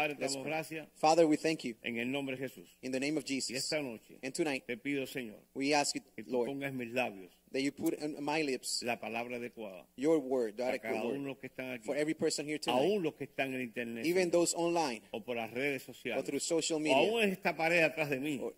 Padre, 0.00 0.14
te 0.16 0.24
damos 0.26 0.44
gracias 0.46 0.88
Father, 0.96 1.26
we 1.26 1.36
thank 1.36 1.60
you. 1.64 1.74
en 1.82 1.98
el 1.98 2.10
nombre 2.10 2.36
de 2.36 2.42
Jesús. 2.48 2.68
in 2.82 2.90
the 2.92 3.00
name 3.00 3.16
of 3.18 3.24
Y 3.24 3.34
Jesus. 3.34 3.56
esta 3.56 3.82
noche 3.82 4.18
And 4.22 4.32
tonight, 4.34 4.64
te 4.66 4.76
pido, 4.76 5.06
Señor, 5.06 5.38
we 5.54 5.74
ask 5.74 5.94
you, 5.94 6.00
que 6.16 6.24
Lord, 6.26 6.48
pongas 6.48 6.72
mis 6.72 6.88
labios 6.92 7.30
that 7.52 7.60
you 7.62 7.72
put 7.72 8.00
on 8.02 8.22
my 8.24 8.42
lips 8.42 8.82
la 8.82 8.96
palabra 8.98 9.36
adecuada 9.36 9.84
your 9.96 10.18
word, 10.20 10.56
the 10.56 10.64
adequate 10.64 11.04
word, 11.04 11.36
aquí, 11.58 11.84
for 11.84 11.96
every 11.96 12.14
person 12.14 12.46
here 12.46 12.58
tonight, 12.58 12.80
aún 12.80 13.02
los 13.02 13.14
que 13.14 13.26
están 13.26 13.52
en 13.54 13.60
internet, 13.60 14.06
even 14.06 14.30
those 14.30 14.54
online 14.56 15.02
o 15.12 15.20
por 15.20 15.36
las 15.36 15.52
redes 15.52 15.86
or 15.88 16.22
through 16.22 16.40
social 16.40 16.76
o 16.76 16.80
media, 16.80 16.96
aún 16.96 17.22
en 17.22 17.30
esta 17.32 17.54
pared 17.56 17.82
atrás 17.82 18.08
de 18.08 18.20
mí, 18.20 18.38
Or- 18.40 18.54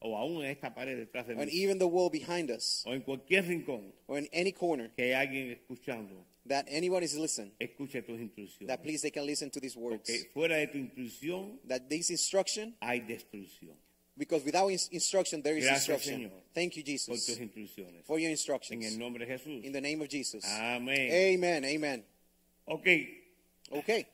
o 0.00 0.16
aún 0.16 0.44
en 0.44 0.50
esta 0.50 0.72
pared 0.74 0.96
detrás 0.96 1.26
de 1.26 1.34
and 1.34 1.50
even 1.50 1.78
the 1.78 1.86
wall 1.86 2.08
behind 2.08 2.50
us, 2.50 2.84
o 2.86 2.92
en 2.94 3.02
cualquier 3.02 3.44
rincón 3.44 3.92
or 4.06 4.18
in 4.18 4.28
any 4.32 4.52
corner. 4.52 4.90
que 4.94 5.02
hay 5.02 5.12
alguien 5.26 5.50
escuchando, 5.50 6.24
that 6.48 6.66
anyone 6.68 7.02
is 7.02 7.16
listening, 7.16 7.52
escuche 7.60 8.04
tus 8.04 8.18
instrucciones. 8.20 8.66
that 8.66 8.82
please 8.82 9.02
they 9.02 9.10
can 9.10 9.24
listen 9.26 9.50
to 9.50 9.60
these 9.60 9.76
words. 9.76 10.02
Porque 10.10 10.30
fuera 10.32 10.56
de 10.56 10.66
tu 10.68 10.78
instrucción 10.78 11.58
That 11.68 11.88
this 11.88 12.10
instruction, 12.10 12.74
hay 12.80 13.00
destrucción. 13.00 13.76
because 14.16 14.44
without 14.44 14.68
ins- 14.70 14.88
instruction, 14.90 15.42
there 15.42 15.56
is 15.56 15.64
Gracias, 15.64 15.88
instruction. 15.88 16.30
Señor, 16.30 16.42
Thank 16.54 16.76
you, 16.76 16.82
Por 16.82 17.14
tus 17.16 17.26
Jesus, 17.26 17.38
instrucciones. 17.38 18.04
for 18.04 18.18
your 18.18 18.26
En 18.28 18.32
instructions. 18.32 18.84
el 18.84 18.98
nombre 18.98 19.24
de 19.24 19.32
Jesús. 19.38 19.64
In 19.64 19.72
the 19.72 19.80
name 19.80 20.00
of 20.02 20.08
Jesus. 20.08 20.44
Amén. 20.44 21.10
Amen. 21.12 21.64
Amen. 21.64 22.04
Ok, 22.66 22.86
Okay. 23.70 24.06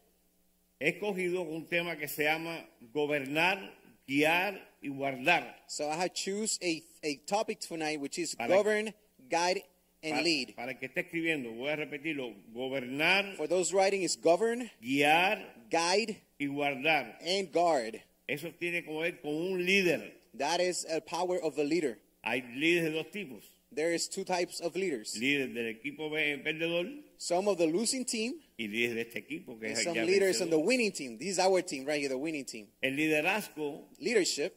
he 0.80 0.88
escogido 0.90 1.42
un 1.42 1.66
tema 1.66 1.96
que 1.96 2.06
se 2.08 2.24
llama 2.24 2.68
gobernar, 2.92 3.58
guiar 4.06 4.60
y 4.82 4.88
guardar. 4.88 5.56
So 5.68 5.88
I 5.88 5.94
have 5.96 6.12
choose 6.12 6.58
a, 6.62 6.82
a 7.02 7.16
topic 7.26 7.60
tonight, 7.60 8.00
which 8.00 8.18
is 8.18 8.34
Para- 8.34 8.48
govern, 8.48 8.92
guide, 9.30 9.62
and 10.04 10.22
lead. 10.24 10.54
para 10.54 10.72
el 10.72 10.78
que 10.78 10.86
esté 10.86 11.00
escribiendo, 11.00 11.50
voy 11.52 11.70
a 11.70 11.76
repetirlo. 11.76 12.34
Gobernar, 12.52 13.36
For 13.36 13.46
those 13.48 13.72
writing 13.72 14.02
is 14.02 14.16
govern, 14.20 14.70
guiar 14.80 15.38
guide, 15.70 16.16
y 16.38 16.46
guardar. 16.46 17.18
and 17.24 17.50
guard. 17.52 18.00
Eso 18.28 18.50
tiene 18.58 18.82
que 18.84 18.92
ver 18.92 19.20
con 19.20 19.34
un 19.34 19.64
líder. 19.64 20.12
That 20.38 20.60
is 20.60 20.86
a 20.90 21.00
power 21.00 21.38
of 21.42 21.54
the 21.56 21.64
leader. 21.64 21.98
Hay 22.22 22.42
líderes 22.56 22.84
de 22.84 22.90
dos 22.92 23.10
tipos. 23.10 23.44
There 23.70 23.92
is 23.92 24.08
two 24.08 24.24
types 24.24 24.60
of 24.60 24.76
leaders. 24.76 25.16
Líderes 25.18 25.52
del 25.52 25.66
equipo 25.66 26.08
ve- 26.10 26.38
perdedor 26.44 26.86
Some 27.18 27.48
of 27.48 27.58
the 27.58 27.66
losing 27.66 28.04
team 28.04 28.34
y 28.56 28.68
líderes 28.68 28.94
de 28.94 29.00
este 29.02 29.18
equipo 29.18 29.58
que 29.58 29.66
and 29.68 29.76
es 29.76 29.82
some 29.84 29.94
ya 29.96 30.04
leaders 30.04 30.40
on 30.40 30.48
the 30.48 30.56
vencedor. 30.56 30.66
winning 30.66 30.92
team. 30.92 31.18
This 31.18 31.28
is 31.30 31.38
our 31.38 31.60
team 31.62 31.84
right 31.84 31.98
here, 32.00 32.08
the 32.08 32.16
winning 32.18 32.44
team. 32.44 32.68
El 32.82 32.92
liderazgo 32.92 33.82
Leadership, 33.98 34.54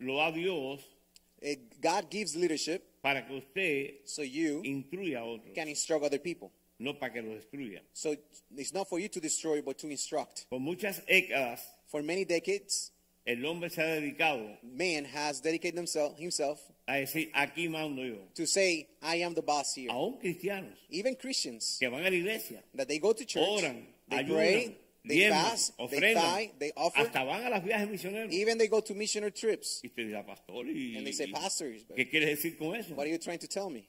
lo 0.00 0.18
da 0.18 0.30
Dios 0.30 0.80
eh, 1.40 1.56
God 1.80 2.10
gives 2.10 2.36
leadership 2.36 2.84
para 3.02 3.26
que 3.26 3.34
usted 3.36 3.94
so 4.04 4.22
you 4.22 4.62
instruya 4.64 5.20
a 5.20 5.24
otros, 5.24 5.54
can 5.54 5.68
instruct 5.68 6.04
other 6.04 6.18
people. 6.20 6.50
no 6.78 6.94
para 6.94 7.12
que 7.12 7.22
los 7.22 7.44
destruya. 7.44 7.80
So 7.92 8.14
it's 8.56 8.72
not 8.72 8.88
for 8.88 8.98
you 9.00 9.08
to 9.08 9.20
destroy, 9.20 9.62
but 9.62 9.78
to 9.78 9.88
instruct. 9.88 10.46
Por 10.48 10.60
muchas 10.60 11.00
décadas, 11.06 11.60
For 11.88 12.02
many 12.02 12.24
decades, 12.26 12.92
el 13.26 13.44
hombre 13.46 13.70
se 13.70 13.80
ha 13.80 13.86
dedicado 13.86 14.58
man 14.62 15.06
has 15.06 15.40
dedicated 15.40 15.76
himself, 15.76 16.18
himself 16.18 16.60
a 16.86 16.98
decir, 17.00 17.30
aquí 17.34 17.68
mando 17.70 18.02
yo. 18.02 18.18
to 18.34 18.46
say, 18.46 18.86
I 19.02 19.16
am 19.16 19.34
the 19.34 19.42
boss 19.42 19.74
here. 19.74 19.90
Aún 19.90 20.18
cristianos 20.20 20.76
Even 20.90 21.14
Christians, 21.16 21.78
que 21.80 21.88
van 21.88 22.00
a 22.04 22.10
la 22.10 22.16
iglesia, 22.16 22.62
that 22.74 22.86
they 22.88 22.98
go 22.98 23.12
to 23.14 23.24
church, 23.24 23.42
oran, 23.42 23.86
they 24.08 24.18
ayudan, 24.18 24.36
pray, 24.36 24.76
they 25.08 25.28
fast, 25.30 25.76
they 25.76 25.84
ofrendan, 25.84 26.14
tithe, 26.22 26.50
they 26.58 26.72
offer, 26.76 27.00
hasta 27.00 27.24
van 27.24 27.44
a 27.46 27.50
las 27.50 27.64
viajes 27.64 27.88
misioneros. 27.88 28.32
even 28.32 28.58
they 28.58 28.68
go 28.68 28.80
to 28.80 28.94
missionary 28.94 29.32
trips. 29.32 29.80
Y 29.82 29.88
usted 29.88 30.06
dirá, 30.06 30.24
pastor, 30.24 30.66
y, 30.66 30.96
And 30.96 31.04
they 31.06 31.12
say, 31.12 31.30
pastors, 31.32 31.84
but 31.86 31.96
¿qué 31.96 32.08
quiere 32.08 32.26
decir 32.26 32.56
con 32.56 32.76
eso? 32.76 32.94
what 32.94 33.06
are 33.06 33.10
you 33.10 33.18
trying 33.18 33.38
to 33.40 33.48
tell 33.48 33.70
me? 33.70 33.88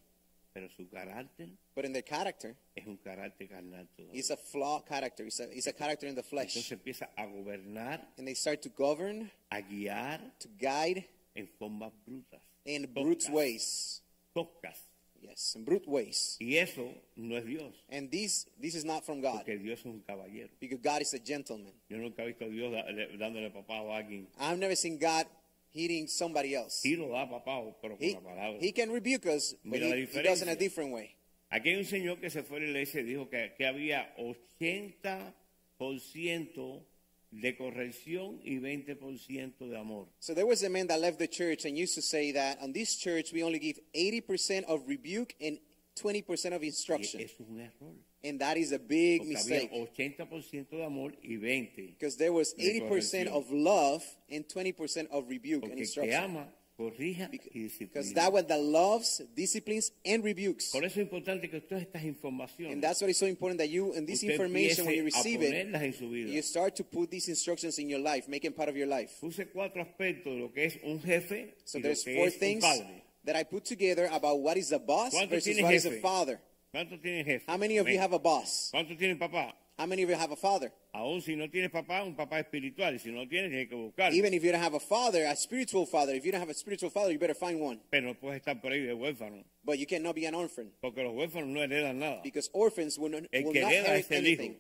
Pero 0.52 0.68
su 0.76 0.90
carácter 0.90 1.48
But 1.76 1.86
in 1.86 1.94
their 1.94 2.04
character, 2.04 2.56
es 2.76 2.86
un 2.88 2.98
carácter 2.98 3.48
carnal 3.48 3.88
it's 4.12 4.32
a 4.32 4.36
flawed 4.36 4.86
character. 4.88 5.26
It's 5.28 5.40
a, 5.40 5.44
it's 5.56 5.68
a 5.68 5.74
character 5.74 6.08
in 6.08 6.16
the 6.16 6.24
flesh. 6.24 6.56
Entonces 6.58 6.72
empieza 6.72 7.10
a 7.16 7.26
gobernar, 7.28 8.02
And 8.18 8.28
they 8.28 8.34
start 8.34 8.62
to 8.64 8.70
govern, 8.70 9.30
a 9.52 9.62
guiar 9.62 10.20
to 10.40 10.50
guide 10.60 11.06
en 11.36 11.48
formas 11.60 11.94
brutas. 12.06 12.42
in 12.66 12.92
brute 12.92 13.30
ways. 13.30 14.02
toscas. 14.36 14.89
Yes, 15.22 15.56
in 15.56 15.66
brute 15.66 15.88
ways. 15.88 16.38
Y 16.40 16.58
eso 16.58 16.94
no 17.16 17.38
es 17.38 17.46
Dios, 17.46 17.74
And 17.90 18.10
this, 18.10 18.48
this 18.60 18.76
is 18.76 18.86
not 18.86 19.06
from 19.06 19.22
God. 19.22 19.46
porque 19.46 19.58
Dios 19.58 19.80
es 19.80 19.86
un 19.86 20.02
caballero. 20.02 20.50
Because 20.60 20.80
God 20.82 21.02
is 21.02 21.14
a 21.14 21.20
gentleman. 21.20 21.74
Yo 21.90 21.98
nunca 21.98 22.24
he 22.24 22.28
visto 22.28 22.46
a 22.46 22.50
Dios 22.50 22.72
dándole 23.18 23.48
a 23.48 23.98
alguien. 23.98 24.28
I've 24.40 24.58
never 24.58 24.76
seen 24.76 24.98
God 24.98 25.28
hitting 25.72 26.08
somebody 26.08 26.56
else. 26.56 26.82
Sí 26.82 26.96
lo 26.96 27.10
da 27.10 27.28
pero 27.28 27.98
con 27.98 28.00
He, 28.00 28.14
la 28.14 28.22
palabra. 28.22 28.60
he 28.62 28.72
can 28.72 28.92
rebuke 28.92 29.26
us, 29.28 29.56
but 29.64 29.80
Mira 29.80 29.96
he, 29.96 30.06
he 30.06 30.22
does 30.22 30.42
in 30.42 30.50
a 30.50 30.56
different 30.56 30.92
way. 30.92 31.16
Aquí 31.52 31.70
hay 31.70 31.78
un 31.78 31.86
señor 31.86 32.20
que 32.20 32.30
se 32.30 32.44
fue 32.44 32.58
a 32.58 32.60
la 32.62 32.68
iglesia 32.68 33.02
y 33.02 33.06
dijo 33.06 33.28
que, 33.30 33.54
que 33.58 33.66
había 33.66 34.14
80% 34.18 36.84
de 37.32 37.56
corrección 37.56 38.40
y 38.44 38.60
20% 38.60 39.70
de 39.70 39.78
amor. 39.78 40.08
So 40.20 40.34
there 40.34 40.46
was 40.48 40.64
a 40.64 40.70
man 40.70 40.88
that 40.88 41.00
left 41.00 41.20
the 41.20 41.28
church 41.28 41.66
and 41.66 41.78
used 41.78 41.96
to 41.96 42.02
say 42.02 42.32
that 42.34 42.60
on 42.62 42.74
this 42.74 42.96
church 42.96 43.32
we 43.32 43.44
only 43.44 43.60
give 43.60 43.80
80% 43.94 44.64
of 44.66 44.88
rebuke 44.88 45.36
and 45.40 45.60
20% 45.96 46.54
of 46.56 46.64
instruction. 46.64 47.22
es 47.22 47.36
un 47.40 47.60
error. 47.60 47.94
And 48.22 48.40
that 48.42 48.58
is 48.58 48.74
a 48.74 48.80
big 48.80 49.22
Porque 49.22 49.34
mistake 49.34 49.72
de 49.72 50.84
amor 50.84 51.14
y 51.24 51.38
20%. 51.38 51.98
because 51.98 52.18
there 52.18 52.34
was 52.34 52.54
80% 52.56 53.28
of 53.28 53.50
love 53.50 54.04
and 54.30 54.46
20% 54.46 55.08
of 55.10 55.30
rebuke 55.30 55.64
and 55.64 55.72
Porque 55.72 55.76
que 55.76 55.82
instruction. 55.84 56.48
Corrija 56.80 57.30
y 57.32 57.68
Because 57.78 58.14
that 58.14 58.32
one 58.32 58.48
that 58.48 58.60
loves, 58.62 59.22
disciplines, 59.36 59.92
and 60.06 60.24
rebukes. 60.24 60.72
Por 60.72 60.86
eso 60.86 61.02
es 61.02 61.06
importante 61.06 61.50
que 61.50 61.60
todas 61.60 61.84
estas 61.84 62.04
informaciones 62.06 62.72
And 62.74 62.82
that's 62.82 63.02
why 63.02 63.10
it's 63.10 63.20
so 63.20 63.26
important 63.28 63.60
that 63.60 63.68
you, 63.70 63.94
and 63.96 64.08
this 64.08 64.24
usted 64.24 64.32
information, 64.32 64.86
when 64.86 64.96
you 64.96 65.02
empiece 65.02 65.16
a 65.16 65.20
receive 65.20 65.42
it, 65.44 65.52
ponerlas 65.52 65.82
en 65.84 65.94
su 65.94 66.10
vida. 66.10 66.32
you 66.32 66.42
start 66.42 66.76
to 66.78 66.84
put 66.86 67.10
these 67.12 67.28
instructions 67.28 67.78
in 67.80 67.90
your 67.90 68.00
life, 68.00 68.30
make 68.30 68.44
them 68.44 68.54
part 68.54 68.70
of 68.70 68.78
your 68.78 68.88
life. 68.88 69.12
Puse 69.20 69.46
cuatro 69.52 69.82
aspectos 69.84 70.34
de 70.34 70.40
lo 70.40 70.52
que 70.54 70.64
es 70.66 70.78
un 70.84 71.02
jefe 71.02 71.56
So 71.66 71.78
y 71.78 71.82
lo 71.82 71.88
there's 71.90 72.04
que 72.06 72.16
four 72.16 72.28
es 72.28 72.34
un 72.36 72.40
things 72.40 72.64
padre. 72.64 73.04
that 73.26 73.36
I 73.36 73.44
put 73.44 73.66
together 73.66 74.08
about 74.12 74.40
what 74.40 74.56
is 74.58 74.72
a 74.72 74.80
boss 74.80 75.14
¿Cuántos 75.14 75.30
versus 75.32 75.62
what 75.62 75.74
is 75.74 75.86
a 75.86 75.90
jefe? 75.90 76.02
father. 76.02 76.40
¿Cuántos 76.72 77.02
tienen 77.02 77.26
jefe? 77.26 77.44
How 77.48 77.58
many 77.58 77.78
of 77.78 77.88
you 77.88 77.96
Amén. 77.98 78.02
have 78.04 78.14
a 78.14 78.20
boss? 78.20 78.70
¿Cuántos 78.72 78.98
tienen 78.98 79.18
papá? 79.20 79.54
How 79.80 79.86
many 79.86 80.04
of 80.04 80.10
you 80.10 80.16
have 80.18 80.32
a 80.32 80.36
father? 80.36 80.74
Aún 80.94 81.22
si 81.22 81.38
no 81.38 81.48
tienes 81.48 81.72
papá, 81.72 82.04
un 82.04 82.14
papá 82.14 82.38
espiritual. 82.42 82.94
Y 82.96 83.00
si 83.00 83.12
no 83.12 83.26
tienes, 83.30 83.50
tienes 83.50 83.70
que 83.70 83.76
buscar. 83.78 84.12
Even 84.14 84.34
if 84.34 84.44
you 84.44 84.52
don't 84.52 84.62
have 84.62 84.74
a 84.74 84.80
father, 84.80 85.24
a 85.26 85.34
spiritual 85.38 85.86
father, 85.86 86.14
if 86.14 86.26
you 86.26 86.34
don't 86.34 86.42
have 86.42 86.50
a 86.50 86.54
spiritual 86.54 86.90
father, 86.90 87.14
you 87.14 87.18
better 87.18 87.34
find 87.34 87.62
one. 87.62 87.80
Pero 87.90 88.14
puedes 88.14 88.42
estar 88.42 88.60
por 88.62 88.72
ahí 88.74 88.86
de 88.86 88.94
huérfano. 88.94 89.42
But 89.64 89.80
you 89.80 89.86
cannot 89.86 90.16
be 90.16 90.26
an 90.26 90.36
orphan 90.36 90.72
Porque 90.82 90.98
los 91.02 91.14
huérfanos 91.14 91.48
no 91.48 91.62
heredan 91.62 91.98
nada. 91.98 92.20
because 92.22 92.50
orphans 92.52 93.00
will 93.00 93.10
not, 93.10 93.24
El 93.32 93.46
will 93.46 93.54
not 93.54 93.72
inherit 93.72 94.12
anything. 94.12 94.52
hijo. 94.52 94.60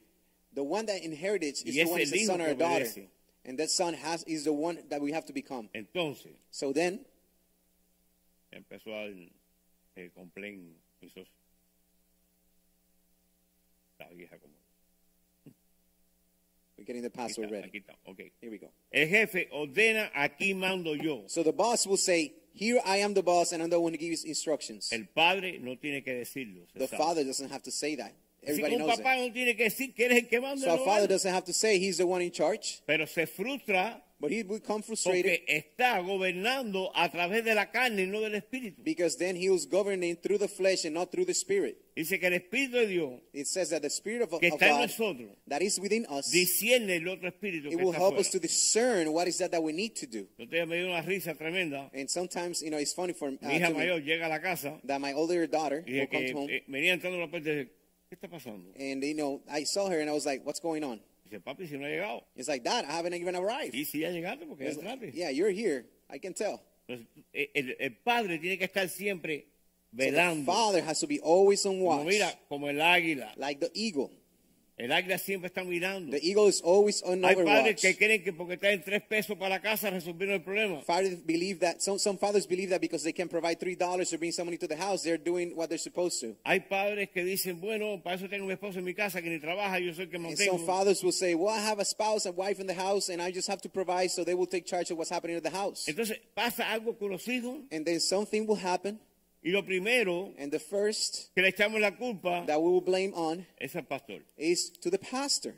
The 0.53 0.63
one 0.63 0.85
that 0.85 1.03
inherits 1.03 1.63
is 1.63 1.75
the 1.75 1.83
one 1.83 1.99
is 1.99 2.13
el 2.13 2.19
a 2.19 2.23
son 2.25 2.41
or 2.41 2.53
daughter. 2.53 2.85
obedece. 2.85 3.07
And 3.43 3.57
that 3.59 3.69
son 3.71 3.95
has 3.95 4.23
is 4.23 4.45
the 4.45 4.53
one 4.53 4.79
that 4.89 5.01
we 5.01 5.11
have 5.11 5.25
to 5.25 5.33
become. 5.33 5.67
Entonces, 5.75 6.31
So 6.49 6.71
then, 6.71 7.01
empezó 8.53 8.93
a 8.93 9.09
eh, 9.97 10.09
complain 10.15 10.75
mi 11.01 11.09
socio. 11.09 11.25
La 13.99 14.07
vieja 14.15 14.37
como. 14.37 14.53
We're 16.79 16.85
getting 16.85 17.03
the 17.03 17.09
password 17.09 17.49
está, 17.49 17.61
ready. 17.61 17.79
está, 17.79 17.93
ok. 18.07 18.31
Here 18.39 18.49
we 18.49 18.57
go. 18.57 18.71
El 18.91 19.07
jefe 19.07 19.49
ordena, 19.51 20.09
aquí 20.15 20.55
mando 20.55 20.93
yo. 20.93 21.23
So 21.27 21.43
the 21.43 21.51
boss 21.51 21.85
will 21.85 21.97
say, 21.97 22.33
Here 22.53 22.81
I 22.85 22.97
am 22.97 23.13
the 23.13 23.21
boss, 23.21 23.51
and 23.51 23.61
I'm 23.61 23.69
the 23.69 23.79
one 23.79 23.93
who 23.93 23.97
gives 23.97 24.23
instructions. 24.23 24.89
El 24.91 25.05
padre 25.13 25.59
no 25.59 25.75
tiene 25.75 26.03
que 26.03 26.13
decirlo. 26.13 26.67
The 26.73 26.87
sabe. 26.87 26.97
father 26.97 27.23
doesn't 27.23 27.49
have 27.49 27.63
to 27.63 27.71
say 27.71 27.95
that. 27.95 28.13
Everybody 28.43 28.77
knows 28.77 28.97
papá 28.97 29.17
it. 29.17 29.27
no 29.27 29.33
tiene 29.33 29.55
que 29.55 29.65
decir 29.65 29.93
que 29.93 30.05
eres 30.05 30.23
el 30.23 30.29
que 30.29 30.41
manda. 30.41 30.61
So 30.61 30.73
a 30.73 30.85
father 30.85 31.07
doesn't 31.07 31.31
have 31.31 31.45
to 31.45 31.53
say 31.53 31.77
he's 31.77 31.97
the 31.97 32.07
one 32.07 32.21
in 32.21 32.31
charge, 32.31 32.81
Pero 32.87 33.05
se 33.05 33.25
frustra 33.25 34.01
but 34.19 34.31
he 34.31 34.43
will 34.43 34.59
come 34.59 34.81
frustrated 34.81 35.39
porque 35.39 35.45
está 35.47 35.99
gobernando 35.99 36.91
a 36.93 37.09
través 37.09 37.43
de 37.45 37.55
la 37.55 37.71
carne 37.71 38.03
y 38.03 38.07
no 38.07 38.19
del 38.19 38.35
espíritu. 38.35 38.83
because 38.83 39.17
then 39.17 39.35
he 39.35 39.49
was 39.49 39.65
governing 39.65 40.15
through 40.17 40.37
the 40.37 40.47
flesh 40.47 40.85
and 40.85 40.93
not 40.93 41.11
through 41.11 41.25
the 41.25 41.33
spirit. 41.33 41.77
Dice 41.95 42.19
que 42.19 42.27
el 42.27 42.33
espíritu 42.33 42.71
de 42.73 42.87
Dios 42.87 43.21
It 43.33 43.47
says 43.47 43.69
that 43.69 43.81
the 43.81 43.89
spirit 43.89 44.21
of, 44.21 44.33
of 44.33 44.39
que 44.39 44.49
está 44.49 44.67
en 44.67 44.75
God 44.75 44.81
nosotros 44.81 45.29
that 45.47 45.61
is 45.61 45.79
within 45.79 46.05
us, 46.09 46.31
discierne 46.31 46.97
el 46.97 47.07
otro 47.09 47.29
espíritu 47.29 47.67
it 47.67 47.77
que 47.77 47.83
will 47.83 47.91
help 47.91 48.17
us 48.17 48.29
to 48.29 48.39
discern 48.39 49.11
what 49.11 49.27
is 49.27 49.37
that 49.37 49.51
that 49.51 49.61
we 49.63 49.71
need 49.73 49.95
to 49.95 50.05
do. 50.05 50.27
Me 50.37 50.45
dio 50.45 50.65
una 50.65 51.01
risa 51.01 51.35
tremenda. 51.37 51.89
And 51.93 52.09
sometimes, 52.09 52.61
you 52.61 52.71
know, 52.71 52.77
it's 52.77 52.93
funny 52.93 53.13
for 53.13 53.29
uh, 53.29 53.31
Mi 53.41 53.59
hija 53.59 53.67
to 53.67 53.73
me 53.73 53.85
llega 54.01 54.25
a 54.25 54.29
la 54.29 54.39
casa 54.39 54.79
that 54.83 54.99
my 54.99 55.13
older 55.13 55.47
daughter 55.47 55.83
y 55.87 55.93
will 55.93 56.07
come 56.07 56.31
home, 56.33 56.49
eh, 56.51 56.63
venía 56.67 56.93
entrando 56.93 57.19
la 57.19 57.27
puerta 57.27 57.49
¿qué 57.49 57.69
está 58.11 58.27
pasando? 58.29 58.71
and 58.79 59.03
you 59.03 59.15
know, 59.15 59.41
I 59.49 59.63
saw 59.63 59.89
her 59.89 59.99
and 59.99 60.09
I 60.09 60.13
was 60.13 60.25
like, 60.25 60.45
"What's 60.45 60.59
going 60.59 60.83
on?" 60.83 60.99
Dice, 61.29 61.41
papi, 61.41 61.67
si 61.67 61.77
no 61.77 61.85
ha 61.85 61.89
llegado. 61.89 62.23
It's 62.35 62.47
like, 62.47 62.63
"Dad, 62.63 62.85
I 62.85 62.91
haven't 62.93 63.13
even 63.13 63.35
arrived." 63.35 63.75
Y 63.75 63.85
si 63.85 63.99
ya 63.99 64.09
llegaste 64.09 64.45
porque 64.47 64.63
ya 64.63 64.69
It's 64.71 64.77
like, 64.77 64.89
entraste. 64.89 65.13
yeah, 65.15 65.29
you're 65.29 65.51
here. 65.51 65.85
I 66.09 66.17
can 66.19 66.33
tell. 66.33 66.59
Entonces, 66.87 67.07
el, 67.33 67.49
el- 67.53 67.75
el 67.79 67.91
padre 67.97 68.39
tiene 68.39 68.57
que 68.57 68.65
estar 68.65 68.89
siempre 68.89 69.45
So 69.91 69.97
the 69.97 70.11
velando. 70.11 70.45
father 70.45 70.81
has 70.83 70.99
to 71.01 71.07
be 71.07 71.19
always 71.19 71.63
on 71.65 71.73
como 71.79 71.85
watch, 71.97 72.07
mira, 72.07 72.39
como 72.47 72.67
el 72.67 72.77
águila. 72.81 73.31
like 73.37 73.59
the 73.59 73.69
eagle. 73.75 74.11
El 74.79 74.93
águila 74.93 75.17
siempre 75.17 75.47
está 75.47 75.65
mirando. 75.65 76.11
The 76.17 76.25
eagle 76.25 76.47
is 76.47 76.61
always 76.63 77.03
on 77.03 77.21
Hay 77.25 77.35
padres 77.35 77.81
que 77.81 77.97
creen 77.97 78.23
que 78.23 78.31
porque 78.31 78.55
traen 78.55 78.81
tres 78.81 79.01
pesos 79.03 79.37
para 79.37 79.49
la 79.49 79.61
casa 79.61 79.89
resolvieron 79.89 80.35
el 80.35 80.41
problema. 80.41 80.81
Fathers 80.83 81.17
believe 81.25 81.59
that 81.59 81.81
some, 81.81 81.99
some 81.99 82.17
fathers 82.17 82.47
believe 82.47 82.69
that 82.69 82.79
because 82.79 83.03
they 83.03 83.11
can 83.11 83.27
provide 83.27 83.59
three 83.59 83.75
dollars 83.75 84.09
to 84.09 84.17
bring 84.17 84.31
somebody 84.31 84.57
to 84.57 84.67
the 84.69 84.77
house, 84.77 85.03
they're 85.03 85.17
doing 85.17 85.53
what 85.53 85.67
they're 85.67 85.77
supposed 85.77 86.21
to. 86.21 86.33
Hay 86.45 86.61
padres 86.61 87.09
que 87.13 87.25
dicen, 87.25 87.59
bueno, 87.59 88.01
para 88.01 88.15
eso 88.15 88.29
tengo 88.29 88.45
mi 88.45 88.53
esposo 88.53 88.79
en 88.79 88.85
mi 88.85 88.93
casa 88.93 89.21
que 89.21 89.29
ni 89.29 89.39
trabaja, 89.39 89.79
yo 89.79 89.93
soy 89.93 90.05
el 90.05 90.09
que 90.09 90.15
And 90.17 90.37
some 90.37 90.59
mantengo. 90.61 90.65
fathers 90.65 91.03
will 91.03 91.11
say, 91.11 91.35
"Well, 91.35 91.53
I 91.53 91.59
have 91.59 91.79
a 91.81 91.85
spouse, 91.85 92.25
a 92.25 92.31
wife 92.31 92.61
in 92.61 92.67
the 92.67 92.73
house, 92.73 93.09
and 93.09 93.21
I 93.21 93.33
just 93.33 93.49
have 93.49 93.61
to 93.63 93.69
provide, 93.69 94.11
so 94.11 94.23
they 94.23 94.33
will 94.33 94.47
take 94.47 94.65
charge 94.65 94.91
of 94.91 94.97
what's 94.97 95.11
happening 95.11 95.35
in 95.35 95.43
the 95.43 95.49
house." 95.51 95.87
Entonces 95.89 96.17
pasa 96.33 96.63
algo 96.71 96.97
con 96.97 97.09
los 97.09 97.27
hijos 97.27 97.57
And 97.69 97.85
then 97.85 97.99
something 97.99 98.47
will 98.47 98.55
happen, 98.63 98.97
y 99.43 99.51
lo 99.51 99.61
primero 99.63 100.33
and 100.37 100.51
the 100.51 100.59
first 100.59 101.33
que 101.35 101.41
le 101.41 101.49
echamos 101.51 101.79
la 101.79 101.91
culpa 101.91 102.43
that 102.45 102.61
we 102.61 102.69
will 102.69 102.81
blame 102.81 103.13
on 103.13 103.45
es 103.59 103.75
al 103.75 103.83
pastor. 103.83 104.19
is 104.37 104.69
to 104.81 104.89
the 104.89 104.99
pastor. 104.99 105.53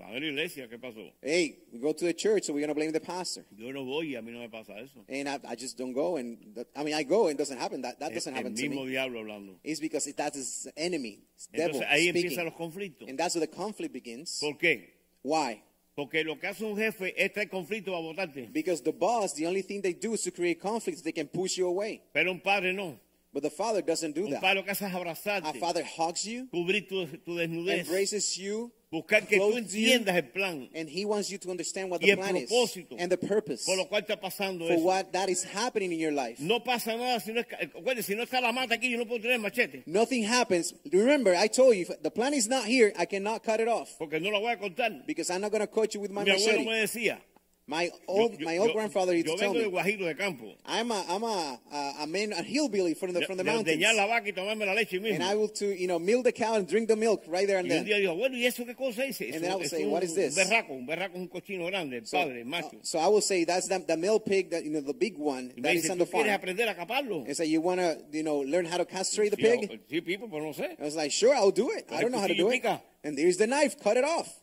Va 0.00 0.06
a 0.06 0.12
la 0.18 0.24
iglesia, 0.26 0.66
¿qué 0.68 0.78
pasó? 0.78 1.12
Hey, 1.20 1.58
we 1.70 1.78
go 1.78 1.92
to 1.92 2.06
the 2.06 2.14
church, 2.14 2.44
so 2.44 2.54
we're 2.54 2.62
gonna 2.62 2.74
blame 2.74 2.92
the 2.92 2.98
pastor. 3.00 3.44
Yo 3.54 3.70
no 3.72 3.84
voy 3.84 4.16
a 4.16 4.22
mí 4.22 4.32
no 4.32 4.38
me 4.40 4.48
pasa 4.48 4.72
eso. 4.78 5.04
And 5.06 5.28
I, 5.28 5.38
I 5.46 5.54
just 5.54 5.76
don't 5.76 5.92
go, 5.92 6.16
and 6.16 6.64
I 6.74 6.82
mean, 6.82 6.94
I 6.94 7.02
go, 7.02 7.28
and 7.28 7.34
it 7.34 7.38
doesn't 7.38 7.58
happen. 7.58 7.82
That 7.82 8.00
that 8.00 8.14
doesn't 8.14 8.32
el 8.32 8.38
happen 8.38 8.54
to 8.54 8.62
mismo 8.62 8.86
me. 8.86 8.92
diablo 8.92 9.20
hablando. 9.20 9.56
It's 9.62 9.80
because 9.80 10.06
it, 10.06 10.16
that 10.16 10.34
is 10.34 10.66
enemy, 10.78 11.18
it's 11.36 11.46
devil 11.48 11.80
Entonces 11.82 11.88
ahí 11.90 12.08
empiezan 12.08 12.30
speaking, 12.30 12.44
los 12.46 12.54
conflictos. 12.54 13.08
and 13.10 13.18
that's 13.18 13.34
where 13.34 13.44
the 13.46 13.52
conflict 13.54 13.92
begins. 13.92 14.40
¿Por 14.40 14.54
qué? 14.56 14.94
Why? 15.22 15.62
Porque 15.94 16.24
lo 16.24 16.38
que 16.38 16.46
hace 16.46 16.64
un 16.64 16.76
jefe 16.76 17.12
es 17.22 17.32
traer 17.32 17.48
conflicto 17.50 17.94
a 17.94 18.00
votarte. 18.00 18.48
Because 18.52 18.82
the 18.82 18.92
boss, 18.92 19.34
the 19.34 19.46
only 19.46 19.62
thing 19.62 19.82
they 19.82 19.92
do 19.92 20.14
is 20.14 20.22
to 20.22 20.30
create 20.30 20.58
conflicts. 20.58 21.02
They 21.02 21.12
can 21.12 21.28
push 21.28 21.58
you 21.58 21.66
away. 21.66 22.00
Pero 22.12 22.30
un 22.32 22.40
padre 22.40 22.72
no. 22.72 22.98
But 23.32 23.42
the 23.42 23.50
father 23.50 23.82
doesn't 23.82 24.14
do 24.14 24.24
Un 24.24 24.30
that. 24.32 24.40
padre 24.40 24.56
lo 24.56 24.64
que 24.64 24.72
hace 24.72 24.86
es 24.86 24.92
A 24.94 25.52
father 25.54 25.84
hugs 25.84 26.24
you, 26.24 26.48
cubrir 26.50 26.86
tu, 26.86 27.06
tu 27.06 27.36
desnudez, 27.36 27.80
embraces 27.86 28.36
you, 28.36 28.70
buscar 28.92 29.26
que 29.26 29.38
tú 29.38 29.56
entiendas 29.56 30.14
el 30.14 30.24
plan 30.30 30.68
and 30.74 30.88
he 30.88 31.04
wants 31.04 31.30
you 31.30 31.38
to 31.38 31.50
understand 31.50 31.90
what 31.90 32.00
the 32.00 32.14
plan 32.14 32.36
is 32.36 32.52
and 32.98 33.10
the 33.10 33.16
purpose 33.16 33.64
por 33.64 33.76
lo 33.76 33.86
cual 33.88 34.02
está 34.02 34.20
pasando 34.20 34.66
for 34.66 34.74
eso. 34.74 34.82
what 34.84 35.10
that 35.12 35.28
is 35.30 35.42
happening 35.42 35.90
in 35.92 35.98
your 35.98 36.12
life. 36.12 36.38
No 36.38 36.60
pasa 36.60 36.94
nada 36.96 37.18
si 37.20 37.32
no, 37.32 37.40
es, 37.40 37.46
eh, 37.58 37.70
acuérdense, 37.74 38.02
si 38.02 38.14
no 38.14 38.22
está 38.24 38.40
la 38.42 38.52
mata 38.52 38.74
aquí, 38.74 38.90
yo 38.90 38.98
no 38.98 39.06
puedo 39.06 39.22
tener 39.22 39.38
machete. 39.40 39.82
Nothing 39.86 40.24
happens. 40.24 40.74
Remember, 40.92 41.34
I 41.34 41.48
told 41.48 41.74
you, 41.74 41.82
if 41.88 42.02
the 42.02 42.10
plan 42.10 42.34
is 42.34 42.48
not 42.48 42.66
here, 42.66 42.92
I 42.98 43.06
cannot 43.06 43.42
cut 43.42 43.60
it 43.60 43.68
off 43.68 43.96
Porque 43.98 44.20
no 44.20 44.28
lo 44.30 44.40
voy 44.40 44.52
a 44.52 44.56
contar. 44.58 45.06
because 45.06 45.30
I'm 45.30 45.40
not 45.40 45.50
going 45.50 45.62
to 45.62 45.66
cut 45.66 45.94
you 45.94 46.00
with 46.00 46.10
my 46.10 46.24
Mi 46.24 46.30
abuelo 46.32 46.64
machete. 46.64 46.66
me 46.66 46.80
decía. 46.82 47.18
My 47.64 47.90
old, 48.08 48.40
yo- 48.40 48.44
my 48.44 48.58
old 48.58 48.68
yo- 48.70 48.74
grandfather 48.74 49.14
used 49.14 49.28
yo 49.28 49.34
to 49.36 49.38
tell 49.40 49.52
vengo 49.54 49.70
me, 49.70 49.70
Guajiro 49.70 50.06
de 50.06 50.14
campo. 50.16 50.52
I'm 50.66 50.90
a, 50.90 51.04
I'm 51.08 51.22
a, 51.22 51.60
a, 51.72 51.94
a 52.02 52.06
man, 52.08 52.32
a 52.32 52.42
hillbilly 52.42 52.94
from 52.94 53.12
the, 53.12 53.20
De, 53.20 53.26
from 53.26 53.36
the 53.36 53.44
mountains. 53.44 53.80
la 53.80 54.06
vaca 54.06 54.26
y 54.26 54.32
tomarme 54.32 54.66
la 54.66 54.74
leche 54.74 55.00
mismo. 55.00 55.14
And 55.14 55.22
I 55.22 55.36
will 55.36 55.48
to, 55.48 55.66
you 55.66 55.86
know, 55.86 56.00
milk 56.00 56.24
the 56.24 56.32
cow 56.32 56.54
and 56.54 56.66
drink 56.68 56.88
the 56.88 56.96
milk 56.96 57.22
right 57.28 57.46
there 57.46 57.58
and 57.58 57.70
then. 57.70 57.84
digo, 57.84 58.16
bueno, 58.16 58.36
¿y 58.36 58.46
eso 58.46 58.64
qué 58.64 58.74
cosa 58.76 59.04
es? 59.06 59.20
And 59.20 59.34
then 59.44 59.52
I 59.52 59.62
es 59.62 59.70
say, 59.70 59.86
what 59.86 60.02
is 60.02 60.12
this? 60.14 60.36
un 60.36 60.44
berraco, 60.44 60.70
un 60.72 60.86
berraco 60.86 61.14
es 61.14 61.20
un 61.20 61.28
cochino 61.28 61.66
grande, 61.66 62.04
So, 62.04 62.18
padre, 62.18 62.44
macho. 62.44 62.66
uh, 62.76 62.82
so 62.82 62.98
I 62.98 63.06
will 63.06 63.22
say 63.22 63.44
that's 63.44 63.68
the, 63.68 63.78
the 63.78 63.96
male 63.96 64.18
pig 64.18 64.50
that, 64.50 64.64
you 64.64 64.70
know, 64.72 64.80
the 64.80 64.92
big 64.92 65.16
one 65.16 65.52
that 65.58 65.72
is 65.74 65.82
dice, 65.82 65.90
on 65.92 65.98
¿tú 65.98 66.00
the 66.00 66.06
quieres 66.06 66.26
farm. 66.26 66.40
aprender 66.40 66.68
a 66.68 66.74
caparlo? 66.74 67.24
And 67.26 67.36
so 67.36 67.44
you 67.44 67.60
want 67.60 67.78
to, 67.78 67.96
you 68.10 68.24
know, 68.24 68.40
learn 68.40 68.64
how 68.66 68.78
to 68.78 68.84
castrate 68.84 69.30
the 69.30 69.36
pig? 69.36 69.70
sí, 69.88 70.00
pero 70.04 70.40
no 70.40 70.52
sé. 70.52 70.76
I 70.80 70.82
was 70.84 70.96
like, 70.96 71.12
sure, 71.12 71.32
I'll 71.32 71.52
do 71.52 71.70
it. 71.70 71.86
I 71.92 72.00
don't 72.02 72.10
know 72.10 72.18
how 72.18 72.26
to 72.26 72.34
do 72.34 72.50
it. 72.50 72.64
And 73.04 73.16
there's 73.16 73.36
the 73.36 73.46
knife. 73.46 73.80
Cut 73.80 73.96
it 73.96 74.04
off. 74.04 74.41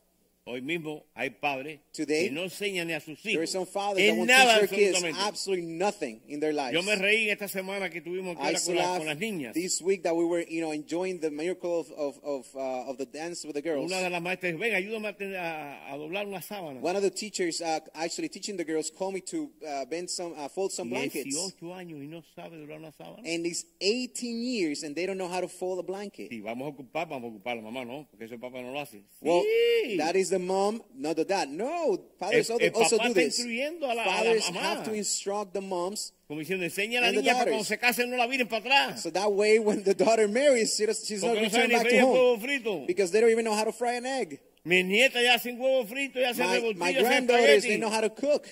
Hoy 0.52 0.62
mismo 0.64 1.06
hay 1.14 1.30
padres 1.30 1.80
Today, 1.94 2.30
que 2.30 2.32
no 2.32 2.42
enseñan 2.44 2.90
a 2.92 3.00
sus 3.00 3.24
hijos 3.24 3.54
en 3.98 4.26
nada 4.26 4.56
absolutamente. 4.56 5.20
absolutely 5.22 5.66
nothing 5.68 6.22
in 6.28 6.40
their 6.40 6.54
lives. 6.54 6.74
Yo 6.74 6.82
me 6.82 6.96
reí 6.96 7.30
esta 7.30 7.48
semana 7.48 7.90
que 7.92 8.02
tuvimos 8.02 8.36
que 8.36 8.58
con, 8.66 8.76
la- 8.76 8.98
con 8.98 9.06
las 9.06 9.18
niñas. 9.20 9.54
this 9.54 9.80
week 9.80 10.02
that 10.02 10.16
we 10.16 10.24
were, 10.26 10.44
you 10.50 10.60
know, 10.62 10.72
enjoying 10.72 11.20
the 11.20 11.30
miracle 11.30 11.80
of 11.80 11.92
of 11.92 12.20
of, 12.24 12.48
uh, 12.56 12.90
of 12.90 12.98
the 12.98 13.06
dance 13.06 13.46
with 13.46 13.54
the 13.54 13.62
girls. 13.62 13.86
Una 13.92 14.02
de 14.02 14.10
las 14.10 14.22
maestras, 14.24 14.58
ven, 14.58 14.74
ayúdame 14.74 15.10
a, 15.38 15.94
a- 15.94 15.98
doblar 15.98 16.26
una 16.26 16.42
sábana. 16.42 16.80
One 16.82 16.96
of 16.96 17.04
the 17.04 17.12
teachers 17.12 17.62
uh, 17.62 17.80
actually 17.94 18.30
teaching 18.30 18.58
the 18.58 18.66
girls 18.66 18.90
called 18.90 19.14
me 19.14 19.22
to 19.22 19.52
uh, 19.68 19.86
bend 19.86 20.10
some, 20.10 20.34
uh, 20.36 20.48
fold 20.50 20.72
some 20.72 20.90
blankets. 20.90 21.28
18 21.36 21.74
años 21.74 22.02
y 22.02 22.08
no 22.08 22.24
sabe 22.36 22.58
doblar 22.58 22.80
una 22.80 22.92
sábana. 22.92 23.20
And 23.24 23.46
it's 23.46 23.66
18 23.82 24.42
years 24.42 24.82
and 24.84 24.96
they 24.96 25.06
don't 25.06 25.18
know 25.20 25.28
how 25.30 25.42
to 25.42 25.48
fold 25.48 25.78
a 25.80 25.84
blanket. 25.84 26.30
Sí, 26.32 26.42
vamos 26.42 26.66
a 26.66 26.70
ocupar, 26.76 27.08
vamos 27.08 27.32
a 27.32 27.36
ocupar 27.36 27.56
la 27.58 27.62
mamá, 27.62 27.86
¿no? 27.86 28.08
Porque 28.10 28.26
ese 28.26 28.40
papá 28.40 28.62
no 28.64 28.72
lo 28.72 28.80
hace. 28.80 29.04
Well, 29.22 29.44
Sí. 29.86 29.98
that 29.98 30.16
is 30.16 30.30
the 30.30 30.39
mom, 30.40 30.82
not 30.96 31.16
the 31.16 31.26
dad. 31.26 31.50
No, 31.50 31.98
fathers 32.20 32.50
El- 32.50 32.56
also, 32.56 32.66
el 32.66 32.74
also 32.76 32.98
do 32.98 33.14
this. 33.14 33.40
a 33.40 33.46
la- 33.46 33.92
a 33.92 33.96
la 33.96 34.04
Fathers 34.06 34.48
have 34.50 34.84
to 34.86 34.94
instruct 34.94 35.54
the 35.54 35.62
moms 35.62 36.14
Como 36.28 36.40
diciendo, 36.42 36.64
enseña 36.66 37.00
a 37.00 37.02
la 37.02 37.12
niña 37.12 37.34
para 37.34 37.46
cuando 37.52 37.64
se 37.64 37.78
casen 37.78 38.10
no 38.10 38.18
la 38.18 38.28
viren 38.28 38.48
para 38.48 38.62
atrás. 38.62 39.02
so 39.02 39.10
that 39.12 39.32
way 39.32 39.60
when 39.60 39.84
the 39.84 39.94
daughter 39.94 40.28
marries, 40.28 40.76
she 40.76 40.86
does, 40.86 41.06
she's 41.06 41.22
not 41.24 41.36
Porque 41.36 41.44
no 41.44 41.50
saben 41.50 41.70
returned 41.70 41.84
back 41.84 41.90
to 41.90 42.00
home 42.06 42.40
frito. 42.42 42.88
because 42.88 43.12
they 43.12 43.20
don't 43.22 43.32
even 43.32 43.46
know 43.46 43.54
how 43.56 43.64
to 43.64 43.72
fry 43.72 43.94
an 43.96 44.06
egg. 44.06 44.40
Mis 44.66 44.86
nietas 44.86 45.24
ya 45.24 45.38
huevo 45.40 45.86
frito, 45.88 46.20
ya 46.20 46.34
My, 46.76 46.92
granddaughters, 46.94 47.64
they 47.64 47.78
know 47.78 47.90
how 47.90 48.02
to 48.02 48.10
cook. 48.10 48.46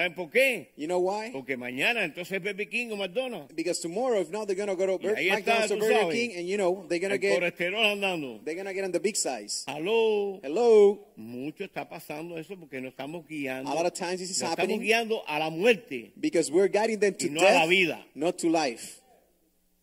¿Saben 0.00 0.14
por 0.14 0.30
qué? 0.30 0.70
You 0.78 0.86
know 0.86 0.98
why? 0.98 1.30
Porque 1.30 1.58
mañana 1.58 2.04
entonces 2.04 2.32
es 2.38 2.42
Burger 2.42 2.70
King 2.70 2.90
o 2.92 2.96
McDonald's. 2.96 3.54
Because 3.54 3.80
tomorrow, 3.82 4.18
if 4.22 4.30
not, 4.30 4.46
they're 4.46 4.56
gonna 4.56 4.74
go 4.74 4.86
to 4.86 4.98
Bur- 4.98 5.14
McDonald's 5.14 5.70
or 5.72 5.76
Burger 5.78 6.00
sabes. 6.04 6.12
King, 6.14 6.36
and 6.38 6.48
you 6.48 6.56
know 6.56 6.86
they're 6.88 6.98
gonna 6.98 7.16
El 7.16 7.20
get 7.20 7.38
colesterol 7.38 7.84
andando. 7.84 8.40
they're 8.42 8.54
gonna 8.56 8.72
get 8.72 8.84
on 8.84 8.92
the 8.92 8.98
big 9.00 9.14
size. 9.14 9.64
Aló. 9.68 10.40
Hello. 10.42 11.06
Mucho 11.16 11.64
está 11.64 11.86
pasando 11.86 12.38
eso 12.38 12.56
porque 12.56 12.80
nos 12.80 12.92
estamos 12.94 13.26
guiando. 13.28 13.70
A 13.70 13.74
lot 13.74 13.84
of 13.84 13.92
times 13.92 14.20
this 14.20 14.30
is 14.30 14.40
happening. 14.40 14.80
estamos 14.80 14.84
guiando 14.86 15.22
a 15.28 15.38
la 15.38 15.50
muerte. 15.50 16.12
Because 16.18 16.50
we're 16.50 16.68
guiding 16.68 16.98
them 16.98 17.12
to 17.14 17.28
no 17.28 17.42
a 17.42 17.44
la 17.52 17.60
death, 17.60 17.68
vida. 17.68 17.98
not 18.14 18.38
to 18.38 18.48
life. 18.48 19.00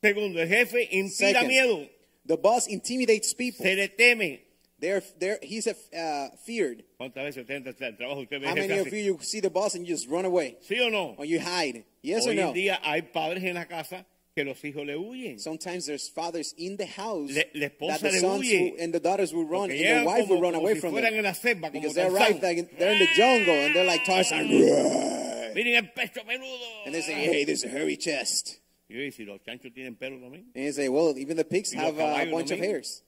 Segundo, 0.02 0.40
el 0.42 0.48
jefe 0.48 0.88
inspira 0.94 1.42
Second. 1.42 1.48
miedo. 1.48 1.90
The 2.26 2.38
boss 2.38 2.68
intimidates 2.68 3.36
people. 3.36 3.64
Se 3.64 3.76
le 3.76 3.88
teme. 3.90 4.47
They're, 4.80 5.02
they're, 5.20 5.40
he's 5.42 5.66
a, 5.66 5.76
uh, 5.98 6.30
feared. 6.46 6.84
¿Cuántas 7.00 7.24
veces 7.24 7.42
usted 7.42 7.56
entra 7.56 7.74
al 7.88 7.98
trabajo 7.98 8.22
usted 8.22 8.40
ve 8.42 8.48
How 8.48 8.54
many 8.56 8.78
of 8.78 8.94
you 8.94 9.00
you 9.00 9.18
see 9.22 9.40
the 9.40 9.50
boss 9.50 9.74
and 9.74 9.86
you 9.88 9.94
just 9.96 10.08
run 10.08 10.24
away 10.26 10.58
¿Sí 10.62 10.80
o 10.80 10.90
no? 10.90 11.16
or 11.18 11.26
you 11.26 11.40
hide? 11.40 11.84
Yes 12.04 12.28
or 12.28 12.36
no? 12.36 12.50
en 12.50 12.54
día 12.54 12.80
hay 12.84 13.02
padres 13.02 13.44
en 13.44 13.56
la 13.56 13.66
casa 13.66 14.06
que 14.36 14.44
los 14.44 14.64
hijos 14.64 14.86
le 14.86 14.96
huyen. 14.96 15.40
Sometimes 15.40 15.88
there's 15.88 16.08
fathers 16.10 16.54
in 16.60 16.78
the 16.78 16.86
house 16.86 17.32
Le- 17.32 17.46
la 17.56 17.68
esposa 17.70 18.02
that 18.02 18.12
the 18.12 18.12
le 18.12 18.20
sons 18.20 18.44
huye. 18.46 18.72
will, 18.74 18.84
and 18.84 18.94
the 18.94 19.00
daughters 19.00 19.34
will 19.34 19.46
run 19.46 19.70
Porque 19.70 19.82
and 19.84 20.02
the 20.02 20.06
wife 20.06 20.30
will 20.30 20.40
run 20.42 20.54
away 20.54 20.76
si 20.76 20.80
from 20.80 20.94
them 20.94 21.06
en 21.06 21.24
la 21.24 21.34
selva, 21.34 21.72
because 21.72 21.96
they're 21.96 22.12
right 22.12 22.40
like, 22.44 22.78
they're 22.78 22.92
in 22.92 23.00
the 23.00 23.08
jungle 23.16 23.56
and 23.56 23.76
they're 23.76 23.84
like 23.84 24.06
Tarzan 24.06 24.48
Miren 25.56 25.76
el 25.76 25.84
pecho 25.96 26.24
peludo. 26.24 26.86
and 26.86 26.94
they 26.94 27.02
say 27.02 27.14
hey 27.14 27.46
there's 27.46 27.64
a 27.64 27.68
hairy 27.68 27.98
chest 27.98 28.60
Y 28.90 29.10
si 29.10 29.26
los 29.26 29.40
chanchos 29.42 29.74
tienen 29.74 29.98
pelo 29.98 30.18
también? 30.20 30.46
and 30.54 30.66
they 30.68 30.72
say 30.72 30.88
well 30.88 31.18
even 31.18 31.36
the 31.36 31.44
pigs 31.44 31.74
have 31.74 31.98
uh, 32.00 32.04
a 32.22 32.30
bunch 32.32 32.52
of 32.52 32.60
hairs 32.60 33.02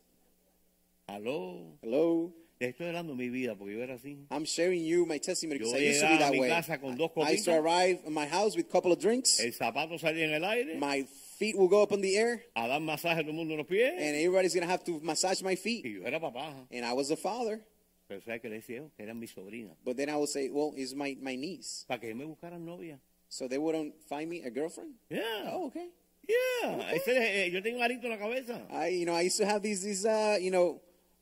Hello 1.11 2.33
Le 2.59 2.67
estoy 2.69 2.87
hablando 2.87 3.15
mi 3.15 3.29
vida 3.29 3.55
porque 3.55 3.73
yo 3.73 3.81
era 3.81 3.95
así. 3.95 4.25
I'm 4.29 4.43
sharing 4.45 4.83
you 4.85 5.05
my 5.05 5.17
testimony 5.17 5.57
because 5.59 5.73
Yo 5.73 5.79
I 5.79 5.89
used 5.89 6.01
to 6.01 6.07
be 6.07 6.17
that 6.17 6.31
way 6.33 6.49
casa 6.49 6.77
con 6.77 6.97
dos 6.97 7.09
I 7.17 7.31
used 7.31 7.45
to 7.45 7.53
arrive 7.57 7.99
in 8.05 8.13
my 8.13 8.25
house 8.27 8.55
with 8.55 8.65
a 8.67 8.69
couple 8.71 8.91
of 8.91 8.99
drinks 8.99 9.39
El 9.39 9.51
zapato 9.53 9.97
salía 9.97 10.25
en 10.25 10.33
el 10.33 10.43
aire. 10.45 10.77
my 10.77 11.03
feet 11.39 11.57
will 11.57 11.69
go 11.69 11.81
up 11.81 11.91
in 11.93 12.01
the 12.01 12.15
air 12.17 12.43
A 12.55 12.67
dar 12.67 12.79
masaje 12.81 13.21
todo 13.21 13.29
el 13.31 13.33
mundo 13.33 13.55
los 13.55 13.65
pies. 13.65 13.93
and 13.97 14.15
everybody's 14.17 14.53
gonna 14.53 14.67
have 14.67 14.83
to 14.83 14.99
massage 15.01 15.41
my 15.41 15.55
feet 15.55 15.85
Y 15.85 15.93
yo 15.93 16.05
era 16.05 16.19
papá. 16.19 16.53
and 16.71 16.85
I 16.85 16.93
was 16.93 17.09
a 17.11 17.15
father 17.17 17.61
Pero 18.09 18.21
¿sabes 18.21 18.41
qué 18.41 18.49
le 18.49 18.57
decía 18.59 18.77
yo? 18.77 18.91
Que 18.97 19.03
eran 19.05 19.17
mis 19.19 19.31
sobrinas. 19.31 19.77
but 19.85 19.95
then 19.95 20.09
I 20.09 20.15
would 20.17 20.29
say 20.29 20.49
well 20.49 20.73
it's 20.75 20.93
my, 20.93 21.17
my 21.21 21.35
niece 21.37 21.85
Para 21.87 21.99
que 22.01 22.13
me 22.13 22.25
buscaran 22.25 22.65
novia. 22.65 22.99
so 23.29 23.47
they 23.47 23.57
wouldn't 23.57 23.93
find 24.09 24.29
me 24.29 24.43
a 24.43 24.49
girlfriend 24.51 24.95
Yeah. 25.09 25.23
oh 25.53 25.67
okay 25.67 25.89
Yeah. 26.27 26.91
Ese, 26.93 27.07
eh, 27.17 27.49
yo 27.51 27.61
tengo 27.63 27.81
arito 27.81 28.03
en 28.03 28.11
la 28.11 28.17
cabeza. 28.19 28.61
I, 28.69 28.89
you 28.89 29.05
know, 29.07 29.15
I 29.15 29.21
used 29.21 29.37
to 29.39 29.47
have 29.47 29.63
these, 29.63 29.81
these, 29.81 30.05
uh, 30.05 30.37
you 30.39 30.51
know, 30.51 30.79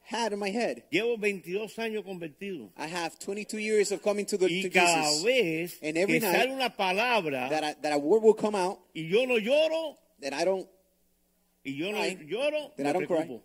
hat 0.10 0.32
in 0.34 0.40
my 0.40 0.50
head. 0.50 0.84
Llevo 0.92 1.18
22 1.18 1.78
años 1.80 2.04
convertido. 2.04 2.72
I 2.78 2.88
have 2.88 3.18
22 3.20 3.58
years 3.60 3.92
of 3.92 4.02
coming 4.02 4.26
to 4.26 4.38
the 4.38 4.48
Y 4.48 4.62
to 4.64 4.70
cada 4.70 5.04
Jesus. 5.04 5.24
vez 5.24 5.80
And 5.82 5.98
every 5.98 6.20
que 6.20 6.28
night 6.28 6.36
sale 6.44 6.54
una 6.54 6.70
palabra 6.70 7.50
That 7.50 7.64
I, 7.64 7.74
that 7.82 7.94
a 7.94 7.98
word 7.98 8.24
will 8.24 8.34
come 8.36 8.56
out, 8.56 8.80
y 8.96 9.02
yo 9.10 9.26
no 9.26 9.36
lloro, 9.38 9.98
that 10.22 10.34
I 10.34 10.46
don't, 10.46 10.68
y 11.66 11.72
yo 11.76 11.92
no 11.92 12.00
Cry. 12.00 12.18
lloro, 12.30 12.76
that 12.78 12.86
I 12.88 12.94
don't 12.94 13.08
cry. 13.08 13.42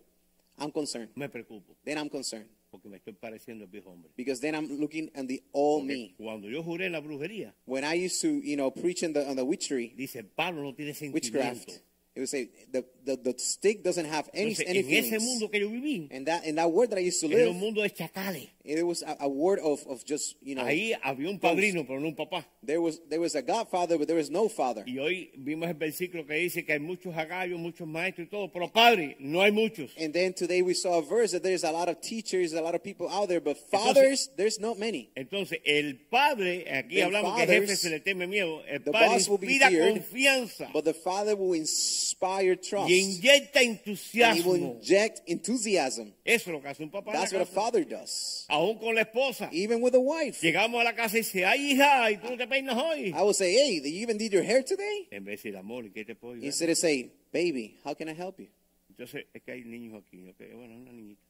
I'm 0.59 0.71
concerned. 0.71 1.09
Me 1.15 1.27
preocupo. 1.27 1.75
Then 1.83 1.97
I'm 1.97 2.09
concerned 2.09 2.47
Porque 2.71 2.89
me 2.89 2.97
estoy 2.97 3.13
pareciendo 3.13 3.67
viejo 3.69 3.89
hombre. 3.91 4.09
because 4.15 4.39
then 4.39 4.55
I'm 4.55 4.79
looking 4.79 5.09
at 5.15 5.27
the 5.27 5.43
all 5.51 5.79
Porque 5.81 5.87
me. 5.93 6.15
cuando 6.17 6.47
yo 6.49 6.63
juré 6.63 6.85
en 6.87 6.93
la 6.93 7.01
brujería, 7.01 7.53
When 7.65 7.83
I 7.83 7.93
used 8.05 8.21
to, 8.21 8.27
you 8.29 8.55
know, 8.55 8.71
preach 8.71 9.03
in 9.03 9.13
the 9.13 9.27
on 9.29 9.35
the 9.35 9.43
witchery, 9.45 9.93
dice, 9.97 10.23
Pablo 10.35 10.63
no 10.63 10.73
tiene 10.73 10.93
witchcraft, 11.11 11.69
sentimiento. 11.69 11.81
It 12.15 12.19
would 12.19 12.29
say 12.29 12.49
the, 12.71 12.85
the, 13.05 13.17
the 13.17 13.33
stick 13.37 13.83
doesn't 13.83 14.05
have 14.05 14.29
any 14.33 14.51
Entonces, 14.51 14.65
any 14.67 14.79
en 14.79 15.13
ese 15.13 15.19
mundo 15.19 15.49
que 15.49 15.59
yo 15.59 15.69
viví, 15.69 16.09
And 16.11 16.27
that 16.27 16.45
in 16.45 16.55
that 16.55 16.71
word 16.71 16.91
that 16.91 16.99
I 16.99 17.01
used 17.07 17.19
to 17.21 17.27
era 17.27 17.49
un 17.49 17.55
live, 17.55 17.59
mundo 17.59 17.81
de 17.81 17.89
chacales. 17.89 18.49
It 18.65 18.81
was 18.87 19.01
a, 19.03 19.17
a 19.19 19.27
word 19.27 19.59
of, 19.59 19.85
of 19.87 20.05
just, 20.05 20.37
you 20.41 20.55
know, 20.55 20.63
Ahí 20.63 20.93
había 21.03 21.29
un 21.29 21.37
padrino, 21.37 21.83
pero 21.85 21.99
no 21.99 22.07
un 22.07 22.15
papá. 22.15 22.45
there 22.65 22.79
was 22.79 23.01
there 23.09 23.19
was 23.19 23.35
a 23.35 23.41
godfather, 23.41 23.97
but 23.97 24.07
there 24.07 24.15
was 24.15 24.29
no 24.31 24.47
father. 24.47 24.83
Y 24.87 24.99
hoy 24.99 25.31
vimos 25.37 25.67
el 25.67 25.73
versículo 25.75 26.25
que 26.25 26.35
dice 26.35 26.63
que 26.65 26.71
hay 26.71 26.79
muchos 26.79 27.13
agallos, 27.13 27.59
muchos 27.59 27.85
maestros 27.85 28.27
y 28.27 28.29
todo, 28.31 28.47
pero 28.53 28.69
padre, 28.71 29.17
no 29.19 29.41
hay 29.41 29.51
muchos. 29.51 29.91
And 29.99 30.13
then 30.13 30.33
today 30.33 30.61
we 30.61 30.73
saw 30.73 30.99
a 30.99 31.01
verse 31.01 31.31
that 31.33 31.43
there's 31.43 31.65
a 31.65 31.71
lot 31.73 31.89
of 31.89 31.99
teachers, 31.99 32.53
a 32.53 32.61
lot 32.61 32.73
of 32.73 32.81
people 32.81 33.09
out 33.09 33.27
there, 33.27 33.41
but 33.41 33.57
fathers, 33.69 34.29
there's 34.37 34.61
not 34.61 34.79
many. 34.79 35.09
Entonces, 35.17 35.59
el 35.65 35.95
padre, 36.09 36.63
aquí 36.71 36.95
The 36.95 37.01
hablamos 37.03 37.35
que 37.35 37.45
fathers, 37.45 37.69
jefe 37.69 37.75
se 37.75 37.89
le 37.89 37.99
teme 37.99 38.27
miedo, 38.27 38.61
el 38.69 38.79
the 38.79 38.91
padre 38.93 39.07
boss 39.09 39.27
will 39.27 39.39
be 39.39 39.47
inspira 39.47 39.67
feared, 39.69 39.93
confianza 39.95 40.71
But 40.71 40.85
the 40.85 40.93
father 40.93 41.35
will 41.35 41.51
inspire 41.53 42.55
trust. 42.55 42.89
y 42.89 42.93
inyecta 43.01 43.59
And 43.59 44.37
he 44.37 44.41
will 44.41 44.55
inject 44.55 45.21
enthusiasm. 45.27 46.13
Eso 46.23 46.49
es 46.49 46.53
lo 46.53 46.61
que 46.61 46.69
hace 46.69 46.81
un 46.83 46.89
papá. 46.91 47.11
That's 47.11 47.33
what 47.33 47.41
a 47.41 47.45
father 47.45 47.83
does. 47.83 48.45
Aún 48.53 48.77
con 48.77 48.93
la 48.93 49.01
esposa. 49.01 49.49
Even 49.51 49.81
with 49.81 49.95
a 49.95 49.99
wife. 49.99 50.39
Llegamos 50.41 50.79
a 50.79 50.83
la 50.83 50.93
casa 50.93 51.17
y 51.17 51.21
dice, 51.21 51.43
ay 51.45 51.71
hija, 51.71 52.11
¿y 52.11 52.17
tú 52.17 52.29
no 52.29 52.37
te 52.37 52.47
peinas 52.47 52.75
hoy? 52.75 53.07
I 53.09 53.21
will 53.23 53.33
say, 53.33 53.51
hey, 53.55 53.81
you 53.83 54.01
even 54.03 54.17
did 54.17 54.31
your 54.31 54.43
hair 54.43 54.63
today? 54.63 55.07
En 55.11 55.25
vez 55.25 55.41
de 55.41 55.49
decir, 55.51 55.57
amor, 55.57 55.85
¿y 55.85 55.91
qué 55.91 56.05
te 56.05 56.13
puedo 56.15 56.33
ayudar? 56.33 56.45
Instead 56.45 56.69
of 56.69 56.77
say, 56.77 57.11
baby, 57.31 57.77
how 57.83 57.95
can 57.95 58.07
I 58.09 58.13
help 58.13 58.37
you? 58.39 58.47
Entonces, 58.89 59.25
es 59.33 59.41
que 59.41 59.51
hay 59.51 59.63
niños 59.63 60.03
aquí. 60.05 60.29
ok, 60.29 60.55
Bueno, 60.55 60.75
una 60.75 60.91
niñita. 60.91 61.21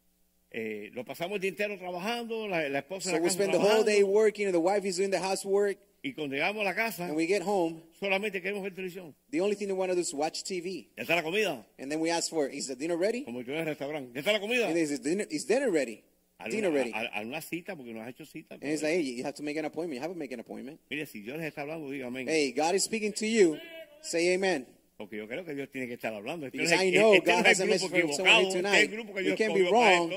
Eh, 0.51 0.91
lo 0.93 1.03
pasamos 1.03 1.35
el 1.35 1.41
día 1.41 1.49
entero 1.49 1.77
trabajando, 1.79 2.47
la, 2.47 2.67
la 2.69 2.79
esposa 2.79 3.09
So 3.09 3.09
en 3.09 3.15
la 3.15 3.21
we 3.21 3.27
casa 3.29 3.35
spend 3.43 3.53
the 3.53 3.59
whole 3.59 3.83
day 3.83 4.03
working, 4.03 4.45
and 4.45 4.53
the 4.53 4.59
wife 4.59 4.85
is 4.85 4.97
doing 4.97 5.09
the 5.09 5.17
housework, 5.19 5.77
y 6.03 6.13
cuando 6.13 6.35
llegamos 6.35 6.61
a 6.61 6.65
la 6.65 6.75
casa, 6.75 7.05
and 7.05 7.15
we 7.15 7.25
get 7.25 7.41
home. 7.41 7.81
solamente 7.99 8.41
queremos 8.41 8.61
ver 8.61 8.73
televisión. 8.75 9.15
The 9.31 9.39
only 9.39 9.55
thing 9.55 9.67
they 9.67 9.73
want 9.73 9.89
to 9.91 9.95
do 9.95 10.01
is 10.01 10.13
watch 10.13 10.43
TV. 10.43 10.89
¿Ya 10.97 11.03
está 11.03 11.15
la 11.15 11.23
comida? 11.23 11.65
And 11.79 11.89
then 11.89 11.99
we 12.01 12.11
ask 12.11 12.29
for, 12.29 12.47
is 12.47 12.67
the 12.67 12.75
dinner 12.75 12.97
ready? 12.97 13.23
Como 13.23 13.41
yo 13.41 13.53
en 13.53 13.61
el 13.61 13.65
restaurante. 13.67 14.11
¿Ya 14.13 14.19
está 14.19 14.33
la 14.33 14.39
comida? 14.41 14.67
And 14.67 14.75
they 14.75 14.85
say, 14.85 14.95
is 14.95 14.99
dinner, 15.01 15.25
is 15.31 15.45
dinner 15.47 15.71
ready? 15.71 16.03
Dinner 16.49 16.71
ready. 16.71 16.91
haz- 16.91 17.25
una 17.25 17.41
cita, 17.41 17.75
porque 17.75 17.93
no 17.93 18.01
has 18.01 18.09
hecho 18.09 18.25
cita. 18.25 18.55
And 18.55 18.63
it's 18.63 18.81
like, 18.83 18.93
hey, 18.95 19.01
you 19.01 19.23
have 19.23 19.35
to 19.35 19.43
make 19.43 19.57
an 19.57 19.65
appointment. 19.65 19.95
You 19.95 20.01
have 20.01 20.11
to 20.11 20.17
make 20.19 20.31
an 20.33 20.39
appointment. 20.41 20.79
Mire, 20.89 21.05
si 21.05 21.21
Dios 21.21 21.37
les 21.37 21.47
está 21.53 21.61
hablando, 21.61 21.89
diga 21.89 22.07
amén. 22.07 22.27
Hey, 22.27 22.51
God 22.51 22.75
is 22.75 22.83
speaking 22.83 23.13
to 23.13 23.25
you. 23.25 23.57
Say 24.01 24.33
amen. 24.33 24.65
Porque 24.97 25.17
yo 25.17 25.27
creo 25.27 25.45
que 25.45 25.53
Dios 25.55 25.69
tiene 25.71 25.87
que 25.87 25.93
estar 25.95 26.13
hablando. 26.13 26.49
Because 26.51 26.71
I 26.73 26.89
know 26.91 27.19
God 27.21 27.45
has 27.45 27.59
a 27.61 27.65
message 27.65 27.89
for 27.89 28.13
someone 28.13 28.45
equivocado, 28.45 28.47
este 28.47 28.57
es 28.57 28.61
tonight. 28.61 29.15
We 29.15 29.35
can't 29.35 29.53
be 29.53 29.69
wrong. 29.71 30.11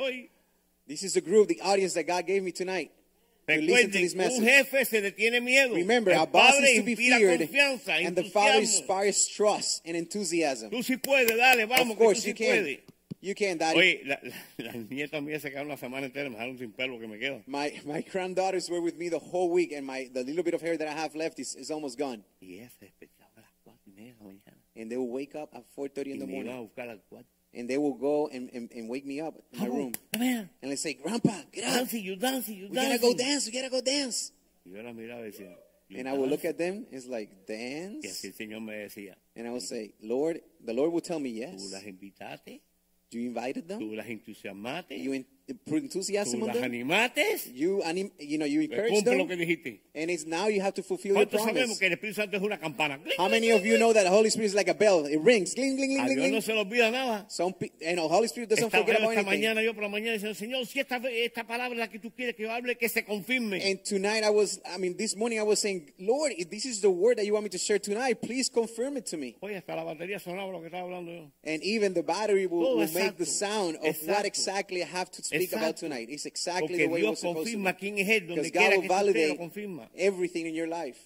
This 0.89 1.03
is 1.03 1.15
the 1.15 1.21
group, 1.21 1.49
the 1.49 1.61
audience 1.63 1.95
that 1.95 2.07
God 2.07 2.27
gave 2.27 2.43
me 2.43 2.53
tonight 2.53 2.91
to 3.49 3.61
listen 3.61 3.91
to 3.93 3.99
this 3.99 4.15
Recuerden, 4.15 4.37
un 4.37 4.45
message. 4.45 4.71
jefe 4.71 4.85
se 4.85 5.01
le 5.01 5.11
tiene 5.13 5.41
miedo. 5.41 5.75
Remember, 5.75 6.13
el 6.13 6.21
our 6.21 6.27
boss 6.27 6.55
is 6.59 6.79
to 6.79 6.83
be 6.85 6.95
feared, 6.97 7.41
and 7.41 8.17
the 8.17 8.25
father 8.25 8.61
inspires 8.61 9.27
trust 9.29 9.83
and 9.87 9.97
enthusiasm. 9.97 10.71
Tú 10.71 10.83
sí 10.83 10.97
puedes, 10.97 11.37
dale, 11.37 11.67
vamos, 11.67 11.81
Of 11.83 11.87
que 11.89 11.95
tú 11.95 11.99
course, 11.99 12.21
sí 12.23 12.29
you 12.29 12.35
can. 12.35 12.47
puedes. 12.65 12.79
You 13.27 13.35
can, 13.35 13.59
Daddy. 13.59 13.81
Oye, 13.81 14.03
la- 14.05 14.21
la- 14.59 14.67
las 14.67 14.77
nietas 14.89 15.21
mías 15.21 15.43
se 15.43 15.51
quedaron 15.51 15.67
una 15.67 15.77
semana 15.77 16.07
entera, 16.07 16.31
me 16.31 16.37
dejaron 16.37 16.59
sin 16.59 16.71
pelo 16.71 16.97
que 17.01 17.09
me 17.09 17.19
queda. 17.19 17.43
My 17.49 17.73
my 17.85 18.01
granddaughters 18.03 18.71
were 18.71 18.81
with 18.81 18.97
me 18.97 19.09
the 19.09 19.19
whole 19.19 19.51
week, 19.51 19.73
and 19.73 19.85
my 19.85 20.09
the 20.15 20.23
little 20.23 20.45
bit 20.45 20.55
of 20.55 20.63
hair 20.63 20.79
that 20.79 20.87
I 20.87 20.93
have 20.93 21.17
left 21.17 21.41
is, 21.41 21.57
is 21.57 21.73
almost 21.73 21.99
gone. 21.99 22.23
Y 22.41 22.61
se 22.79 22.93
a 23.01 23.41
las 23.41 23.51
cuatro 23.65 23.83
y 23.85 23.93
media 23.97 24.15
de 24.15 24.25
la 24.25 24.31
mañana. 24.31 24.59
And 24.77 24.89
they 24.89 24.97
will 24.97 25.11
wake 25.11 25.35
up 25.35 25.53
at 25.57 25.65
4:30 25.77 26.07
in 26.07 26.19
the 26.21 26.27
iba 26.27 26.31
a 26.31 26.45
morning, 26.45 26.69
buscar 26.69 26.89
al 26.89 27.01
cuarto. 27.11 27.27
and 27.53 27.69
they 27.69 27.79
will 27.79 27.95
go 27.95 28.29
and, 28.29 28.49
and, 28.55 28.71
and 28.71 28.89
wake 28.89 29.05
me 29.05 29.21
up 29.21 29.35
in 29.53 29.59
my 29.59 29.67
room, 29.67 29.93
come 30.13 30.23
and 30.63 30.71
they 30.71 30.77
say, 30.77 30.95
"Grandpa, 30.95 31.43
get 31.51 31.65
up! 31.65 31.75
Dancing, 31.79 32.05
you 32.05 32.15
dancing, 32.15 32.57
you 32.57 32.69
We 32.69 32.77
gotta 32.77 32.99
go 32.99 33.13
dance. 33.13 33.47
We 33.47 33.51
gotta 33.51 33.71
go 33.71 33.81
dance." 33.81 34.31
Y 34.65 34.71
yo 34.71 34.83
la 34.83 34.93
miraba 34.93 35.23
y 35.23 35.33
decía, 35.33 35.51
"You 35.89 35.99
And 35.99 36.09
I 36.09 36.13
will 36.13 36.29
look 36.29 36.45
at 36.45 36.59
them. 36.59 36.87
It's 36.93 37.07
like 37.07 37.33
Y 37.49 37.55
dance, 37.55 38.07
así 38.07 38.29
el 38.29 38.35
Señor 38.35 38.63
me 38.63 38.75
decía, 38.75 39.17
and 39.35 39.49
I 39.49 39.51
will 39.51 39.61
say, 39.61 39.95
"Lord, 40.01 40.41
the 40.65 40.73
Lord 40.73 40.93
will 40.93 41.03
tell 41.03 41.19
me 41.19 41.31
tú 41.33 41.39
yes. 41.39 41.73
las 41.73 41.83
invitaste, 41.85 42.61
You 43.11 43.23
invited 43.23 43.69
them. 43.69 43.79
You 44.99 45.25
enthusiasm 45.49 46.41
tú 46.41 46.43
on 46.43 46.49
las 46.49 46.57
them. 46.61 46.73
You 47.55 47.83
anim, 47.85 48.11
you 48.19 48.39
know 48.39 48.47
you 48.47 48.63
encourage 48.63 48.93
cumple 48.93 49.13
lo 49.17 49.27
them, 49.27 49.29
que 49.29 49.37
dijiste. 49.47 49.81
and 49.95 50.11
it's 50.11 50.27
now 50.27 50.49
you 50.49 50.61
have 50.61 50.75
to 50.75 50.83
fulfill 50.83 51.15
your 51.15 51.25
¿Cuántos 51.27 51.41
sabemos 51.41 51.55
promise." 51.55 51.79
que 51.79 51.87
el 51.87 51.93
Espíritu 51.93 52.15
Santo 52.17 52.37
es 52.37 52.43
una 52.43 52.59
campana? 52.59 52.99
How 53.19 53.29
many 53.29 53.51
of 53.53 53.65
you 53.65 53.79
know 53.79 53.93
that 53.93 54.03
the 54.05 54.11
Holy 54.11 54.29
Spirit 54.31 54.47
is 54.47 54.55
like 54.55 54.69
a 54.69 54.75
bell? 54.75 55.07
It 55.07 55.19
rings, 55.21 55.55
gling, 55.55 55.77
gling, 55.77 55.91
gling, 55.95 56.01
A 56.01 56.05
gling, 56.07 56.17
Dios 56.17 56.27
no 56.27 56.31
gling. 56.31 56.43
se 56.43 56.53
le 56.55 56.61
olvida 56.65 56.91
nada. 56.91 57.27
Some, 57.29 57.53
pe- 57.55 57.71
you 57.81 57.95
know, 57.97 58.09
Holy 58.09 58.27
Spirit 58.29 58.51
doesn't 58.51 58.71
forget 58.71 58.99
about 59.01 59.11
esta 59.13 59.21
anything. 59.21 59.43
mañana 59.45 59.63
yo 59.65 59.73
por 59.75 59.83
la 59.85 59.89
mañana 59.89 60.13
diciendo, 60.15 60.35
Señor, 60.35 60.67
si 60.67 60.81
esta, 60.81 60.97
esta 61.09 61.45
palabra 61.45 61.73
es 61.75 61.79
la 61.79 61.89
que 61.89 61.99
tú 62.01 62.13
quieres 62.15 62.35
que 62.35 62.43
yo 62.43 62.51
hable, 62.51 62.77
que 62.77 62.89
se 62.89 63.05
confirme. 63.05 63.63
And 63.71 63.83
tonight 63.85 64.25
I 64.25 64.31
was, 64.31 64.61
I 64.67 64.79
mean, 64.79 64.97
this 64.97 65.17
morning 65.17 65.39
I 65.39 65.45
was 65.45 65.61
saying, 65.61 65.93
Lord, 66.01 66.33
if 66.37 66.51
this 66.51 66.65
is 66.67 66.81
the 66.81 66.91
word 66.91 67.19
that 67.19 67.25
you 67.27 67.33
want 67.35 67.45
me 67.45 67.51
to 67.51 67.59
share 67.59 67.79
tonight, 67.79 68.21
please 68.21 68.49
confirm 68.49 68.97
it 68.97 69.07
to 69.07 69.17
me. 69.17 69.37
Oye, 69.43 69.57
hasta 69.57 69.75
la 69.77 69.85
batería 69.85 70.19
sonaba 70.19 70.51
lo 70.53 70.61
que 70.61 70.67
estaba 70.71 70.83
hablando 70.85 71.13
yo. 71.13 71.31
And 71.45 71.63
even 71.63 71.95
the 71.95 72.03
battery 72.03 72.47
will, 72.47 72.63
Todo 72.65 72.77
will 72.79 72.93
make 72.93 73.17
the 73.17 73.25
exacto. 73.25 73.27
sound 73.27 73.77
of 73.77 73.83
Exacto. 73.97 74.09
what 74.09 74.25
exactly 74.27 74.83
I 74.83 74.87
have 74.87 75.11
to 75.13 75.23
speak 75.45 75.53
about 75.53 75.77
tonight. 75.77 76.09
It's 76.11 76.27
exactly 76.27 76.69
Porque 76.69 76.79
the 76.79 76.87
way 76.89 77.01
Dios 77.01 77.11
was 77.11 77.21
supposed 77.21 77.51
to 77.53 77.57
confirma 77.59 77.73
be. 77.73 77.79
quién 77.79 77.99
es 77.99 78.09
Él, 78.09 78.27
donde 78.27 78.43
Because 78.43 78.51
quiera 78.53 78.77
God 78.77 78.83
will 78.83 78.83
que 78.83 78.89
tú 78.89 78.95
estés, 78.95 79.07
lo 79.07 79.13
validate 79.13 79.37
confirma. 79.39 79.89
everything 79.97 80.47
in 80.47 80.55
your 80.55 80.69
life. 80.69 80.99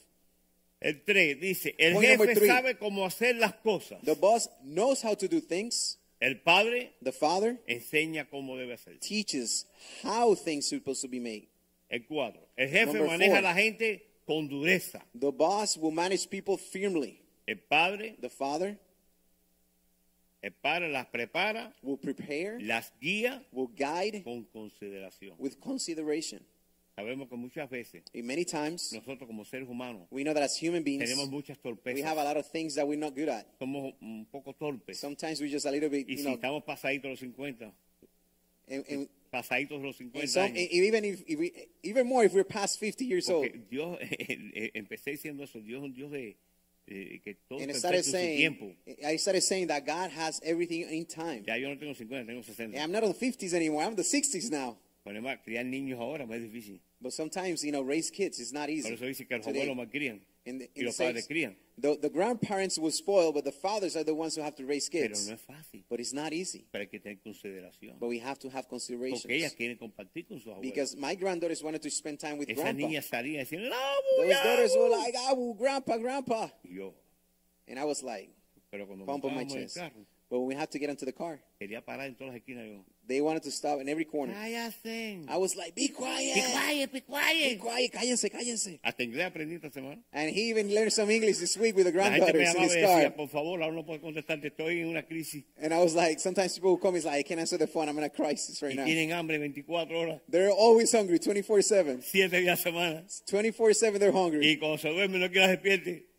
El 0.83 1.03
3 1.05 1.35
dice, 1.41 1.75
el 1.79 1.93
Point 1.95 2.09
number 2.09 2.27
jefe 2.29 2.39
three. 2.41 2.49
sabe 2.49 2.79
cómo 2.79 3.05
hacer 3.05 3.37
las 3.37 3.55
cosas. 3.63 4.01
The 4.03 4.15
boss 4.15 4.49
knows 4.65 5.03
how 5.03 5.15
to 5.15 5.29
do 5.29 5.41
things. 5.41 5.99
El 6.21 6.41
padre 6.41 6.93
The 7.03 7.13
father 7.13 7.59
enseña 7.67 8.29
cómo 8.31 8.57
debe 8.57 8.75
hacer. 8.75 8.99
teaches 9.01 9.67
how 10.03 10.35
things 10.35 10.73
are 10.73 10.79
supposed 10.79 11.03
to 11.03 11.09
be 11.09 11.21
made. 11.21 11.49
El 11.91 12.07
4. 12.07 12.33
El 12.57 12.69
jefe 12.69 12.87
Number 12.87 13.07
maneja 13.09 13.31
four. 13.33 13.39
a 13.39 13.43
la 13.43 13.55
gente 13.55 14.03
con 14.27 14.49
dureza. 14.49 15.03
The 15.19 15.31
boss 15.33 15.77
will 15.77 15.93
manage 15.93 16.29
people 16.31 16.57
firmly. 16.57 17.21
El 17.47 17.57
padre, 17.59 18.17
The 18.21 18.29
father 18.31 18.79
padre 20.63 20.89
las 20.91 21.07
prepara, 21.07 21.73
will 21.83 21.99
prepare, 21.99 22.59
las 22.61 22.93
guía 23.01 23.43
will 23.53 23.69
guide 23.77 24.23
con 24.25 24.45
consideración. 24.47 25.35
with 25.39 25.59
consideration. 25.61 26.41
Sabemos 26.97 27.29
que 27.29 27.37
muchas 27.37 27.71
veces 27.71 28.03
And 28.15 28.25
many 28.25 28.45
times, 28.45 28.93
nosotros 28.93 29.27
como 29.27 29.45
seres 29.45 29.69
humanos 29.69 30.07
we 30.11 30.23
know 30.23 30.35
that 30.35 30.43
as 30.43 30.57
human 30.61 30.83
beings, 30.83 31.03
tenemos 31.05 31.31
muchas 31.31 31.57
we 31.63 31.71
torpezas. 31.71 32.03
have 32.05 32.19
a 32.19 32.25
lot 32.25 32.37
of 32.37 32.47
things 32.47 32.75
that 32.75 32.87
we're 32.87 32.99
not 32.99 33.15
good 33.15 33.29
at. 33.29 33.47
Somos 33.59 33.95
un 34.03 34.27
poco 34.31 34.53
torpes. 34.53 34.99
Sometimes 34.99 35.41
we're 35.41 35.51
just 35.51 35.67
a 35.67 35.71
little 35.71 35.89
bit, 35.89 36.07
Y 36.09 36.13
you 36.13 36.19
si 36.19 36.25
know, 36.25 36.35
estamos 36.37 36.63
pasaditos 36.65 37.11
los 37.11 37.21
50, 37.21 37.73
and, 38.69 38.85
and, 38.89 39.09
pasaditos 39.33 39.81
los 39.81 39.97
50 39.97 40.21
and 40.21 40.29
some, 40.29 40.43
años. 40.49 40.59
and 40.61 40.73
even 40.73 41.05
if, 41.05 41.23
if 41.27 41.39
we, 41.39 41.53
even 41.85 42.07
more 42.07 42.25
if 42.25 42.35
we're 42.35 42.45
past 42.45 42.79
50 42.79 43.05
years 43.07 43.31
old. 43.31 43.47
Porque 43.47 43.63
Dios, 43.71 43.99
empecé 44.75 45.13
diciendo 45.13 45.45
eso, 45.45 45.61
Dios 45.61 45.79
es 45.81 45.85
un 45.85 45.93
Dios 45.95 46.11
de 46.11 46.29
eh, 46.31 46.37
And 46.89 47.71
I 47.71 47.75
started 47.75 47.81
perfecto 47.81 47.97
en 47.97 48.03
su 48.05 48.11
saying. 48.11 48.77
Eh, 48.87 49.13
I 49.13 49.17
started 49.17 49.43
saying 49.43 49.69
that 49.69 49.87
God 49.87 50.11
has 50.11 50.41
everything 50.45 50.83
in 50.91 51.07
time. 51.07 51.45
Ya 51.47 51.55
yo 51.55 51.69
no 51.69 51.77
tengo 51.77 51.95
50, 51.95 52.27
tengo 52.27 52.43
60. 52.43 52.65
And 52.65 52.77
I'm 52.77 52.91
not 52.93 53.05
in 53.05 53.13
the 53.13 53.19
50s 53.19 53.55
anymore. 53.55 53.83
I'm 53.83 53.91
in 53.91 53.97
the 53.97 54.03
60s 54.03 54.51
now. 54.51 54.77
Criar 55.45 55.65
niños 55.65 55.99
ahora 55.99 56.27
más 56.27 56.41
difícil. 56.41 56.81
But 57.01 57.13
sometimes, 57.13 57.65
you 57.65 57.73
know, 57.73 57.83
raise 57.83 58.11
kids 58.11 58.39
is 58.39 58.53
not 58.53 58.67
Por 58.67 58.71
easy. 58.71 58.93
eso 58.95 59.05
dice 59.07 59.27
que 59.27 59.37
los 59.37 59.47
abuelos 59.47 59.77
más 59.77 59.89
crían 59.91 60.21
In 60.47 60.59
the, 60.59 60.71
y 60.75 60.81
in 60.81 60.87
the 60.87 60.93
padres 60.97 61.27
crían. 61.27 61.55
the, 61.77 61.99
the 62.01 62.09
grandparents 62.09 62.79
will 62.79 62.91
spoil, 62.91 63.31
but 63.31 63.45
the 63.45 63.53
fathers 63.53 63.95
are 63.95 64.03
the 64.05 64.15
ones 64.15 64.35
who 64.35 64.41
have 64.43 64.55
to 64.57 64.65
raise 64.65 64.89
Pero 64.89 65.09
kids. 65.09 65.29
no 65.29 65.35
es 65.35 65.41
fácil. 65.43 65.85
But 65.91 66.01
it's 66.01 66.15
not 66.15 66.33
easy. 66.33 66.67
Pero 66.73 66.83
hay 66.83 66.87
que 66.89 66.99
tener 66.99 67.19
consideración. 67.23 67.99
But 68.01 68.09
we 68.09 68.19
have 68.21 68.39
to 68.39 68.49
have 68.49 68.67
Porque 68.67 68.71
considerations. 68.71 69.27
ellas 69.27 69.53
quieren 69.55 69.77
compartir 69.77 70.27
con 70.27 70.39
sus 70.39 70.47
abuelos. 70.49 70.63
Because 70.63 70.97
my 70.97 71.15
granddaughters 71.15 71.63
wanted 71.63 71.83
to 71.83 71.91
spend 71.91 72.19
time 72.19 72.39
with 72.39 72.49
Esas 72.49 72.63
grandpa. 72.65 72.87
niñas 72.87 73.05
salían 73.07 73.35
y 73.35 73.45
decían, 73.45 73.65
Those 73.69 74.33
¡Abu, 74.33 74.49
daughters 74.49 74.73
were 74.77 74.87
Abu!" 74.87 74.97
like, 74.97 75.15
oh, 75.29 75.55
grandpa, 75.55 75.97
grandpa. 75.99 76.51
Y 76.65 76.75
yo, 76.77 76.95
And 77.69 77.79
I 77.79 77.85
was 77.85 78.03
like, 78.03 78.31
pero 78.71 78.87
cuando 78.87 79.05
on 79.05 79.07
my 79.07 79.13
montábamos 79.45 79.53
en 79.53 79.59
el 79.59 79.65
chest. 79.65 79.77
carro, 79.77 80.07
But 80.31 80.39
when 80.39 80.49
we 80.49 80.55
had 80.55 80.71
to 80.71 80.79
get 80.79 80.89
into 80.89 81.05
the 81.05 81.13
car, 81.13 81.39
quería 81.61 81.85
parar 81.85 82.07
en 82.07 82.15
todas 82.15 82.33
las 82.33 82.41
esquinas. 82.41 82.65
Yo, 82.67 82.85
they 83.11 83.21
wanted 83.21 83.43
to 83.43 83.51
stop 83.51 83.81
in 83.81 83.89
every 83.89 84.05
corner. 84.05 84.33
¡Cállate! 84.35 85.29
I 85.29 85.37
was 85.37 85.57
like, 85.57 85.75
be 85.75 85.89
quiet. 85.89 86.35
¡Be 86.35 86.43
quiet, 86.53 86.93
be 86.93 87.01
quiet. 87.01 87.51
Be 87.51 87.57
quiet! 87.57 87.91
quiet, 87.91 87.93
cállense, 87.93 88.31
cállense. 88.31 88.81
Hasta 88.83 89.03
inglés 89.03 89.27
aprendí 89.27 89.55
esta 89.57 89.71
semana. 89.71 89.99
And 90.13 90.31
he 90.31 90.51
even 90.51 90.75
learned 90.75 90.93
some 90.93 91.11
English 91.11 91.39
this 91.39 91.57
week 91.57 91.77
with 91.77 91.87
the 91.87 91.93
La 91.93 92.05
gente 92.11 92.21
me 92.21 92.45
granddaughters 92.45 92.55
in 92.55 92.63
his 92.63 92.73
y 92.75 92.81
decía, 92.81 93.17
por 93.17 93.29
favor, 93.29 93.63
ahora 93.63 93.75
no 93.75 93.85
puedo 93.85 94.01
contestarte, 94.01 94.49
estoy 94.49 94.81
en 94.81 94.89
una 94.89 95.03
crisis. 95.03 95.45
And 95.61 95.73
I 95.75 95.79
was 95.79 95.95
like, 95.95 96.21
sometimes 96.21 96.55
people 96.55 96.71
will 96.71 96.79
call 96.79 96.93
me, 96.93 96.99
it's 96.99 97.07
like, 97.07 97.19
I 97.19 97.23
can't 97.23 97.41
answer 97.41 97.59
the 97.59 97.67
phone. 97.67 97.89
I'm 97.89 97.99
in 97.99 98.05
a 98.05 98.11
crisis 98.11 98.63
right 98.63 98.73
Y 98.73 98.77
now. 98.77 98.85
tienen 98.85 99.11
hambre 99.11 99.39
24 99.39 99.87
horas, 99.95 100.21
They're 100.29 100.51
always 100.51 100.93
hungry, 100.93 101.19
24 101.19 101.63
7. 101.63 102.03
7 102.03 102.41
días 102.41 102.61
a 102.61 102.63
semana. 102.71 103.03
24 103.27 103.75
7, 103.75 103.99
they're 103.99 104.13
hungry. 104.13 104.47
Y 104.47 104.57
cuando 104.59 104.79
se 104.79 104.89
duermen, 104.89 105.21
no 105.21 105.29
quiero 105.29 105.33
que 105.33 105.41
las 105.41 105.51
despierte. 105.51 106.10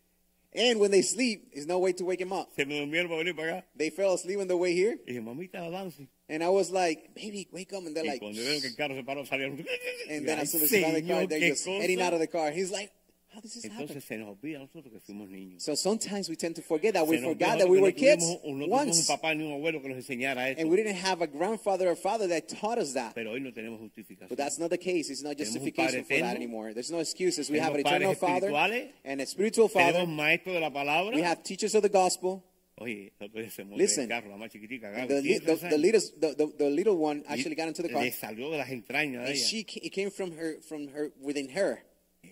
And 0.54 0.78
when 0.80 0.90
they 0.90 1.00
sleep, 1.00 1.52
there's 1.54 1.66
no 1.66 1.78
way 1.78 1.92
to 1.94 2.04
wake 2.04 2.18
them 2.18 2.32
up. 2.32 2.50
Se 2.54 2.64
me 2.66 2.78
durmieron 2.78 3.08
para 3.08 3.18
venir 3.24 3.34
para 3.34 3.52
acá. 3.58 3.64
They 3.74 3.88
fell 3.90 4.12
asleep 4.14 4.38
on 4.38 4.48
the 4.48 4.56
way 4.56 4.74
here. 4.74 4.98
Y 5.06 5.14
dije, 5.14 5.22
mamita, 5.22 5.66
avance. 5.66 5.94
And 6.28 6.42
I 6.42 6.48
was 6.50 6.70
like, 6.70 7.14
baby, 7.14 7.48
wake 7.52 7.72
up. 7.72 7.84
And 7.86 7.96
they're 7.96 8.04
Y 8.04 8.10
like, 8.10 8.20
cuando 8.20 8.38
vieron 8.40 8.60
que 8.60 8.68
el 8.68 8.76
carro 8.76 8.94
se 8.94 9.02
paró, 9.02 9.26
salieron. 9.26 9.64
and 10.10 10.28
then 10.28 10.38
as 10.40 10.52
soon 10.52 10.62
as 10.62 10.70
they 10.70 10.80
got 10.82 10.94
in 10.94 11.06
the 11.06 11.12
car, 11.12 11.26
they're 11.26 11.40
just 11.40 11.66
heading 11.66 12.02
out 12.02 12.12
of 12.12 12.20
the 12.20 12.26
car. 12.26 12.50
He's 12.50 12.70
like, 12.70 12.92
how 13.34 13.40
does 13.40 13.54
this 13.54 13.64
happen? 13.64 13.80
Entonces 13.88 14.04
se 14.04 14.16
nos 14.18 14.28
olvida 14.28 14.58
a 14.58 14.60
nosotros 14.60 14.92
que 14.92 15.00
fuimos 15.00 15.28
niños. 15.30 15.62
So 15.62 15.74
sometimes 15.74 16.28
we 16.28 16.36
tend 16.36 16.54
to 16.56 16.62
forget 16.62 16.94
that 16.94 17.06
we 17.06 17.16
Se 17.16 17.22
nos 17.22 17.32
forgot 17.32 17.58
that 17.58 17.68
we 17.68 17.76
que 17.78 17.82
were 17.82 17.92
no 17.92 17.96
kids 17.96 18.24
tuvimos 18.24 18.40
un- 18.44 18.58
no 18.58 18.66
tuvimos 18.66 18.82
un 18.82 18.88
once. 18.88 19.06
papá 19.06 19.34
ni 19.34 19.44
un 19.44 19.52
abuelo 19.52 19.80
que 19.82 19.88
nos 19.88 19.96
enseñara 19.98 20.48
esto. 20.50 20.60
And 20.62 20.70
we 20.70 20.76
didn't 20.76 20.96
have 21.04 21.22
a 21.22 21.26
grandfather 21.26 21.88
or 21.88 21.96
father 21.96 22.28
that 22.28 22.48
taught 22.48 22.78
us 22.78 22.92
that. 22.94 23.14
Pero 23.14 23.32
hoy 23.32 23.40
no 23.40 23.52
tenemos 23.52 23.80
justificación. 23.80 24.28
But 24.28 24.36
that's 24.38 24.58
not 24.58 24.70
the 24.70 24.78
case. 24.78 25.10
It's 25.10 25.22
not 25.22 25.36
Tenemos 25.36 25.56
un 25.56 25.60
justification 25.62 25.86
Padre 25.86 26.02
for 26.02 26.08
that 26.08 26.36
eterno. 26.36 26.36
anymore. 26.36 26.72
There's 26.74 26.90
no 26.90 27.00
excuses. 27.00 27.50
We 27.50 27.58
have 27.60 27.74
an 27.74 27.82
Tenemos 27.82 28.16
eternal 28.16 28.16
padres 28.16 28.18
father 28.20 28.48
espirituales. 28.50 28.90
and 29.04 29.20
a 29.20 29.26
spiritual 29.26 29.68
Tenemos 29.68 29.92
father. 29.94 30.06
maestros 30.06 30.54
de 30.54 30.60
la 30.60 30.70
palabra. 30.70 31.14
We 31.14 31.22
have 31.22 31.42
teachers 31.42 31.74
of 31.74 31.82
the 31.82 31.88
gospel. 31.88 32.42
Oye, 32.78 33.12
el 33.20 33.26
otro 33.28 33.40
día 33.40 33.50
se 33.50 33.62
montó 33.62 33.74
en 33.74 33.78
Listen. 33.80 34.02
el 34.04 34.08
carro, 34.08 34.30
la 34.30 34.36
más 34.38 34.50
chiquitica. 34.50 34.90
Gaby, 34.90 35.06
the, 35.06 35.22
tiene 35.22 35.40
the, 35.40 35.44
tres 35.46 35.60
the, 35.60 35.66
años. 35.68 35.78
little, 35.80 36.00
the, 36.20 36.34
the, 36.34 36.52
the 36.58 36.70
little 36.70 36.94
one 36.96 37.22
actually 37.28 37.54
got 37.54 37.68
into 37.68 37.82
the 37.82 37.90
car, 37.90 38.02
Le 38.02 38.10
salió 38.10 38.50
de 38.50 38.56
las 38.58 38.70
entrañas 38.70 39.22
de 39.24 39.28
and 39.28 39.36
ella. 39.36 39.46
she 39.46 39.62
ca- 39.62 39.80
it 39.84 39.92
came 39.92 40.10
from 40.10 40.32
her 40.32 40.56
from 40.62 40.88
her 40.88 41.12
within 41.20 41.48
her, 41.50 41.78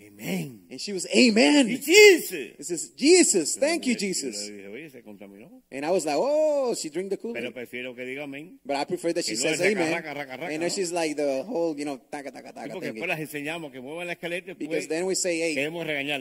Amén. 0.00 0.66
and 0.70 0.80
she 0.80 0.92
was, 0.92 1.06
"Amen." 1.14 1.68
Jesus. 1.68 2.32
It 2.58 2.64
says, 2.64 2.90
"Jesus, 2.96 3.56
thank 3.56 3.86
you, 3.86 3.94
Jesus." 3.94 4.48
dije, 4.48 4.68
oye, 4.68 4.88
se 4.90 5.02
contaminó. 5.02 5.62
And 5.70 5.84
I 5.84 5.90
was 5.90 6.06
like, 6.06 6.16
"Oh, 6.18 6.74
she 6.74 6.88
drink 6.88 7.10
the 7.10 7.18
Kool 7.18 7.34
Pero 7.34 7.48
Aid." 7.48 7.54
prefiero 7.54 7.94
que 7.94 8.04
diga 8.04 8.24
amén. 8.24 8.58
But 8.64 8.76
I 8.76 8.84
prefer 8.84 9.12
that 9.12 9.24
she 9.24 9.36
says 9.36 9.60
amen. 9.60 9.92
And 9.92 10.62
then 10.62 10.70
she's 10.70 10.92
like 10.92 11.16
the 11.16 11.44
whole, 11.44 11.76
you 11.76 11.84
know, 11.84 11.98
taca, 11.98 12.32
taca, 12.32 12.52
taca. 12.52 12.72
porque 12.72 12.88
thingy. 12.88 13.00
después 13.00 13.08
las 13.08 13.20
enseñamos 13.20 13.72
que 13.72 13.80
muevan 13.80 14.06
la 14.06 14.14
esqueleto 14.14 14.52
y 14.52 14.54
Because 14.54 14.88
then 14.88 15.06
we 15.06 15.14
say, 15.14 15.38
hey, 15.38 15.54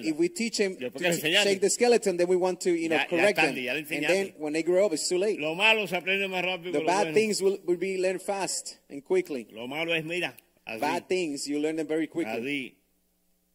if 0.03 0.17
we 0.17 0.29
teach 0.29 0.59
him 0.59 0.75
to 0.75 0.91
que 0.91 0.99
le 0.99 1.15
enseñaste. 1.15 1.43
shake 1.43 1.61
the 1.61 1.69
skeleton, 1.69 2.17
then 2.17 2.27
we 2.27 2.35
want 2.35 2.59
to, 2.61 2.71
you 2.71 2.89
know, 2.89 2.99
correct 3.09 3.37
them. 3.37 3.55
And 3.57 4.05
then 4.05 4.33
when 4.37 4.53
they 4.53 4.63
grow 4.63 4.85
up, 4.85 4.93
it's 4.93 5.07
too 5.07 5.17
late. 5.17 5.39
Lo 5.39 5.55
malo 5.55 5.85
se 5.87 5.95
aprende 5.95 6.27
más 6.27 6.43
rápido 6.43 6.73
The 6.73 6.85
bad 6.85 7.13
things 7.13 7.41
will, 7.41 7.59
will 7.65 7.77
be 7.77 7.97
learned 7.97 8.21
fast 8.21 8.77
and 8.89 9.03
quickly. 9.03 9.47
Lo 9.51 9.67
malo 9.67 9.93
es, 9.93 10.03
mira, 10.03 10.33
Bad 10.77 11.09
things, 11.09 11.47
you 11.47 11.59
learn 11.59 11.77
them 11.77 11.87
very 11.87 12.07
quickly. 12.07 12.75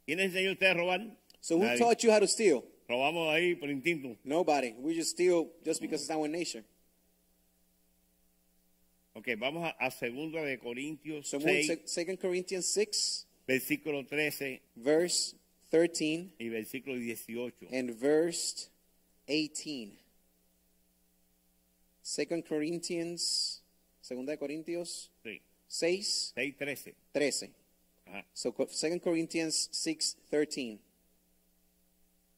¿Quién 0.06 0.20
enseñó 0.20 0.50
a 0.50 0.52
ustedes 0.52 0.72
a 0.72 0.74
robar? 0.78 1.16
So 1.40 1.56
who 1.56 1.64
Nadie. 1.64 1.78
taught 1.78 2.02
you 2.02 2.10
how 2.12 2.18
to 2.20 2.26
steal? 2.26 2.62
Robamos 2.88 3.28
ahí 3.34 3.54
por 3.54 3.70
instinto. 3.70 4.16
Nobody. 4.24 4.72
We 4.78 4.94
just 4.94 5.10
steal 5.12 5.50
just 5.64 5.80
because 5.80 6.02
it's 6.02 6.10
our 6.10 6.28
nature. 6.28 6.64
Ok, 9.14 9.28
vamos 9.38 9.64
a, 9.64 9.70
a 9.78 9.90
segunda 9.90 10.42
de 10.42 10.58
Corintios 10.58 11.28
So 11.28 11.38
6, 11.38 11.84
2 11.86 12.16
Corinthians 12.18 12.66
6, 12.66 13.26
versículo 13.46 14.04
13 14.06 14.60
verse 14.74 15.36
13 15.70 16.30
y 16.38 16.48
versículo 16.48 16.96
18. 16.98 17.68
and 17.72 17.90
verse 17.92 18.68
18. 19.28 19.92
2 22.02 22.42
Corinthians, 22.46 23.62
Segunda 24.02 24.32
de 24.32 24.38
Corintios 24.38 25.10
Sí, 25.22 25.40
6, 25.68 26.32
6, 26.34 26.56
13. 26.58 26.94
13. 27.12 27.50
Ajá. 28.06 28.26
So 28.32 28.52
2 28.52 29.00
Corinthians 29.00 29.68
6, 29.72 30.18
13. 30.30 30.78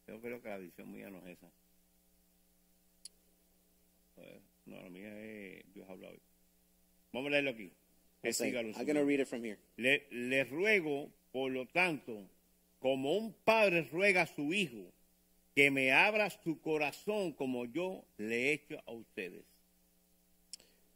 Yo 0.06 0.20
creo 0.20 0.40
que 0.40 0.48
la 0.48 0.58
visión 0.58 0.90
mía 0.92 1.10
no 1.10 1.18
es 1.18 1.36
esa. 1.36 1.50
Eh, 4.18 4.40
No, 4.66 4.82
la 4.82 4.90
mía 4.90 5.16
es 5.20 5.72
Dios 5.74 5.88
habla 5.88 6.08
hoy. 6.08 6.20
Vamos 7.12 7.28
a 7.28 7.30
leerlo 7.30 7.50
aquí. 7.50 7.72
Que 8.22 8.32
siga 8.32 8.60
I'm 8.60 8.72
going 8.72 8.94
to 8.94 9.04
read 9.04 9.20
it 9.20 9.28
from 9.28 9.44
here. 9.44 9.58
Le, 9.76 10.06
le 10.10 10.44
ruego, 10.44 11.10
por 11.32 11.50
lo 11.52 11.66
tanto, 11.66 12.28
como 12.80 13.16
un 13.16 13.32
padre 13.32 13.82
ruega 13.92 14.22
a 14.22 14.26
su 14.26 14.52
hijo, 14.52 14.92
que 15.54 15.70
me 15.70 15.92
abra 15.92 16.30
su 16.30 16.60
corazón 16.60 17.32
como 17.32 17.64
yo 17.66 18.04
le 18.18 18.50
he 18.50 18.52
hecho 18.54 18.82
a 18.86 18.92
ustedes. 18.92 19.44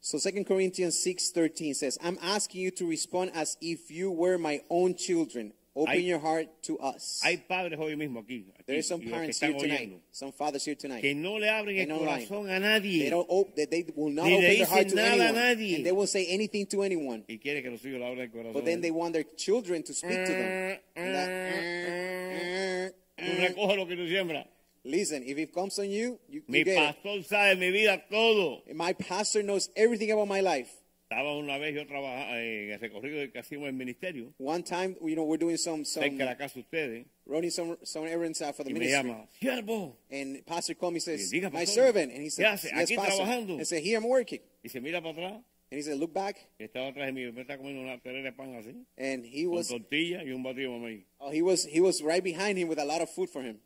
So 0.03 0.19
2 0.19 0.45
Corinthians 0.47 0.97
6:13 0.99 1.75
says, 1.75 1.99
"I'm 2.03 2.19
asking 2.23 2.63
you 2.63 2.71
to 2.73 2.87
respond 2.87 3.33
as 3.35 3.57
if 3.61 3.91
you 3.91 4.11
were 4.11 4.39
my 4.39 4.63
own 4.71 4.95
children. 4.95 5.53
Open 5.77 5.93
Hay- 5.95 6.01
your 6.01 6.19
heart 6.19 6.49
to 6.65 6.79
us." 6.79 7.21
Hay 7.23 7.37
padres 7.37 7.79
hoy 7.79 7.95
mismo 7.97 8.21
aquí, 8.21 8.47
aquí, 8.59 8.65
there 8.67 8.79
are 8.79 8.83
some 8.83 9.01
y 9.01 9.05
los 9.05 9.11
que 9.11 9.17
parents 9.19 9.41
here 9.41 9.53
tonight, 9.53 9.89
oyendo, 9.91 10.01
some 10.11 10.33
fathers 10.33 10.65
here 10.65 10.75
tonight. 10.75 11.03
que 11.03 11.15
no 11.15 11.37
le 11.39 11.49
abren 11.49 11.79
el 11.79 11.93
online. 11.93 12.27
corazón 12.27 12.49
a 12.51 12.59
nadie 12.59 12.99
They 13.05 13.11
don't 13.11 13.27
open, 13.29 13.53
they, 13.55 13.67
they 13.67 13.85
will 13.95 14.11
not 14.11 14.27
open 14.27 14.41
their 14.41 14.65
heart 14.67 14.89
to 14.89 14.99
anyone, 14.99 15.37
and 15.37 15.85
they 15.87 15.93
won't 15.93 16.09
say 16.09 16.27
anything 16.29 16.67
to 16.67 16.83
anyone. 16.83 17.25
y 17.29 17.39
quiere 17.39 17.63
que 17.63 17.71
los 17.71 17.83
hijos 17.85 18.01
le 18.01 18.07
abran 18.07 18.21
el 18.23 18.31
corazón. 18.31 18.53
But 18.55 18.65
then 18.65 18.81
they 18.81 18.91
want 18.91 19.13
their 19.13 19.27
children 19.37 19.83
to 19.83 19.93
speak 19.93 20.17
to 20.27 20.33
them. 20.33 20.49
Mm, 20.49 20.79
and 20.97 21.15
that- 21.15 21.29
mm, 21.29 22.93
Tú 23.21 23.25
mm, 23.27 23.39
recoges 23.49 23.77
lo 23.77 23.87
que 23.87 23.97
tú 23.97 24.09
siembras. 24.09 24.47
Listen, 24.85 25.23
if 25.25 25.37
it 25.39 25.53
comes 25.53 25.79
on 25.79 25.91
you, 25.91 26.19
you, 26.29 26.41
you 26.41 26.43
Mi 26.49 26.65
get 26.65 26.97
it. 27.05 27.27
sabe 27.27 27.57
mi 27.59 27.71
vida 27.71 28.01
todo. 28.11 28.63
My 28.75 28.93
pastor 28.95 29.43
knows 29.43 29.69
everything 29.77 30.11
about 30.11 30.29
my 30.29 30.41
life. 30.41 30.71
Estaba 31.13 31.37
una 31.37 31.59
vez 31.59 31.75
yo 31.75 31.85
trabajaba 31.87 32.41
en 32.41 32.71
el 32.71 32.79
recorrido 32.79 33.33
que 33.33 33.41
hacíamos 33.41 33.69
en 33.69 33.75
el 33.75 33.85
ministerio, 33.85 34.33
One 34.39 34.63
time, 34.63 34.95
you 35.03 35.17
know, 35.17 35.25
we're 35.25 35.39
doing 35.39 35.57
some 35.57 35.85
cerca 35.85 36.07
some 36.07 36.19
de 36.19 36.25
la 36.25 36.37
casa 36.37 36.55
de 36.55 36.61
ustedes, 36.61 37.07
running 37.27 37.51
some 37.51 37.77
some 37.83 38.07
errands 38.07 38.41
uh, 38.41 38.53
for 38.53 38.63
the 38.65 38.71
y 38.71 38.75
me 38.75 38.79
ministry. 38.81 39.09
llama, 39.11 39.27
siervo, 39.43 39.97
And 40.11 40.47
pastor 40.47 40.75
called 40.75 40.93
me 40.95 40.99
and 40.99 41.03
says, 41.03 41.33
diga, 41.33 41.53
"My 41.53 41.65
servant," 41.67 42.13
and 42.13 42.23
he 42.23 42.29
¿qué 42.29 42.33
said, 42.33 42.47
hace? 42.47 42.69
"Yes, 42.73 42.91
Aquí 42.91 42.97
pastor." 42.97 43.25
trabajando. 43.27 43.55
And 43.59 43.67
said, 43.67 43.83
"Here 43.83 43.97
I'm 43.99 44.09
working." 44.09 44.39
y 44.65 44.69
se 44.69 44.81
mira 44.81 45.03
para 45.03 45.13
atrás, 45.15 45.33
And 45.73 45.79
he 45.79 45.83
said, 45.83 45.99
"Look 45.99 46.13
back." 46.15 46.37
estaba 46.61 46.87
atrás 46.93 47.07
de 47.07 47.13
mí, 47.13 47.33
me 47.33 47.41
está 47.43 47.59
comiendo 47.59 47.83
una 47.83 47.99
telera 48.01 48.31
de 48.31 48.33
pan 48.33 48.55
así, 48.55 48.77
And 48.97 49.25
he 49.27 49.47
con 49.47 49.65
tortilla 49.67 50.23
y 50.23 50.31
un 50.31 50.45
batido 50.45 50.73
de 50.75 50.79
maíz. 50.79 51.05
oh, 51.19 51.31
he 51.33 51.43
was 51.43 51.65
he 51.67 51.81
was 51.81 52.01
right 52.03 52.23
behind 52.23 52.57
him 52.57 52.69
with 52.69 52.79
a 52.79 52.85
lot 52.85 53.03
of 53.03 53.11
food 53.11 53.29
for 53.29 53.43
him. 53.43 53.59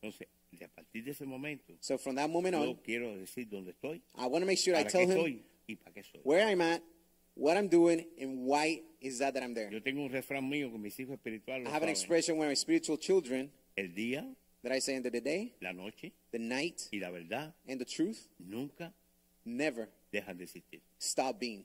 Entonces, 0.00 0.28
de 0.52 0.64
a 0.64 0.68
partir 0.68 1.04
de 1.04 1.10
ese 1.10 1.24
momento, 1.26 1.74
So 1.80 1.98
from 1.98 2.14
that 2.16 2.28
moment 2.28 2.54
yo 2.54 2.70
on, 2.70 2.74
quiero 2.76 3.16
decir 3.18 3.48
dónde 3.48 3.70
estoy, 3.72 4.00
I 4.16 4.26
want 4.26 4.42
to 4.42 4.46
make 4.46 4.58
sure 4.58 4.74
I 4.74 4.84
para 4.84 4.90
tell 4.90 5.06
qué 5.06 5.12
him 5.12 5.18
soy 5.18 5.42
y 5.66 5.76
para 5.76 5.92
qué 5.92 6.02
soy. 6.04 6.20
where 6.24 6.46
I'm 6.48 6.60
at, 6.60 6.82
what 7.34 7.56
I'm 7.56 7.68
doing, 7.68 8.06
and 8.20 8.44
why 8.46 8.82
is 9.00 9.18
that 9.18 9.34
that 9.34 9.42
I'm 9.42 9.54
there. 9.54 9.70
Yo 9.70 9.80
tengo 9.82 10.02
un 10.02 10.10
refrán 10.10 10.48
mío 10.48 10.70
con 10.70 10.80
mis 10.80 10.96
hijos 10.98 11.16
espirituales. 11.18 11.66
I 11.66 11.70
have 11.70 11.82
an 11.82 11.88
saben. 11.88 11.90
expression 11.90 12.36
where 12.38 12.48
my 12.48 12.54
spiritual 12.54 12.96
children 12.96 13.50
El 13.76 13.88
día, 13.94 14.24
that 14.62 14.72
I 14.72 14.80
say 14.80 14.94
into 14.96 15.10
the 15.10 15.20
day, 15.20 15.54
la 15.60 15.72
noche 15.72 16.12
the 16.32 16.38
night, 16.38 16.88
y 16.92 16.98
la 17.00 17.10
verdad 17.10 17.52
and 17.68 17.80
the 17.80 17.84
truth 17.84 18.28
nunca 18.38 18.92
never 19.44 19.88
dejan 20.12 20.36
de 20.38 20.44
existir. 20.44 20.80
stop 20.98 21.38
being. 21.40 21.64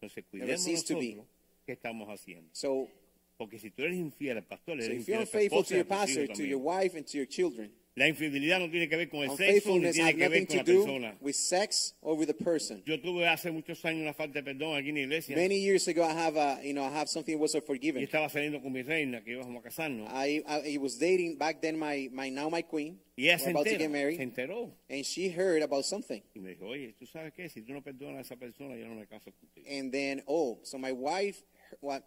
Entonces, 0.00 0.24
Never 0.32 0.46
cuidemos 0.48 0.60
cease 0.64 0.82
to 0.84 0.94
be. 0.98 1.14
nosotros 1.14 1.26
qué 1.66 1.72
estamos 1.72 2.08
haciendo. 2.08 2.48
So, 2.52 2.88
Porque 3.36 3.58
si 3.58 3.70
tú 3.70 3.82
eres 3.82 3.96
infiel 3.96 4.36
al 4.36 4.44
pastor, 4.44 4.78
so 4.78 4.84
eres 4.84 5.00
if 5.02 5.08
you're 5.08 5.20
infiel 5.20 5.22
a 5.22 5.26
tu 5.26 5.36
unfaithful 5.38 5.58
esposa 5.62 5.68
to 5.68 5.74
your 5.76 5.84
pastor, 5.84 6.26
to 6.28 6.44
your 6.46 6.58
wife, 6.60 6.94
and 6.96 7.06
to 7.06 7.16
your 7.16 7.26
children, 7.26 7.70
La 7.96 8.08
infidelidad 8.08 8.58
no 8.58 8.68
tiene 8.68 8.88
que 8.88 8.96
ver 8.96 9.08
con 9.08 9.22
el 9.22 9.30
sexo, 9.36 9.78
ni 9.78 9.92
tiene 9.92 10.08
has 10.10 10.14
que 10.16 10.28
ver 10.28 10.46
con 10.46 10.46
to 10.48 10.56
la 10.56 10.62
do 10.64 10.84
persona. 10.84 11.16
with 11.20 11.36
sex 11.36 11.94
or 12.02 12.16
with 12.16 12.26
the 12.26 12.34
person. 12.34 12.82
Yo 12.84 13.00
tuve 13.00 13.28
hace 13.28 13.52
muchos 13.52 13.84
años 13.84 14.02
una 14.02 14.12
falta 14.12 14.40
de 14.40 14.42
perdón 14.42 14.76
aquí 14.76 14.88
en 14.88 14.96
la 14.96 15.00
iglesia 15.02 15.36
Many 15.36 15.60
years 15.60 15.86
ago, 15.86 16.02
I 16.02 16.12
have 16.12 16.36
a, 16.36 16.58
you 16.64 16.72
know, 16.72 16.82
I 16.82 16.90
have 16.90 17.08
something 17.08 17.36
that 17.36 17.40
was 17.40 17.54
y 17.54 17.60
forgiven. 17.60 18.02
estaba 18.02 18.28
saliendo 18.28 18.60
con 18.60 18.72
mi 18.72 18.82
reina 18.82 19.22
que 19.22 19.34
íbamos 19.34 19.56
a 19.60 19.62
casarnos. 19.62 20.08
I, 20.10 20.42
I, 20.44 20.74
I 20.74 20.78
was 20.78 20.98
dating 20.98 21.38
back 21.38 21.60
then 21.60 21.78
my, 21.78 22.08
my 22.12 22.30
now 22.30 22.48
my 22.48 22.62
queen. 22.62 22.98
Y 23.16 23.28
ella 23.28 23.38
se, 23.38 23.50
about 23.50 23.64
to 23.64 23.78
get 23.78 23.88
married, 23.88 24.16
se 24.16 24.24
enteró 24.24 24.72
and 24.90 25.04
she 25.06 25.28
heard 25.28 25.62
about 25.62 25.84
something. 25.84 26.20
y 26.34 26.40
me 26.40 26.50
dijo, 26.50 26.66
oye, 26.66 26.96
¿tú 26.98 27.06
sabes 27.06 27.32
qué? 27.32 27.48
Si 27.48 27.62
tú 27.62 27.72
no 27.74 27.80
perdonas 27.80 28.18
a 28.18 28.20
esa 28.22 28.36
persona, 28.36 28.74
yo 28.76 28.88
no 28.88 28.96
me 28.96 29.06
caso 29.06 29.30
contigo. 29.30 29.68
And 29.70 29.92
then, 29.92 30.20
oh, 30.26 30.58
so 30.64 30.78
my 30.78 30.90
wife, 30.90 31.44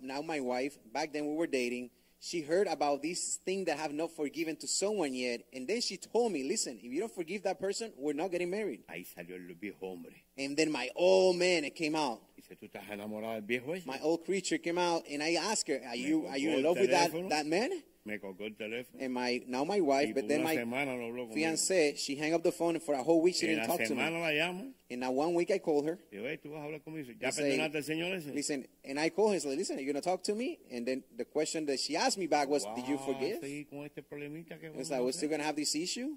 now 0.02 0.22
my 0.22 0.40
wife, 0.40 0.78
back 0.94 1.14
then 1.14 1.28
we 1.28 1.36
were 1.36 1.48
dating, 1.48 1.90
she 2.20 2.42
heard 2.42 2.68
about 2.68 3.02
this 3.02 3.38
thing 3.46 3.66
that 3.66 3.78
I 3.78 3.82
have 3.82 3.94
not 3.94 4.12
forgiven 4.12 4.56
to 4.58 4.68
someone 4.68 5.14
yet. 5.14 5.42
And 5.54 5.68
then 5.68 5.82
she 5.82 5.98
told 5.98 6.32
me, 6.32 6.44
listen, 6.44 6.80
if 6.82 6.92
you 6.92 7.00
don't 7.00 7.14
forgive 7.14 7.44
that 7.44 7.60
person, 7.60 7.94
we're 7.98 8.14
not 8.14 8.32
getting 8.32 8.50
married. 8.50 8.82
Ahí 8.88 9.06
salió 9.06 9.36
el 9.36 9.56
viejo 9.56 9.88
hombre. 9.88 10.24
And 10.38 10.58
then 10.58 10.72
my 10.72 10.90
old 10.96 11.38
man, 11.38 11.64
it 11.64 11.76
came 11.76 11.96
out. 11.96 12.20
Dice, 12.36 12.56
¿tú 12.56 12.66
estás 12.66 12.90
enamorado 12.90 13.34
del 13.34 13.42
viejo 13.44 13.74
ese? 13.74 13.86
My 13.86 14.00
old 14.02 14.26
creature 14.26 14.58
came 14.58 14.80
out, 14.80 15.04
and 15.12 15.22
I 15.22 15.36
asked 15.36 15.68
her, 15.68 15.80
are 15.88 15.96
you, 15.96 16.26
are 16.28 16.38
you 16.38 16.58
in 16.58 16.64
love 16.64 16.78
with 16.80 16.90
that, 16.92 17.12
that 17.30 17.46
man? 17.46 17.72
Me 18.08 18.20
colgó 18.20 18.46
el 18.46 18.56
teléfono. 18.56 19.04
And 19.04 19.14
my, 19.14 19.44
now 19.48 19.66
my 19.66 19.82
Y 19.82 19.82
wife, 19.82 20.16
but 20.16 20.28
then 20.30 20.40
una 20.40 20.50
my 20.50 20.56
semana 20.56 20.98
no 20.98 21.08
habló 21.12 21.28
conmigo. 21.28 21.34
fiance, 21.34 21.96
she 21.98 22.16
hung 22.16 22.34
up 22.34 22.42
the 22.42 22.52
phone 22.54 22.76
and 22.76 22.82
for 22.84 22.96
a 22.96 23.04
whole 23.04 23.22
week 23.22 23.36
she 23.36 23.48
En 23.48 23.56
didn't 23.56 23.68
la 23.68 23.76
talk 23.76 23.86
to 23.86 23.94
semana 23.94 24.14
me. 24.14 24.22
la 24.22 24.30
llamo. 24.30 24.72
And 24.90 25.02
now 25.02 25.12
one 25.12 25.34
week 25.34 25.52
I 25.52 25.60
called 25.60 25.86
her. 25.86 26.00
Digo, 26.12 26.24
hey, 26.24 26.38
tú 26.42 26.52
vas 26.52 26.62
a 26.62 26.66
hablar 26.66 26.80
conmigo. 26.82 27.12
¿Ya 27.20 27.30
say, 27.32 27.44
perdonaste 27.58 27.76
al 27.76 27.84
señor 27.84 28.16
ese? 28.16 28.34
Listen, 28.34 28.66
and 28.86 28.98
I 28.98 29.10
called 29.10 29.32
her 29.32 29.34
and 29.34 29.42
said, 29.44 29.58
listen, 29.58 29.78
are 29.78 29.82
you 29.82 29.92
going 29.92 30.02
to 30.02 30.10
talk 30.10 30.24
to 30.24 30.34
me? 30.34 30.58
And 30.72 30.86
then 30.88 31.04
the 31.18 31.26
question 31.26 31.66
that 31.66 31.80
she 31.82 31.98
asked 31.98 32.18
me 32.18 32.28
back 32.28 32.48
was, 32.48 32.66
did 32.76 32.88
you 32.88 32.96
Wow, 32.96 33.14
forgive? 33.14 33.42
seguir 33.42 33.68
con 33.70 33.84
este 33.86 34.02
problemita 34.10 34.58
que 34.58 34.70
It's 34.70 34.90
vamos 34.90 34.90
like, 34.90 35.00
a 35.00 35.04
we're 35.04 35.10
hacer. 35.10 35.18
still 35.18 35.30
going 35.30 35.42
to 35.42 35.46
have 35.46 35.56
this 35.58 35.76
issue? 35.76 36.16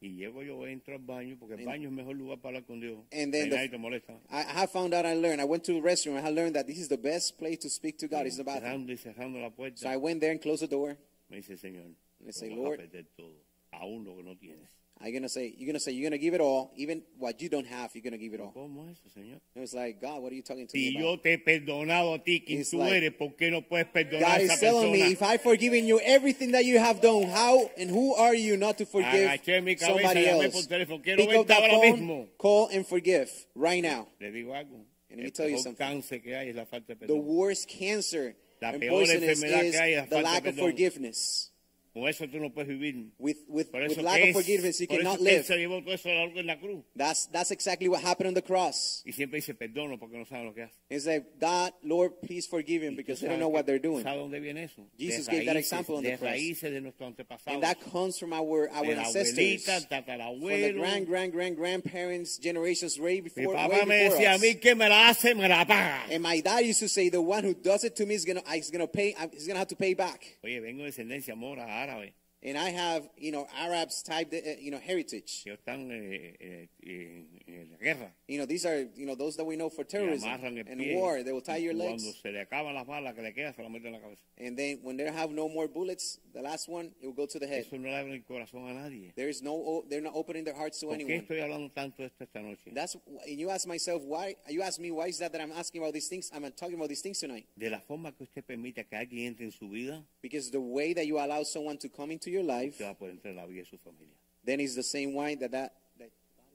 Y 0.00 0.10
llego 0.16 0.42
yo, 0.42 0.66
entro 0.66 0.94
al 0.94 1.00
baño, 1.00 1.36
porque 1.38 1.54
el 1.54 1.64
baño 1.64 1.88
es 1.88 1.94
mejor 1.94 2.16
lugar 2.16 2.38
para 2.38 2.58
hablar 2.58 2.66
con 2.66 2.80
Dios. 2.80 2.98
And 3.12 3.32
then 3.32 3.48
the- 3.48 3.68
te 3.68 3.78
molesta. 3.78 4.12
I, 4.30 4.40
I 4.42 4.52
have 4.60 4.70
found 4.70 4.92
out 4.92 5.06
I 5.06 5.14
learned. 5.14 5.40
I 5.40 5.44
went 5.44 5.64
to 5.64 5.72
the 5.72 5.80
restroom. 5.80 6.16
I 6.22 6.28
learned 6.30 6.54
that 6.54 6.66
this 6.66 6.78
is 6.78 6.88
the 6.88 6.98
best 6.98 7.38
place 7.38 7.58
to 7.60 7.70
speak 7.70 7.96
to 7.98 8.06
God. 8.06 8.26
It's 8.26 8.36
the 8.36 8.44
bathroom. 8.44 8.86
Cerrando 8.86 8.92
y 8.92 8.96
cerrando 8.98 9.40
la 9.40 9.50
puerta. 9.50 9.78
So 9.78 9.88
I 9.88 9.96
went 9.96 10.20
there 10.20 10.32
and 10.32 10.40
closed 10.40 10.62
the 10.62 10.68
door. 10.68 10.96
me 11.30 11.38
dice 11.38 11.56
Señor, 11.56 11.94
I 12.28 12.30
say, 12.32 12.50
Lord- 12.54 12.78
a 12.80 12.82
perder 12.84 13.06
todo, 13.16 13.34
aún 13.72 14.04
lo 14.04 14.16
que 14.16 14.22
no 14.22 14.36
tienes. 14.36 14.68
I'm 14.98 15.12
gonna 15.12 15.28
say, 15.28 15.54
you're 15.58 15.66
gonna 15.66 15.78
say, 15.78 15.92
you're 15.92 16.08
gonna 16.08 16.16
give 16.18 16.32
it 16.32 16.40
all, 16.40 16.72
even 16.74 17.02
what 17.18 17.40
you 17.42 17.50
don't 17.50 17.66
have. 17.66 17.90
You're 17.94 18.02
gonna 18.02 18.16
give 18.16 18.32
it 18.32 18.40
all. 18.40 18.50
¿Cómo 18.52 18.88
es 18.90 18.98
eso, 18.98 19.10
Señor? 19.20 19.36
It 19.54 19.60
was 19.60 19.74
like, 19.74 20.00
God, 20.00 20.22
what 20.22 20.32
are 20.32 20.34
you 20.34 20.40
talking 20.42 20.66
to 20.66 20.70
Si 20.72 20.90
me 20.94 21.00
yo 21.00 21.10
about? 21.12 21.22
te 21.22 21.32
he 21.32 21.38
perdonado 21.38 22.14
a 22.14 22.18
ti, 22.24 22.40
quien 22.40 22.60
It's 22.60 22.70
tú 22.70 22.78
like- 22.78 22.94
eres, 22.96 23.12
¿por 23.12 23.36
qué 23.36 23.50
no 23.50 23.60
puedes 23.60 23.86
perdonar 23.92 24.22
a 24.24 24.38
God 24.38 24.40
esa 24.44 24.54
is 24.54 24.60
telling 24.60 24.92
me, 24.92 24.98
persona? 25.00 25.12
if 25.12 25.22
I've 25.22 25.42
forgiven 25.42 25.86
you 25.86 26.00
everything 26.00 26.52
that 26.52 26.64
you 26.64 26.78
have 26.78 27.02
done, 27.02 27.24
how 27.24 27.70
and 27.76 27.90
who 27.90 28.14
are 28.14 28.34
you 28.34 28.56
not 28.56 28.78
to 28.78 28.86
forgive 28.86 29.28
Agaché 29.28 29.62
mi 29.62 29.74
cabeza, 29.76 29.86
somebody 29.86 30.24
llamé 30.24 30.44
else? 30.44 30.66
teléfono, 30.66 31.02
quiero 31.02 31.18
Pick 31.18 31.28
up 31.28 31.46
verte 31.46 31.48
that 31.48 31.62
ahora 31.70 31.90
phone, 31.90 32.00
mismo. 32.00 32.28
call 32.38 32.68
and 32.72 32.86
forgive 32.86 33.30
right 33.54 33.82
now. 33.82 34.08
Le 34.18 34.30
digo 34.32 34.54
algo. 34.54 34.80
And 35.10 35.18
let 35.18 35.18
me 35.18 35.24
El 35.26 35.30
tell 35.32 35.46
you 35.48 35.56
peor 35.56 35.62
something. 35.62 35.86
cáncer 35.86 36.22
que 36.22 36.34
hay 36.34 36.48
es 36.48 36.56
la 36.56 36.64
falta 36.64 36.94
de 36.94 37.06
The 37.06 37.12
perdón. 37.12 37.22
worst 37.26 37.68
cancer 37.68 38.34
La 38.62 38.70
and 38.70 38.80
peor 38.80 38.92
poisonous 39.04 39.22
enfermedad 39.42 39.62
is 39.64 39.72
que 39.72 39.78
hay 39.78 39.92
es 39.92 39.96
la 39.98 40.04
the 40.06 40.08
falta 40.08 40.16
de 40.16 40.22
lack 40.22 40.46
of 40.46 40.54
perdón. 40.54 40.70
forgiveness. 40.70 41.52
Con 41.96 42.06
eso 42.10 42.28
tú 42.28 42.38
no 42.38 42.50
puedes 42.52 42.68
vivir. 42.68 43.06
With, 43.18 43.38
with, 43.48 43.70
Por 43.72 43.80
with 43.80 43.92
eso, 43.92 44.02
lack 44.02 44.20
of 44.20 44.28
es- 44.28 44.34
forgiveness, 44.34 44.78
you 44.80 44.86
por 44.86 44.98
cannot 44.98 45.18
live. 45.18 45.44
se 45.44 45.56
llevó 45.56 45.82
todo 45.82 45.94
eso 45.94 46.10
a 46.10 46.12
lo 46.12 46.26
largo 46.26 46.40
en 46.40 46.46
la 46.46 46.56
cruz. 46.58 46.84
That's, 46.94 47.24
that's 47.32 47.50
exactly 47.52 47.88
what 47.88 48.02
happened 48.02 48.28
on 48.28 48.34
the 48.34 48.42
cross. 48.42 49.02
Y 49.06 49.12
siempre 49.12 49.38
dice, 49.38 49.54
perdono 49.54 49.98
porque 49.98 50.18
no 50.18 50.26
saben 50.26 50.44
lo 50.44 50.52
que 50.52 50.64
hacen. 50.64 50.76
It's 50.90 51.06
like, 51.06 51.24
God, 51.40 51.72
Lord, 51.82 52.20
please 52.20 52.46
forgive 52.46 52.82
him 52.82 52.96
because 52.96 53.20
they 53.20 53.28
don't 53.28 53.38
know 53.38 53.48
what 53.48 53.64
they're 53.64 53.78
doing. 53.78 54.04
¿Sabes 54.04 54.18
dónde 54.20 54.40
viene 54.42 54.64
eso? 54.64 54.82
Jesus 54.98 55.26
gave 55.26 55.46
that 55.46 55.56
example 55.56 55.96
on 55.96 56.02
the 56.02 56.18
cross. 56.18 56.32
raíces 56.32 56.70
de 56.70 56.82
nuestros 56.82 57.08
antepasados. 57.16 57.54
And 57.54 57.62
that 57.62 57.80
comes 57.90 58.18
from 58.18 58.34
our, 58.34 58.68
our 58.70 58.84
ancestors. 58.84 59.64
From 59.64 60.40
the 60.40 60.72
grand, 60.76 61.06
grand, 61.06 61.32
grand, 61.32 61.56
grandparents, 61.56 62.36
generations 62.38 63.00
way 63.00 63.22
Mi 63.22 63.30
before, 63.30 63.54
papá 63.54 63.70
way 63.70 63.84
me 63.86 64.10
decía, 64.10 64.32
a 64.32 64.34
us. 64.34 64.42
mí 64.42 64.60
que 64.60 64.74
me 64.74 64.86
la 64.88 65.08
hace, 65.08 65.34
me 65.34 65.48
la 65.48 65.64
paga. 65.64 66.02
And 66.10 66.22
my 66.22 66.40
dad 66.40 66.60
used 66.60 66.80
to 66.80 66.88
say, 66.88 67.08
the 67.08 67.22
one 67.22 67.42
who 67.42 67.54
does 67.54 67.84
it 67.84 67.96
to 67.96 68.04
me 68.04 68.14
is 68.14 68.24
gonna 68.26 68.86
pay, 68.86 69.14
uh, 69.14 69.28
he's 69.32 69.46
gonna 69.46 69.58
have 69.58 69.68
to 69.68 69.76
pay 69.76 69.94
back. 69.94 70.38
Oye, 70.44 70.60
vengo 70.60 70.84
de 70.84 70.90
descendencia 70.90 71.34
mora, 71.34 71.64
árabe. 71.90 72.14
And 72.42 72.56
I 72.56 72.70
have, 72.70 73.08
you 73.16 73.32
know, 73.32 73.46
Arabs 73.58 74.02
type, 74.02 74.32
uh, 74.32 74.36
you 74.60 74.70
know, 74.70 74.78
heritage. 74.78 75.42
que 75.42 75.52
están 75.56 75.90
eh, 75.90 76.36
eh, 76.38 76.68
en, 76.84 77.26
en 77.48 77.68
la 77.72 77.78
guerra. 77.78 78.12
You 78.28 78.38
know, 78.38 78.46
these 78.46 78.64
are, 78.66 78.86
you 78.94 79.06
know, 79.06 79.14
those 79.16 79.36
that 79.36 79.44
we 79.44 79.56
know 79.56 79.68
for 79.70 79.84
terrorism 79.84 80.28
and 80.28 80.80
war. 80.94 81.22
They 81.22 81.32
will 81.32 81.40
tie 81.40 81.56
your 81.56 81.74
Cuando 81.74 82.04
legs. 82.04 82.20
se 82.22 82.30
le 82.30 82.40
acaban 82.44 82.74
las 82.74 82.86
balas 82.86 83.14
que 83.14 83.22
le 83.22 83.32
quedan, 83.32 83.54
se 83.56 83.62
la 83.62 83.68
meten 83.68 83.86
en 83.86 83.92
la 83.94 83.98
cabeza. 84.00 84.22
And 84.38 84.56
then 84.56 84.78
when 84.82 84.96
they 84.96 85.10
have 85.10 85.30
no 85.30 85.48
more 85.48 85.66
bullets, 85.66 86.18
the 86.34 86.42
last 86.42 86.68
one, 86.68 86.92
it 87.00 87.06
will 87.06 87.14
go 87.14 87.26
to 87.26 87.38
the 87.38 87.46
head. 87.46 87.64
Eso 87.66 87.78
no 87.78 87.88
le 87.88 87.96
abre 87.96 88.12
el 88.12 88.22
corazón 88.22 88.68
a 88.70 88.74
nadie. 88.74 89.12
There 89.16 89.28
is 89.30 89.42
no, 89.42 89.82
they're 89.88 90.02
not 90.02 90.14
opening 90.14 90.44
their 90.44 90.54
hearts 90.54 90.78
to 90.80 90.86
¿Por 90.86 90.96
qué 90.98 91.02
anyone. 91.04 91.22
estoy 91.22 91.40
hablando 91.40 91.72
tanto 91.72 92.02
de 92.02 92.08
esto 92.08 92.22
esta 92.24 92.40
noche? 92.42 92.70
That's, 92.72 92.96
and 93.26 93.40
you 93.40 93.48
ask 93.50 93.66
myself, 93.66 94.02
why, 94.02 94.36
you 94.48 94.62
ask 94.62 94.78
me, 94.78 94.90
why 94.90 95.06
is 95.08 95.18
that 95.18 95.32
that 95.32 95.40
I'm 95.40 95.52
asking 95.52 95.80
about 95.82 95.94
these 95.94 96.08
things? 96.08 96.30
I'm 96.34 96.42
talking 96.52 96.74
about 96.76 96.90
these 96.90 97.00
things 97.00 97.18
tonight. 97.18 97.46
De 97.58 97.70
la 97.70 97.80
forma 97.80 98.12
que 98.12 98.24
usted 98.24 98.44
permite 98.46 98.84
que 98.88 98.96
alguien 98.96 99.26
entre 99.28 99.46
en 99.46 99.52
su 99.52 99.68
vida, 99.68 100.04
Because 100.22 100.50
the 100.50 100.60
way 100.60 100.92
that 100.92 101.06
you 101.06 101.18
allow 101.18 101.42
someone 101.42 101.78
to 101.78 101.88
come 101.88 102.10
into 102.10 102.30
your 102.30 102.35
life, 102.44 102.70
usted 102.72 102.84
va 102.84 102.90
a 102.90 102.94
poder 102.94 103.34
la 103.34 103.46
vida 103.46 103.60
de 103.62 103.66
su 103.66 103.78
familia. 103.78 104.14
then 104.44 104.60
is 104.60 104.74
the 104.74 104.82
same 104.82 105.12
way 105.14 105.34
that, 105.36 105.50
that, 105.50 105.72
that, 105.98 106.10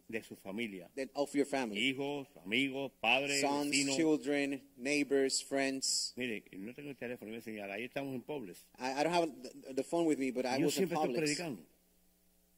De 0.10 0.22
su 0.24 0.36
familia. 0.36 0.88
that 0.96 1.10
of 1.16 1.34
your 1.34 1.46
family. 1.46 1.80
Hijos, 1.94 2.28
amigos, 2.46 2.92
padres, 3.02 3.42
Sons, 3.42 3.68
vecinos. 3.72 3.96
children, 3.96 4.62
neighbors, 4.78 5.42
friends. 5.42 6.14
Mire, 6.18 6.44
no 6.58 6.74
tengo 6.74 6.90
el 6.90 6.98
teléfono, 6.98 7.30
voy 7.32 7.36
a 7.36 7.38
enseñar. 7.40 7.70
Ahí 7.72 7.84
estamos 7.86 8.14
en 8.14 8.22
Publix. 8.22 8.66
I, 8.80 9.00
I 9.00 9.04
don't 9.04 9.14
have 9.14 9.30
the, 9.42 9.74
the 9.74 9.84
phone 9.84 10.06
with 10.06 10.20
me, 10.20 10.32
but 10.32 10.46
I 10.46 10.58
Yo 10.58 10.66
was 10.66 10.78
in 10.78 10.88
siempre 10.88 10.98
estoy 10.98 11.08
Publix. 11.16 11.20
predicando. 11.38 11.62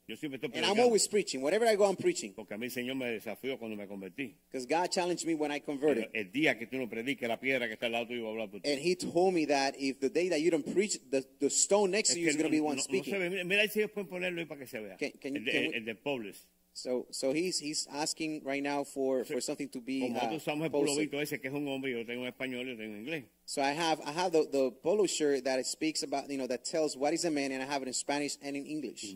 Yo 0.05 0.17
siempre 0.17 0.35
estoy 0.37 0.51
And 0.53 0.65
I'm 0.65 0.79
always 0.81 1.07
preaching. 1.07 1.41
Wherever 1.41 1.65
I 1.65 1.75
go, 1.77 1.85
I'm 1.85 1.95
preaching. 1.95 2.33
Porque 2.33 2.53
a 2.53 2.57
mí 2.57 2.65
el 2.65 2.71
Señor 2.71 2.95
me 2.97 3.05
desafió 3.05 3.57
cuando 3.57 3.77
me 3.77 3.87
convertí. 3.87 4.35
Because 4.51 4.65
God 4.67 4.89
challenged 4.91 5.25
me 5.25 5.33
when 5.33 5.49
I 5.49 5.59
converted. 5.59 6.09
Pero 6.11 6.25
el 6.25 6.31
día 6.31 6.57
que 6.57 6.67
tú 6.67 6.77
no 6.77 6.89
prediques, 6.89 7.25
la 7.29 7.39
piedra 7.39 7.67
que 7.67 7.73
está 7.75 7.85
al 7.85 7.93
lado 7.93 8.07
tuyo 8.07 8.23
va 8.23 8.27
a 8.29 8.31
hablar 8.31 8.51
por 8.51 8.59
ti. 8.59 8.69
And 8.69 8.81
he 8.81 8.95
told 8.95 9.33
me 9.33 9.45
that 9.45 9.75
if 9.79 10.01
the 10.01 10.09
day 10.09 10.27
that 10.29 10.41
you 10.41 10.51
don't 10.51 10.65
preach, 10.73 10.99
the, 11.09 11.23
the 11.39 11.49
stone 11.49 11.91
next 11.91 12.09
Es 12.09 12.15
to 12.15 12.19
you 12.21 12.27
is 12.27 12.35
going 12.35 12.47
to 12.47 12.51
be 12.51 12.57
no- 12.59 12.65
one 12.65 12.75
no- 12.75 12.81
no 12.81 12.83
speaking. 12.83 13.13
se 13.13 13.17
ve. 13.17 13.43
Mira, 13.45 13.61
ahí 13.61 13.69
si 13.69 13.79
ellos 13.79 13.91
pueden 13.91 14.09
ponerlo 14.09 14.41
ahí 14.41 14.45
para 14.45 14.59
que 14.59 14.67
se 14.67 14.79
vea. 14.81 14.97
Can- 14.97 15.13
can 15.21 15.35
you- 15.35 15.41
el, 15.41 15.45
can 15.45 15.55
el- 15.63 15.69
we- 15.69 15.77
el 15.77 15.85
de 15.85 15.95
Publix. 15.95 16.47
So, 16.75 17.05
so 17.11 17.31
he's 17.33 17.59
he's 17.59 17.87
asking 17.91 18.41
right 18.43 18.63
now 18.63 18.83
for, 18.83 19.23
for 19.25 19.39
something 19.39 19.69
to 19.69 19.79
be 19.79 20.01
uh, 20.01 20.17
el 20.17 20.39
posted. 20.41 20.71
pulovito 20.71 21.21
ese 21.21 21.39
que 21.39 21.47
es 21.47 21.53
un 21.53 21.67
hombre, 21.67 21.91
yo 21.91 22.03
tengo 22.03 22.23
en 22.25 22.33
español 22.33 22.65
y 22.67 22.71
yo 22.71 22.77
tengo 22.77 22.95
en 22.95 22.99
inglés. 23.05 23.25
So 23.45 23.61
I 23.61 23.73
have 23.73 24.01
I 24.01 24.11
have 24.11 24.31
the, 24.31 24.47
the 24.51 24.71
polo 24.81 25.05
shirt 25.05 25.43
that 25.45 25.59
it 25.59 25.67
speaks 25.67 26.01
about 26.01 26.29
you 26.31 26.37
know 26.39 26.47
that 26.47 26.65
tells 26.65 26.97
what 26.97 27.13
is 27.13 27.25
a 27.25 27.29
man, 27.31 27.51
and 27.51 27.61
I 27.61 27.67
have 27.67 27.83
it 27.83 27.87
in 27.87 27.93
Spanish 27.93 28.37
and 28.41 28.57
in 28.57 28.65
English. 28.65 29.13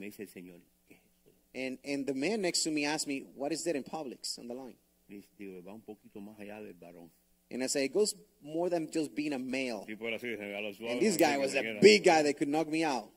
And 1.58 1.80
and 1.84 2.06
the 2.06 2.13
man 2.13 2.41
next 2.41 2.63
to 2.63 2.72
me 2.72 2.86
asked 2.86 3.08
me, 3.08 3.26
"What 3.36 3.52
is 3.52 3.63
that 3.63 3.76
in 3.76 3.84
Publix 3.84 4.38
on 4.38 4.48
the 4.48 4.54
line?" 4.54 4.76
Digo, 5.10 5.63
va 5.63 5.74
un 5.74 5.82
poquito 5.82 6.22
más 6.22 6.38
allá 6.39 6.62
del 6.62 6.76
varón. 6.76 7.10
And 7.50 7.63
I 7.63 7.67
say, 7.67 7.86
"It 7.86 7.93
goes 7.93 8.13
more 8.41 8.70
than 8.70 8.91
just 8.91 9.15
being 9.15 9.34
a 9.34 9.39
male." 9.39 9.86
Y 9.88 9.96
por 9.96 10.12
así, 10.13 10.28
a 10.34 10.62
lo 10.62 10.72
suave. 10.74 10.91
And 10.91 11.02
this 11.02 11.17
guy 11.17 11.38
was 11.38 11.56
a 11.56 11.80
big 11.82 12.04
guy 12.04 12.22
that 12.22 12.38
could 12.38 12.50
knock 12.50 12.67
me 12.67 12.84
out. 12.84 13.10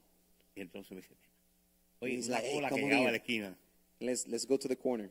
Y 0.57 0.63
entonces 0.63 0.91
me 0.93 0.97
dice, 1.03 1.11
oye, 2.01 2.17
He's 2.17 2.29
like, 2.29 2.45
hey, 2.45 2.65
come 2.67 2.81
llegaba 2.81 3.21
here. 3.25 3.55
Let's 4.01 4.27
let's 4.27 4.47
go 4.47 4.57
to 4.57 4.69
the 4.69 4.77
corner. 4.77 5.11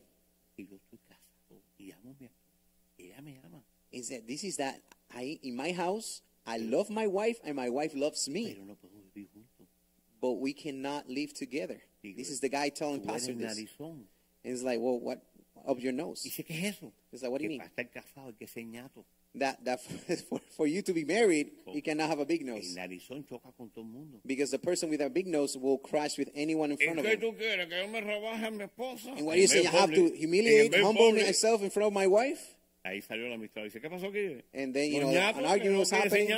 Y 0.57 0.65
yo 0.69 0.77
estoy 0.77 0.99
casado 1.07 1.61
y 1.77 1.91
amo 1.91 2.11
a 2.11 2.15
mi 2.19 2.25
esposa. 2.25 2.57
Ella 2.97 3.21
me 3.21 3.39
ama. 3.45 3.63
He 3.91 4.01
said, 4.01 4.25
"This 4.25 4.43
is 4.43 4.57
that 4.57 4.81
I 5.11 5.39
in 5.43 5.55
my 5.55 5.71
house. 5.71 6.21
I 6.47 6.57
love 6.57 6.89
my 6.89 7.05
wife, 7.05 7.39
and 7.43 7.55
my 7.55 7.69
wife 7.69 7.93
loves 7.93 8.27
me, 8.27 8.53
Pero 8.53 8.65
no 8.65 8.75
podemos 8.75 9.13
vivir 9.13 9.29
juntos. 9.33 9.67
but 10.19 10.39
we 10.39 10.53
cannot 10.53 11.07
live 11.07 11.33
together." 11.33 11.81
Digo, 12.03 12.15
This 12.17 12.29
is 12.29 12.39
the 12.39 12.49
guy 12.49 12.69
telling 12.69 13.01
Tú 13.01 13.07
Pastor 13.07 13.33
this. 13.33 13.57
narizón. 13.57 14.03
And 14.43 14.53
it's 14.53 14.63
like, 14.63 14.79
"Well, 14.79 14.99
what 14.99 15.21
up 15.67 15.79
your 15.81 15.91
nose?" 15.93 16.23
Dice, 16.23 16.43
¿qué 16.45 16.51
es 16.63 16.75
eso? 16.77 16.93
It's 17.11 17.21
like, 17.21 17.31
what 17.31 17.39
do 17.39 17.43
you 17.45 17.49
mean? 17.49 17.61
casado 17.93 18.33
que 18.37 18.47
ser 18.47 18.61
ñato. 18.63 19.03
that 19.35 19.63
that 19.63 19.79
for, 20.29 20.39
for 20.57 20.65
you 20.65 20.81
to 20.81 20.91
be 20.93 21.03
married, 21.05 21.51
Oh. 21.67 21.73
you 21.75 21.81
cannot 21.83 22.09
have 22.09 22.19
a 22.19 22.25
big 22.25 22.43
nose 22.43 22.73
narizón 22.75 23.23
choca 23.27 23.53
con 23.55 23.69
todo 23.69 23.83
mundo. 23.85 24.19
because 24.25 24.49
the 24.49 24.57
person 24.57 24.89
with 24.89 25.01
a 25.01 25.09
big 25.09 25.27
nose 25.27 25.55
will 25.57 25.77
crash 25.77 26.17
with 26.17 26.29
anyone 26.33 26.71
in 26.71 26.77
front 26.77 26.97
of 26.99 27.05
qué 27.05 27.13
him. 27.13 27.19
tú 27.21 27.37
quieres? 27.37 27.67
¿Que 27.69 27.77
yo 27.77 27.87
me 27.89 28.01
rebaje 28.01 28.45
a 28.47 28.51
mi? 28.51 28.63
And 28.63 29.25
what 29.25 29.35
do 29.35 29.41
you 29.41 29.47
say? 29.47 29.63
vez 29.63 29.67
I 29.73 29.77
have 29.77 29.93
to 29.93 30.09
humiliate, 30.15 30.73
humble 30.81 31.11
myself 31.11 31.61
in 31.61 31.69
front 31.69 31.87
of 31.87 31.93
my 31.93 32.07
wife? 32.07 32.55
Ahí 32.89 33.01
salió 33.03 33.27
la 33.29 33.35
amistad. 33.35 33.63
Dice, 33.63 33.79
¿qué 33.79 33.87
pasó 33.89 34.07
aquí? 34.07 34.41
And 34.53 34.73
then 34.73 34.91
you 34.91 34.99
know 35.01 35.09
an 35.09 35.45
argument 35.45 35.79
was 35.79 35.91
happening. 35.91 36.31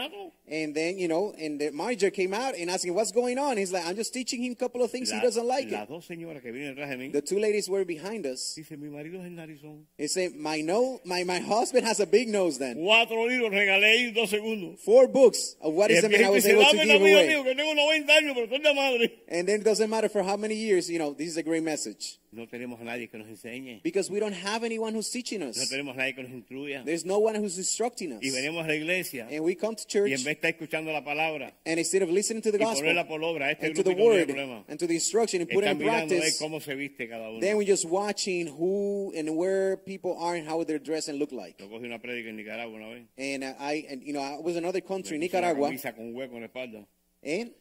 And 0.49 0.75
then 0.75 0.97
you 0.99 1.07
know, 1.07 1.33
and 1.39 1.59
the 1.59 1.71
manager 1.71 2.11
came 2.11 2.33
out 2.33 2.55
and 2.55 2.69
asking, 2.69 2.93
"What's 2.93 3.13
going 3.13 3.37
on?" 3.37 3.55
He's 3.57 3.71
like, 3.71 3.85
"I'm 3.85 3.95
just 3.95 4.13
teaching 4.13 4.43
him 4.43 4.51
a 4.51 4.55
couple 4.55 4.83
of 4.83 4.91
things 4.91 5.09
he 5.09 5.19
doesn't 5.21 5.47
like 5.47 5.71
Las 5.71 5.83
it." 5.83 5.89
dos 5.89 6.05
señoras 6.05 6.41
que 6.41 6.51
vienen 6.51 6.75
detrás 6.75 6.89
de 6.89 6.97
mí. 6.97 7.11
The 7.11 7.21
two 7.21 7.39
ladies 7.39 7.69
were 7.69 7.85
behind 7.85 8.25
us. 8.25 8.53
Dice, 8.55 8.75
mi 8.77 8.89
marido 8.89 9.19
es 9.21 9.25
el 9.27 9.31
narizón. 9.35 9.85
They 9.97 10.07
say, 10.07 10.27
"My 10.29 10.61
no, 10.61 10.99
my 11.05 11.23
my 11.23 11.39
husband 11.39 11.85
has 11.87 12.01
a 12.01 12.05
big 12.05 12.27
nose." 12.27 12.57
Then 12.57 12.75
Cuatro 12.77 13.25
libros 13.27 13.51
regalé 13.51 14.13
dos 14.13 14.29
segundos. 14.29 14.79
four 14.79 15.07
books 15.07 15.55
of 15.61 15.73
what 15.73 15.89
Y 15.89 16.01
the 16.01 16.09
man 16.09 16.25
I 16.25 16.29
was 16.29 16.45
able 16.45 16.65
to 16.65 16.77
give 16.77 17.01
away. 17.01 17.27
que 17.43 17.55
tengo 17.55 17.73
90 17.73 18.13
años, 18.13 18.35
pero 18.35 18.47
de 18.47 18.73
madre. 18.73 19.11
And 19.29 19.47
then 19.47 19.61
it 19.61 19.63
doesn't 19.63 19.89
matter 19.89 20.09
for 20.09 20.21
how 20.21 20.35
many 20.35 20.55
years. 20.55 20.89
You 20.89 20.99
know, 20.99 21.13
this 21.13 21.29
is 21.29 21.37
a 21.37 21.43
great 21.43 21.63
message 21.63 22.19
No 22.33 22.47
tenemos 22.47 22.79
a 22.79 22.85
nadie 22.85 23.09
que 23.09 23.17
nos 23.17 23.27
enseñe. 23.27 23.81
because 23.83 24.09
we 24.09 24.19
don't 24.19 24.33
have 24.33 24.63
anyone 24.63 24.93
who's 24.93 25.09
teaching 25.09 25.39
No 25.41 25.49
us. 25.49 25.69
tenemos 25.69 25.95
a 25.95 25.97
nadie 25.97 26.15
que 26.15 26.23
nos 26.23 26.31
instruya. 26.31 26.83
There's 26.85 27.03
no 27.05 27.19
one 27.19 27.35
who's 27.35 27.57
instructing 27.57 28.13
us. 28.13 28.23
Y 28.23 28.29
venimos 28.29 28.63
a 28.63 28.67
la 28.67 28.75
iglesia. 28.75 29.27
And 29.29 29.43
we 29.43 29.55
come 29.55 29.75
to 29.75 29.83
Y 29.83 29.85
church, 29.91 30.11
en 30.11 30.23
vez 30.23 30.25
de 30.25 30.31
estar 30.31 30.51
escuchando 30.51 30.93
la 30.93 31.03
palabra 31.03 31.53
and 31.65 31.77
instead 31.77 32.01
of 32.03 32.09
listening 32.09 32.41
to 32.41 32.51
the 32.51 32.57
y 32.57 32.63
gospel 32.63 32.83
ponerla 32.85 33.05
por 33.07 33.21
obra, 33.21 33.51
este 33.51 33.65
and 33.65 33.75
to 33.75 33.83
the 33.83 33.93
no 33.95 34.05
word 34.05 34.27
problema. 34.29 34.63
and 34.69 34.79
to 34.79 34.87
the 34.87 34.93
instruction 34.93 35.41
and 35.41 35.49
put 35.49 35.63
it 35.65 35.71
in 35.71 35.77
mirando 35.77 36.15
a 36.15 36.19
ver 36.19 36.19
practice, 36.19 36.39
cómo 36.39 36.61
se 36.61 36.73
viste 36.75 37.09
cada 37.09 37.29
uno. 37.29 37.41
then 37.41 37.57
we're 37.57 37.67
just 37.67 37.85
watching 37.85 38.47
who 38.47 39.11
and 39.15 39.29
where 39.35 39.75
people 39.77 40.15
are 40.17 40.35
and 40.35 40.47
how 40.47 40.63
they're 40.63 40.79
dressed 40.79 41.09
and 41.09 41.19
look 41.19 41.33
like. 41.33 41.59
Yo 41.59 41.67
cogí 41.67 41.85
una 41.85 41.99
en 42.01 42.35
Nicaragua 42.37 42.75
una 42.77 42.89
vez. 42.89 43.03
And 43.17 43.43
uh, 43.43 43.53
I, 43.59 43.85
and 43.89 44.03
you 44.03 44.13
know, 44.13 44.21
I 44.21 44.39
was 44.39 44.55
in 44.55 44.63
another 44.63 44.81
country, 44.81 45.17
Una 45.17 45.25
Nicaragua, 45.25 45.67
camisa 45.67 45.93
con 45.93 46.13
hueco 46.13 46.35
en 46.35 46.41
la 46.41 46.47
espalda. 46.47 46.85
and 47.23 47.51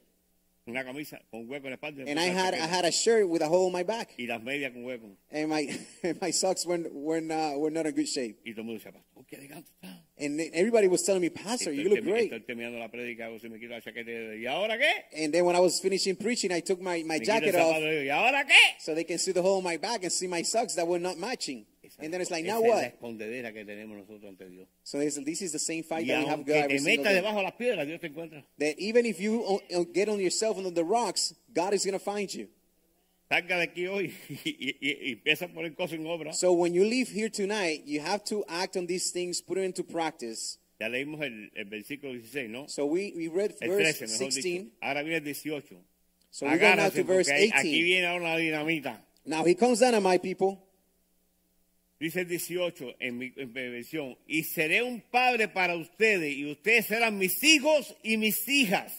Una 0.70 0.84
camisa 0.84 1.20
con 1.30 1.48
hueco 1.48 1.66
en 1.66 1.70
la 1.70 1.76
espalda. 1.76 2.04
and 2.06 2.18
I 2.18 2.26
had 2.26 2.54
I 2.54 2.66
had 2.66 2.84
a 2.84 2.90
shirt 2.90 3.28
with 3.28 3.42
a 3.42 3.48
hole 3.48 3.66
in 3.66 3.72
my 3.72 3.82
back, 3.82 4.10
y 4.18 4.26
las 4.26 4.42
medias 4.42 4.72
con 4.72 4.84
hueco. 4.84 5.16
and 5.30 5.48
my 5.48 5.68
my 6.20 6.30
socks 6.30 6.64
were 6.66 6.88
were 6.92 7.20
not 7.20 7.54
uh, 7.54 7.58
were 7.58 7.70
not 7.70 7.86
in 7.86 7.94
good 7.94 8.08
shape. 8.08 8.40
Y 8.44 8.52
todo 8.52 8.62
el 8.62 8.66
mundo 8.66 8.80
decía, 8.84 8.92
qué 9.28 9.36
elegante 9.36 9.70
está. 9.80 10.02
And 10.18 10.38
everybody 10.52 10.86
was 10.86 11.02
telling 11.02 11.22
me, 11.22 11.30
Pastor, 11.30 11.72
you 11.72 11.88
look 11.88 12.02
great. 12.04 12.30
estoy 12.30 12.44
terminando 12.46 12.78
la 12.78 12.88
prédica, 12.90 13.26
hago, 13.26 13.38
se 13.40 13.48
me 13.48 13.58
quito 13.58 13.72
la 13.72 13.80
chaqueta 13.80 14.36
y 14.36 14.46
ahora 14.46 14.76
qué? 14.76 15.24
And 15.24 15.32
then 15.32 15.44
when 15.46 15.56
I 15.56 15.60
was 15.60 15.80
finishing 15.80 16.14
preaching, 16.16 16.52
I 16.52 16.60
took 16.60 16.80
my, 16.80 17.02
my 17.04 17.18
Me 17.18 17.20
quito 17.20 17.32
el 17.32 17.40
jacket 17.40 17.54
off 17.54 17.76
¿y 17.78 18.08
ahora 18.10 18.44
qué? 18.44 18.76
so 18.78 18.94
they 18.94 19.04
can 19.04 19.18
see 19.18 19.32
the 19.32 19.40
hole 19.40 19.58
in 19.58 19.64
my 19.64 19.78
back 19.78 20.02
and 20.02 20.12
see 20.12 20.26
my 20.26 20.42
socks 20.42 20.74
that 20.74 20.86
were 20.86 20.98
not 21.00 21.16
matching. 21.16 21.64
Esa- 21.90 22.02
And 22.02 22.12
then 22.12 22.20
it's 22.20 22.30
like, 22.30 22.44
now 22.46 22.62
es 22.62 22.68
la 22.68 22.74
what? 22.76 22.84
escondedera 22.94 23.52
que 23.52 23.64
tenemos 23.64 23.96
nosotros 23.98 24.24
ante 24.28 24.48
Dios. 24.48 24.68
So 24.84 24.98
there's, 24.98 25.16
this 25.24 25.42
is 25.42 25.52
the 25.52 25.58
same 25.58 25.82
fight 25.82 26.06
Y 26.06 26.08
that 26.14 26.20
we 26.24 26.26
have 26.30 26.44
God 26.46 26.56
every 26.56 26.78
single 26.78 27.04
day. 27.04 27.14
debajo 27.14 27.36
de 27.38 27.42
las 27.42 27.54
piedras, 27.54 27.86
Dios 27.86 28.00
te 28.00 28.06
encuentra. 28.08 28.44
That 28.58 28.74
even 28.78 29.06
if 29.06 29.20
you 29.20 29.60
get 29.92 30.08
on 30.08 30.20
yourself 30.20 30.56
under 30.56 30.70
the 30.70 30.84
rocks, 30.84 31.34
God 31.52 31.74
is 31.74 31.84
going 31.84 31.98
to 31.98 32.04
find 32.04 32.32
you. 32.32 32.48
Salga 33.30 33.58
de 33.58 33.62
aquí 33.66 33.86
hoy 33.86 34.12
y, 34.28 34.34
y- 34.44 34.76
y- 34.80 34.98
y 35.02 35.12
empieza 35.12 35.44
a 35.44 35.48
poner 35.48 35.74
cosas 35.74 35.98
en 35.98 36.06
obra. 36.06 36.32
So 36.32 36.52
when 36.52 36.74
you 36.74 36.84
leave 36.84 37.08
here 37.08 37.28
tonight, 37.30 37.82
you 37.86 38.00
have 38.00 38.24
to 38.24 38.44
act 38.48 38.76
on 38.76 38.86
these 38.86 39.12
things, 39.12 39.40
put 39.40 39.56
it 39.58 39.62
into 39.64 39.84
practice. 39.84 40.58
Ya 40.80 40.88
leímos 40.88 41.20
el, 41.20 41.50
el 41.54 41.66
versículo 41.66 42.12
16, 42.14 42.48
¿no? 42.50 42.66
So 42.66 42.86
we, 42.86 43.12
we 43.14 43.28
read 43.28 43.54
El 43.60 43.68
verse 43.70 43.98
13, 43.98 44.18
16. 44.18 44.42
dicho. 44.42 44.70
Ahora 44.80 45.02
viene 45.02 45.18
el 45.18 45.24
18. 45.24 45.76
So 46.32 46.46
we 46.46 46.56
go 46.58 46.74
now 46.74 46.88
to 46.88 47.04
verse 47.04 47.30
porque 47.30 47.32
ahí- 47.32 47.50
aquí 47.54 47.82
viene 47.82 48.06
ahora 48.06 48.30
la 48.30 48.36
dinamita. 48.38 49.04
Now 49.26 49.44
he 49.44 49.54
comes 49.54 49.78
down 49.80 49.94
on 49.94 50.02
my 50.02 50.18
people. 50.18 50.58
Dice 52.00 52.20
el 52.22 52.28
18 52.28 52.94
en 52.98 53.18
mi, 53.18 53.30
en 53.36 53.52
mi 53.52 53.68
versión, 53.68 54.16
y 54.26 54.42
seré 54.44 54.82
un 54.82 55.02
padre 55.02 55.48
para 55.48 55.76
ustedes, 55.76 56.34
y 56.34 56.50
ustedes 56.50 56.86
serán 56.86 57.18
mis 57.18 57.44
hijos 57.44 57.94
y 58.02 58.16
mis 58.16 58.48
hijas, 58.48 58.92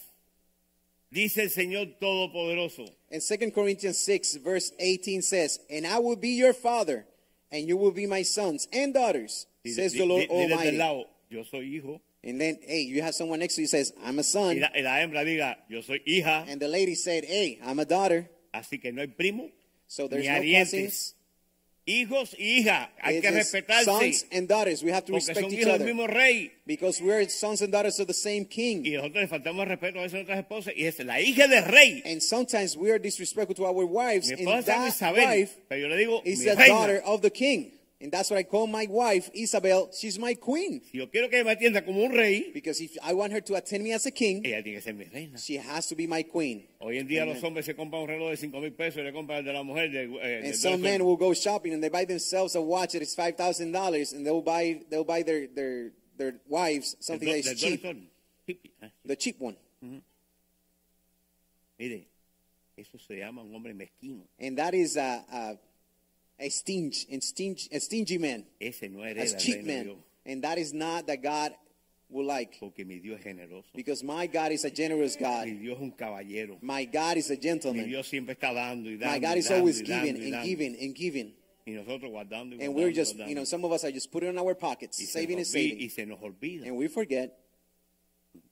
dice 1.10 1.42
el 1.42 1.50
Señor 1.50 1.98
Todopoderoso. 1.98 2.84
And 3.10 3.20
2 3.20 3.50
Corinthians 3.52 3.98
6, 3.98 4.36
verse 4.44 4.72
18 4.78 5.20
says, 5.22 5.58
And 5.68 5.84
I 5.84 5.98
will 5.98 6.14
be 6.16 6.36
your 6.36 6.52
father, 6.54 7.04
and 7.50 7.66
you 7.66 7.76
will 7.76 7.90
be 7.90 8.06
my 8.06 8.22
sons 8.22 8.68
and 8.72 8.94
daughters, 8.94 9.46
Dile- 9.64 9.74
says 9.74 9.92
the 9.94 10.06
Lord 10.06 10.22
di- 10.22 10.26
dile 10.28 10.48
del 10.48 10.52
Almighty. 10.58 10.76
lado, 10.76 11.06
yo 11.28 11.42
soy 11.42 11.64
hijo, 11.76 12.00
And 12.24 12.40
then, 12.40 12.60
hey, 12.64 12.82
you 12.82 13.02
have 13.02 13.16
someone 13.16 13.40
next 13.40 13.56
to 13.56 13.62
you 13.62 13.66
says, 13.66 13.92
I'm 14.04 14.20
a 14.20 14.22
y 14.22 14.22
son. 14.22 14.60
la, 14.60 14.70
y 14.76 14.80
la 14.82 15.00
hembra 15.00 15.24
diga, 15.24 15.56
yo 15.68 15.80
soy 15.82 16.00
hija, 16.06 16.44
And 16.48 16.60
the 16.62 16.68
lady 16.68 16.94
said, 16.94 17.24
hey, 17.24 17.58
I'm 17.64 17.80
a 17.80 17.84
daughter. 17.84 18.30
así 18.54 18.80
que 18.80 18.92
no 18.92 19.00
hay 19.02 19.08
primo, 19.08 19.50
So 19.88 20.06
there's 20.06 20.22
ni 20.22 20.28
no 20.30 20.36
arientes, 20.36 20.70
cousins, 20.70 21.14
Hijos 21.84 22.36
y 22.38 22.60
hijas, 22.60 22.90
hay 23.02 23.16
It 23.18 23.22
que 23.22 23.30
respetarse. 23.32 23.84
sons 23.84 24.26
and 24.30 24.46
daughters. 24.48 24.84
We 24.84 24.92
have 24.92 25.04
to 25.06 25.12
Porque 25.12 25.26
respect 25.26 25.52
each 25.52 25.66
other 25.66 25.84
mismo 25.84 26.06
rey. 26.06 26.52
because 26.64 27.00
we're 27.02 27.28
sons 27.28 27.60
and 27.60 27.72
daughters 27.72 27.98
of 27.98 28.06
the 28.06 28.14
same 28.14 28.44
king. 28.44 28.84
Y 28.84 28.90
nosotros 28.92 29.22
le 29.22 29.26
faltamos 29.28 29.66
respeto 29.66 29.98
a 29.98 30.06
nuestras 30.06 30.38
esposas. 30.38 30.74
Y 30.76 30.84
es 30.86 30.98
la 31.00 31.20
hija 31.20 31.48
del 31.48 31.64
rey. 31.64 32.00
And 32.06 32.22
sometimes 32.22 32.76
we 32.76 32.90
are 32.92 33.00
disrespectful 33.00 33.56
to 33.56 33.64
our 33.66 33.84
wives, 33.84 34.28
Mi 34.28 34.34
and 34.34 34.40
esposa 34.48 34.66
llama 34.66 34.84
that 34.84 34.88
Isabel. 34.94 35.26
wife 35.26 35.56
Pero 35.68 35.80
yo 35.80 35.88
le 35.88 35.96
digo, 35.96 36.22
is 36.24 36.38
mi 36.38 36.44
the 36.44 36.54
daughter 36.68 37.02
of 37.04 37.20
the 37.20 37.30
king. 37.30 37.72
And 38.02 38.10
that's 38.10 38.30
what 38.30 38.38
I 38.38 38.42
call 38.42 38.66
my 38.66 38.86
wife, 38.90 39.30
Isabel. 39.32 39.88
She's 39.96 40.18
my 40.18 40.34
queen. 40.34 40.82
Si 40.90 40.98
yo 40.98 41.06
quiero 41.08 41.28
que 41.30 41.44
me 41.44 41.52
atienda 41.52 41.84
como 41.84 42.02
un 42.04 42.10
rey, 42.10 42.50
Because 42.52 42.80
if 42.80 42.96
I 43.00 43.14
want 43.14 43.32
her 43.32 43.40
to 43.42 43.54
attend 43.54 43.84
me 43.84 43.92
as 43.92 44.06
a 44.06 44.10
king, 44.10 44.44
ella 44.44 44.60
tiene 44.60 44.78
que 44.78 44.82
ser 44.82 44.92
mi 44.94 45.04
reina. 45.04 45.38
she 45.38 45.56
has 45.56 45.86
to 45.86 45.94
be 45.94 46.08
my 46.08 46.24
queen. 46.24 46.66
Hoy 46.80 46.98
en 46.98 47.06
día 47.06 47.24
los 47.24 47.40
hombres 47.44 47.64
se 47.64 47.74
compran 47.76 48.02
un 48.02 48.08
reloj 48.08 48.30
de 48.30 48.36
5 48.38 48.60
mil 48.60 48.72
pesos 48.72 48.98
y 48.98 49.02
le 49.04 49.12
compran 49.12 49.38
el 49.38 49.44
de 49.44 49.52
la 49.52 49.62
mujer 49.62 49.88
de, 49.92 50.02
eh, 50.02 50.40
de 50.42 50.46
And 50.48 50.54
some 50.56 50.80
12. 50.80 50.82
men 50.82 51.04
will 51.04 51.16
go 51.16 51.32
shopping 51.32 51.72
and 51.74 51.80
they 51.80 51.90
buy 51.90 52.04
themselves 52.04 52.56
a 52.56 52.60
watch 52.60 52.92
that 52.94 53.02
is 53.02 53.14
five 53.14 53.36
thousand 53.36 53.70
dollars, 53.70 54.12
and 54.12 54.26
they'll 54.26 54.42
buy 54.42 54.80
they'll 54.90 55.04
buy 55.04 55.22
their 55.22 55.46
their 55.46 55.92
their 56.18 56.34
wives 56.48 56.96
something 56.98 57.28
that 57.28 57.44
Del 57.44 57.52
is 57.52 57.60
do- 57.60 57.76
del 57.76 57.94
cheap, 58.48 58.72
ah. 58.82 58.86
the 59.04 59.14
cheap 59.16 59.36
one. 59.40 59.56
Mire, 61.78 62.06
eso 62.76 62.98
se 62.98 63.16
llama 63.16 63.42
un 63.42 63.54
hombre 63.54 63.72
mezquino. 63.74 64.24
And 64.40 64.56
that 64.58 64.74
is 64.74 64.96
a 64.96 65.24
a, 65.32 65.56
a 66.38 66.48
stingy 66.48 67.06
and 67.12 67.22
stingy 67.22 67.68
a 67.72 67.80
stingy 67.80 68.18
man, 68.18 68.44
Ese 68.60 68.82
no 68.90 69.02
a 69.02 69.26
cheap 69.38 69.64
man, 69.64 69.96
and 70.26 70.42
that 70.44 70.58
is 70.58 70.72
not 70.72 71.06
that 71.06 71.22
God 71.22 71.52
will 72.12 72.26
like. 72.26 72.58
Porque 72.60 72.84
mi 72.86 72.98
Dios 72.98 73.20
generoso. 73.20 73.64
Because 73.74 74.02
my 74.02 74.26
God 74.26 74.52
is 74.52 74.64
a 74.64 74.70
generous 74.70 75.16
God. 75.16 75.46
Mi 75.46 75.54
Dios 75.54 75.78
un 75.80 75.92
caballero. 75.92 76.58
My 76.60 76.84
God 76.84 77.16
is 77.16 77.30
a 77.30 77.34
Mi 77.34 77.40
gentleman. 77.40 77.88
Dios 77.88 78.06
siempre 78.06 78.34
está 78.34 78.52
dando 78.52 78.90
dando. 78.90 79.06
My 79.06 79.18
God 79.18 79.36
is 79.38 79.50
always 79.50 79.82
giving 79.82 80.16
and 80.16 80.44
giving 80.44 80.76
and 80.80 80.94
giving. 80.94 81.32
Y 81.64 81.72
nosotros 81.74 82.10
guardando 82.10 82.56
y 82.56 82.64
And 82.64 82.74
we're 82.74 82.90
just, 82.90 83.16
you 83.16 83.34
know, 83.34 83.44
some 83.44 83.64
of 83.64 83.72
us 83.72 83.84
are 83.84 83.92
just 83.92 84.10
putting 84.10 84.28
it 84.28 84.32
in 84.32 84.38
our 84.38 84.54
pockets, 84.54 84.98
y, 84.98 85.04
saving 85.06 85.38
and 85.38 85.46
saving. 85.46 85.88
se 85.90 86.04
nos 86.04 86.18
olvida. 86.20 86.66
And 86.66 86.76
we 86.76 86.88
forget. 86.88 87.38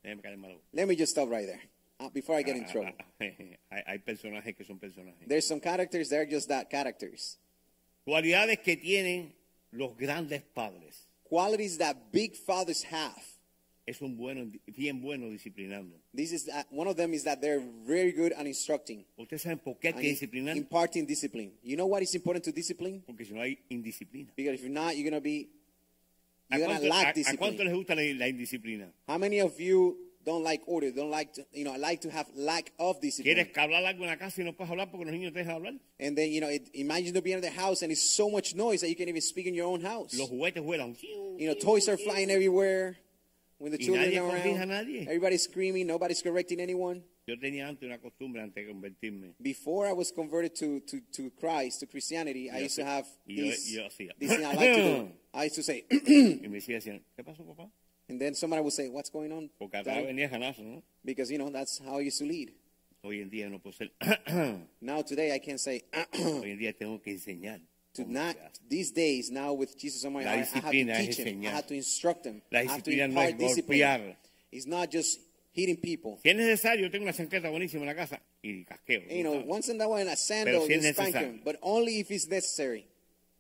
Déjame 0.04 0.22
calmar 0.22 0.48
la 0.48 0.54
voz. 0.54 0.62
Let 0.72 0.88
me 0.88 0.94
just 0.94 1.12
stop 1.12 1.28
right 1.28 1.46
there 1.46 1.60
uh, 1.98 2.08
before 2.10 2.36
I 2.36 2.42
get 2.42 2.56
in 2.56 2.66
trouble. 2.66 2.92
hay, 3.18 3.58
hay 3.70 3.98
personajes 3.98 4.56
que 4.56 4.64
son 4.64 4.78
personajes. 4.78 5.26
There's 5.26 5.46
some 5.46 5.60
characters, 5.60 6.08
they're 6.08 6.26
just 6.26 6.48
that 6.48 6.70
characters. 6.70 7.38
Cualidades 8.04 8.58
que 8.60 8.76
tienen 8.76 9.34
los 9.72 9.96
grandes 9.96 10.42
padres. 10.42 11.06
Qualities 11.24 11.78
that 11.78 11.96
big 12.12 12.34
fathers 12.34 12.84
have. 12.90 13.22
Es 13.86 14.00
un 14.02 14.16
bueno, 14.16 14.50
bien 14.66 15.00
bueno 15.00 15.28
disciplinando. 15.30 15.96
This 16.14 16.32
is 16.32 16.48
uh, 16.48 16.62
one 16.70 16.88
of 16.88 16.96
them 16.96 17.12
is 17.12 17.24
that 17.24 17.40
they're 17.40 17.62
very 17.86 18.12
good 18.12 18.32
at 18.32 18.46
instructing, 18.46 19.04
¿Ustedes 19.16 19.42
saben 19.42 19.58
por 19.58 19.78
qué 19.80 19.88
hay 19.88 19.94
que 19.94 20.08
disciplinar? 20.10 20.56
imparting 20.56 21.06
discipline. 21.06 21.52
You 21.62 21.76
know 21.76 21.86
what 21.86 22.02
is 22.02 22.14
important 22.14 22.44
to 22.44 22.52
discipline? 22.52 23.02
Porque 23.06 23.24
si 23.24 23.32
no 23.32 23.40
hay 23.40 23.58
indisciplina. 23.68 24.32
Because 24.36 24.54
if 24.54 24.60
you're 24.62 24.70
not, 24.72 24.96
you're 24.96 25.08
gonna 25.10 25.20
be 25.20 25.48
¿A 26.50 26.58
you're 26.58 26.66
gonna 26.66 26.78
cuánto, 26.80 26.86
a- 26.86 26.88
lack 26.88 27.06
a 27.08 27.12
discipline. 27.14 27.38
cuánto 27.38 27.64
les 27.64 27.74
gusta 27.74 27.94
la, 27.94 28.02
la 28.14 28.28
indisciplina? 28.28 28.92
How 29.08 29.18
many 29.18 29.40
of 29.40 29.58
you 29.58 29.96
don't 30.24 30.42
like 30.44 30.62
order? 30.66 30.90
Don't 30.90 31.11
like 31.11 31.33
to, 31.35 31.46
you 31.52 31.64
know, 31.64 31.72
I 31.72 31.76
like 31.78 32.00
to 32.02 32.11
have 32.11 32.26
lack 32.37 32.72
of 32.78 33.00
discipline? 33.00 33.35
¿Quieres 33.37 33.52
que 33.52 33.62
hablar 33.62 33.85
algo 33.85 34.02
en 34.04 34.09
la 34.11 34.16
casa 34.16 34.40
y 34.40 34.44
no 34.44 34.52
puedes 34.52 34.70
hablar 34.70 34.90
porque 34.90 35.04
los 35.06 35.14
niños 35.14 35.33
te 35.33 35.40
dejan 35.40 35.54
hablar? 35.56 35.74
And 35.98 36.16
then 36.16 36.30
you 36.33 36.40
know, 36.40 36.48
it, 36.48 36.68
imagine 36.74 37.14
to 37.14 37.22
be 37.22 37.33
in 37.33 37.40
the 37.40 37.50
house 37.50 37.83
and 37.83 37.90
it's 37.92 38.02
so 38.02 38.28
much 38.30 38.54
noise 38.54 38.80
that 38.83 38.88
you 38.88 38.96
can't 38.96 39.09
even 39.09 39.22
speak 39.22 39.46
in 39.46 39.54
your 39.54 39.66
own 39.66 39.80
house. 39.80 40.14
Los 40.18 40.28
juguetes 40.30 40.62
vuelan. 40.62 40.96
You 41.38 41.46
know, 41.48 41.54
toys 41.54 41.88
are 41.88 41.96
flying 41.96 42.30
everywhere. 42.30 42.96
When 43.59 43.72
the 43.72 43.78
Y 43.78 43.85
children 43.85 44.11
nadie 44.11 44.18
are 44.18 44.26
around, 44.26 44.68
nadie. 44.70 45.02
everybody's 45.06 45.42
screaming. 45.44 45.87
Nobody's 45.87 46.22
correcting 46.22 46.61
anyone. 46.61 47.02
Yo 47.26 47.37
tenía 47.37 47.68
antes 47.68 47.85
una 47.87 47.98
costumbre 47.98 48.40
antes 48.40 48.66
de 48.66 48.72
convertirme. 48.72 49.35
Before 49.40 49.87
I 49.87 49.92
was 49.92 50.11
converted 50.11 50.54
to, 50.56 50.80
to, 50.80 51.00
to 51.12 51.30
Christ, 51.38 51.80
to 51.80 51.87
Christianity, 51.87 52.50
I 52.50 52.56
Yo 52.56 52.62
used 52.64 52.76
to 52.76 52.85
have 52.87 53.06
yo- 53.26 53.44
this, 53.44 53.70
yo 53.70 53.87
this 54.18 54.30
thing 54.35 54.46
I 54.46 54.54
like 54.54 54.74
to 54.76 54.83
do. 54.83 55.09
I 55.35 55.44
used 55.44 55.56
to 55.56 55.62
say, 55.62 55.85
Y 55.90 56.48
me 56.48 56.56
decía, 56.59 56.76
decían, 56.80 57.02
¿qué 57.14 57.22
pasó, 57.22 57.44
papá? 57.44 57.70
And 58.10 58.20
then 58.20 58.34
somebody 58.34 58.62
would 58.62 58.72
say, 58.72 58.88
"What's 58.88 59.10
going 59.10 59.32
on?" 59.32 59.50
Porque 59.58 59.76
atrás 59.76 59.96
Daddy?" 59.96 60.06
venía 60.06 60.28
janazo, 60.28 60.62
¿no? 60.62 60.82
Because 61.04 61.30
you 61.30 61.38
know 61.38 61.50
that's 61.50 61.78
how 61.78 61.98
I 61.98 62.06
used 62.08 62.18
to 62.18 62.26
lead. 62.26 62.52
Hoy 63.02 63.20
en 63.22 63.30
día 63.30 63.48
no 63.48 63.60
puedo 63.60 63.72
ser. 63.76 63.90
Now 64.80 65.02
today 65.02 65.32
I 65.34 65.38
can 65.38 65.58
say, 65.58 65.82
Hoy 66.14 66.50
en 66.50 66.58
día 66.58 66.76
tengo 66.76 67.00
que 67.00 67.12
enseñar. 67.12 67.60
to 67.94 68.04
not 68.10 68.36
these 68.68 68.92
days 68.92 69.30
now 69.30 69.52
with 69.52 69.76
Jesus 69.76 70.04
on 70.04 70.12
my 70.12 70.22
heart, 70.22 70.38
I 70.38 70.60
have 70.60 70.70
to 70.70 70.70
teach 70.70 71.16
them. 71.16 71.42
I 71.42 71.50
have 71.50 71.66
to 71.66 71.74
instruct 71.74 72.24
them. 72.24 72.42
La 72.52 72.60
I 72.60 72.66
have 72.66 72.82
to 72.84 72.90
disciplina 72.90 73.14
no 73.14 73.20
es 73.20 73.34
discipline. 73.34 73.80
golpear. 73.80 74.16
It's 74.52 74.66
not 74.66 74.90
just 74.90 75.20
hitting 75.52 75.76
people. 75.76 76.18
Si 76.22 76.30
es 76.30 76.36
necesario, 76.36 76.90
tengo 76.90 77.04
una 77.04 77.50
buenísima 77.50 77.80
en 77.82 77.86
la 77.86 77.94
casa 77.94 78.20
y 78.42 78.64
casqueo. 78.64 79.02
You 79.10 79.22
know, 79.22 79.42
once 79.46 79.68
in 79.68 79.80
a 79.80 79.88
while 79.88 80.08
a 80.08 80.16
sandal, 80.16 80.66
si 80.66 80.74
you 80.74 80.92
spank 80.92 81.12
them, 81.14 81.40
but 81.44 81.56
only 81.62 82.00
if 82.00 82.10
it's 82.10 82.28
necessary. 82.28 82.86